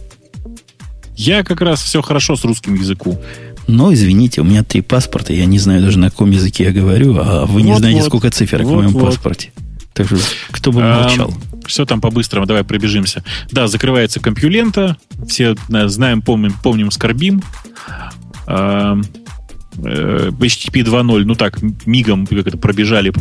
Я 1.16 1.42
как 1.42 1.62
раз 1.62 1.80
все 1.80 2.02
хорошо 2.02 2.36
с 2.36 2.44
русским 2.44 2.74
языком. 2.74 3.18
Но, 3.68 3.90
извините, 3.90 4.42
у 4.42 4.44
меня 4.44 4.64
три 4.64 4.82
паспорта, 4.82 5.32
я 5.32 5.46
не 5.46 5.58
знаю 5.58 5.80
даже 5.80 5.98
на 5.98 6.10
каком 6.10 6.30
языке 6.30 6.64
я 6.64 6.72
говорю, 6.72 7.16
а 7.18 7.46
вы 7.46 7.60
вот, 7.60 7.62
не 7.62 7.74
знаете, 7.74 8.00
вот. 8.00 8.08
сколько 8.08 8.30
цифр 8.30 8.62
вот, 8.64 8.70
в 8.70 8.74
моем 8.74 8.90
вот. 8.90 9.06
паспорте. 9.06 9.50
Так 9.94 10.08
что, 10.08 10.18
кто 10.50 10.72
бы 10.72 10.82
молчал. 10.82 11.32
А, 11.32 11.66
все 11.66 11.86
там 11.86 12.02
по-быстрому, 12.02 12.44
давай 12.44 12.64
пробежимся. 12.64 13.24
Да, 13.50 13.66
закрывается 13.66 14.20
компьюлента, 14.20 14.98
все 15.26 15.54
знаем, 15.70 16.20
помним, 16.20 16.52
помним, 16.62 16.90
скорбим. 16.90 17.42
А, 18.46 19.00
HTTP 19.76 20.84
2.0, 20.84 21.24
ну 21.24 21.34
так, 21.34 21.60
мигом 21.86 22.26
как 22.26 22.46
это 22.46 22.58
пробежали, 22.58 23.12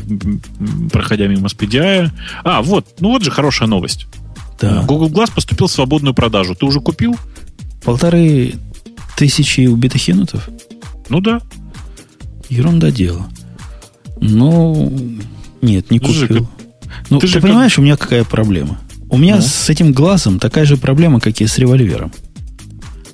проходя 0.92 1.28
мимо 1.28 1.48
SPDI. 1.48 2.10
А, 2.44 2.62
вот, 2.62 2.88
ну 3.00 3.10
вот 3.10 3.24
же 3.24 3.32
хорошая 3.32 3.68
новость. 3.68 4.08
Да. 4.60 4.84
Google 4.84 5.10
Glass 5.10 5.32
поступил 5.34 5.68
в 5.68 5.72
свободную 5.72 6.14
продажу. 6.14 6.56
Ты 6.56 6.66
уже 6.66 6.80
купил? 6.80 7.16
Полторы 7.84 8.54
тысячи 9.18 9.68
убитых 9.68 10.08
енотов? 10.08 10.50
Ну 11.10 11.20
да. 11.20 11.42
Ерунда 12.50 12.92
дело. 12.92 13.28
Ну, 14.20 14.94
нет, 15.62 15.90
не 15.90 16.00
купил. 16.00 16.28
Ты 16.28 16.48
ну, 17.10 17.20
ты, 17.20 17.28
ты 17.28 17.42
понимаешь, 17.42 17.74
как... 17.74 17.80
у 17.80 17.82
меня 17.82 17.98
какая 17.98 18.24
проблема? 18.24 18.80
У 19.10 19.18
меня 19.18 19.38
ну? 19.38 19.42
с 19.42 19.70
этим 19.70 19.94
глазом 19.94 20.40
такая 20.40 20.66
же 20.66 20.78
проблема, 20.78 21.20
как 21.20 21.42
и 21.42 21.48
с 21.48 21.58
револьвером. 21.58 22.12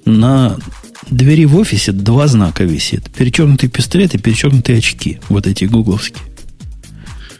На 0.05 0.57
двери 1.10 1.46
в 1.46 1.56
офисе 1.58 1.92
два 1.92 2.28
знака 2.28 2.64
висит. 2.64 3.10
Перечеркнутый 3.12 3.70
пистолет 3.70 4.16
и 4.16 4.18
перечеркнутые 4.18 4.80
очки. 4.80 5.20
Вот 5.30 5.48
эти 5.48 5.66
гугловские. 5.66 6.24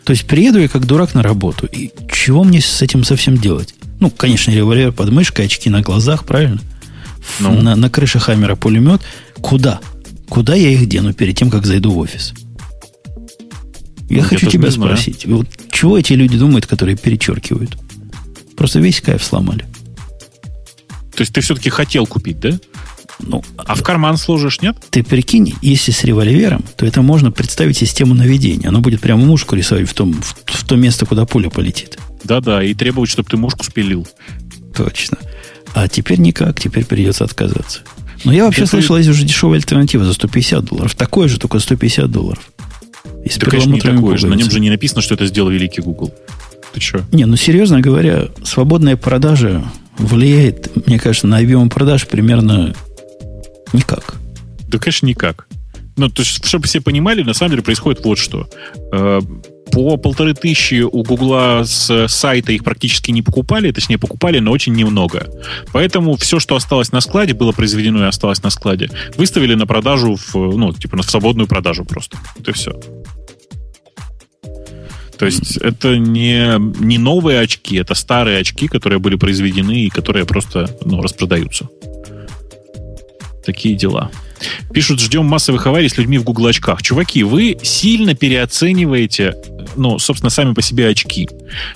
То 0.04 0.12
есть 0.12 0.26
приеду 0.26 0.60
я 0.60 0.68
как 0.68 0.86
дурак 0.86 1.14
на 1.16 1.24
работу. 1.24 1.68
И 1.68 1.92
чего 2.12 2.44
мне 2.44 2.62
с 2.62 2.82
этим 2.82 3.04
совсем 3.04 3.38
делать? 3.38 3.76
Ну, 4.00 4.10
конечно, 4.10 4.52
револьвер 4.52 4.92
под 4.92 5.12
мышкой, 5.12 5.46
очки 5.46 5.70
на 5.70 5.82
глазах, 5.82 6.26
правильно? 6.26 6.62
Ну. 7.40 7.62
На, 7.62 7.76
на 7.76 7.90
крыше 7.90 8.20
Хаммера 8.20 8.56
пулемет. 8.56 9.02
Куда? 9.42 9.82
Куда 10.30 10.56
я 10.56 10.70
их 10.70 10.88
дену 10.88 11.14
перед 11.14 11.38
тем, 11.38 11.50
как 11.50 11.66
зайду 11.66 11.92
в 11.92 11.98
офис? 11.98 12.34
Я 14.10 14.22
ну, 14.24 14.30
хочу 14.30 14.50
тебя 14.50 14.72
спросить. 14.72 15.26
Вот 15.26 15.48
чего 15.72 15.98
эти 15.98 16.14
люди 16.14 16.38
думают, 16.38 16.66
которые 16.66 16.96
перечеркивают? 16.96 17.78
Просто 18.56 18.80
весь 18.80 19.02
кайф 19.02 19.24
сломали. 19.24 19.66
То 21.16 21.22
есть 21.22 21.34
ты 21.34 21.42
все-таки 21.42 21.70
хотел 21.70 22.06
купить, 22.06 22.40
да? 22.40 22.60
Ну, 23.20 23.44
а 23.58 23.76
в 23.76 23.82
карман 23.82 24.18
сложишь, 24.18 24.62
нет? 24.62 24.78
Ты 24.90 25.04
прикинь, 25.04 25.56
если 25.62 25.92
с 25.92 26.04
револьвером, 26.04 26.64
то 26.76 26.86
это 26.86 27.02
можно 27.02 27.32
представить 27.32 27.78
систему 27.78 28.14
наведения. 28.14 28.70
Оно 28.70 28.80
будет 28.80 29.02
прямо 29.02 29.26
мушку 29.26 29.56
рисовать 29.56 29.90
в, 29.90 29.94
том, 29.94 30.14
в, 30.14 30.36
в 30.46 30.64
то 30.66 30.76
место, 30.76 31.06
куда 31.06 31.26
пуля 31.26 31.50
полетит. 31.50 31.98
Да-да, 32.24 32.64
и 32.64 32.74
требовать, 32.74 33.10
чтобы 33.10 33.30
ты 33.30 33.38
мушку 33.38 33.64
спилил. 33.64 34.08
Точно. 34.76 35.18
А 35.74 35.88
теперь 35.88 36.20
никак, 36.20 36.60
теперь 36.60 36.86
придется 36.86 37.24
отказаться. 37.24 37.82
Но 38.24 38.34
я 38.34 38.46
вообще 38.46 38.62
да 38.62 38.68
слышал, 38.68 38.98
есть 38.98 39.10
уже 39.10 39.24
дешевая 39.24 39.58
альтернатива 39.58 40.06
за 40.06 40.14
150 40.14 40.66
долларов. 40.66 40.96
Такое 40.96 41.28
же, 41.28 41.40
только 41.40 41.60
150 41.60 42.10
долларов. 42.10 42.52
И 43.26 43.30
с 43.30 43.38
да, 43.38 43.48
конечно, 43.48 43.74
не 43.74 43.80
такое 43.80 44.18
же. 44.18 44.28
На 44.28 44.36
нем 44.36 44.50
же 44.50 44.60
не 44.60 44.70
написано, 44.70 45.02
что 45.02 45.16
это 45.16 45.26
сделал 45.28 45.50
великий 45.50 45.82
Google. 45.82 46.14
Ты 46.74 46.82
что? 46.82 47.04
Не, 47.12 47.26
ну 47.26 47.36
серьезно 47.36 47.82
говоря, 47.82 48.30
свободная 48.44 48.98
продажа 48.98 49.64
влияет, 49.98 50.88
мне 50.88 51.00
кажется, 51.00 51.28
на 51.28 51.38
объем 51.38 51.70
продаж 51.70 52.08
примерно 52.08 52.76
Никак. 53.74 54.16
Да, 54.68 54.78
конечно, 54.78 55.06
никак. 55.06 55.48
Ну, 55.98 56.10
то 56.10 56.22
есть, 56.22 56.46
чтобы 56.46 56.68
все 56.68 56.80
понимали, 56.80 57.24
на 57.24 57.34
самом 57.34 57.52
деле 57.52 57.64
происходит 57.64 58.06
вот 58.06 58.20
что. 58.20 58.48
Э, 58.94 59.20
по 59.72 59.98
полторы 59.98 60.34
тысячи 60.34 60.82
у 60.82 61.04
Гугла 61.04 61.64
с 61.66 62.08
сайта 62.08 62.52
их 62.52 62.64
практически 62.64 63.12
не 63.12 63.22
покупали, 63.22 63.72
точнее, 63.72 63.98
покупали, 63.98 64.40
но 64.40 64.52
очень 64.52 64.74
немного. 64.74 65.28
Поэтому 65.72 66.16
все, 66.16 66.40
что 66.40 66.56
осталось 66.56 66.92
на 66.92 67.02
складе, 67.02 67.34
было 67.34 67.52
произведено 67.52 68.06
и 68.06 68.08
осталось 68.08 68.44
на 68.44 68.52
складе, 68.52 68.90
выставили 69.18 69.56
на 69.56 69.66
продажу, 69.66 70.16
в, 70.16 70.36
ну, 70.36 70.72
типа, 70.72 70.98
на 70.98 71.04
свободную 71.04 71.48
продажу 71.48 71.84
просто. 71.84 72.18
Это 72.40 72.54
все. 72.54 72.80
То 75.18 75.26
есть 75.26 75.58
это 75.58 75.98
не, 75.98 76.60
не 76.80 77.00
новые 77.00 77.40
очки, 77.40 77.76
это 77.76 77.96
старые 77.96 78.40
очки, 78.40 78.68
которые 78.68 79.00
были 79.00 79.16
произведены 79.16 79.86
и 79.86 79.90
которые 79.90 80.26
просто 80.26 80.70
ну, 80.86 81.02
распродаются. 81.02 81.68
Такие 83.48 83.76
дела. 83.76 84.12
Пишут, 84.74 85.00
ждем 85.00 85.24
массовых 85.24 85.66
аварий 85.68 85.88
с 85.88 85.98
людьми 85.98 86.18
в 86.18 86.26
Google 86.26 86.48
очках. 86.48 86.84
Чуваки, 86.84 87.24
вы 87.24 87.58
сильно 87.64 88.14
переоцениваете, 88.14 89.36
ну, 89.78 90.00
собственно, 90.00 90.30
сами 90.30 90.54
по 90.54 90.62
себе 90.62 90.90
очки. 90.90 91.30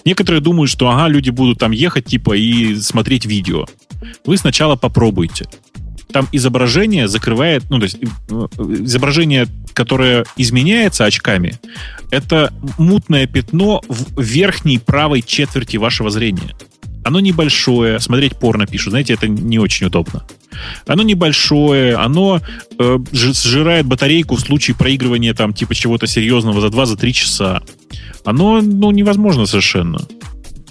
Некоторые 0.04 0.42
думают, 0.42 0.70
что, 0.70 0.90
ага, 0.90 1.08
люди 1.08 1.30
будут 1.30 1.60
там 1.60 1.72
ехать, 1.72 2.08
типа, 2.08 2.36
и 2.36 2.76
смотреть 2.76 3.26
видео. 3.26 3.68
Вы 4.26 4.36
сначала 4.36 4.76
попробуйте. 4.76 5.48
Там 6.12 6.28
изображение 6.34 7.08
закрывает, 7.08 7.64
ну, 7.70 7.80
то 7.80 7.86
есть 7.86 8.00
э, 8.02 8.48
изображение, 8.84 9.48
которое 9.72 10.26
изменяется 10.36 11.06
очками, 11.06 11.58
это 12.10 12.54
мутное 12.78 13.28
пятно 13.28 13.82
в 13.88 14.22
верхней 14.22 14.78
правой 14.78 15.22
четверти 15.22 15.78
вашего 15.78 16.10
зрения. 16.10 16.54
Оно 17.04 17.20
небольшое, 17.20 18.00
смотреть 18.00 18.38
порно 18.38 18.68
пишут, 18.68 18.92
знаете, 18.92 19.14
это 19.14 19.28
не 19.28 19.60
очень 19.60 19.88
удобно. 19.88 20.24
Оно 20.86 21.04
небольшое, 21.04 21.96
оно 21.96 22.42
э, 22.78 22.98
сжирает 23.12 23.86
батарейку 23.86 24.36
в 24.36 24.42
случае 24.42 24.76
проигрывания 24.76 25.34
там 25.34 25.54
типа 25.54 25.74
чего-то 25.74 26.08
серьезного 26.08 26.62
за 26.62 26.68
2-3 26.68 26.86
за 26.86 27.12
часа. 27.12 27.64
Оно, 28.24 28.62
ну, 28.62 28.92
невозможно 28.92 29.46
совершенно. 29.46 30.00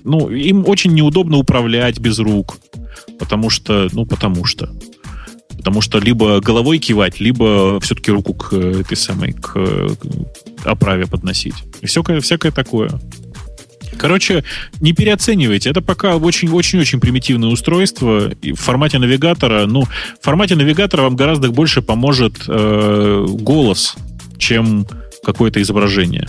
Ну, 0.04 0.30
им 0.30 0.64
очень 0.66 0.92
неудобно 0.92 1.36
управлять 1.36 1.98
без 1.98 2.18
рук. 2.18 2.58
Потому 3.18 3.50
что, 3.50 3.88
ну, 3.92 4.06
потому 4.06 4.44
что. 4.44 4.70
Потому 5.56 5.82
что 5.82 5.98
либо 5.98 6.40
головой 6.40 6.78
кивать, 6.78 7.20
либо 7.20 7.78
все-таки 7.80 8.10
руку 8.10 8.32
к 8.32 8.54
этой 8.54 8.96
самой, 8.96 9.32
к, 9.32 9.52
к 9.52 9.96
оправе 10.64 11.06
подносить. 11.06 11.54
И 11.82 11.86
всякое, 11.86 12.20
всякое 12.20 12.50
такое. 12.50 12.90
Короче, 13.96 14.44
не 14.80 14.92
переоценивайте. 14.92 15.70
Это 15.70 15.82
пока 15.82 16.16
очень-очень-очень 16.16 17.00
примитивное 17.00 17.48
устройство. 17.48 18.30
И 18.42 18.52
в 18.52 18.60
формате 18.60 18.98
навигатора, 18.98 19.66
ну, 19.66 19.82
в 19.82 20.24
формате 20.24 20.56
навигатора 20.56 21.02
вам 21.02 21.16
гораздо 21.16 21.50
больше 21.50 21.82
поможет 21.82 22.44
э, 22.46 23.26
голос, 23.28 23.96
чем 24.38 24.86
какое-то 25.24 25.60
изображение. 25.60 26.28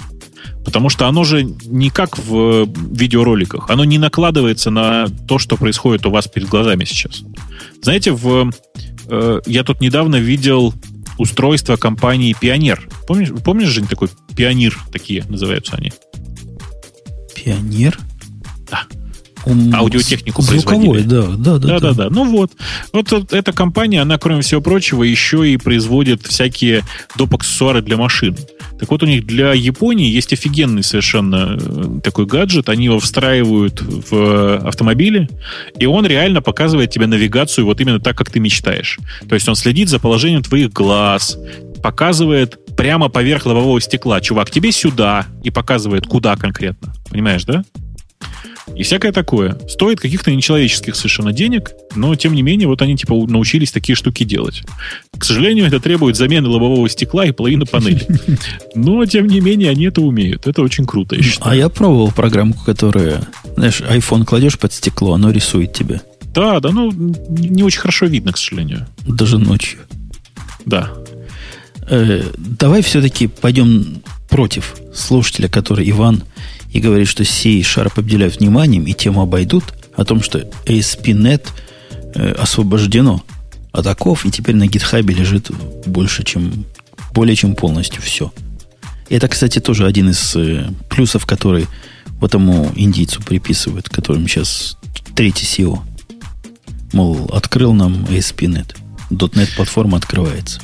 Потому 0.65 0.89
что 0.89 1.07
оно 1.07 1.23
же 1.23 1.43
не 1.43 1.89
как 1.89 2.17
в 2.17 2.67
видеороликах. 2.91 3.69
Оно 3.69 3.83
не 3.83 3.97
накладывается 3.97 4.69
на 4.69 5.07
то, 5.27 5.39
что 5.39 5.57
происходит 5.57 6.05
у 6.05 6.11
вас 6.11 6.27
перед 6.27 6.47
глазами 6.49 6.85
сейчас. 6.85 7.23
Знаете, 7.81 8.11
в, 8.11 8.51
э, 9.07 9.39
я 9.45 9.63
тут 9.63 9.81
недавно 9.81 10.17
видел 10.17 10.73
устройство 11.17 11.77
компании 11.77 12.35
Пионер. 12.39 12.87
Помнишь, 13.07 13.29
помнишь, 13.43 13.69
Жень, 13.69 13.87
такой 13.87 14.09
Пионер 14.35 14.77
такие 14.91 15.23
называются 15.25 15.75
они? 15.75 15.91
Пионер? 17.43 17.97
Да. 18.69 18.83
Он 19.45 19.73
Аудиотехнику 19.73 20.43
Звуковой, 20.43 21.01
да, 21.01 21.23
да, 21.23 21.57
да, 21.57 21.57
да, 21.57 21.79
да, 21.79 21.93
да. 21.93 22.09
Ну 22.11 22.25
вот. 22.25 22.51
Вот 22.93 23.33
эта 23.33 23.51
компания, 23.51 24.01
она, 24.01 24.19
кроме 24.19 24.41
всего 24.41 24.61
прочего, 24.61 25.01
еще 25.01 25.49
и 25.49 25.57
производит 25.57 26.21
всякие 26.27 26.83
доп. 27.17 27.33
аксессуары 27.33 27.81
для 27.81 27.97
машин. 27.97 28.37
Так 28.79 28.91
вот, 28.91 29.01
у 29.03 29.05
них 29.05 29.25
для 29.25 29.53
Японии 29.53 30.09
есть 30.09 30.33
офигенный 30.33 30.83
совершенно 30.83 31.57
э, 31.59 31.99
такой 32.03 32.25
гаджет. 32.25 32.69
Они 32.69 32.85
его 32.85 32.99
встраивают 32.99 33.81
в 33.81 34.57
автомобили, 34.57 35.27
и 35.79 35.85
он 35.87 36.05
реально 36.05 36.41
показывает 36.41 36.91
тебе 36.91 37.07
навигацию 37.07 37.65
вот 37.65 37.81
именно 37.81 37.99
так, 37.99 38.17
как 38.17 38.29
ты 38.29 38.39
мечтаешь. 38.39 38.99
То 39.27 39.35
есть 39.35 39.47
он 39.49 39.55
следит 39.55 39.89
за 39.89 39.99
положением 39.99 40.43
твоих 40.43 40.71
глаз, 40.71 41.37
показывает 41.81 42.59
прямо 42.77 43.09
поверх 43.09 43.45
лобового 43.45 43.79
стекла. 43.81 44.21
Чувак, 44.21 44.51
тебе 44.51 44.71
сюда, 44.71 45.25
и 45.43 45.49
показывает, 45.49 46.05
куда 46.05 46.35
конкретно. 46.35 46.93
Понимаешь, 47.09 47.43
да? 47.45 47.63
И 48.75 48.83
всякое 48.83 49.11
такое. 49.11 49.57
Стоит 49.67 49.99
каких-то 49.99 50.33
нечеловеческих 50.33 50.95
совершенно 50.95 51.33
денег, 51.33 51.71
но 51.95 52.15
тем 52.15 52.33
не 52.33 52.41
менее 52.41 52.67
вот 52.67 52.81
они 52.81 52.95
типа 52.95 53.13
научились 53.27 53.71
такие 53.71 53.95
штуки 53.95 54.23
делать. 54.23 54.63
К 55.17 55.23
сожалению, 55.25 55.65
это 55.67 55.79
требует 55.79 56.15
замены 56.15 56.47
лобового 56.47 56.87
стекла 56.89 57.25
и 57.25 57.31
половины 57.31 57.65
панели. 57.65 58.05
Но 58.75 59.05
тем 59.05 59.27
не 59.27 59.39
менее 59.41 59.71
они 59.71 59.85
это 59.85 60.01
умеют. 60.01 60.47
Это 60.47 60.61
очень 60.61 60.85
круто, 60.85 61.15
я 61.15 61.21
считаю. 61.21 61.51
А 61.51 61.55
я 61.55 61.69
пробовал 61.69 62.11
программку, 62.11 62.63
которая, 62.63 63.27
знаешь, 63.55 63.81
iPhone 63.81 64.25
кладешь 64.25 64.57
под 64.57 64.71
стекло, 64.73 65.13
оно 65.13 65.31
рисует 65.31 65.73
тебе. 65.73 66.01
Да, 66.33 66.59
да, 66.59 66.69
ну 66.71 66.91
не 66.91 67.63
очень 67.63 67.81
хорошо 67.81 68.05
видно, 68.05 68.31
к 68.31 68.37
сожалению. 68.37 68.87
Даже 69.05 69.37
ночью. 69.37 69.79
Да. 70.65 70.91
Э, 71.91 72.23
давай 72.37 72.81
все-таки 72.81 73.27
пойдем 73.27 74.01
против 74.29 74.77
слушателя, 74.95 75.49
который 75.49 75.89
Иван 75.89 76.23
и 76.71 76.79
говорит, 76.79 77.09
что 77.09 77.25
C 77.25 77.59
Sharp 77.59 77.99
обделяют 77.99 78.39
вниманием 78.39 78.85
и 78.85 78.93
тему 78.93 79.21
обойдут, 79.21 79.65
о 79.93 80.05
том, 80.05 80.23
что 80.23 80.39
ASP.NET 80.65 81.47
э, 82.15 82.31
освобождено 82.31 83.21
от 83.73 83.87
оков, 83.87 84.25
и 84.25 84.31
теперь 84.31 84.55
на 84.55 84.67
гитхабе 84.67 85.13
лежит 85.13 85.51
больше, 85.85 86.23
чем, 86.23 86.65
более 87.13 87.35
чем 87.35 87.55
полностью 87.55 88.01
все. 88.01 88.31
Это, 89.09 89.27
кстати, 89.27 89.59
тоже 89.59 89.85
один 89.85 90.11
из 90.11 90.33
э, 90.37 90.69
плюсов, 90.89 91.25
который 91.25 91.67
вот 92.21 92.29
этому 92.31 92.71
индийцу 92.73 93.21
приписывают, 93.21 93.89
которым 93.89 94.29
сейчас 94.29 94.77
третий 95.13 95.45
SEO. 95.45 95.81
Мол, 96.93 97.29
открыл 97.33 97.73
нам 97.73 98.05
ASP.NET. 98.05 98.77
.NET 99.09 99.55
платформа 99.57 99.97
открывается. 99.97 100.61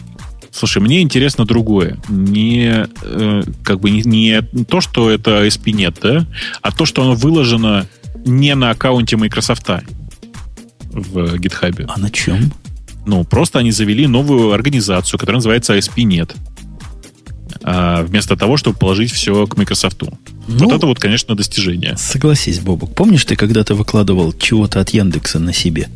Слушай, 0.58 0.82
мне 0.82 1.02
интересно 1.02 1.46
другое. 1.46 2.00
Не, 2.10 2.88
э, 3.04 3.44
как 3.64 3.80
бы 3.80 3.92
не, 3.92 4.02
не 4.02 4.42
то, 4.66 4.82
что 4.82 5.12
это 5.12 5.46
SP 5.46 5.70
нет, 5.72 6.00
да, 6.02 6.26
а 6.64 6.72
то, 6.72 6.86
что 6.86 7.04
оно 7.04 7.14
выложено 7.14 7.86
не 8.26 8.56
на 8.56 8.72
аккаунте 8.72 9.18
Microsoft 9.18 9.68
в 10.90 11.36
GitHub. 11.36 11.86
А 11.88 12.00
на 12.00 12.10
чем? 12.10 12.52
Ну, 13.06 13.24
просто 13.24 13.60
они 13.60 13.72
завели 13.72 14.08
новую 14.08 14.52
организацию, 14.52 15.20
которая 15.20 15.38
называется 15.38 15.78
ASP.NET. 15.78 16.36
А, 17.62 18.02
вместо 18.02 18.36
того, 18.36 18.58
чтобы 18.58 18.78
положить 18.78 19.12
все 19.12 19.46
к 19.46 19.58
Microsoft. 19.58 20.02
Ну, 20.02 20.12
вот 20.48 20.74
это 20.74 20.88
вот, 20.88 21.00
конечно, 21.00 21.36
достижение. 21.36 21.98
Согласись, 21.98 22.60
Бобок. 22.60 22.96
Помнишь, 22.96 23.26
ты 23.26 23.36
когда-то 23.36 23.76
выкладывал 23.76 24.34
чего-то 24.34 24.80
от 24.80 24.90
Яндекса 24.90 25.38
на 25.38 25.54
себе? 25.54 25.88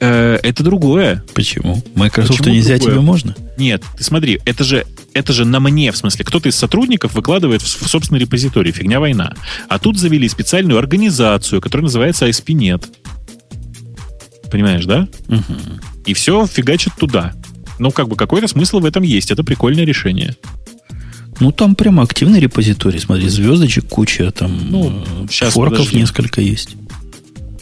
Э, 0.00 0.38
это 0.42 0.62
другое. 0.62 1.24
Почему? 1.34 1.82
Microsoft 1.94 2.38
Почему 2.38 2.54
нельзя 2.54 2.76
другое? 2.76 2.94
тебе 2.94 3.00
можно? 3.00 3.34
Нет, 3.56 3.82
ты 3.96 4.04
смотри, 4.04 4.40
это 4.44 4.64
же, 4.64 4.86
это 5.12 5.32
же 5.32 5.44
на 5.44 5.60
мне, 5.60 5.92
в 5.92 5.96
смысле, 5.96 6.24
кто-то 6.24 6.48
из 6.48 6.56
сотрудников 6.56 7.14
выкладывает 7.14 7.62
в, 7.62 7.66
в 7.66 7.88
собственный 7.88 8.20
репозиторий, 8.20 8.72
фигня 8.72 9.00
война. 9.00 9.34
А 9.68 9.78
тут 9.78 9.98
завели 9.98 10.28
специальную 10.28 10.78
организацию, 10.78 11.60
которая 11.60 11.84
называется 11.84 12.28
ASP.NET. 12.28 12.84
Понимаешь, 14.50 14.84
да? 14.84 15.08
Угу. 15.28 15.54
И 16.06 16.14
все 16.14 16.46
фигачит 16.46 16.92
туда. 16.98 17.32
Ну, 17.78 17.90
как 17.90 18.08
бы 18.08 18.16
какой-то 18.16 18.46
смысл 18.46 18.80
в 18.80 18.84
этом 18.84 19.02
есть. 19.02 19.30
Это 19.30 19.42
прикольное 19.42 19.84
решение. 19.84 20.36
Ну, 21.40 21.50
там 21.50 21.74
прямо 21.74 22.04
активный 22.04 22.38
репозиторий. 22.38 23.00
Смотри, 23.00 23.28
звездочек 23.28 23.88
куча, 23.88 24.30
там 24.30 24.70
ну, 24.70 25.04
сейчас, 25.28 25.54
форков 25.54 25.78
подожди. 25.78 25.98
несколько 25.98 26.40
есть 26.40 26.76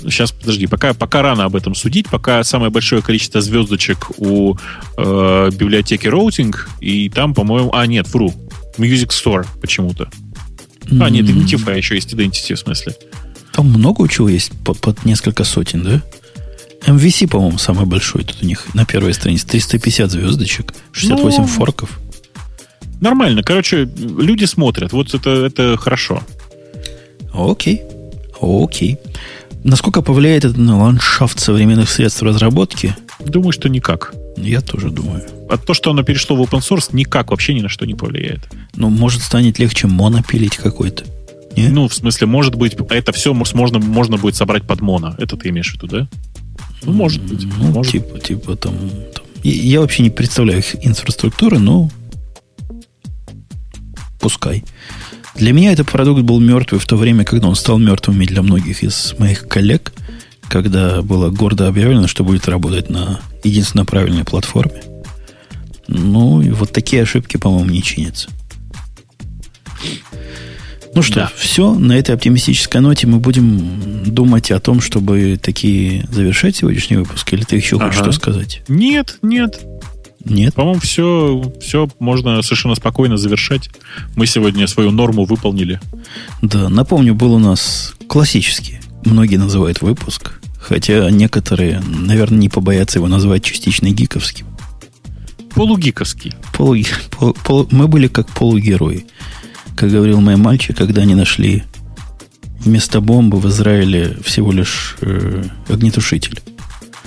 сейчас, 0.05 0.33
подожди, 0.33 0.67
пока, 0.67 0.95
пока 0.95 1.23
рано 1.23 1.45
об 1.45 1.57
этом 1.57 1.75
судить, 1.75 2.09
пока 2.09 2.43
самое 2.45 2.71
большое 2.71 3.03
количество 3.03 3.41
звездочек 3.41 4.11
у 4.19 4.57
э, 4.97 5.51
библиотеки 5.53 6.07
Routing, 6.07 6.55
и 6.81 7.09
там, 7.09 7.35
по-моему, 7.35 7.71
а, 7.73 7.87
нет, 7.87 8.09
вру, 8.09 8.33
Music 8.79 9.09
Store 9.09 9.47
почему-то. 9.61 10.09
Mm-hmm. 10.85 11.05
А, 11.05 11.11
нет, 11.11 11.27
Identify 11.27 11.77
еще 11.77 11.95
есть, 11.95 12.13
Identity 12.13 12.55
в 12.55 12.59
смысле. 12.59 12.95
Там 13.53 13.69
много 13.69 14.09
чего 14.09 14.29
есть, 14.29 14.53
под, 14.65 14.81
под 14.81 15.05
несколько 15.05 15.45
сотен, 15.45 15.83
да? 15.83 16.03
MVC, 16.87 17.29
по-моему, 17.29 17.59
самый 17.59 17.87
большой 17.87 18.25
тут 18.25 18.43
у 18.43 18.47
них 18.47 18.75
на 18.75 18.85
первой 18.85 19.15
странице. 19.15 19.47
350 19.47 20.11
звездочек, 20.11 20.75
68 20.93 21.43
ну, 21.43 21.47
форков. 21.47 22.01
Нормально. 23.01 23.43
Короче, 23.43 23.89
люди 23.97 24.45
смотрят. 24.45 24.93
Вот 24.93 25.15
это, 25.15 25.31
это 25.31 25.77
хорошо. 25.77 26.23
Окей. 27.33 27.83
Окей. 28.41 28.99
Насколько 29.65 30.03
повлияет 30.03 30.45
это 30.45 30.59
на 30.59 30.77
ландшафт 30.77 31.39
современных 31.39 31.89
средств 31.89 32.23
разработки? 32.23 32.97
Думаю, 33.21 33.53
что 33.53 33.69
никак. 33.69 34.13
Я 34.37 34.61
тоже 34.61 34.91
думаю. 34.91 35.23
А 35.49 35.57
то, 35.57 35.73
что 35.75 35.91
оно 35.91 36.03
перешло 36.03 36.35
в 36.37 36.43
open 36.43 36.61
source, 36.61 36.89
никак 36.93 37.31
вообще 37.31 37.55
ни 37.55 37.61
на 37.61 37.69
что 37.69 37.87
не 37.87 37.95
повлияет. 37.95 38.41
Ну, 38.75 38.91
может, 38.91 39.23
станет 39.23 39.59
легче 39.59 39.87
моно 39.87 40.23
пилить 40.23 40.57
какой-то. 40.57 41.05
Не? 41.57 41.69
Ну, 41.69 41.87
в 41.87 41.95
смысле, 41.95 42.27
может 42.27 42.55
быть, 42.57 42.77
это 42.91 43.13
все 43.13 43.35
можно, 43.35 43.79
можно 43.79 44.17
будет 44.17 44.35
собрать 44.35 44.65
под 44.65 44.81
моно. 44.81 45.15
Это 45.19 45.37
ты 45.37 45.51
имеешь 45.51 45.71
в 45.71 45.75
виду, 45.75 45.87
да? 45.87 46.09
Ну, 46.85 46.93
может 46.93 47.23
быть. 47.23 47.47
Ну, 47.59 47.71
может. 47.71 47.93
типа, 47.93 48.19
типа 48.19 48.57
там, 48.57 48.75
там. 49.15 49.25
Я 49.43 49.81
вообще 49.81 50.03
не 50.03 50.11
представляю 50.11 50.61
их 50.61 50.85
инфраструктуры, 50.85 51.59
но 51.59 51.91
пускай. 54.19 54.65
Для 55.35 55.53
меня 55.53 55.73
этот 55.73 55.91
продукт 55.91 56.23
был 56.23 56.41
мертвый 56.41 56.81
в 56.81 56.87
то 56.87 56.97
время, 56.97 57.25
когда 57.25 57.49
он 57.49 57.55
стал 57.55 57.79
мертвым 57.79 58.21
и 58.21 58.27
для 58.27 58.43
многих 58.43 58.83
из 58.83 59.15
моих 59.19 59.49
коллег, 59.49 59.93
когда 60.49 61.03
было 61.03 61.31
гордо 61.31 61.69
объявлено, 61.69 62.07
что 62.07 62.25
будет 62.25 62.49
работать 62.49 62.91
на 62.91 63.21
единственно 63.43 63.85
правильной 63.85 64.25
платформе. 64.25 64.83
Ну, 65.89 66.43
и 66.43 66.51
вот 66.51 66.73
такие 66.73 67.03
ошибки, 67.03 67.37
по-моему, 67.39 67.71
не 67.71 67.83
чинятся. 67.83 68.29
Ну 70.95 71.01
что, 71.03 71.21
да. 71.21 71.33
все. 71.37 71.75
На 71.75 71.95
этой 71.95 72.15
оптимистической 72.15 72.81
ноте 72.81 73.07
мы 73.07 73.19
будем 73.19 74.05
думать 74.05 74.51
о 74.51 74.61
том, 74.61 74.81
чтобы 74.81 75.39
такие 75.43 76.07
завершать 76.11 76.57
сегодняшний 76.57 76.99
выпуск. 76.99 77.33
Или 77.33 77.45
ты 77.45 77.57
еще 77.57 77.77
ага. 77.77 77.87
хочешь 77.87 78.01
что 78.01 78.13
сказать? 78.13 78.63
Нет, 78.69 79.19
нет. 79.23 79.61
Нет. 80.25 80.55
По-моему, 80.55 80.81
все, 80.81 81.53
все 81.61 81.89
можно 81.99 82.43
совершенно 82.43 82.75
спокойно 82.75 83.17
завершать. 83.17 83.71
Мы 84.17 84.27
сегодня 84.27 84.67
свою 84.67 84.91
норму 84.91 85.25
выполнили. 85.25 85.81
Да, 86.43 86.69
напомню, 86.69 87.15
был 87.15 87.35
у 87.35 87.39
нас 87.39 87.95
классический, 88.09 88.81
многие 89.05 89.37
называют 89.37 89.83
выпуск, 89.83 90.41
хотя 90.59 91.11
некоторые, 91.11 91.81
наверное, 91.81 92.39
не 92.39 92.49
побоятся 92.49 92.99
его 92.99 93.09
назвать 93.09 93.43
частично 93.43 93.89
гиковским. 93.91 94.47
Полугиковский. 95.55 96.35
Полу, 96.57 96.77
пол, 97.11 97.35
пол, 97.45 97.69
мы 97.71 97.89
были 97.89 98.09
как 98.09 98.29
полугерои. 98.29 99.07
Как 99.77 99.91
говорил 99.91 100.21
мой 100.21 100.37
мальчик, 100.37 100.77
когда 100.77 101.03
они 101.03 101.15
нашли 101.15 101.65
вместо 102.61 103.01
бомбы 103.01 103.39
в 103.39 103.49
Израиле 103.49 104.17
всего 104.25 104.53
лишь 104.53 104.97
э, 105.01 105.45
огнетушитель. 105.69 106.41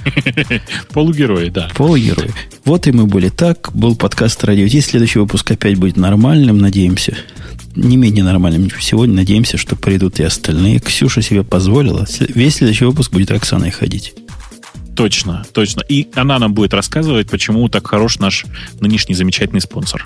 Полугерои, 0.94 1.49
да. 1.49 1.69
Полугерои. 1.76 2.32
Вот 2.64 2.88
и 2.88 2.91
мы 2.91 3.06
были 3.06 3.30
так. 3.30 3.72
Был 3.73 3.95
подкаст 3.95 4.44
«Радио 4.44 4.68
Ти». 4.68 4.82
Следующий 4.82 5.19
выпуск 5.19 5.49
опять 5.52 5.77
будет 5.77 5.98
нормальным, 5.98 6.57
надеемся. 6.57 7.18
Не 7.76 7.98
менее 7.98 8.23
нормальным, 8.23 8.69
чем 8.69 8.82
сегодня. 8.82 9.15
Надеемся, 9.15 9.57
что 9.57 9.76
придут 9.76 10.19
и 10.19 10.23
остальные. 10.23 10.80
Ксюша 10.80 11.22
себе 11.22 11.44
позволила. 11.44 12.06
Весь 12.19 12.56
следующий 12.56 12.86
выпуск 12.86 13.11
будет 13.11 13.32
Оксаной 13.32 13.72
ходить. 13.72 14.14
Точно, 14.95 15.45
точно. 15.52 15.82
И 15.90 16.07
она 16.15 16.40
нам 16.40 16.53
будет 16.53 16.73
рассказывать, 16.73 17.30
почему 17.30 17.68
так 17.68 17.86
хорош 17.86 18.19
наш 18.19 18.45
нынешний 18.80 19.14
замечательный 19.14 19.61
спонсор. 19.61 20.06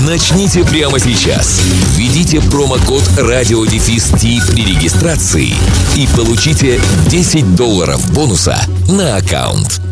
Начните 0.00 0.64
прямо 0.64 0.98
сейчас. 0.98 1.60
Введите 1.96 2.40
промокод 2.40 3.02
радиодефис 3.18 4.12
при 4.50 4.64
регистрации 4.64 5.54
и 5.96 6.08
получите 6.16 6.80
10 7.06 7.54
долларов 7.54 8.12
бонуса 8.12 8.56
на 8.88 9.16
аккаунт. 9.16 9.91